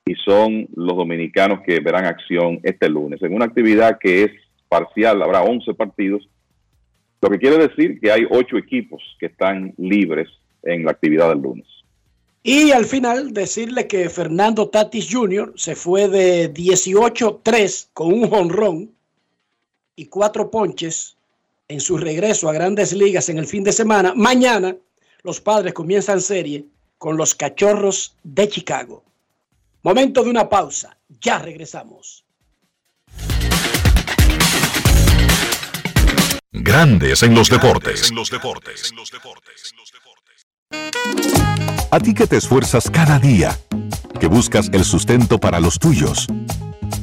Y 0.06 0.14
son 0.24 0.66
los 0.74 0.96
dominicanos 0.96 1.60
que 1.66 1.80
verán 1.80 2.06
acción 2.06 2.60
este 2.62 2.88
lunes. 2.88 3.20
En 3.22 3.34
una 3.34 3.44
actividad 3.44 3.98
que 4.00 4.24
es 4.24 4.30
parcial, 4.68 5.22
habrá 5.22 5.42
11 5.42 5.74
partidos, 5.74 6.28
lo 7.20 7.28
que 7.30 7.38
quiere 7.38 7.58
decir 7.58 8.00
que 8.00 8.10
hay 8.10 8.26
8 8.30 8.56
equipos 8.56 9.02
que 9.18 9.26
están 9.26 9.74
libres 9.76 10.28
en 10.62 10.84
la 10.84 10.92
actividad 10.92 11.28
del 11.28 11.42
lunes. 11.42 11.66
Y 12.42 12.70
al 12.70 12.86
final 12.86 13.32
decirle 13.32 13.86
que 13.86 14.08
Fernando 14.08 14.68
Tatis 14.68 15.08
Jr. 15.12 15.52
se 15.56 15.74
fue 15.74 16.08
de 16.08 16.52
18-3 16.54 17.88
con 17.92 18.14
un 18.14 18.28
jonrón 18.28 18.90
y 19.96 20.06
cuatro 20.06 20.50
ponches 20.50 21.16
en 21.66 21.80
su 21.80 21.98
regreso 21.98 22.48
a 22.48 22.52
grandes 22.52 22.94
ligas 22.94 23.28
en 23.28 23.38
el 23.38 23.46
fin 23.46 23.64
de 23.64 23.72
semana. 23.72 24.14
Mañana 24.14 24.76
los 25.28 25.42
padres 25.42 25.74
comienzan 25.74 26.22
serie 26.22 26.64
con 26.96 27.18
los 27.18 27.34
cachorros 27.34 28.16
de 28.22 28.48
Chicago. 28.48 29.04
Momento 29.82 30.24
de 30.24 30.30
una 30.30 30.48
pausa. 30.48 30.96
Ya 31.20 31.38
regresamos. 31.38 32.24
Grandes 36.50 37.22
en 37.22 37.34
los 37.34 37.50
deportes. 37.50 38.10
A 41.90 42.00
ti 42.00 42.14
que 42.14 42.26
te 42.26 42.38
esfuerzas 42.38 42.90
cada 42.90 43.18
día, 43.18 43.54
que 44.18 44.28
buscas 44.28 44.70
el 44.72 44.84
sustento 44.84 45.38
para 45.38 45.60
los 45.60 45.78
tuyos, 45.78 46.26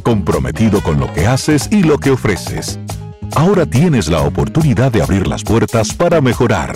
comprometido 0.02 0.82
con 0.82 1.00
lo 1.00 1.14
que 1.14 1.28
haces 1.28 1.68
y 1.72 1.84
lo 1.84 2.00
que 2.00 2.10
ofreces. 2.10 2.80
Ahora 3.36 3.68
tienes 3.68 4.08
la 4.08 4.22
oportunidad 4.22 4.92
de 4.92 5.04
abrir 5.04 5.28
las 5.28 5.44
puertas 5.44 5.94
para 5.94 6.22
mejorar, 6.22 6.76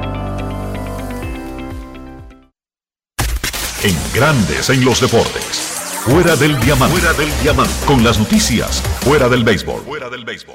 En 3.83 3.97
Grandes 4.13 4.69
en 4.69 4.85
los 4.85 5.01
deportes. 5.01 5.43
Fuera 6.05 6.35
del 6.35 6.59
diamante. 6.59 6.99
Fuera 6.99 7.17
del 7.17 7.29
diamante. 7.41 7.73
Con 7.87 8.03
las 8.03 8.19
noticias. 8.19 8.79
Fuera 9.01 9.27
del 9.27 9.43
béisbol. 9.43 9.81
Fuera 9.81 10.07
del 10.07 10.23
béisbol. 10.23 10.53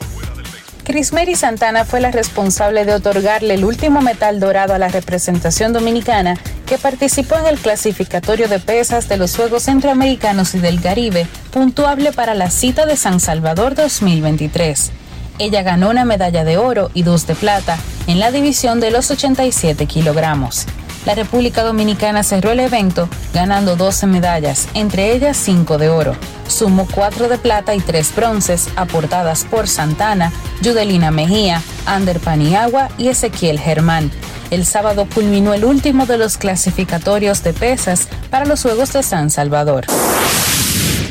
Crismeri 0.85 1.35
Santana 1.35 1.85
fue 1.85 2.01
la 2.01 2.12
responsable 2.12 2.85
de 2.85 2.94
otorgarle 2.94 3.55
el 3.55 3.65
último 3.65 4.01
metal 4.01 4.39
dorado 4.39 4.74
a 4.74 4.78
la 4.78 4.86
representación 4.86 5.73
dominicana 5.73 6.39
que 6.66 6.78
participó 6.78 7.36
en 7.36 7.47
el 7.47 7.59
clasificatorio 7.59 8.47
de 8.47 8.61
pesas 8.61 9.09
de 9.09 9.16
los 9.16 9.35
Juegos 9.35 9.65
Centroamericanos 9.65 10.55
y 10.55 10.61
del 10.61 10.81
Caribe, 10.81 11.27
puntuable 11.51 12.12
para 12.12 12.35
la 12.35 12.51
cita 12.51 12.86
de 12.86 12.97
San 12.97 13.19
Salvador 13.19 13.74
2023. 13.74 14.93
Ella 15.40 15.62
ganó 15.65 15.90
una 15.90 16.05
medalla 16.05 16.44
de 16.44 16.59
oro 16.59 16.93
y 16.94 17.03
dos 17.03 17.27
de 17.27 17.35
plata 17.35 17.77
en 18.07 18.20
la 18.20 18.31
división 18.31 18.78
de 18.78 18.93
los 18.93 19.11
87 19.11 19.86
kilogramos. 19.86 20.66
La 21.06 21.14
República 21.14 21.62
Dominicana 21.62 22.24
cerró 22.24 22.50
el 22.50 22.58
evento 22.58 23.08
ganando 23.32 23.76
12 23.76 24.08
medallas, 24.08 24.66
entre 24.74 25.12
ellas 25.12 25.36
5 25.36 25.78
de 25.78 25.88
oro. 25.88 26.16
Sumó 26.48 26.86
4 26.92 27.28
de 27.28 27.38
plata 27.38 27.76
y 27.76 27.80
3 27.80 28.14
bronces 28.16 28.68
aportadas 28.74 29.44
por 29.44 29.68
Santana, 29.68 30.32
Yudelina 30.62 31.12
Mejía, 31.12 31.62
Ander 31.86 32.18
Paniagua 32.18 32.88
y 32.98 33.06
Ezequiel 33.08 33.60
Germán. 33.60 34.10
El 34.50 34.66
sábado 34.66 35.06
culminó 35.12 35.54
el 35.54 35.64
último 35.64 36.06
de 36.06 36.18
los 36.18 36.38
clasificatorios 36.38 37.44
de 37.44 37.52
pesas 37.52 38.08
para 38.28 38.44
los 38.44 38.62
Juegos 38.62 38.92
de 38.92 39.04
San 39.04 39.30
Salvador. 39.30 39.86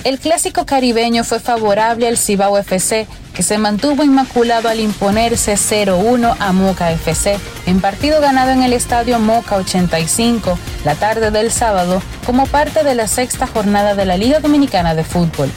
El 0.06 0.20
clásico 0.20 0.68
caribeño 0.68 1.24
fue 1.24 1.40
favorable 1.40 2.08
al 2.08 2.20
Cibao 2.20 2.60
FC, 2.60 3.08
que 3.34 3.42
se 3.42 3.58
mantuvo 3.58 4.04
inmaculado 4.04 4.70
al 4.70 4.80
imponerse 4.80 5.56
0-1 5.56 6.36
a 6.38 6.52
Moca 6.52 6.92
FC, 6.92 7.40
en 7.66 7.82
partido 7.82 8.22
ganado 8.22 8.52
en 8.52 8.62
el 8.62 8.74
estadio 8.74 9.18
Moca 9.18 9.56
85 9.56 10.60
la 10.86 10.94
tarde 10.94 11.32
del 11.32 11.52
sábado 11.52 12.04
como 12.24 12.46
parte 12.46 12.84
de 12.84 12.94
la 12.94 13.08
sexta 13.08 13.48
jornada 13.48 13.96
de 13.96 14.06
la 14.06 14.16
Liga 14.16 14.40
Dominicana 14.40 14.94
de 14.94 15.04
Fútbol. 15.04 15.50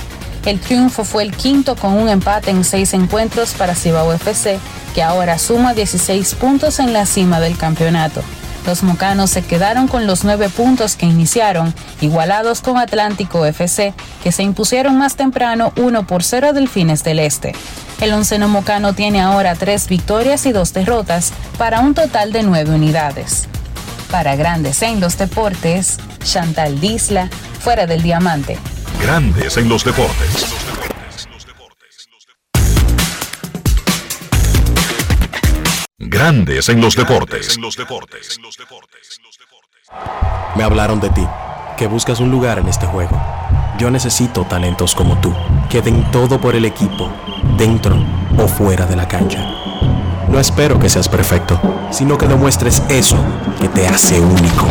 El 0.47 0.61
triunfo 0.61 1.05
fue 1.05 1.25
el 1.25 1.37
quinto 1.37 1.77
con 1.77 1.93
un 1.93 2.09
empate 2.09 2.51
en 2.51 2.65
seis 2.65 2.95
encuentros 2.95 3.53
para 3.53 3.75
Cibao 3.75 4.15
FC, 4.15 4.59
que 4.95 5.03
ahora 5.03 5.39
suma 5.39 5.75
16 5.75 6.37
puntos 6.37 6.79
en 6.79 6.95
la 6.95 7.05
cima 7.05 7.39
del 7.39 7.59
campeonato. 7.59 8.23
Los 8.69 8.83
mocanos 8.83 9.31
se 9.31 9.41
quedaron 9.41 9.89
con 9.89 10.07
los 10.07 10.25
nueve 10.25 10.51
puntos 10.51 10.95
que 10.95 11.07
iniciaron, 11.07 11.73
igualados 12.03 12.61
con 12.61 12.77
Atlántico 12.77 13.47
FC, 13.47 13.95
que 14.23 14.31
se 14.31 14.43
impusieron 14.43 14.99
más 14.99 15.17
temprano 15.17 15.73
1 15.77 16.07
por 16.07 16.23
0 16.23 16.53
del 16.53 16.69
Fines 16.69 17.03
del 17.03 17.19
Este. 17.19 17.55
El 18.03 18.13
onceno 18.13 18.47
mocano 18.47 18.93
tiene 18.93 19.23
ahora 19.23 19.55
tres 19.55 19.89
victorias 19.89 20.45
y 20.45 20.53
dos 20.53 20.75
derrotas, 20.75 21.33
para 21.57 21.81
un 21.81 21.95
total 21.95 22.31
de 22.31 22.43
nueve 22.43 22.75
unidades. 22.75 23.49
Para 24.11 24.37
Grandes 24.37 24.83
en 24.83 25.01
los 25.01 25.17
Deportes, 25.17 25.97
Chantal 26.23 26.79
Disla, 26.79 27.31
fuera 27.61 27.87
del 27.87 28.03
diamante. 28.03 28.59
Grandes 29.01 29.57
en 29.57 29.71
los 29.71 29.83
deportes. 29.83 30.45
Grandes 36.11 36.71
en 36.71 36.81
los 36.81 36.97
deportes. 36.97 37.59
Me 40.57 40.63
hablaron 40.63 41.01
de 41.01 41.11
ti, 41.11 41.27
que 41.77 41.87
buscas 41.87 42.21
un 42.21 42.31
lugar 42.31 42.59
en 42.59 42.67
este 42.67 42.87
juego. 42.87 43.21
Yo 43.79 43.91
necesito 43.91 44.45
talentos 44.45 44.95
como 44.95 45.21
tú, 45.21 45.35
que 45.69 45.83
den 45.83 46.11
todo 46.11 46.41
por 46.41 46.57
el 46.57 46.65
equipo, 46.65 47.11
dentro 47.59 47.95
o 48.39 48.49
fuera 48.49 48.87
de 48.87 48.97
la 48.97 49.07
cancha. 49.07 49.39
No 50.31 50.41
espero 50.41 50.79
que 50.79 50.89
seas 50.89 51.11
perfecto, 51.11 51.61
sino 51.91 52.17
que 52.17 52.27
demuestres 52.27 52.83
eso 52.89 53.23
que 53.61 53.69
te 53.69 53.87
hace 53.87 54.19
único. 54.19 54.67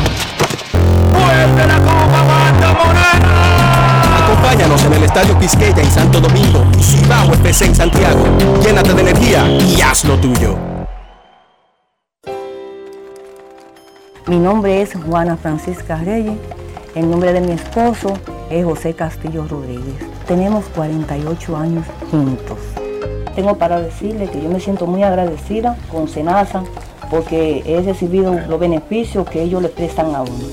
Acompáñanos 4.23 4.83
en 4.85 4.93
el 4.93 5.03
Estadio 5.03 5.37
Quisqueya 5.37 5.83
en 5.83 5.91
Santo 5.91 6.19
Domingo 6.19 6.65
y 6.79 6.83
Cibao 6.83 7.31
FC 7.31 7.65
en 7.65 7.75
Santiago. 7.75 8.25
Llénate 8.63 8.95
de 8.95 9.01
energía 9.01 9.47
y 9.47 9.79
haz 9.81 10.03
lo 10.03 10.17
tuyo. 10.17 10.76
Mi 14.27 14.39
nombre 14.39 14.81
es 14.81 14.93
Juana 14.93 15.37
Francisca 15.37 15.95
Reyes. 16.03 16.35
El 16.95 17.09
nombre 17.09 17.31
de 17.31 17.39
mi 17.39 17.53
esposo 17.53 18.11
es 18.49 18.65
José 18.65 18.93
Castillo 18.93 19.47
Rodríguez. 19.47 19.95
Tenemos 20.27 20.65
48 20.75 21.55
años 21.55 21.85
juntos. 22.11 22.57
Tengo 23.35 23.57
para 23.57 23.79
decirle 23.79 24.29
que 24.29 24.41
yo 24.41 24.49
me 24.49 24.59
siento 24.59 24.85
muy 24.85 25.01
agradecida 25.01 25.77
con 25.89 26.09
Senasa 26.09 26.65
porque 27.09 27.63
he 27.65 27.81
recibido 27.81 28.37
los 28.49 28.59
beneficios 28.59 29.29
que 29.29 29.43
ellos 29.43 29.61
le 29.61 29.69
prestan 29.69 30.13
a 30.13 30.23
uno. 30.23 30.45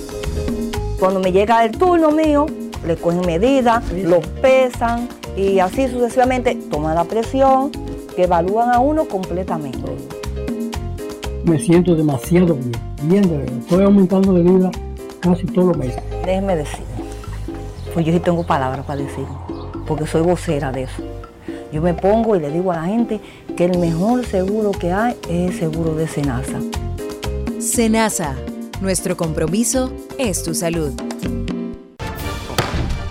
Cuando 1.00 1.18
me 1.18 1.32
llega 1.32 1.64
el 1.64 1.72
turno 1.72 2.12
mío, 2.12 2.46
le 2.86 2.94
cogen 2.94 3.22
medidas, 3.26 3.82
lo 3.90 4.20
pesan 4.40 5.08
y 5.36 5.58
así 5.58 5.88
sucesivamente 5.88 6.54
toman 6.70 6.94
la 6.94 7.04
presión, 7.04 7.72
que 8.14 8.22
evalúan 8.22 8.70
a 8.70 8.78
uno 8.78 9.08
completamente. 9.08 10.13
Me 11.44 11.58
siento 11.58 11.94
demasiado 11.94 12.54
bien, 12.54 12.72
bien 13.02 13.22
de 13.28 13.36
verdad. 13.36 13.58
Estoy 13.58 13.84
aumentando 13.84 14.32
de 14.32 14.42
vida 14.42 14.70
casi 15.20 15.44
todos 15.44 15.68
los 15.68 15.76
meses. 15.76 16.02
Déjeme 16.24 16.56
decir, 16.56 16.84
pues 17.92 18.06
yo 18.06 18.12
sí 18.14 18.20
tengo 18.20 18.46
palabras 18.46 18.86
para 18.86 19.02
decir, 19.02 19.26
porque 19.86 20.06
soy 20.06 20.22
vocera 20.22 20.72
de 20.72 20.84
eso. 20.84 21.02
Yo 21.70 21.82
me 21.82 21.92
pongo 21.92 22.34
y 22.34 22.40
le 22.40 22.50
digo 22.50 22.72
a 22.72 22.76
la 22.76 22.84
gente 22.84 23.20
que 23.56 23.66
el 23.66 23.78
mejor 23.78 24.24
seguro 24.24 24.70
que 24.70 24.90
hay 24.90 25.16
es 25.28 25.50
el 25.50 25.58
seguro 25.58 25.94
de 25.94 26.08
Senasa. 26.08 26.60
Senasa, 27.58 28.36
nuestro 28.80 29.14
compromiso 29.14 29.92
es 30.18 30.42
tu 30.42 30.54
salud. 30.54 30.92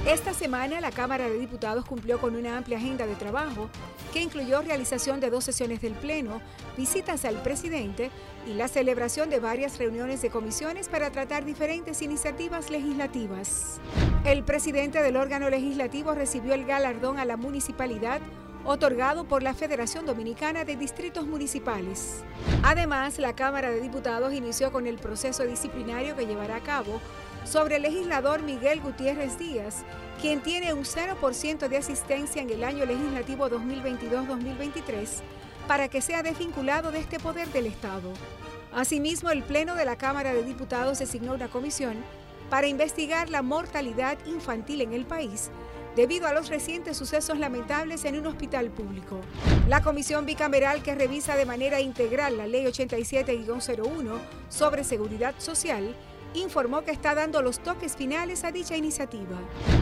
Esta 0.08 0.34
semana 0.34 0.82
la 0.82 0.92
Cámara 0.92 1.30
de 1.30 1.38
Diputados 1.38 1.86
cumplió 1.86 2.20
con 2.20 2.36
una 2.36 2.58
amplia 2.58 2.78
agenda 2.78 3.06
de 3.06 3.14
trabajo 3.14 3.70
que 4.14 4.22
incluyó 4.22 4.62
realización 4.62 5.20
de 5.20 5.32
dos 5.32 5.44
sesiones 5.44 5.82
del 5.82 5.94
Pleno, 5.94 6.40
visitas 6.78 7.26
al 7.26 7.42
presidente 7.42 8.12
y 8.46 8.54
la 8.54 8.68
celebración 8.68 9.32
de 9.32 9.40
varias 9.40 9.80
reuniones 9.80 10.22
de 10.22 10.30
comisiones 10.30 10.88
para 10.88 11.10
tratar 11.10 11.44
diferentes 11.44 12.04
iniciativas 12.04 12.70
legislativas. 12.70 13.82
El 14.24 14.44
presidente 14.44 15.02
del 15.02 15.18
órgano 15.18 15.50
legislativo 15.50 16.14
recibió 16.14 16.54
el 16.54 16.66
galardón 16.66 17.18
a 17.18 17.26
la 17.26 17.38
municipalidad 17.38 18.22
otorgado 18.66 19.26
por 19.26 19.44
la 19.44 19.54
Federación 19.54 20.06
Dominicana 20.06 20.64
de 20.64 20.78
Distritos 20.78 21.26
Municipales. 21.26 22.24
Además, 22.62 23.18
la 23.18 23.36
Cámara 23.36 23.72
de 23.72 23.82
Diputados 23.82 24.32
inició 24.32 24.72
con 24.72 24.86
el 24.86 24.98
proceso 24.98 25.44
disciplinario 25.44 26.16
que 26.16 26.28
llevará 26.28 26.58
a 26.58 26.64
cabo 26.64 27.02
sobre 27.46 27.76
el 27.78 27.82
legislador 27.82 28.42
Miguel 28.44 28.80
Gutiérrez 28.80 29.38
Díaz, 29.38 29.84
quien 30.22 30.42
tiene 30.42 30.74
un 30.74 30.84
0% 30.84 31.68
de 31.68 31.78
asistencia 31.78 32.42
en 32.42 32.50
el 32.50 32.64
año 32.64 32.86
legislativo 32.86 33.50
2022-2023, 33.50 35.08
para 35.68 35.88
que 35.88 36.02
sea 36.02 36.24
desvinculado 36.24 36.92
de 36.92 37.00
este 37.00 37.20
poder 37.20 37.48
del 37.50 37.68
Estado. 37.68 38.14
Asimismo, 38.74 39.30
el 39.30 39.44
Pleno 39.44 39.76
de 39.76 39.86
la 39.86 39.98
Cámara 39.98 40.34
de 40.34 40.44
Diputados 40.44 41.00
designó 41.00 41.34
una 41.34 41.48
comisión 41.48 41.96
para 42.50 42.68
investigar 42.68 43.30
la 43.30 43.42
mortalidad 43.42 44.18
infantil 44.26 44.82
en 44.82 44.94
el 44.94 45.06
país 45.06 45.52
debido 45.96 46.28
a 46.28 46.34
los 46.34 46.50
recientes 46.50 46.98
sucesos 46.98 47.38
lamentables 47.38 48.04
en 48.06 48.18
un 48.18 48.28
hospital 48.28 48.70
público. 48.72 49.22
La 49.68 49.82
comisión 49.84 50.26
bicameral 50.26 50.82
que 50.82 50.96
revisa 50.96 51.36
de 51.36 51.46
manera 51.46 51.80
integral 51.82 52.38
la 52.38 52.48
Ley 52.48 52.66
87-01 52.66 54.20
sobre 54.50 54.84
seguridad 54.84 55.36
social 55.38 55.96
informó 56.34 56.84
que 56.84 56.92
está 56.92 57.16
dando 57.16 57.42
los 57.42 57.60
toques 57.60 57.96
finales 57.96 58.44
a 58.44 58.52
dicha 58.52 58.76
iniciativa. 58.76 59.38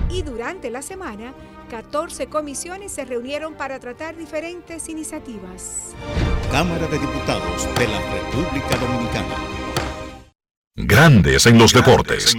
Y 0.10 0.23
durante 0.23 0.69
la 0.69 0.82
semana, 0.82 1.34
14 1.69 2.28
comisiones 2.28 2.91
se 2.91 3.06
reunieron 3.06 3.56
para 3.56 3.80
tratar 3.80 4.15
diferentes 4.15 4.90
iniciativas. 4.90 5.95
Cámara 6.52 6.88
de 6.88 6.99
Diputados 6.99 7.68
de 7.76 7.88
la 7.88 7.99
República 8.11 8.78
Dominicana. 8.78 9.36
Grandes 10.76 11.45
en 11.45 11.57
los 11.57 11.73
deportes. 11.73 12.36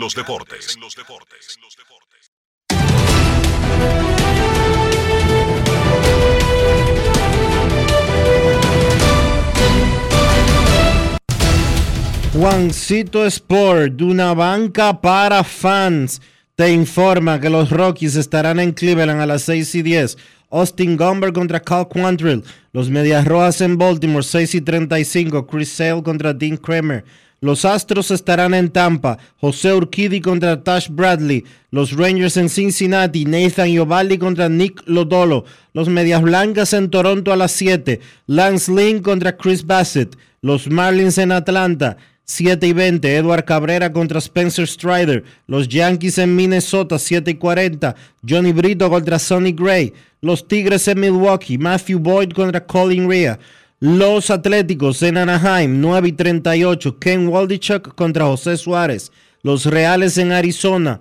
Juancito 12.32 13.26
Sport, 13.26 13.92
de 13.92 14.04
una 14.04 14.32
banca 14.32 15.02
para 15.02 15.44
fans, 15.44 16.22
te 16.54 16.72
informa 16.72 17.38
que 17.38 17.50
los 17.50 17.68
Rockies 17.68 18.16
estarán 18.16 18.58
en 18.58 18.72
Cleveland 18.72 19.20
a 19.20 19.26
las 19.26 19.42
6 19.42 19.74
y 19.74 19.82
10. 19.82 20.16
Austin 20.50 20.96
Gomber 20.96 21.34
contra 21.34 21.60
Cal 21.60 21.86
Quantrill. 21.88 22.42
Los 22.72 22.88
Medias 22.88 23.26
Rojas 23.26 23.60
en 23.60 23.76
Baltimore, 23.76 24.24
6 24.24 24.54
y 24.54 24.60
35. 24.62 25.46
Chris 25.46 25.72
Sale 25.72 26.02
contra 26.02 26.32
Dean 26.32 26.56
Kramer. 26.56 27.04
Los 27.42 27.66
Astros 27.66 28.10
estarán 28.10 28.54
en 28.54 28.70
Tampa. 28.70 29.18
José 29.38 29.74
Urquidi 29.74 30.22
contra 30.22 30.64
Tash 30.64 30.88
Bradley. 30.88 31.44
Los 31.70 31.92
Rangers 31.92 32.38
en 32.38 32.48
Cincinnati. 32.48 33.26
Nathan 33.26 33.68
Iovaldi 33.68 34.16
contra 34.16 34.48
Nick 34.48 34.82
Lodolo. 34.86 35.44
Los 35.74 35.90
Medias 35.90 36.22
Blancas 36.22 36.72
en 36.72 36.88
Toronto 36.88 37.30
a 37.30 37.36
las 37.36 37.52
7. 37.52 38.00
Lance 38.26 38.72
Lynn 38.72 39.02
contra 39.02 39.36
Chris 39.36 39.66
Bassett. 39.66 40.16
Los 40.40 40.70
Marlins 40.70 41.18
en 41.18 41.32
Atlanta. 41.32 41.98
7 42.32 42.66
y 42.66 42.72
20, 42.72 43.16
Edward 43.16 43.44
Cabrera 43.44 43.92
contra 43.92 44.18
Spencer 44.18 44.66
Strider. 44.66 45.22
Los 45.46 45.68
Yankees 45.68 46.16
en 46.16 46.34
Minnesota, 46.34 46.98
7 46.98 47.32
y 47.32 47.34
40. 47.34 47.94
Johnny 48.26 48.52
Brito 48.52 48.88
contra 48.88 49.18
Sonny 49.18 49.52
Gray. 49.52 49.92
Los 50.22 50.48
Tigres 50.48 50.88
en 50.88 51.00
Milwaukee, 51.00 51.58
Matthew 51.58 51.98
Boyd 51.98 52.30
contra 52.32 52.64
Colin 52.64 53.08
Rea. 53.08 53.38
Los 53.80 54.30
Atléticos 54.30 55.02
en 55.02 55.18
Anaheim, 55.18 55.78
9 55.78 56.08
y 56.08 56.12
38. 56.12 56.98
Ken 56.98 57.28
Waldichuk 57.28 57.94
contra 57.94 58.24
José 58.24 58.56
Suárez. 58.56 59.12
Los 59.42 59.66
Reales 59.66 60.16
en 60.16 60.32
Arizona, 60.32 61.00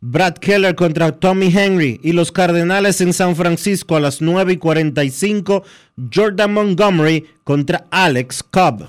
Brad 0.00 0.34
Keller 0.34 0.74
contra 0.74 1.12
Tommy 1.12 1.56
Henry. 1.56 2.00
Y 2.02 2.12
los 2.12 2.32
Cardenales 2.32 3.00
en 3.00 3.14
San 3.14 3.34
Francisco 3.34 3.96
a 3.96 4.00
las 4.00 4.20
9 4.20 4.52
y 4.52 4.56
45. 4.58 5.64
Jordan 6.14 6.52
Montgomery 6.52 7.24
contra 7.44 7.86
Alex 7.90 8.42
Cobb. 8.42 8.88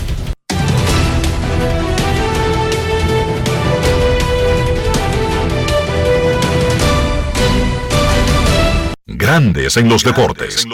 Grandes 9.17 9.77
en 9.77 9.89
los 9.89 10.03
deportes. 10.03 10.67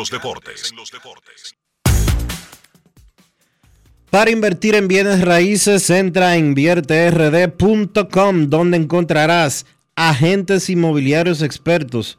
Para 4.10 4.32
invertir 4.32 4.76
en 4.76 4.88
bienes 4.88 5.20
raíces, 5.22 5.90
entra 5.90 6.30
a 6.30 6.38
invierterd.com, 6.38 8.50
donde 8.50 8.78
encontrarás 8.78 9.66
agentes 9.96 10.70
inmobiliarios 10.70 11.42
expertos, 11.42 12.18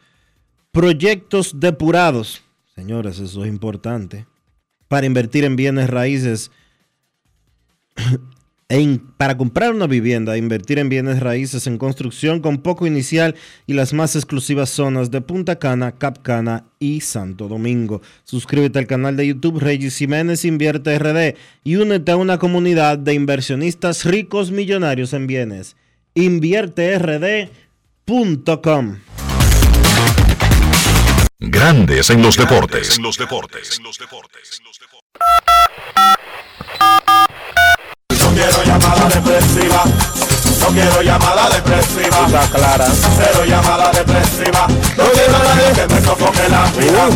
proyectos 0.73 1.61
depurados. 1.61 2.43
Señores, 2.75 3.21
eso 3.21 3.45
es 3.45 3.49
importante. 3.49 4.27
Para 4.89 5.07
invertir 5.07 5.45
en 5.45 5.55
bienes 5.57 5.89
raíces, 5.89 6.51
en- 8.69 8.99
para 9.17 9.37
comprar 9.37 9.73
una 9.73 9.87
vivienda, 9.87 10.37
invertir 10.37 10.79
en 10.79 10.89
bienes 10.91 11.21
raíces 11.21 11.67
en 11.67 11.79
construcción 11.79 12.41
con 12.41 12.59
poco 12.59 12.87
inicial 12.87 13.35
y 13.67 13.73
las 13.73 13.95
más 13.95 14.15
exclusivas 14.15 14.69
zonas 14.71 15.11
de 15.11 15.21
Punta 15.23 15.59
Cana, 15.59 15.93
Capcana 15.93 16.67
y 16.79 17.01
Santo 17.01 17.49
Domingo. 17.49 18.03
Suscríbete 18.25 18.79
al 18.79 18.87
canal 18.87 19.17
de 19.17 19.27
YouTube 19.27 19.59
Regis 19.59 19.97
Jiménez 19.97 20.45
Invierte 20.45 20.99
RD 20.99 21.35
y 21.65 21.77
únete 21.77 22.13
a 22.13 22.17
una 22.17 22.37
comunidad 22.39 22.99
de 22.99 23.15
inversionistas 23.15 24.05
ricos 24.05 24.51
millonarios 24.51 25.15
en 25.15 25.27
bienes. 25.27 25.77
InvierteRD.com 26.15 28.99
Grandes 31.41 32.11
en 32.11 32.21
los 32.21 32.37
deportes. 32.37 32.99
No 33.01 33.11
quiero 33.13 33.29
llamada 38.69 39.09
depresiva. 39.09 39.83
No 40.61 40.67
quiero 40.69 41.03
llamada 41.03 41.51
depresiva. 41.51 42.27
Está 42.27 42.49
clara. 42.51 42.87
Cero 43.17 43.45
llamada 43.47 43.91
depresiva. 43.93 44.67
No 44.69 45.05
quiero 45.13 45.37
a 45.37 45.43
nadie 45.43 45.73
que 45.75 45.87
me 45.95 46.01
sofoque 46.03 46.49
la 46.51 46.71
vida. 46.73 47.09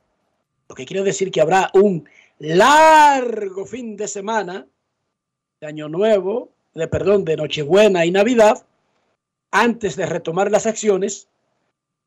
Lo 0.70 0.76
que 0.76 0.86
quiere 0.86 1.02
decir 1.02 1.32
que 1.32 1.42
habrá 1.42 1.72
un 1.74 2.08
largo 2.38 3.66
fin 3.66 3.98
de 3.98 4.08
semana 4.08 4.68
de 5.60 5.66
Año 5.66 5.90
Nuevo, 5.90 6.52
de 6.76 6.88
perdón, 6.88 7.26
de 7.26 7.38
Nochebuena 7.38 8.06
y 8.06 8.12
Navidad, 8.12 8.68
antes 9.50 9.96
de 9.96 10.06
retomar 10.06 10.52
las 10.52 10.68
acciones 10.68 11.28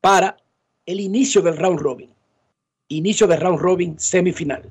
para 0.00 0.36
el 0.84 1.00
inicio 1.00 1.42
del 1.42 1.56
round 1.56 1.80
robin. 1.80 2.10
Inicio 2.88 3.26
del 3.26 3.40
round 3.40 3.58
robin 3.58 3.98
semifinal. 3.98 4.70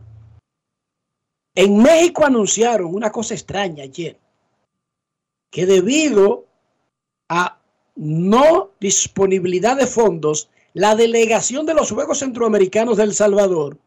En 1.55 1.81
México 1.81 2.25
anunciaron 2.25 2.93
una 2.93 3.11
cosa 3.11 3.33
extraña 3.33 3.83
ayer, 3.83 4.19
que 5.49 5.65
debido 5.65 6.45
a 7.29 7.59
no 7.95 8.71
disponibilidad 8.79 9.77
de 9.77 9.87
fondos, 9.87 10.49
la 10.73 10.95
delegación 10.95 11.65
de 11.65 11.73
los 11.73 11.91
Juegos 11.91 12.19
Centroamericanos 12.19 12.97
de 12.97 13.03
El 13.03 13.13
Salvador 13.13 13.77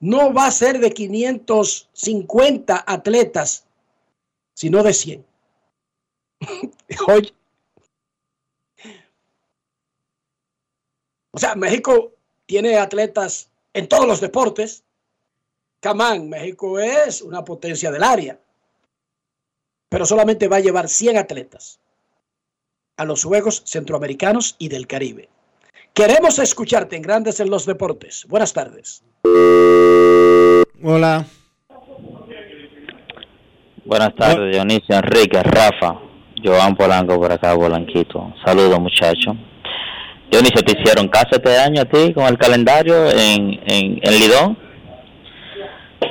no 0.00 0.32
va 0.32 0.46
a 0.46 0.50
ser 0.50 0.80
de 0.80 0.90
550 0.90 2.84
atletas, 2.86 3.66
sino 4.54 4.82
de 4.82 4.92
100. 4.94 5.24
Oye, 7.08 7.32
O 11.32 11.38
sea, 11.38 11.54
México 11.54 12.12
tiene 12.46 12.76
atletas 12.76 13.50
en 13.72 13.88
todos 13.88 14.06
los 14.06 14.20
deportes. 14.20 14.84
Camán, 15.80 16.28
México 16.28 16.78
es 16.78 17.22
una 17.22 17.42
potencia 17.42 17.90
del 17.90 18.04
área. 18.04 18.38
Pero 19.88 20.06
solamente 20.06 20.46
va 20.48 20.56
a 20.56 20.60
llevar 20.60 20.88
100 20.88 21.16
atletas 21.16 21.80
a 22.96 23.04
los 23.04 23.24
Juegos 23.24 23.62
Centroamericanos 23.64 24.56
y 24.58 24.68
del 24.68 24.86
Caribe. 24.86 25.28
Queremos 25.94 26.38
escucharte 26.38 26.96
en 26.96 27.02
Grandes 27.02 27.40
en 27.40 27.50
los 27.50 27.66
Deportes. 27.66 28.26
Buenas 28.28 28.52
tardes. 28.52 29.02
Hola. 30.82 31.26
Buenas 33.84 34.14
tardes, 34.14 34.52
Dionisio, 34.52 34.96
Enrique, 34.96 35.42
Rafa, 35.42 36.00
Joan 36.42 36.76
Polanco 36.76 37.18
por 37.18 37.32
acá, 37.32 37.54
Polanquito. 37.54 38.32
Saludos, 38.44 38.78
muchachos. 38.80 39.36
Dionisio, 40.32 40.62
¿te 40.62 40.80
hicieron 40.80 41.08
caso 41.08 41.28
este 41.32 41.58
año 41.58 41.82
a 41.82 41.84
ti 41.84 42.14
con 42.14 42.24
el 42.24 42.38
calendario 42.38 43.10
en, 43.10 43.60
en, 43.66 44.00
en 44.00 44.18
Lidón? 44.18 44.56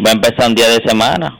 Va 0.05 0.11
a 0.11 0.13
empezar 0.13 0.47
un 0.47 0.53
día 0.53 0.69
de 0.69 0.79
semana. 0.85 1.39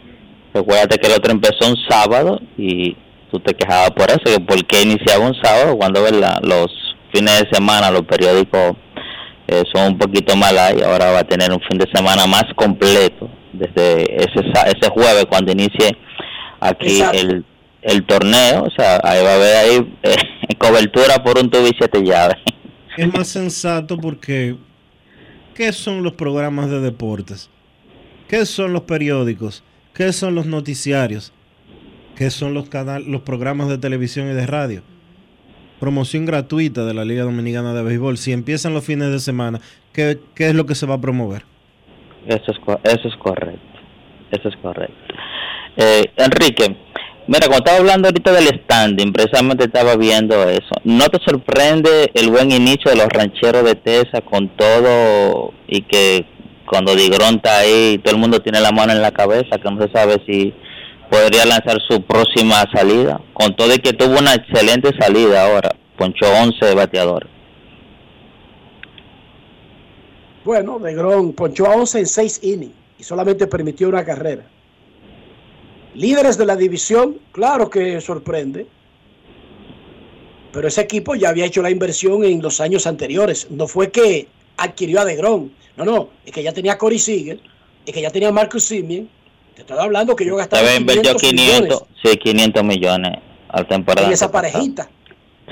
Recuérdate 0.52 0.98
que 0.98 1.06
el 1.06 1.14
otro 1.14 1.32
empezó 1.32 1.70
un 1.70 1.78
sábado 1.88 2.40
y 2.58 2.98
tú 3.30 3.40
te 3.40 3.54
quejabas 3.54 3.92
por 3.92 4.10
eso, 4.10 4.24
que 4.26 4.40
por 4.40 4.66
qué 4.66 4.82
iniciaba 4.82 5.28
un 5.28 5.36
sábado 5.44 5.78
cuando 5.78 6.02
¿verdad? 6.02 6.40
los 6.42 6.72
fines 7.14 7.44
de 7.44 7.50
semana, 7.52 7.92
los 7.92 8.02
periódicos 8.02 8.76
eh, 9.48 9.62
son 9.72 9.94
un 9.94 9.98
poquito 10.00 10.36
malas 10.36 10.74
y 10.76 10.82
ahora 10.82 11.12
va 11.12 11.20
a 11.20 11.24
tener 11.24 11.52
un 11.52 11.62
fin 11.70 11.78
de 11.78 11.88
semana 11.94 12.26
más 12.26 12.46
completo 12.56 13.30
desde 13.54 14.02
ese, 14.16 14.40
ese 14.66 14.90
jueves 14.90 15.28
cuando 15.30 15.52
inicie 15.52 15.96
aquí 16.60 16.98
Exacto. 16.98 17.20
el, 17.20 17.46
el 17.84 18.06
torneo. 18.08 18.64
O 18.64 18.72
sea, 18.76 19.00
ahí 19.04 19.24
va 19.24 19.34
a 19.34 19.36
haber 19.36 19.56
ahí 19.56 19.94
eh, 20.04 20.56
cobertura 20.58 21.24
por 21.24 21.38
un 21.38 21.52
tubo 21.52 21.68
y 21.68 21.76
siete 21.78 22.02
llaves. 22.04 22.38
Es 22.98 23.14
más 23.14 23.28
sensato 23.28 23.98
porque 23.98 24.56
¿qué 25.56 25.72
son 25.72 26.04
los 26.04 26.14
programas 26.14 26.70
de 26.70 26.80
deportes? 26.80 27.50
¿Qué 28.28 28.46
son 28.46 28.74
los 28.74 28.84
periódicos? 28.84 29.64
¿Qué 29.94 30.12
son 30.14 30.36
los 30.36 30.46
noticiarios? 30.46 31.34
¿Qué 32.16 32.30
son 32.30 32.54
los 32.54 32.70
canales, 32.70 33.08
los 33.08 33.22
programas 33.22 33.68
de 33.70 33.78
televisión 33.78 34.30
y 34.30 34.34
de 34.34 34.46
radio? 34.46 34.84
Promoción 35.80 36.26
gratuita 36.26 36.86
de 36.86 36.94
la 36.94 37.06
Liga 37.06 37.24
Dominicana 37.24 37.74
de 37.74 37.82
Béisbol. 37.82 38.18
Si 38.18 38.32
empiezan 38.32 38.74
los 38.74 38.86
fines 38.86 39.10
de 39.10 39.20
semana, 39.20 39.60
¿qué, 39.94 40.20
qué 40.36 40.50
es 40.50 40.56
lo 40.56 40.66
que 40.66 40.76
se 40.76 40.86
va 40.86 40.96
a 40.96 41.02
promover? 41.02 41.44
Eso 42.28 42.52
es, 42.52 42.58
eso 42.84 43.08
es 43.08 43.16
correcto. 43.16 43.62
Eso 44.32 44.50
es 44.50 44.56
correcto. 44.58 44.96
Eh, 45.78 46.12
Enrique, 46.18 46.78
mira, 47.28 47.48
cuando 47.48 47.58
estaba 47.58 47.78
hablando 47.78 48.08
ahorita 48.08 48.32
del 48.32 48.62
standing, 48.64 49.12
precisamente 49.12 49.66
estaba 49.66 49.96
viendo 49.96 50.50
eso. 50.50 50.76
¿No 50.84 51.08
te 51.10 51.20
sorprende 51.24 52.12
el 52.14 52.30
buen 52.30 52.52
inicio 52.52 52.92
de 52.92 52.98
los 52.98 53.08
rancheros 53.10 53.64
de 53.64 53.76
Tesa 53.76 54.22
con 54.22 54.50
todo 54.56 55.54
y 55.68 55.82
que 55.84 56.26
cuando 56.68 56.96
Digrón 56.96 57.36
está 57.36 57.60
ahí, 57.60 58.00
todo 58.04 58.16
el 58.16 58.22
mundo 58.22 58.40
tiene 58.42 58.62
la 58.62 58.72
mano 58.72 58.94
en 58.94 59.02
la 59.02 59.12
cabeza, 59.12 59.58
que 59.62 59.70
no 59.70 59.82
se 59.82 59.92
sabe 59.92 60.22
si 60.26 60.54
podría 61.10 61.46
lanzar 61.46 61.78
su 61.90 62.02
próxima 62.04 62.64
salida? 62.74 63.20
Con 63.34 63.56
todo 63.56 63.74
y 63.74 63.80
que 63.80 63.94
tuvo 63.94 64.18
una 64.18 64.34
excelente 64.36 64.92
salida 64.98 65.46
ahora, 65.46 65.76
ponchó 65.98 66.26
11 66.32 66.74
bateadores. 66.76 67.30
Bueno, 70.46 70.80
Negrón 70.80 71.34
ponchó 71.34 71.68
a 71.68 71.76
11 71.76 72.00
en 72.00 72.06
6 72.08 72.40
innings 72.44 72.74
y 72.98 73.04
solamente 73.04 73.48
permitió 73.48 73.90
una 73.90 74.04
carrera. 74.04 74.44
Líderes 75.94 76.38
de 76.38 76.46
la 76.46 76.56
división, 76.56 77.20
claro 77.32 77.70
que 77.70 78.00
sorprende. 78.02 78.66
Pero 80.52 80.68
ese 80.68 80.82
equipo 80.82 81.16
ya 81.16 81.30
había 81.30 81.46
hecho 81.46 81.62
la 81.62 81.70
inversión 81.70 82.24
en 82.24 82.42
los 82.42 82.60
años 82.62 82.88
anteriores. 82.88 83.48
No 83.50 83.68
fue 83.68 83.92
que 83.92 84.28
adquirió 84.58 85.02
a 85.02 85.06
Degrón. 85.06 85.52
No, 85.78 85.86
no. 85.86 86.10
Es 86.26 86.32
que 86.32 86.44
ya 86.44 86.54
tenía 86.54 86.74
a 86.74 86.78
Corey 86.78 87.00
Seager. 87.00 87.40
Es 87.86 87.94
que 87.94 88.02
ya 88.02 88.12
tenía 88.12 88.30
a 88.30 88.32
Marcus 88.32 88.66
Simeon. 88.66 89.10
Te 89.56 89.62
estoy 89.62 89.78
hablando 89.78 90.16
que 90.16 90.26
yo 90.26 90.36
gastaba 90.36 90.64
Debe 90.64 90.78
invirtió 90.78 91.16
500 91.16 91.22
500, 91.22 91.62
millones 91.62 91.88
sí, 92.04 92.18
500 92.18 92.64
millones 92.64 93.12
al 93.50 93.68
temporada. 93.68 94.08
en 94.08 94.14
esa 94.14 94.32
parejita. 94.32 94.90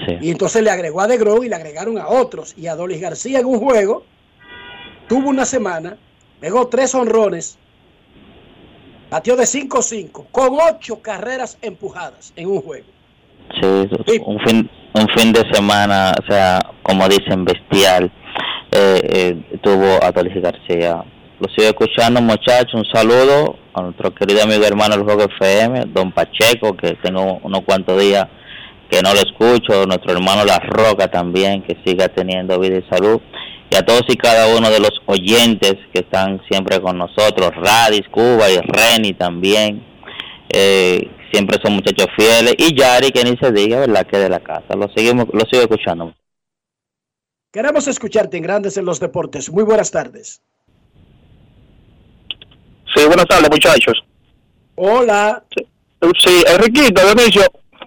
Sí. 0.05 0.17
Y 0.21 0.31
entonces 0.31 0.63
le 0.63 0.69
agregó 0.69 1.01
a 1.01 1.07
Degrón 1.07 1.45
y 1.45 1.49
le 1.49 1.55
agregaron 1.55 1.97
a 1.97 2.07
otros. 2.07 2.53
Y 2.57 2.67
a 2.67 2.75
Dolis 2.75 3.01
García 3.01 3.39
en 3.39 3.45
un 3.45 3.59
juego 3.59 4.05
tuvo 5.09 5.29
una 5.29 5.45
semana, 5.45 5.97
pegó 6.39 6.67
tres 6.67 6.95
honrones, 6.95 7.57
batió 9.09 9.35
de 9.35 9.43
5-5, 9.43 10.27
con 10.31 10.57
ocho 10.59 11.01
carreras 11.01 11.57
empujadas 11.61 12.33
en 12.35 12.49
un 12.49 12.61
juego. 12.61 12.85
Sí, 13.59 14.19
un 14.25 14.39
fin, 14.41 14.69
un 14.93 15.07
fin 15.15 15.33
de 15.33 15.43
semana, 15.51 16.13
o 16.21 16.31
sea, 16.31 16.59
como 16.83 17.07
dicen, 17.07 17.45
bestial. 17.45 18.11
Eh, 18.71 19.01
eh, 19.03 19.57
tuvo 19.61 19.97
a 20.03 20.11
Dolis 20.11 20.41
García. 20.41 21.03
Lo 21.39 21.47
sigo 21.55 21.69
escuchando, 21.69 22.21
muchachos. 22.21 22.75
Un 22.75 22.85
saludo 22.85 23.55
a 23.73 23.81
nuestro 23.81 24.13
querido 24.13 24.43
amigo 24.43 24.63
hermano 24.63 24.95
del 24.95 25.03
Juego 25.03 25.23
FM, 25.23 25.85
don 25.87 26.11
Pacheco, 26.11 26.77
que 26.77 26.95
tengo 27.01 27.39
unos 27.43 27.61
cuantos 27.61 27.99
días 27.99 28.27
que 28.89 29.01
no 29.01 29.13
lo 29.13 29.19
escucho. 29.21 29.85
Nuestro 29.87 30.13
hermano 30.13 30.45
La 30.45 30.59
Roca 30.59 31.07
también, 31.07 31.63
que 31.63 31.77
siga 31.83 32.09
teniendo 32.09 32.59
vida 32.59 32.77
y 32.77 32.95
salud. 32.95 33.19
Y 33.69 33.75
a 33.75 33.85
todos 33.85 34.03
y 34.07 34.17
cada 34.17 34.55
uno 34.55 34.69
de 34.69 34.79
los 34.79 34.93
oyentes 35.05 35.75
que 35.93 35.99
están 35.99 36.41
siempre 36.49 36.81
con 36.81 36.97
nosotros, 36.97 37.51
Radis, 37.55 38.07
Cuba 38.09 38.49
y 38.49 38.57
Reni 38.57 39.13
también. 39.13 39.85
Eh, 40.49 41.11
siempre 41.31 41.57
son 41.63 41.73
muchachos 41.73 42.07
fieles. 42.15 42.55
Y 42.57 42.75
Yari, 42.75 43.11
que 43.11 43.23
ni 43.23 43.37
se 43.37 43.51
diga, 43.51 43.79
¿verdad? 43.79 44.07
Que 44.07 44.17
de 44.17 44.29
la 44.29 44.39
casa. 44.39 44.75
Lo, 44.75 44.89
seguimos, 44.95 45.27
lo 45.31 45.41
sigo 45.41 45.61
escuchando. 45.61 46.15
Queremos 47.51 47.87
escucharte 47.87 48.37
en 48.37 48.43
Grandes 48.43 48.77
en 48.77 48.85
los 48.85 48.99
Deportes. 48.99 49.51
Muy 49.51 49.63
buenas 49.63 49.91
tardes. 49.91 50.41
Sí, 52.95 53.05
buenas 53.05 53.25
tardes, 53.25 53.49
muchachos. 53.49 54.03
Hola. 54.75 55.43
Sí, 56.17 56.43
Enriquito, 56.47 57.01
Dionisio, 57.03 57.43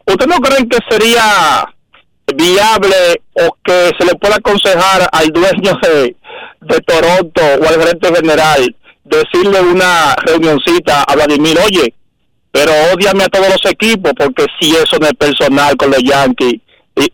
¿usted 0.07 0.27
no 0.27 0.37
creen 0.37 0.69
que 0.69 0.79
sería 0.89 1.65
viable 2.33 3.23
o 3.35 3.57
que 3.65 3.91
se 3.99 4.05
le 4.07 4.15
pueda 4.17 4.37
aconsejar 4.37 5.09
al 5.13 5.29
dueño 5.29 5.79
de, 5.83 6.17
de 6.61 6.81
Toronto 6.81 7.43
o 7.61 7.67
al 7.69 7.81
gerente 7.81 8.15
general 8.15 8.77
decirle 9.05 9.61
una 9.61 10.15
reunioncita 10.17 11.03
a 11.03 11.15
Vladimir, 11.15 11.59
oye, 11.65 11.95
pero 12.51 12.71
odiame 12.95 13.25
a 13.25 13.29
todos 13.29 13.49
los 13.49 13.65
equipos 13.73 14.13
porque 14.17 14.47
si 14.61 14.71
eso 14.77 14.99
no 15.01 15.07
es 15.07 15.15
personal 15.15 15.77
con 15.77 15.91
los 15.91 16.03
Yankees. 16.03 16.55
Y, 16.95 17.11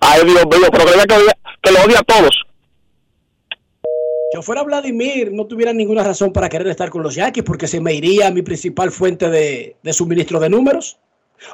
ay, 0.00 0.20
Dios 0.24 0.34
mío, 0.46 0.68
pero 0.72 0.84
odia- 0.84 1.04
que 1.62 1.70
lo 1.70 1.82
odia 1.82 1.98
a 1.98 2.02
todos. 2.02 2.34
Yo 4.34 4.42
fuera 4.42 4.62
Vladimir, 4.62 5.30
no 5.32 5.46
tuviera 5.46 5.72
ninguna 5.72 6.02
razón 6.02 6.32
para 6.32 6.48
querer 6.48 6.68
estar 6.68 6.88
con 6.90 7.02
los 7.02 7.14
Yankees 7.14 7.44
porque 7.44 7.68
se 7.68 7.80
me 7.80 7.92
iría 7.94 8.30
mi 8.30 8.40
principal 8.42 8.90
fuente 8.90 9.28
de, 9.28 9.76
de 9.82 9.92
suministro 9.92 10.40
de 10.40 10.48
números. 10.48 10.98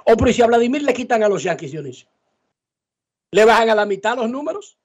O 0.04 0.16
pero 0.16 0.32
si 0.32 0.40
a 0.40 0.46
Vladimir 0.46 0.82
le 0.82 0.94
quitan 0.94 1.22
a 1.24 1.28
los 1.28 1.42
Yankees, 1.42 1.72
Dionisio, 1.72 2.06
le 3.32 3.44
bajan 3.44 3.70
a 3.70 3.74
la 3.74 3.86
mitad 3.86 4.16
los 4.16 4.30
números. 4.30 4.76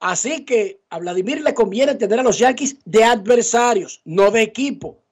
Así 0.00 0.44
que 0.44 0.82
a 0.90 0.98
Vladimir 0.98 1.40
le 1.40 1.54
conviene 1.54 1.94
tener 1.94 2.20
a 2.20 2.22
los 2.22 2.38
Yankees 2.38 2.76
de 2.84 3.02
adversarios, 3.04 4.02
no 4.04 4.30
de 4.30 4.42
equipo. 4.42 5.02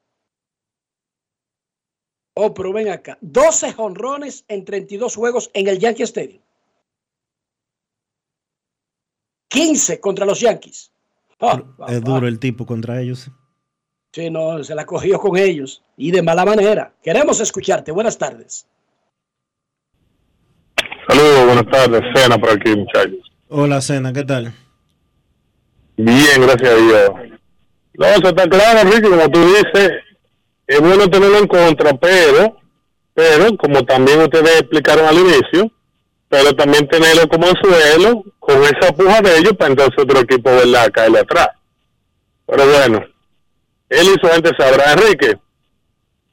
Oh, 2.35 2.52
pero 2.52 2.72
ven 2.72 2.89
acá. 2.89 3.16
12 3.20 3.72
jonrones 3.72 4.44
en 4.48 4.64
32 4.64 5.14
juegos 5.14 5.51
en 5.55 5.68
el 5.68 5.78
Yankee 5.78 6.02
Stadium. 6.02 6.43
15 9.48 10.01
contra 10.01 10.26
los 10.26 10.40
Yankees. 10.40 10.93
Ah, 11.40 11.62
Es 11.89 12.02
duro 12.02 12.26
el 12.26 12.39
tipo 12.39 12.66
contra 12.66 13.01
ellos. 13.01 13.31
Sí, 14.12 14.31
no, 14.31 14.62
se 14.62 14.74
la 14.74 14.85
cogió 14.85 15.18
con 15.18 15.36
ellos 15.36 15.82
y 15.97 16.10
de 16.10 16.22
mala 16.22 16.44
manera. 16.44 16.94
Queremos 17.02 17.40
escucharte. 17.40 17.90
Buenas 17.93 18.18
tardes. 18.18 18.66
Saludos, 21.09 21.43
buenas 21.55 21.72
tardes. 21.72 22.02
Cena 22.14 22.39
por 22.39 22.51
aquí, 22.51 22.74
muchachos. 22.74 23.32
Hola, 23.48 23.81
Cena, 23.81 24.12
¿qué 24.12 24.24
tal? 24.24 24.52
Bien, 25.97 26.40
gracias 26.40 26.70
a 26.70 26.76
Dios. 26.76 27.10
No, 27.94 28.06
eso 28.06 28.28
está 28.28 28.48
claro, 28.48 28.81
Enrique, 28.81 29.09
como 29.09 29.28
tú 29.28 29.40
dices, 29.47 29.90
es 30.66 30.81
bueno 30.81 31.06
tenerlo 31.09 31.39
en 31.39 31.47
contra, 31.47 31.93
pero, 31.94 32.56
pero, 33.14 33.56
como 33.56 33.85
también 33.85 34.20
ustedes 34.20 34.60
explicaron 34.60 35.06
al 35.06 35.18
inicio, 35.18 35.70
pero 36.28 36.52
también 36.55 36.89
tenerlo 36.89 37.28
como 37.28 37.47
suelo, 37.62 38.24
con 38.40 38.60
esa 38.64 38.93
puja 38.93 39.20
de 39.20 39.39
ellos, 39.39 39.52
para 39.56 39.70
entonces 39.70 39.94
otro 39.97 40.20
equipo, 40.20 40.51
¿verdad?, 40.51 40.90
caerle 40.93 41.20
atrás. 41.20 41.48
Pero 42.47 42.66
bueno, 42.66 43.05
él 43.89 44.06
y 44.06 44.20
su 44.20 44.32
gente 44.32 44.51
sabrá. 44.59 44.93
Enrique, 44.93 45.39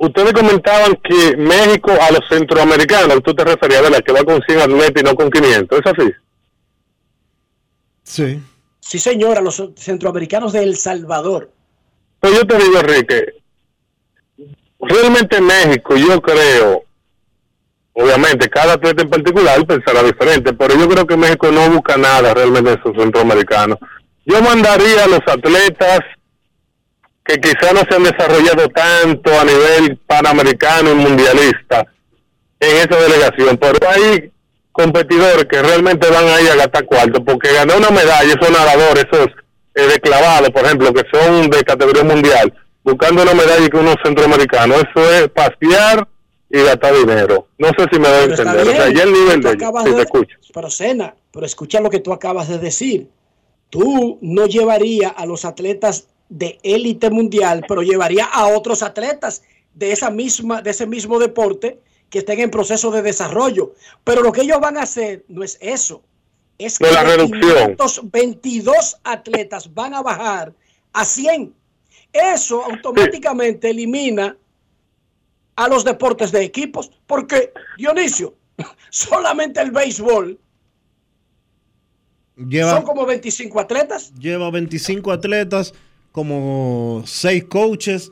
ustedes 0.01 0.33
comentaban 0.33 0.95
que 1.03 1.37
México 1.37 1.91
a 1.91 2.11
los 2.11 2.27
centroamericanos, 2.27 3.21
tú 3.23 3.35
te 3.35 3.43
referías, 3.43 3.83
¿verdad?, 3.83 4.03
que 4.03 4.11
va 4.11 4.23
con 4.23 4.41
100 4.41 4.61
atletas 4.61 5.01
y 5.01 5.05
no 5.05 5.15
con 5.15 5.29
500, 5.29 5.79
¿es 5.79 5.91
así? 5.91 6.11
Sí. 8.03 8.41
Sí, 8.79 8.97
señora, 8.97 9.41
los 9.41 9.63
centroamericanos 9.75 10.53
de 10.53 10.63
El 10.63 10.75
Salvador. 10.75 11.51
Pues 12.19 12.33
yo 12.33 12.47
te 12.47 12.57
digo, 12.57 12.79
Enrique, 12.79 13.25
realmente 14.79 15.39
México, 15.39 15.95
yo 15.95 16.19
creo, 16.19 16.83
obviamente 17.93 18.49
cada 18.49 18.73
atleta 18.73 19.03
en 19.03 19.09
particular 19.09 19.65
pensará 19.67 20.01
diferente, 20.01 20.51
pero 20.53 20.75
yo 20.75 20.89
creo 20.89 21.05
que 21.05 21.15
México 21.15 21.51
no 21.51 21.69
busca 21.69 21.95
nada 21.97 22.33
realmente 22.33 22.71
de 22.71 22.77
esos 22.77 22.97
centroamericanos. 22.97 23.77
Yo 24.25 24.41
mandaría 24.41 25.03
a 25.03 25.07
los 25.07 25.21
atletas 25.27 25.99
que 27.23 27.39
quizá 27.39 27.71
no 27.73 27.81
se 27.87 27.95
han 27.95 28.03
desarrollado 28.03 28.67
tanto 28.69 29.39
a 29.39 29.43
nivel 29.45 29.97
panamericano 30.07 30.91
y 30.91 30.95
mundialista 30.95 31.85
en 32.59 32.77
esa 32.77 32.99
delegación, 32.99 33.57
pero 33.57 33.77
hay 33.89 34.31
competidores 34.71 35.45
que 35.45 35.61
realmente 35.61 36.09
van 36.09 36.25
ahí 36.27 36.47
a 36.47 36.55
gastar 36.55 36.85
cuarto, 36.85 37.23
porque 37.23 37.53
ganar 37.53 37.77
una 37.77 37.89
medalla, 37.89 38.33
esos 38.33 38.49
nadadores, 38.51 39.05
esos 39.11 39.27
eh, 39.75 39.83
de 39.87 39.99
clavado, 39.99 40.49
por 40.51 40.65
ejemplo, 40.65 40.93
que 40.93 41.03
son 41.11 41.49
de 41.49 41.63
categoría 41.63 42.03
mundial, 42.03 42.53
buscando 42.83 43.21
una 43.23 43.33
medalla 43.33 43.69
que 43.69 43.77
unos 43.77 43.95
centroamericanos, 44.03 44.83
eso 44.93 45.11
es 45.11 45.29
pasear 45.29 46.07
y 46.49 46.61
gastar 46.63 46.93
dinero. 46.95 47.47
No 47.57 47.67
sé 47.77 47.85
si 47.91 47.99
me 47.99 48.07
doy 48.09 48.19
a 48.19 48.23
entender. 48.25 48.67
O 48.67 48.71
sea, 48.71 48.89
ya 48.91 49.03
el 49.03 49.13
nivel 49.13 49.41
de 49.41 49.49
ellos, 49.51 49.63
acabas 49.63 49.83
si 49.83 49.89
de- 49.91 49.95
te 49.95 50.01
escucho. 50.01 50.37
Pero 50.53 50.69
Sena, 50.69 51.15
pero 51.31 51.45
escucha 51.45 51.79
lo 51.79 51.89
que 51.89 51.99
tú 51.99 52.11
acabas 52.13 52.49
de 52.49 52.59
decir. 52.59 53.07
Tú 53.69 54.17
no 54.21 54.47
llevaría 54.47 55.09
a 55.09 55.25
los 55.25 55.45
atletas 55.45 56.07
de 56.31 56.57
élite 56.63 57.09
mundial, 57.09 57.65
pero 57.67 57.83
llevaría 57.83 58.25
a 58.25 58.47
otros 58.47 58.81
atletas 58.81 59.43
de 59.73 59.91
esa 59.91 60.09
misma, 60.09 60.61
de 60.61 60.71
ese 60.71 60.87
mismo 60.87 61.19
deporte 61.19 61.79
que 62.09 62.19
estén 62.19 62.39
en 62.39 62.49
proceso 62.49 62.89
de 62.89 63.01
desarrollo. 63.01 63.73
Pero 64.05 64.21
lo 64.23 64.31
que 64.31 64.41
ellos 64.41 64.59
van 64.61 64.77
a 64.77 64.83
hacer 64.83 65.25
no 65.27 65.43
es 65.43 65.57
eso. 65.61 66.01
Es 66.57 66.79
que 66.79 66.89
la 66.89 67.03
reducción. 67.03 67.75
522 67.75 68.97
atletas 69.03 69.73
van 69.73 69.93
a 69.93 70.01
bajar 70.01 70.53
a 70.93 71.03
100. 71.03 71.53
Eso 72.13 72.63
automáticamente 72.63 73.69
elimina 73.69 74.37
a 75.55 75.67
los 75.67 75.83
deportes 75.83 76.31
de 76.31 76.43
equipos, 76.43 76.91
porque 77.07 77.51
Dionisio, 77.77 78.35
solamente 78.89 79.59
el 79.61 79.71
béisbol 79.71 80.39
Lleva, 82.37 82.71
son 82.71 82.83
como 82.83 83.05
25 83.05 83.59
atletas. 83.59 84.13
lleva 84.17 84.49
25 84.49 85.11
atletas, 85.11 85.73
como 86.11 87.03
6 87.05 87.45
coaches, 87.45 88.11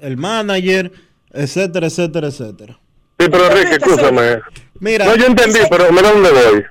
el 0.00 0.16
manager, 0.16 0.92
etcétera, 1.32 1.86
etcétera, 1.86 2.28
etcétera. 2.28 2.78
Sí, 3.18 3.26
pero 3.30 3.50
Enrique, 3.50 3.76
escúchame. 3.76 4.40
Mira, 4.80 5.06
no, 5.06 5.16
yo 5.16 5.26
entendí, 5.26 5.60
pero 5.70 5.90
mira 5.92 6.12
dónde 6.12 6.30
voy. 6.30 6.64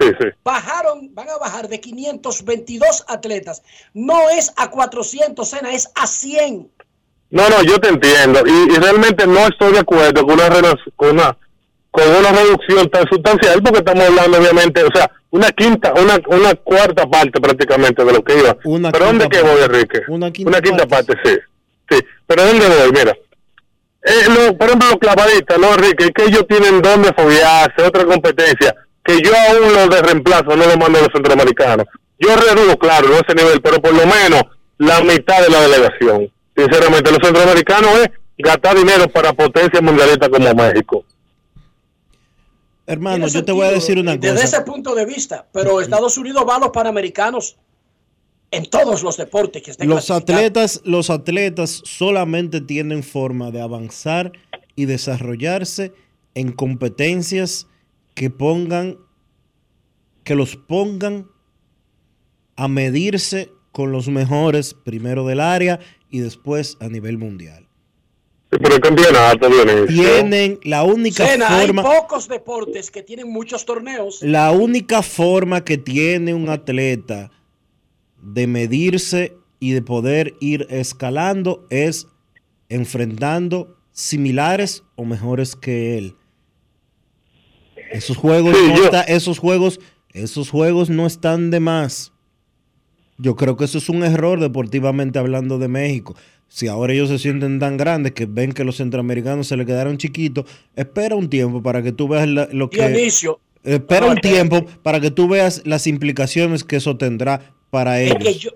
Sí, 0.00 0.06
sí. 0.20 0.28
Bajaron, 0.42 1.14
van 1.14 1.28
a 1.28 1.38
bajar 1.38 1.68
de 1.68 1.80
522 1.80 3.04
atletas. 3.08 3.62
No 3.94 4.30
es 4.30 4.52
a 4.56 4.70
400, 4.70 5.48
Sena, 5.48 5.72
es 5.72 5.88
a 5.94 6.06
100. 6.06 6.70
No, 7.30 7.48
no, 7.48 7.62
yo 7.62 7.78
te 7.78 7.88
entiendo. 7.88 8.42
Y, 8.44 8.74
y 8.74 8.76
realmente 8.78 9.26
no 9.26 9.46
estoy 9.46 9.72
de 9.72 9.78
acuerdo 9.78 10.26
con 10.26 10.34
una, 10.34 10.48
con 10.96 11.10
una 11.10 11.38
con 11.92 12.08
una 12.08 12.32
reducción 12.32 12.88
tan 12.90 13.04
sustancial 13.08 13.62
porque 13.62 13.78
estamos 13.78 14.04
hablando 14.08 14.38
obviamente, 14.38 14.82
o 14.82 14.88
sea, 14.92 15.08
una 15.30 15.50
quinta, 15.52 15.92
una, 15.94 16.18
una 16.26 16.54
cuarta 16.56 17.06
parte 17.06 17.40
prácticamente 17.40 18.04
de 18.04 18.12
lo 18.12 18.22
que 18.24 18.38
iba. 18.38 18.56
Una 18.64 18.90
pero 18.90 19.04
¿dónde 19.06 19.24
quinta 19.28 19.38
que 19.38 19.48
voy. 19.52 19.62
Enrique? 19.62 20.00
Una 20.08 20.32
quinta 20.32 20.86
parte. 20.86 21.14
sí. 21.24 21.36
Sí, 21.90 21.98
pero 22.26 22.44
¿dónde 22.46 22.66
voy? 22.66 22.90
Mira. 22.92 23.12
Eh, 24.04 24.24
lo- 24.28 24.56
por 24.56 24.66
ejemplo, 24.66 24.88
los 24.90 24.98
clavadistas, 24.98 25.58
¿no, 25.58 25.74
Enrique? 25.74 26.10
Que 26.14 26.24
ellos 26.24 26.44
tienen 26.48 26.82
donde 26.82 27.12
fobiarse, 27.12 27.82
otra 27.86 28.04
competencia, 28.04 28.74
que 29.04 29.20
yo 29.22 29.30
aún 29.50 29.72
los 29.72 29.90
de 29.90 30.02
reemplazo 30.02 30.56
no 30.56 30.66
los 30.66 30.76
mando 30.78 30.98
a 30.98 31.02
los 31.02 31.10
centroamericanos. 31.14 31.86
Yo 32.18 32.34
redujo, 32.36 32.76
claro, 32.78 33.08
no 33.08 33.14
ese 33.16 33.34
nivel, 33.36 33.60
pero 33.60 33.80
por 33.80 33.92
lo 33.92 34.06
menos 34.06 34.42
la 34.78 35.00
mitad 35.02 35.40
de 35.42 35.50
la 35.50 35.60
delegación. 35.60 36.30
Sinceramente, 36.56 37.10
los 37.10 37.20
centroamericanos 37.22 37.90
es 37.98 38.08
gastar 38.38 38.76
dinero 38.76 39.06
para 39.08 39.32
potencias 39.32 39.82
mundialistas 39.82 40.28
como 40.30 40.52
México. 40.54 41.04
Hermano, 42.92 43.26
yo 43.28 43.44
te 43.44 43.52
voy 43.52 43.66
a 43.66 43.70
decir 43.72 43.98
una 43.98 44.16
Desde 44.16 44.34
cosa. 44.34 44.44
ese 44.44 44.60
punto 44.62 44.94
de 44.94 45.04
vista, 45.06 45.46
pero 45.52 45.80
Estados 45.80 46.16
Unidos 46.18 46.44
va 46.48 46.56
a 46.56 46.60
los 46.60 46.70
panamericanos 46.70 47.56
en 48.50 48.66
todos 48.66 49.02
los 49.02 49.16
deportes 49.16 49.62
que 49.62 49.70
estén 49.70 49.88
Los 49.88 50.10
atletas, 50.10 50.82
los 50.84 51.10
atletas 51.10 51.82
solamente 51.84 52.60
tienen 52.60 53.02
forma 53.02 53.50
de 53.50 53.60
avanzar 53.60 54.32
y 54.76 54.84
desarrollarse 54.84 55.92
en 56.34 56.52
competencias 56.52 57.66
que 58.14 58.30
pongan, 58.30 58.98
que 60.24 60.34
los 60.34 60.56
pongan 60.56 61.26
a 62.56 62.68
medirse 62.68 63.50
con 63.72 63.90
los 63.90 64.08
mejores, 64.08 64.74
primero 64.74 65.26
del 65.26 65.40
área 65.40 65.80
y 66.10 66.20
después 66.20 66.76
a 66.80 66.88
nivel 66.88 67.16
mundial. 67.16 67.68
Sí, 68.52 68.58
pero 68.60 68.74
el 68.74 68.80
campeonato. 68.82 69.48
Tienen 69.88 70.60
la 70.62 70.82
única 70.82 71.26
Sena, 71.26 71.56
hay 71.58 71.66
forma, 71.68 71.82
pocos 71.82 72.28
deportes 72.28 72.90
que 72.90 73.02
tienen 73.02 73.32
muchos 73.32 73.64
torneos. 73.64 74.20
la 74.22 74.50
única 74.52 75.00
forma 75.02 75.64
que 75.64 75.78
tiene 75.78 76.34
un 76.34 76.50
atleta 76.50 77.30
de 78.20 78.46
medirse 78.46 79.34
y 79.58 79.72
de 79.72 79.80
poder 79.80 80.34
ir 80.40 80.66
escalando 80.68 81.66
es 81.70 82.08
enfrentando 82.68 83.78
similares 83.92 84.84
o 84.96 85.04
mejores 85.06 85.56
que 85.56 85.96
él. 85.96 86.16
Esos 87.90 88.16
juegos, 88.18 88.54
Sí, 88.56 88.68
no 88.68 88.84
está- 88.84 89.02
esos 89.02 89.38
juegos, 89.38 89.80
esos 90.12 90.50
juegos 90.50 90.90
no 90.90 91.06
están 91.06 91.50
de 91.50 91.60
más. 91.60 92.12
Yo 93.18 93.34
creo 93.36 93.56
que 93.56 93.64
eso 93.64 93.78
es 93.78 93.88
un 93.88 94.02
error 94.02 94.40
deportivamente 94.40 95.18
hablando 95.18 95.58
de 95.58 95.68
México. 95.68 96.16
Si 96.54 96.68
ahora 96.68 96.92
ellos 96.92 97.08
se 97.08 97.18
sienten 97.18 97.58
tan 97.58 97.78
grandes 97.78 98.12
que 98.12 98.26
ven 98.26 98.52
que 98.52 98.62
los 98.62 98.76
centroamericanos 98.76 99.46
se 99.46 99.56
le 99.56 99.64
quedaron 99.64 99.96
chiquitos, 99.96 100.44
espera 100.76 101.16
un 101.16 101.30
tiempo 101.30 101.62
para 101.62 101.82
que 101.82 101.92
tú 101.92 102.08
veas 102.08 102.28
la- 102.28 102.46
lo 102.52 102.68
que... 102.68 102.86
Dionisio, 102.88 103.40
Espera 103.64 104.06
No, 104.06 104.12
un 104.12 104.18
tiempo 104.20 104.66
para 104.82 105.00
que 105.00 105.10
tú 105.10 105.28
veas 105.28 105.62
las 105.64 105.86
implicaciones 105.86 106.62
que 106.62 106.76
eso 106.76 106.98
tendrá 106.98 107.54
para 107.70 108.02
es 108.02 108.14
que 108.16 108.28
ellos. 108.28 108.42
yo, 108.42 108.50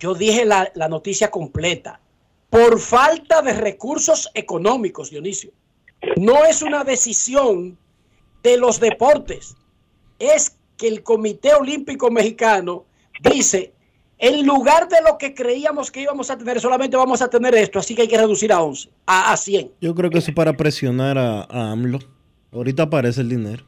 yo 0.00 0.14
dije 0.14 0.44
la, 0.44 0.72
la 0.74 0.88
noticia 0.88 1.30
completa. 1.30 2.00
Por 2.48 2.80
falta 2.80 3.42
de 3.42 3.52
recursos 3.52 4.28
económicos, 4.34 5.10
Dionisio. 5.10 5.52
No 6.16 6.44
es 6.46 6.62
una 6.62 6.82
decisión 6.82 7.78
de 8.42 8.56
los 8.56 8.80
deportes. 8.80 9.54
Es 10.18 10.56
que 10.78 10.88
el 10.88 11.04
Comité 11.04 11.54
Olímpico 11.54 12.10
Mexicano 12.10 12.86
dice, 13.22 13.72
en 14.22 14.46
lugar 14.46 14.86
de 14.88 14.98
lo 15.00 15.16
que 15.16 15.34
creíamos 15.34 15.90
que 15.90 16.02
íbamos 16.02 16.30
a 16.30 16.36
tener, 16.36 16.60
solamente 16.60 16.94
vamos 16.96 17.22
a 17.22 17.28
tener 17.30 17.54
esto, 17.54 17.78
así 17.78 17.94
que 17.94 18.02
hay 18.02 18.08
que 18.08 18.18
reducir 18.18 18.52
a 18.52 18.60
11, 18.60 18.90
a, 19.06 19.32
a 19.32 19.36
100. 19.36 19.72
Yo 19.80 19.94
creo 19.94 20.10
que 20.10 20.18
eso 20.18 20.30
es 20.30 20.34
para 20.34 20.52
presionar 20.52 21.16
a, 21.16 21.40
a 21.42 21.70
AMLO. 21.72 21.98
Ahorita 22.52 22.82
aparece 22.84 23.22
el 23.22 23.30
dinero. 23.30 23.64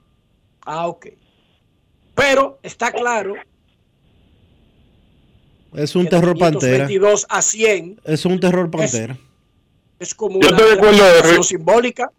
Ah, 0.60 0.88
ok. 0.88 1.06
Pero 2.14 2.58
está 2.62 2.92
claro 2.92 3.34
Es 5.74 5.96
un 5.96 6.06
terror 6.06 6.34
de 6.34 6.40
pantera. 6.40 6.86
522 6.86 7.26
a 7.30 7.40
100 7.40 8.00
Es 8.04 8.26
un 8.26 8.38
terror 8.38 8.70
pantera. 8.70 9.16
es 9.98 10.14
como 10.14 10.38
Yo 10.40 10.48
una 10.50 10.72
acuerdo, 10.74 11.42
simbólica. 11.42 12.10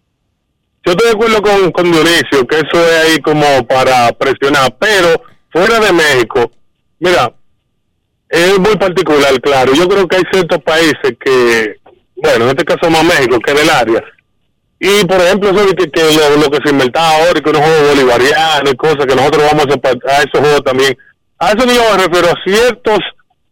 Yo 0.85 0.91
estoy 0.93 1.07
de 1.07 1.14
acuerdo 1.14 1.41
con, 1.41 1.72
con 1.72 1.91
Dionisio, 1.91 2.47
que 2.47 2.55
eso 2.57 2.84
es 2.84 3.05
ahí 3.05 3.22
como 3.22 3.45
para 3.68 4.11
presionar, 4.14 4.76
pero 4.80 5.22
fuera 5.51 5.80
de 5.80 5.93
México, 5.93 6.51
mira, 6.99 7.31
es 8.34 8.60
muy 8.60 8.76
particular, 8.77 9.39
claro. 9.41 9.73
Yo 9.73 9.88
creo 9.88 10.07
que 10.07 10.18
hay 10.18 10.23
ciertos 10.31 10.60
países 10.64 11.14
que, 11.23 11.76
bueno, 12.15 12.45
en 12.45 12.49
este 12.49 12.65
caso 12.65 12.89
más 12.89 13.03
México, 13.03 13.39
que 13.39 13.53
del 13.53 13.69
área. 13.69 14.03
Y 14.80 15.05
por 15.05 15.22
ejemplo, 15.22 15.49
eso 15.51 15.76
que, 15.76 15.89
que 15.89 16.01
lo, 16.03 16.49
que 16.51 16.60
se 16.65 16.72
inventaba 16.72 17.10
ahora, 17.18 17.39
que 17.39 17.49
unos 17.49 17.61
juegos 17.61 17.89
bolivarianos 17.89 18.72
y 18.73 18.76
cosas, 18.76 19.05
que 19.05 19.15
nosotros 19.15 19.43
vamos 19.51 19.65
a, 19.65 20.18
esos 20.18 20.39
juegos 20.41 20.64
también. 20.64 20.97
A 21.39 21.51
eso 21.51 21.65
yo 21.65 21.81
me 21.95 22.03
refiero 22.05 22.27
a 22.30 22.43
ciertos 22.45 22.99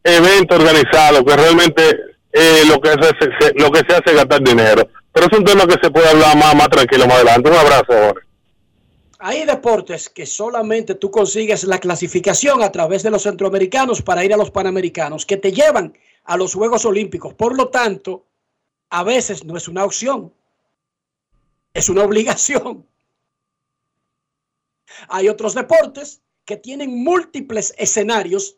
eventos 0.03 0.59
organizados 0.59 1.23
que 1.25 1.35
realmente 1.37 1.83
eh, 2.33 2.63
lo, 2.67 2.79
que 2.81 2.89
se, 2.89 3.29
se- 3.39 3.53
lo 3.55 3.69
que 3.71 3.79
se 3.87 3.93
hace 3.95 4.03
es 4.07 4.15
gastar 4.15 4.41
dinero. 4.41 4.87
Pero 5.13 5.27
es 5.31 5.37
un 5.37 5.43
tema 5.45 5.65
que 5.65 5.75
se 5.81 5.89
puede 5.91 6.09
hablar 6.09 6.35
más, 6.37 6.55
más 6.55 6.69
tranquilo 6.69 7.05
más 7.05 7.17
adelante. 7.17 7.49
Un 7.49 7.57
abrazo, 7.57 7.85
Jorge. 7.87 8.21
Hay 9.23 9.45
deportes 9.45 10.10
que 10.10 10.26
solamente 10.26 10.95
tú 10.95 11.11
consigues 11.11 11.64
la 11.65 11.77
clasificación 11.77 12.64
a 12.64 12.72
través 12.72 13.03
de 13.03 13.11
los 13.11 13.22
centroamericanos 13.22 14.02
para 14.02 14.26
ir 14.26 14.34
a 14.34 14.38
los 14.38 14.49
panamericanos, 14.49 15.27
que 15.27 15.38
te 15.38 15.52
llevan 15.52 15.95
a 16.23 16.38
los 16.38 16.56
Juegos 16.56 16.85
Olímpicos. 16.85 17.35
Por 17.35 17.56
lo 17.56 17.69
tanto, 17.69 18.26
a 18.89 19.03
veces 19.03 19.45
no 19.45 19.56
es 19.56 19.68
una 19.68 19.85
opción, 19.85 20.34
es 21.72 21.88
una 21.88 22.03
obligación. 22.06 22.84
Hay 25.07 25.30
otros 25.30 25.53
deportes 25.53 26.23
que 26.43 26.57
tienen 26.57 27.03
múltiples 27.03 27.76
escenarios 27.77 28.57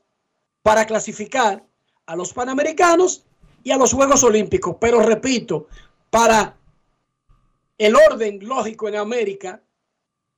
para 0.62 0.86
clasificar 0.86 1.62
a 2.06 2.16
los 2.16 2.32
panamericanos 2.32 3.26
y 3.66 3.72
a 3.72 3.78
los 3.78 3.92
Juegos 3.92 4.24
Olímpicos. 4.24 4.78
Pero 4.80 5.02
repito, 5.02 5.68
para 6.10 6.56
el 7.78 7.98
orden 7.98 8.40
lógico 8.48 8.88
en 8.88 8.96
América, 8.96 9.62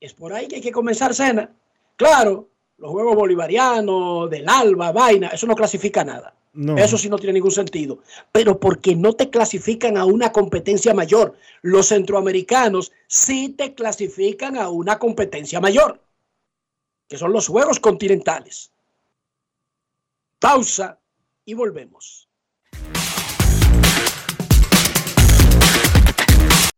es 0.06 0.14
por 0.14 0.34
ahí 0.34 0.48
que 0.48 0.56
hay 0.56 0.62
que 0.62 0.72
comenzar 0.72 1.14
cena. 1.14 1.50
Claro, 1.96 2.50
los 2.78 2.92
Juegos 2.92 3.16
Bolivarianos, 3.16 4.30
del 4.30 4.48
Alba, 4.48 4.92
vaina, 4.92 5.30
eso 5.30 5.48
no 5.48 5.56
clasifica 5.56 6.04
nada. 6.04 6.36
No. 6.54 6.78
Eso 6.78 6.98
sí 6.98 7.10
no 7.10 7.18
tiene 7.18 7.34
ningún 7.34 7.52
sentido. 7.52 8.00
Pero 8.32 8.60
porque 8.60 8.96
no 8.96 9.14
te 9.14 9.30
clasifican 9.30 9.98
a 9.98 10.06
una 10.06 10.32
competencia 10.32 10.94
mayor. 10.94 11.36
Los 11.62 11.88
centroamericanos 11.88 12.94
sí 13.08 13.50
te 13.50 13.74
clasifican 13.74 14.58
a 14.58 14.70
una 14.70 14.98
competencia 14.98 15.60
mayor, 15.60 16.00
que 17.10 17.18
son 17.18 17.34
los 17.34 17.48
Juegos 17.48 17.80
Continentales. 17.80 18.72
Pausa 20.40 21.00
y 21.44 21.54
volvemos. 21.54 22.25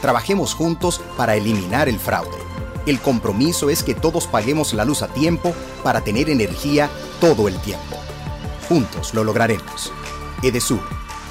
Trabajemos 0.00 0.54
juntos 0.54 1.00
para 1.16 1.36
eliminar 1.36 1.88
el 1.88 1.98
fraude. 1.98 2.36
El 2.86 3.00
compromiso 3.00 3.70
es 3.70 3.82
que 3.82 3.94
todos 3.94 4.26
paguemos 4.26 4.74
la 4.74 4.84
luz 4.84 5.02
a 5.02 5.08
tiempo 5.08 5.54
para 5.82 6.02
tener 6.02 6.28
energía 6.28 6.90
todo 7.20 7.48
el 7.48 7.58
tiempo. 7.60 7.96
Juntos 8.68 9.14
lo 9.14 9.24
lograremos. 9.24 9.92
Edesur, 10.42 10.82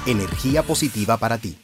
energía 0.06 0.62
positiva 0.62 1.16
para 1.16 1.38
ti. 1.38 1.63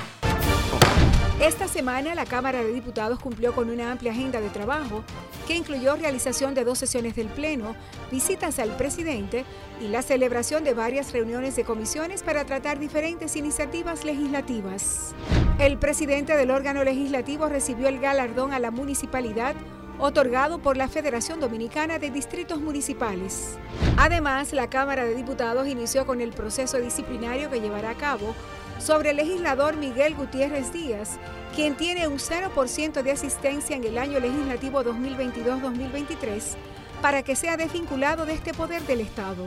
Semana 1.71 2.15
la 2.15 2.25
Cámara 2.25 2.61
de 2.61 2.73
Diputados 2.73 3.17
cumplió 3.19 3.55
con 3.55 3.69
una 3.69 3.93
amplia 3.93 4.11
agenda 4.11 4.41
de 4.41 4.49
trabajo 4.49 5.05
que 5.47 5.55
incluyó 5.55 5.95
realización 5.95 6.53
de 6.53 6.65
dos 6.65 6.77
sesiones 6.77 7.15
del 7.15 7.29
Pleno, 7.29 7.77
visitas 8.11 8.59
al 8.59 8.75
presidente 8.75 9.45
y 9.79 9.87
la 9.87 10.01
celebración 10.01 10.65
de 10.65 10.73
varias 10.73 11.13
reuniones 11.13 11.55
de 11.55 11.63
comisiones 11.63 12.23
para 12.23 12.43
tratar 12.43 12.77
diferentes 12.77 13.37
iniciativas 13.37 14.03
legislativas. 14.03 15.15
El 15.59 15.77
presidente 15.77 16.35
del 16.35 16.51
órgano 16.51 16.83
legislativo 16.83 17.47
recibió 17.47 17.87
el 17.87 18.01
galardón 18.01 18.51
a 18.51 18.59
la 18.59 18.71
municipalidad 18.71 19.55
otorgado 19.97 20.59
por 20.59 20.75
la 20.75 20.89
Federación 20.89 21.39
Dominicana 21.39 21.99
de 21.99 22.11
Distritos 22.11 22.59
Municipales. 22.59 23.57
Además, 23.97 24.51
la 24.51 24.69
Cámara 24.69 25.05
de 25.05 25.15
Diputados 25.15 25.67
inició 25.67 26.05
con 26.05 26.19
el 26.19 26.31
proceso 26.31 26.79
disciplinario 26.79 27.49
que 27.49 27.61
llevará 27.61 27.91
a 27.91 27.97
cabo 27.97 28.35
sobre 28.81 29.11
el 29.11 29.17
legislador 29.17 29.77
Miguel 29.77 30.15
Gutiérrez 30.15 30.73
Díaz, 30.73 31.19
quien 31.55 31.75
tiene 31.75 32.07
un 32.07 32.17
0% 32.17 33.03
de 33.03 33.11
asistencia 33.11 33.75
en 33.75 33.83
el 33.83 33.97
año 33.97 34.19
legislativo 34.19 34.83
2022-2023, 34.83 36.55
para 37.01 37.21
que 37.23 37.35
sea 37.35 37.57
desvinculado 37.57 38.25
de 38.25 38.33
este 38.33 38.53
poder 38.53 38.81
del 38.83 39.01
Estado. 39.01 39.45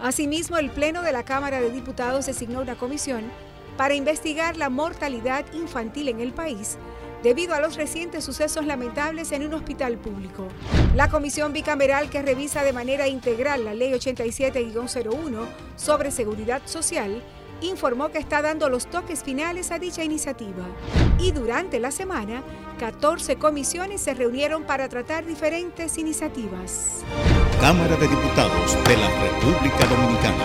Asimismo, 0.00 0.58
el 0.58 0.70
Pleno 0.70 1.02
de 1.02 1.12
la 1.12 1.24
Cámara 1.24 1.60
de 1.60 1.70
Diputados 1.70 2.26
designó 2.26 2.60
una 2.60 2.74
comisión 2.74 3.22
para 3.76 3.94
investigar 3.94 4.56
la 4.56 4.70
mortalidad 4.70 5.44
infantil 5.52 6.08
en 6.08 6.20
el 6.20 6.32
país 6.32 6.76
debido 7.22 7.54
a 7.54 7.60
los 7.60 7.76
recientes 7.76 8.22
sucesos 8.22 8.66
lamentables 8.66 9.32
en 9.32 9.46
un 9.46 9.54
hospital 9.54 9.96
público. 9.96 10.48
La 10.94 11.08
comisión 11.08 11.54
bicameral 11.54 12.10
que 12.10 12.22
revisa 12.22 12.62
de 12.62 12.74
manera 12.74 13.08
integral 13.08 13.64
la 13.64 13.72
Ley 13.72 13.92
87-01 13.92 15.46
sobre 15.76 16.10
seguridad 16.10 16.60
social 16.66 17.22
informó 17.60 18.10
que 18.10 18.18
está 18.18 18.42
dando 18.42 18.68
los 18.68 18.86
toques 18.86 19.22
finales 19.22 19.70
a 19.70 19.78
dicha 19.78 20.04
iniciativa. 20.04 20.64
Y 21.18 21.32
durante 21.32 21.80
la 21.80 21.90
semana, 21.90 22.42
14 22.78 23.36
comisiones 23.36 24.00
se 24.00 24.14
reunieron 24.14 24.64
para 24.64 24.88
tratar 24.88 25.26
diferentes 25.26 25.98
iniciativas. 25.98 27.04
Cámara 27.60 27.96
de 27.96 28.08
Diputados 28.08 28.76
de 28.86 28.96
la 28.96 29.08
República 29.20 29.86
Dominicana. 29.86 30.44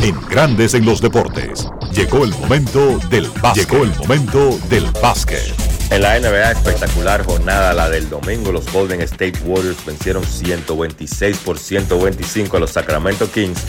En 0.00 0.14
Grandes 0.28 0.74
en 0.74 0.84
los 0.84 1.00
Deportes, 1.00 1.68
llegó 1.92 2.24
el 2.24 2.30
momento 2.30 2.98
del 3.10 3.28
básquet. 3.42 3.68
Llegó 3.68 3.84
el 3.84 3.94
momento 3.96 4.58
del 4.68 4.84
básquet. 5.02 5.68
En 5.90 6.02
la 6.02 6.20
NBA, 6.20 6.52
espectacular 6.52 7.24
jornada 7.24 7.72
la 7.72 7.88
del 7.88 8.08
domingo. 8.08 8.52
Los 8.52 8.70
Golden 8.72 9.00
State 9.00 9.38
Warriors 9.44 9.84
vencieron 9.84 10.22
126 10.22 11.38
por 11.38 11.58
125 11.58 12.56
a 12.56 12.60
los 12.60 12.70
Sacramento 12.70 13.30
Kings 13.30 13.60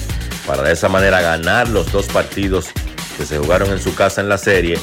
para 0.49 0.63
de 0.63 0.73
esa 0.73 0.89
manera 0.89 1.21
ganar 1.21 1.69
los 1.69 1.91
dos 1.91 2.07
partidos 2.07 2.69
que 3.15 3.23
se 3.23 3.38
jugaron 3.38 3.69
en 3.69 3.80
su 3.80 3.93
casa 3.93 4.19
en 4.19 4.30
la 4.30 4.39
serie 4.39 4.80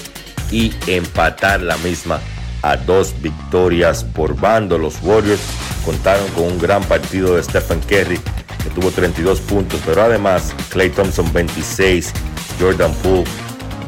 y 0.52 0.72
empatar 0.86 1.60
la 1.60 1.76
misma 1.78 2.20
a 2.62 2.76
dos 2.76 3.12
victorias 3.20 4.04
por 4.04 4.40
bando. 4.40 4.78
Los 4.78 5.02
Warriors 5.02 5.40
contaron 5.84 6.28
con 6.28 6.44
un 6.44 6.58
gran 6.60 6.84
partido 6.84 7.34
de 7.34 7.42
Stephen 7.42 7.80
Curry 7.80 8.20
que 8.62 8.70
tuvo 8.76 8.92
32 8.92 9.40
puntos, 9.40 9.80
pero 9.84 10.02
además 10.02 10.54
Clay 10.68 10.90
Thompson 10.90 11.32
26, 11.32 12.12
Jordan 12.60 12.94
Poole 13.02 13.24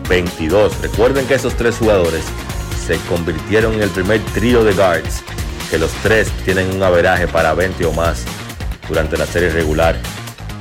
22. 0.08 0.80
Recuerden 0.82 1.28
que 1.28 1.34
esos 1.34 1.54
tres 1.54 1.76
jugadores 1.76 2.24
se 2.88 2.96
convirtieron 3.08 3.74
en 3.74 3.82
el 3.82 3.90
primer 3.90 4.20
trío 4.34 4.64
de 4.64 4.72
guards 4.72 5.22
que 5.70 5.78
los 5.78 5.92
tres 6.02 6.28
tienen 6.44 6.74
un 6.74 6.82
averaje 6.82 7.28
para 7.28 7.54
20 7.54 7.86
o 7.86 7.92
más 7.92 8.24
durante 8.88 9.16
la 9.16 9.26
serie 9.26 9.50
regular 9.50 9.96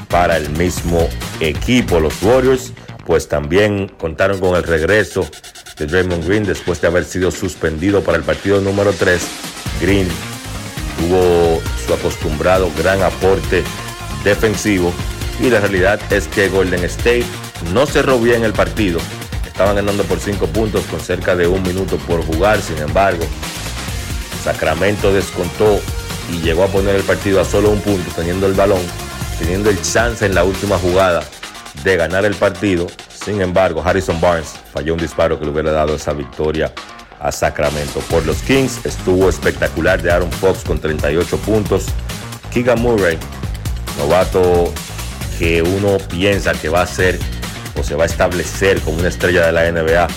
para 0.09 0.37
el 0.37 0.49
mismo 0.51 1.07
equipo. 1.39 1.99
Los 1.99 2.21
Warriors 2.21 2.73
pues 3.05 3.27
también 3.27 3.87
contaron 3.97 4.39
con 4.39 4.55
el 4.55 4.63
regreso 4.63 5.27
de 5.77 5.85
Draymond 5.85 6.25
Green 6.27 6.43
después 6.43 6.81
de 6.81 6.87
haber 6.87 7.05
sido 7.05 7.31
suspendido 7.31 8.01
para 8.01 8.17
el 8.17 8.23
partido 8.23 8.59
número 8.61 8.91
3. 8.93 9.21
Green 9.81 10.07
tuvo 10.99 11.61
su 11.85 11.93
acostumbrado 11.93 12.71
gran 12.77 13.01
aporte 13.01 13.63
defensivo 14.23 14.91
y 15.39 15.49
la 15.49 15.59
realidad 15.59 15.99
es 16.11 16.27
que 16.27 16.49
Golden 16.49 16.83
State 16.85 17.25
no 17.73 17.85
cerró 17.85 18.19
bien 18.19 18.43
el 18.43 18.53
partido. 18.53 18.99
Estaban 19.45 19.75
ganando 19.75 20.03
por 20.03 20.19
5 20.19 20.47
puntos 20.47 20.85
con 20.85 20.99
cerca 20.99 21.35
de 21.35 21.47
un 21.47 21.63
minuto 21.63 21.97
por 21.97 22.25
jugar, 22.25 22.61
sin 22.61 22.77
embargo, 22.77 23.25
Sacramento 24.43 25.13
descontó 25.13 25.79
y 26.31 26.41
llegó 26.41 26.63
a 26.63 26.67
poner 26.67 26.95
el 26.95 27.03
partido 27.03 27.41
a 27.41 27.45
solo 27.45 27.69
un 27.69 27.81
punto, 27.81 28.11
teniendo 28.15 28.47
el 28.47 28.53
balón, 28.53 28.81
teniendo 29.39 29.69
el 29.69 29.81
chance 29.81 30.25
en 30.25 30.35
la 30.35 30.43
última 30.43 30.77
jugada 30.77 31.23
de 31.83 31.97
ganar 31.97 32.25
el 32.25 32.35
partido. 32.35 32.87
Sin 33.09 33.41
embargo, 33.41 33.81
Harrison 33.83 34.19
Barnes 34.19 34.53
falló 34.73 34.93
un 34.93 34.99
disparo 34.99 35.37
que 35.37 35.45
le 35.45 35.51
hubiera 35.51 35.71
dado 35.71 35.95
esa 35.95 36.13
victoria 36.13 36.71
a 37.19 37.31
Sacramento. 37.31 37.99
Por 38.09 38.25
los 38.25 38.41
Kings 38.43 38.85
estuvo 38.85 39.29
espectacular 39.29 40.01
de 40.01 40.11
Aaron 40.11 40.31
Fox 40.31 40.63
con 40.63 40.79
38 40.79 41.37
puntos. 41.39 41.85
Keegan 42.53 42.81
Murray, 42.81 43.17
novato 43.97 44.73
que 45.37 45.61
uno 45.61 45.97
piensa 46.09 46.53
que 46.53 46.69
va 46.69 46.81
a 46.81 46.87
ser 46.87 47.19
o 47.79 47.83
se 47.83 47.95
va 47.95 48.03
a 48.03 48.07
establecer 48.07 48.81
como 48.81 48.97
una 48.97 49.09
estrella 49.09 49.45
de 49.45 49.51
la 49.51 49.71
NBA. 49.71 50.07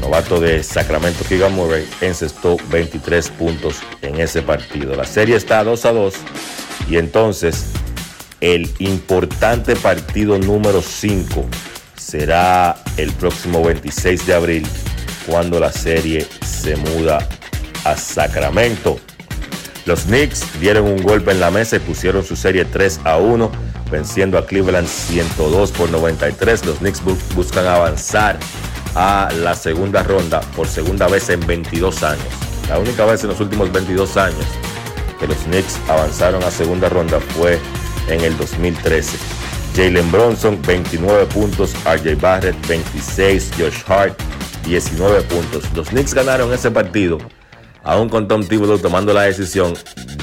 Novato 0.00 0.40
de 0.40 0.64
Sacramento, 0.64 1.24
Keegan 1.28 1.54
Murray, 1.54 1.88
encestó 2.00 2.56
23 2.70 3.30
puntos 3.30 3.76
en 4.02 4.20
ese 4.20 4.42
partido. 4.42 4.96
La 4.96 5.04
serie 5.04 5.36
está 5.36 5.62
2 5.62 5.84
a 5.84 5.92
2 5.92 6.14
y 6.88 6.96
entonces 6.96 7.66
el 8.42 8.68
importante 8.80 9.76
partido 9.76 10.36
número 10.36 10.82
5 10.82 11.46
será 11.94 12.74
el 12.96 13.12
próximo 13.12 13.62
26 13.62 14.26
de 14.26 14.34
abril 14.34 14.66
cuando 15.28 15.60
la 15.60 15.70
serie 15.70 16.26
se 16.44 16.74
muda 16.74 17.26
a 17.84 17.96
Sacramento. 17.96 18.98
Los 19.86 20.02
Knicks 20.02 20.44
dieron 20.60 20.86
un 20.86 21.02
golpe 21.02 21.30
en 21.30 21.38
la 21.38 21.52
mesa 21.52 21.76
y 21.76 21.78
pusieron 21.78 22.24
su 22.24 22.34
serie 22.34 22.64
3 22.64 23.02
a 23.04 23.16
1, 23.18 23.50
venciendo 23.92 24.36
a 24.36 24.44
Cleveland 24.44 24.88
102 24.88 25.70
por 25.70 25.90
93. 25.90 26.66
Los 26.66 26.78
Knicks 26.78 27.00
buscan 27.36 27.66
avanzar 27.66 28.40
a 28.96 29.28
la 29.38 29.54
segunda 29.54 30.02
ronda 30.02 30.40
por 30.56 30.66
segunda 30.66 31.06
vez 31.06 31.28
en 31.28 31.46
22 31.46 32.02
años. 32.02 32.26
La 32.68 32.80
única 32.80 33.04
vez 33.04 33.22
en 33.22 33.30
los 33.30 33.38
últimos 33.38 33.70
22 33.70 34.16
años 34.16 34.46
que 35.20 35.28
los 35.28 35.38
Knicks 35.44 35.78
avanzaron 35.88 36.42
a 36.42 36.50
segunda 36.50 36.88
ronda 36.88 37.20
fue 37.20 37.60
en 38.08 38.20
el 38.20 38.36
2013. 38.36 39.18
Jalen 39.74 40.10
Bronson, 40.12 40.60
29 40.62 41.26
puntos. 41.26 41.74
RJ 41.84 42.20
Barrett, 42.20 42.56
26. 42.66 43.50
Josh 43.58 43.82
Hart, 43.86 44.18
19 44.66 45.22
puntos. 45.22 45.64
Los 45.74 45.88
Knicks 45.88 46.14
ganaron 46.14 46.52
ese 46.52 46.70
partido, 46.70 47.18
aún 47.82 48.08
con 48.08 48.28
Tom 48.28 48.46
Thibodeau 48.46 48.78
tomando 48.78 49.12
la 49.12 49.22
decisión 49.22 49.74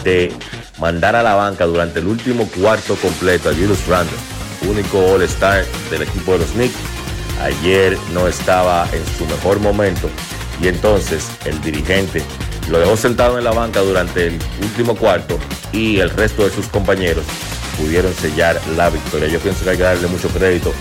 de 0.04 0.32
mandar 0.80 1.16
a 1.16 1.24
la 1.24 1.36
banca 1.36 1.66
durante 1.66 2.00
el 2.00 2.08
último 2.08 2.48
cuarto 2.48 2.96
completo 2.96 3.50
a 3.50 3.54
Julius 3.54 3.86
Randle, 3.88 4.18
único 4.68 5.00
All-Star 5.14 5.66
del 5.90 6.04
equipo 6.04 6.34
de 6.34 6.40
los 6.40 6.50
Knicks. 6.52 6.76
Ayer 7.42 7.98
no 8.14 8.28
estaba 8.28 8.88
en 8.92 9.06
su 9.18 9.26
mejor 9.26 9.60
momento 9.60 10.10
y 10.62 10.68
entonces 10.68 11.30
el 11.46 11.60
dirigente 11.62 12.22
lo 12.70 12.80
dejó 12.80 12.98
sentado 12.98 13.38
en 13.38 13.46
la 13.46 13.52
banca 13.52 13.80
durante 13.80 14.28
el 14.28 14.40
último 14.62 14.96
cuarto 14.96 15.40
y 15.72 16.00
el 16.00 16.10
resto 16.10 16.44
de 16.44 16.52
sus 16.52 16.68
compañeros 16.68 17.26
pudieron 17.80 18.14
sellar 18.14 18.60
la 18.76 18.90
victoria. 18.90 19.28
Yo 19.28 19.40
pienso 19.40 19.64
que 19.64 19.72
hay 19.72 19.78
que 19.78 19.84
darle 19.84 20.08
mucho 20.08 20.30
crédito 20.30 20.74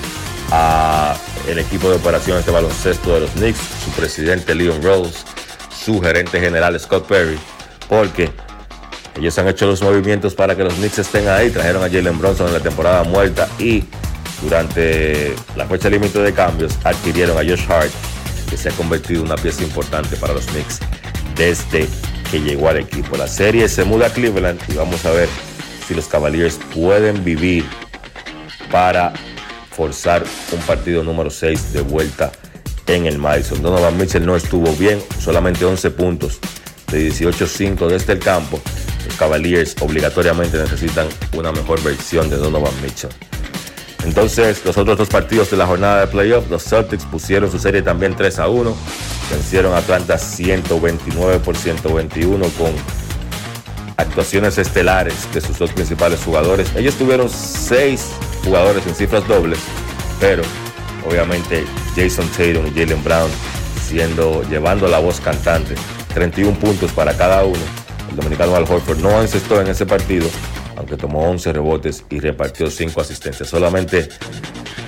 a 0.51 1.16
el 1.47 1.59
equipo 1.59 1.89
de 1.89 1.97
operaciones 1.97 2.45
de 2.45 2.53
baloncesto 2.53 3.15
de 3.15 3.20
los 3.20 3.31
Knicks, 3.31 3.61
su 3.85 3.91
presidente 3.93 4.55
Leon 4.55 4.83
Rose, 4.83 5.19
su 5.70 6.01
gerente 6.01 6.41
general 6.41 6.79
Scott 6.79 7.07
Perry, 7.07 7.39
porque 7.89 8.31
ellos 9.16 9.39
han 9.39 9.49
hecho 9.49 9.66
los 9.66 9.83
movimientos 9.83 10.35
para 10.35 10.55
que 10.55 10.65
los 10.65 10.75
Knicks 10.75 10.99
estén 10.99 11.29
ahí. 11.29 11.51
Trajeron 11.51 11.83
a 11.83 11.89
Jalen 11.89 12.19
Bronson 12.19 12.49
en 12.49 12.53
la 12.55 12.61
temporada 12.61 13.03
muerta 13.05 13.49
y 13.59 13.85
durante 14.43 15.35
la 15.57 15.66
fecha 15.66 15.89
límite 15.89 16.19
de 16.20 16.33
cambios 16.33 16.75
adquirieron 16.85 17.37
a 17.37 17.41
Josh 17.41 17.65
Hart, 17.69 17.91
que 18.49 18.57
se 18.57 18.69
ha 18.69 18.73
convertido 18.73 19.20
en 19.20 19.27
una 19.27 19.37
pieza 19.37 19.62
importante 19.62 20.16
para 20.16 20.35
los 20.35 20.47
Knicks 20.47 20.81
desde 21.37 21.89
que 22.31 22.41
llegó 22.41 22.69
al 22.69 22.79
equipo. 22.79 23.16
La 23.16 23.29
serie 23.29 23.69
se 23.69 23.85
muda 23.85 24.09
a 24.09 24.11
Cleveland 24.11 24.61
y 24.69 24.75
vamos 24.75 25.05
a 25.07 25.11
ver 25.11 25.29
si 25.89 25.94
los 25.94 26.06
Cavaliers 26.06 26.60
pueden 26.74 27.24
vivir 27.24 27.65
para 28.70 29.15
forzar 29.70 30.23
un 30.52 30.60
partido 30.60 31.02
número 31.02 31.31
6 31.31 31.73
de 31.73 31.81
vuelta 31.81 32.31
en 32.86 33.06
el 33.06 33.19
Madison. 33.19 33.62
Donovan 33.62 33.97
Mitchell 33.97 34.27
no 34.27 34.36
estuvo 34.36 34.70
bien, 34.74 35.02
solamente 35.19 35.65
11 35.65 35.90
puntos 35.93 36.40
de 36.93 37.10
18-5 37.10 37.89
desde 37.89 38.12
el 38.12 38.19
campo. 38.19 38.60
Los 39.06 39.16
Cavaliers 39.16 39.77
obligatoriamente 39.81 40.59
necesitan 40.59 41.09
una 41.35 41.52
mejor 41.52 41.82
versión 41.82 42.28
de 42.28 42.36
Donovan 42.36 42.74
Mitchell. 42.82 43.10
Entonces, 44.05 44.62
los 44.66 44.77
otros 44.77 44.98
dos 44.98 45.09
partidos 45.09 45.51
de 45.51 45.56
la 45.56 45.66
jornada 45.66 46.01
de 46.01 46.06
playoff, 46.06 46.51
los 46.51 46.65
Celtics 46.65 47.05
pusieron 47.06 47.51
su 47.51 47.59
serie 47.59 47.81
también 47.81 48.15
3 48.15 48.39
a 48.40 48.48
1. 48.48 48.77
Vencieron 49.31 49.73
a 49.73 49.78
Atlanta 49.78 50.19
129 50.19 51.39
por 51.39 51.56
121 51.56 52.47
con 52.59 52.73
actuaciones 53.99 54.57
estelares 54.59 55.33
de 55.35 55.41
sus 55.41 55.59
dos 55.59 55.73
principales 55.73 56.20
jugadores. 56.25 56.75
Ellos 56.75 56.95
tuvieron 56.95 57.29
seis 57.29 58.12
jugadores 58.45 58.87
en 58.87 58.95
cifras 58.95 59.27
dobles, 59.29 59.59
pero 60.19 60.43
obviamente 61.07 61.65
Jason 61.95 62.27
Tatum 62.29 62.66
y 62.66 62.70
Jalen 62.70 63.05
Brown 63.05 63.31
siendo 63.87 64.43
llevando 64.49 64.87
la 64.89 64.99
voz 64.99 65.20
cantante, 65.20 65.75
31 66.15 66.59
puntos 66.59 66.93
para 66.93 67.16
cada 67.16 67.45
uno. 67.45 67.61
El 68.11 68.16
dominicano 68.16 68.55
Al 68.55 68.65
Horford 68.65 68.99
no 68.99 69.20
encestó 69.20 69.61
en 69.61 69.69
ese 69.69 69.85
partido, 69.85 70.29
aunque 70.77 70.97
tomó 70.97 71.29
11 71.31 71.53
rebotes 71.53 72.05
y 72.09 72.20
repartió 72.20 72.70
5 72.70 73.01
asistencias. 73.01 73.49
Solamente 73.49 74.09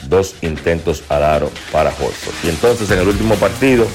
dos 0.08 0.34
intentos 0.42 1.02
al 1.08 1.24
aro 1.24 1.50
para 1.72 1.90
Horford. 1.90 2.34
Y 2.44 2.48
entonces 2.48 2.90
en 2.90 3.00
el 3.00 3.08
último 3.08 3.34
partido, 3.36 3.86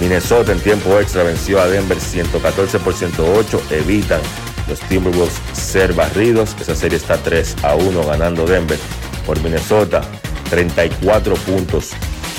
Minnesota 0.00 0.52
en 0.52 0.60
tiempo 0.60 0.98
extra 0.98 1.22
venció 1.22 1.60
a 1.60 1.66
Denver 1.66 1.98
114 1.98 2.78
por 2.80 2.94
108. 2.94 3.62
Evitan 3.70 4.20
los 4.68 4.80
Timberwolves 4.80 5.34
ser 5.52 5.92
barridos. 5.92 6.54
Esa 6.60 6.74
serie 6.74 6.98
está 6.98 7.16
3 7.16 7.56
a 7.62 7.74
1 7.74 8.06
ganando 8.06 8.46
Denver 8.46 8.78
por 9.26 9.40
Minnesota. 9.42 10.02
34 10.50 11.34
puntos 11.34 11.90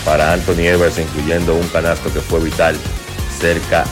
para 0.03 0.33
Anthony 0.33 0.61
Edwards, 0.61 0.97
incluyendo 0.97 1.55
un 1.55 1.67
canasto 1.67 2.11
que 2.11 2.19
fue 2.19 2.39
vital 2.39 2.75
cerca 3.39 3.85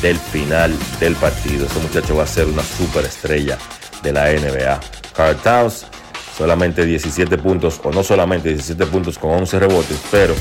del 0.00 0.18
final 0.18 0.76
del 1.00 1.14
partido. 1.16 1.66
Ese 1.66 1.78
muchacho 1.80 2.16
va 2.16 2.24
a 2.24 2.26
ser 2.26 2.46
una 2.46 2.62
superestrella 2.62 3.58
de 4.02 4.12
la 4.12 4.30
NBA. 4.32 4.80
Carl 5.14 5.36
Towns, 5.36 5.86
solamente 6.36 6.84
17 6.84 7.38
puntos, 7.38 7.80
o 7.84 7.92
no 7.92 8.02
solamente 8.02 8.50
17 8.50 8.86
puntos 8.86 9.18
con 9.18 9.30
11 9.30 9.60
rebotes, 9.60 9.98
pero 10.10 10.34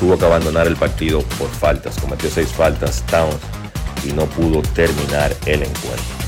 tuvo 0.00 0.18
que 0.18 0.24
abandonar 0.24 0.66
el 0.66 0.76
partido 0.76 1.22
por 1.38 1.50
faltas. 1.50 1.98
Cometió 1.98 2.30
6 2.30 2.48
faltas 2.48 3.02
Towns 3.06 3.36
y 4.04 4.12
no 4.12 4.26
pudo 4.26 4.62
terminar 4.62 5.34
el 5.46 5.62
encuentro. 5.62 6.25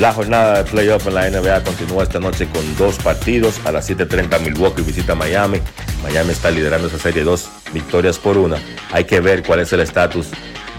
La 0.00 0.14
jornada 0.14 0.62
de 0.62 0.70
playoff 0.70 1.06
en 1.08 1.14
la 1.14 1.28
NBA 1.28 1.62
continúa 1.62 2.04
esta 2.04 2.18
noche 2.18 2.48
con 2.48 2.62
dos 2.78 2.96
partidos. 2.96 3.60
A 3.66 3.70
las 3.70 3.90
7.30 3.90 4.40
Milwaukee 4.40 4.80
visita 4.80 5.14
Miami. 5.14 5.60
Miami 6.02 6.30
está 6.30 6.50
liderando 6.50 6.88
esa 6.88 6.98
serie 6.98 7.22
dos 7.22 7.50
victorias 7.74 8.18
por 8.18 8.38
una. 8.38 8.56
Hay 8.92 9.04
que 9.04 9.20
ver 9.20 9.42
cuál 9.42 9.60
es 9.60 9.74
el 9.74 9.80
estatus 9.80 10.28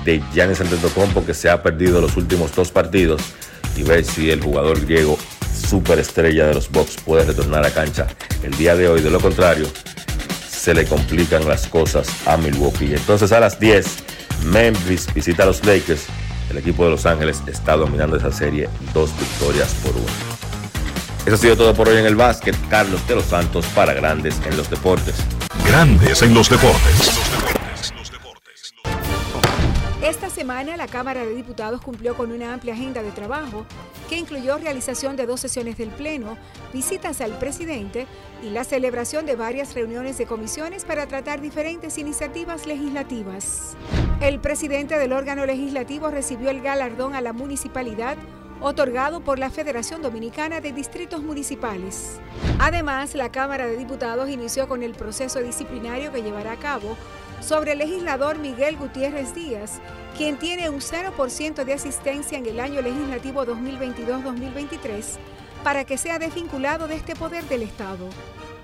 de 0.06 0.24
Giannis 0.34 0.60
Antetokounmpo 0.62 1.24
que 1.24 1.36
se 1.36 1.52
ha 1.52 1.62
perdido 1.62 2.02
los 2.02 2.18
últimos 2.18 2.56
dos 2.56 2.72
partidos. 2.72 3.22
y 3.78 3.84
ver 3.84 4.04
si 4.04 4.32
el 4.32 4.42
jugador 4.42 4.82
griego 4.82 5.20
superestrella 5.56 6.48
de 6.48 6.56
los 6.56 6.72
Bucks 6.72 6.96
puede 7.06 7.24
retornar 7.24 7.64
a 7.64 7.70
cancha 7.70 8.08
el 8.42 8.58
día 8.58 8.76
de 8.76 8.88
hoy. 8.88 9.02
De 9.02 9.12
lo 9.12 9.20
contrario, 9.20 9.68
se 10.50 10.74
le 10.74 10.86
complican 10.86 11.48
las 11.48 11.68
cosas 11.68 12.10
a 12.26 12.38
Milwaukee. 12.38 12.96
Entonces 12.96 13.32
a 13.32 13.40
las 13.40 13.60
10, 13.60 13.86
Memphis 14.46 15.14
visita 15.14 15.44
a 15.44 15.46
los 15.46 15.64
Lakers. 15.64 16.08
El 16.52 16.58
equipo 16.58 16.84
de 16.84 16.92
Los 16.92 17.06
Ángeles 17.06 17.42
está 17.48 17.78
dominando 17.78 18.18
esa 18.18 18.30
serie 18.30 18.68
dos 18.94 19.18
victorias 19.18 19.74
por 19.76 19.96
uno. 19.96 20.06
Eso 21.26 21.36
ha 21.36 21.38
sido 21.38 21.56
todo 21.56 21.74
por 21.74 21.88
hoy 21.88 21.98
en 21.98 22.06
el 22.06 22.18
básquet. 22.18 22.58
Carlos 22.70 23.08
de 23.08 23.16
los 23.16 23.24
Santos 23.24 23.66
para 23.68 23.94
Grandes 23.94 24.36
en 24.46 24.58
los 24.58 24.70
Deportes. 24.70 25.16
Grandes 25.66 26.22
en 26.22 26.34
los 26.34 26.50
Deportes. 26.50 27.61
Semana 30.42 30.76
la 30.76 30.88
Cámara 30.88 31.24
de 31.24 31.36
Diputados 31.36 31.82
cumplió 31.82 32.18
con 32.18 32.32
una 32.32 32.52
amplia 32.52 32.74
agenda 32.74 33.04
de 33.04 33.12
trabajo 33.12 33.64
que 34.10 34.18
incluyó 34.18 34.58
realización 34.58 35.16
de 35.16 35.28
dos 35.28 35.40
sesiones 35.40 35.78
del 35.78 35.90
Pleno, 35.90 36.36
visitas 36.74 37.22
al 37.22 37.38
presidente 37.38 38.08
y 38.42 38.50
la 38.50 38.64
celebración 38.64 39.28
de 39.28 39.36
varias 39.36 39.76
reuniones 39.76 40.18
de 40.18 40.26
comisiones 40.26 40.84
para 40.84 41.06
tratar 41.06 41.42
diferentes 41.42 42.00
iniciativas 42.00 42.66
legislativas. 42.66 43.78
El 44.20 44.40
presidente 44.40 44.98
del 44.98 45.14
órgano 45.14 45.46
legislativo 45.46 46.10
recibió 46.10 46.50
el 46.50 46.62
galardón 46.62 47.14
a 47.14 47.22
la 47.22 47.34
municipalidad 47.34 48.18
otorgado 48.62 49.22
por 49.22 49.38
la 49.38 49.52
Federación 49.52 50.02
Dominicana 50.02 50.60
de 50.60 50.72
Distritos 50.72 51.22
Municipales. 51.22 52.20
Además, 52.60 53.16
la 53.16 53.32
Cámara 53.32 53.68
de 53.68 53.78
Diputados 53.78 54.30
inició 54.30 54.68
con 54.68 54.82
el 54.82 54.94
proceso 54.94 55.40
disciplinario 55.40 56.12
que 56.12 56.24
llevará 56.24 56.54
a 56.54 56.60
cabo 56.60 56.98
sobre 57.42 57.74
el 57.74 57.80
legislador 57.80 58.38
Miguel 58.38 58.78
Gutiérrez 58.78 59.34
Díaz, 59.34 59.82
quien 60.16 60.38
tiene 60.38 60.70
un 60.70 60.80
0% 60.80 61.66
de 61.66 61.74
asistencia 61.74 62.38
en 62.38 62.46
el 62.46 62.60
año 62.60 62.82
legislativo 62.82 63.46
2022-2023, 63.46 65.18
para 65.64 65.84
que 65.84 65.98
sea 65.98 66.20
desvinculado 66.20 66.88
de 66.88 66.96
este 66.96 67.16
poder 67.16 67.44
del 67.46 67.64
Estado. 67.64 68.08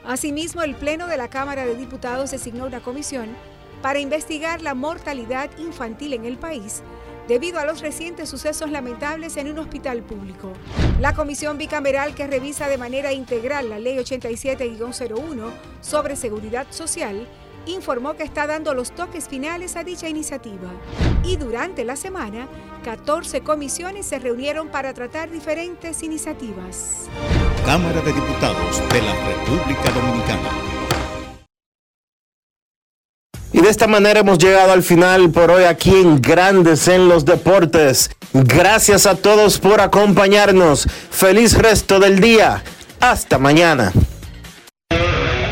Asimismo, 0.05 0.61
el 0.61 0.75
Pleno 0.75 1.07
de 1.07 1.17
la 1.17 1.27
Cámara 1.27 1.65
de 1.65 1.75
Diputados 1.75 2.31
designó 2.31 2.65
una 2.65 2.79
comisión 2.79 3.27
para 3.81 3.99
investigar 3.99 4.61
la 4.61 4.73
mortalidad 4.73 5.49
infantil 5.57 6.13
en 6.13 6.25
el 6.25 6.37
país 6.37 6.81
debido 7.27 7.59
a 7.59 7.65
los 7.65 7.81
recientes 7.81 8.29
sucesos 8.29 8.71
lamentables 8.71 9.35
en 9.37 9.51
un 9.51 9.59
hospital 9.59 10.01
público. 10.01 10.53
La 11.01 11.13
comisión 11.13 11.57
bicameral 11.57 12.15
que 12.15 12.25
revisa 12.25 12.69
de 12.69 12.77
manera 12.77 13.11
integral 13.11 13.69
la 13.69 13.79
Ley 13.79 13.97
87-01 13.97 15.51
sobre 15.81 16.15
seguridad 16.15 16.67
social 16.69 17.27
informó 17.71 18.15
que 18.15 18.23
está 18.23 18.47
dando 18.47 18.73
los 18.73 18.91
toques 18.91 19.27
finales 19.27 19.75
a 19.75 19.83
dicha 19.83 20.07
iniciativa. 20.07 20.69
Y 21.23 21.37
durante 21.37 21.83
la 21.83 21.95
semana, 21.95 22.47
14 22.83 23.41
comisiones 23.41 24.05
se 24.05 24.19
reunieron 24.19 24.69
para 24.69 24.93
tratar 24.93 25.29
diferentes 25.31 26.03
iniciativas. 26.03 27.07
Cámara 27.65 28.01
de 28.01 28.13
Diputados 28.13 28.81
de 28.89 29.01
la 29.01 29.13
República 29.13 29.91
Dominicana. 29.91 30.49
Y 33.53 33.61
de 33.61 33.69
esta 33.69 33.87
manera 33.87 34.19
hemos 34.19 34.37
llegado 34.37 34.71
al 34.71 34.83
final 34.83 35.31
por 35.31 35.49
hoy 35.49 35.63
aquí 35.63 35.89
en 35.89 36.21
Grandes 36.21 36.87
en 36.87 37.09
los 37.09 37.25
Deportes. 37.25 38.11
Gracias 38.33 39.05
a 39.05 39.15
todos 39.15 39.59
por 39.59 39.81
acompañarnos. 39.81 40.87
Feliz 41.09 41.57
resto 41.57 41.99
del 41.99 42.19
día. 42.19 42.63
Hasta 42.99 43.37
mañana. 43.37 43.91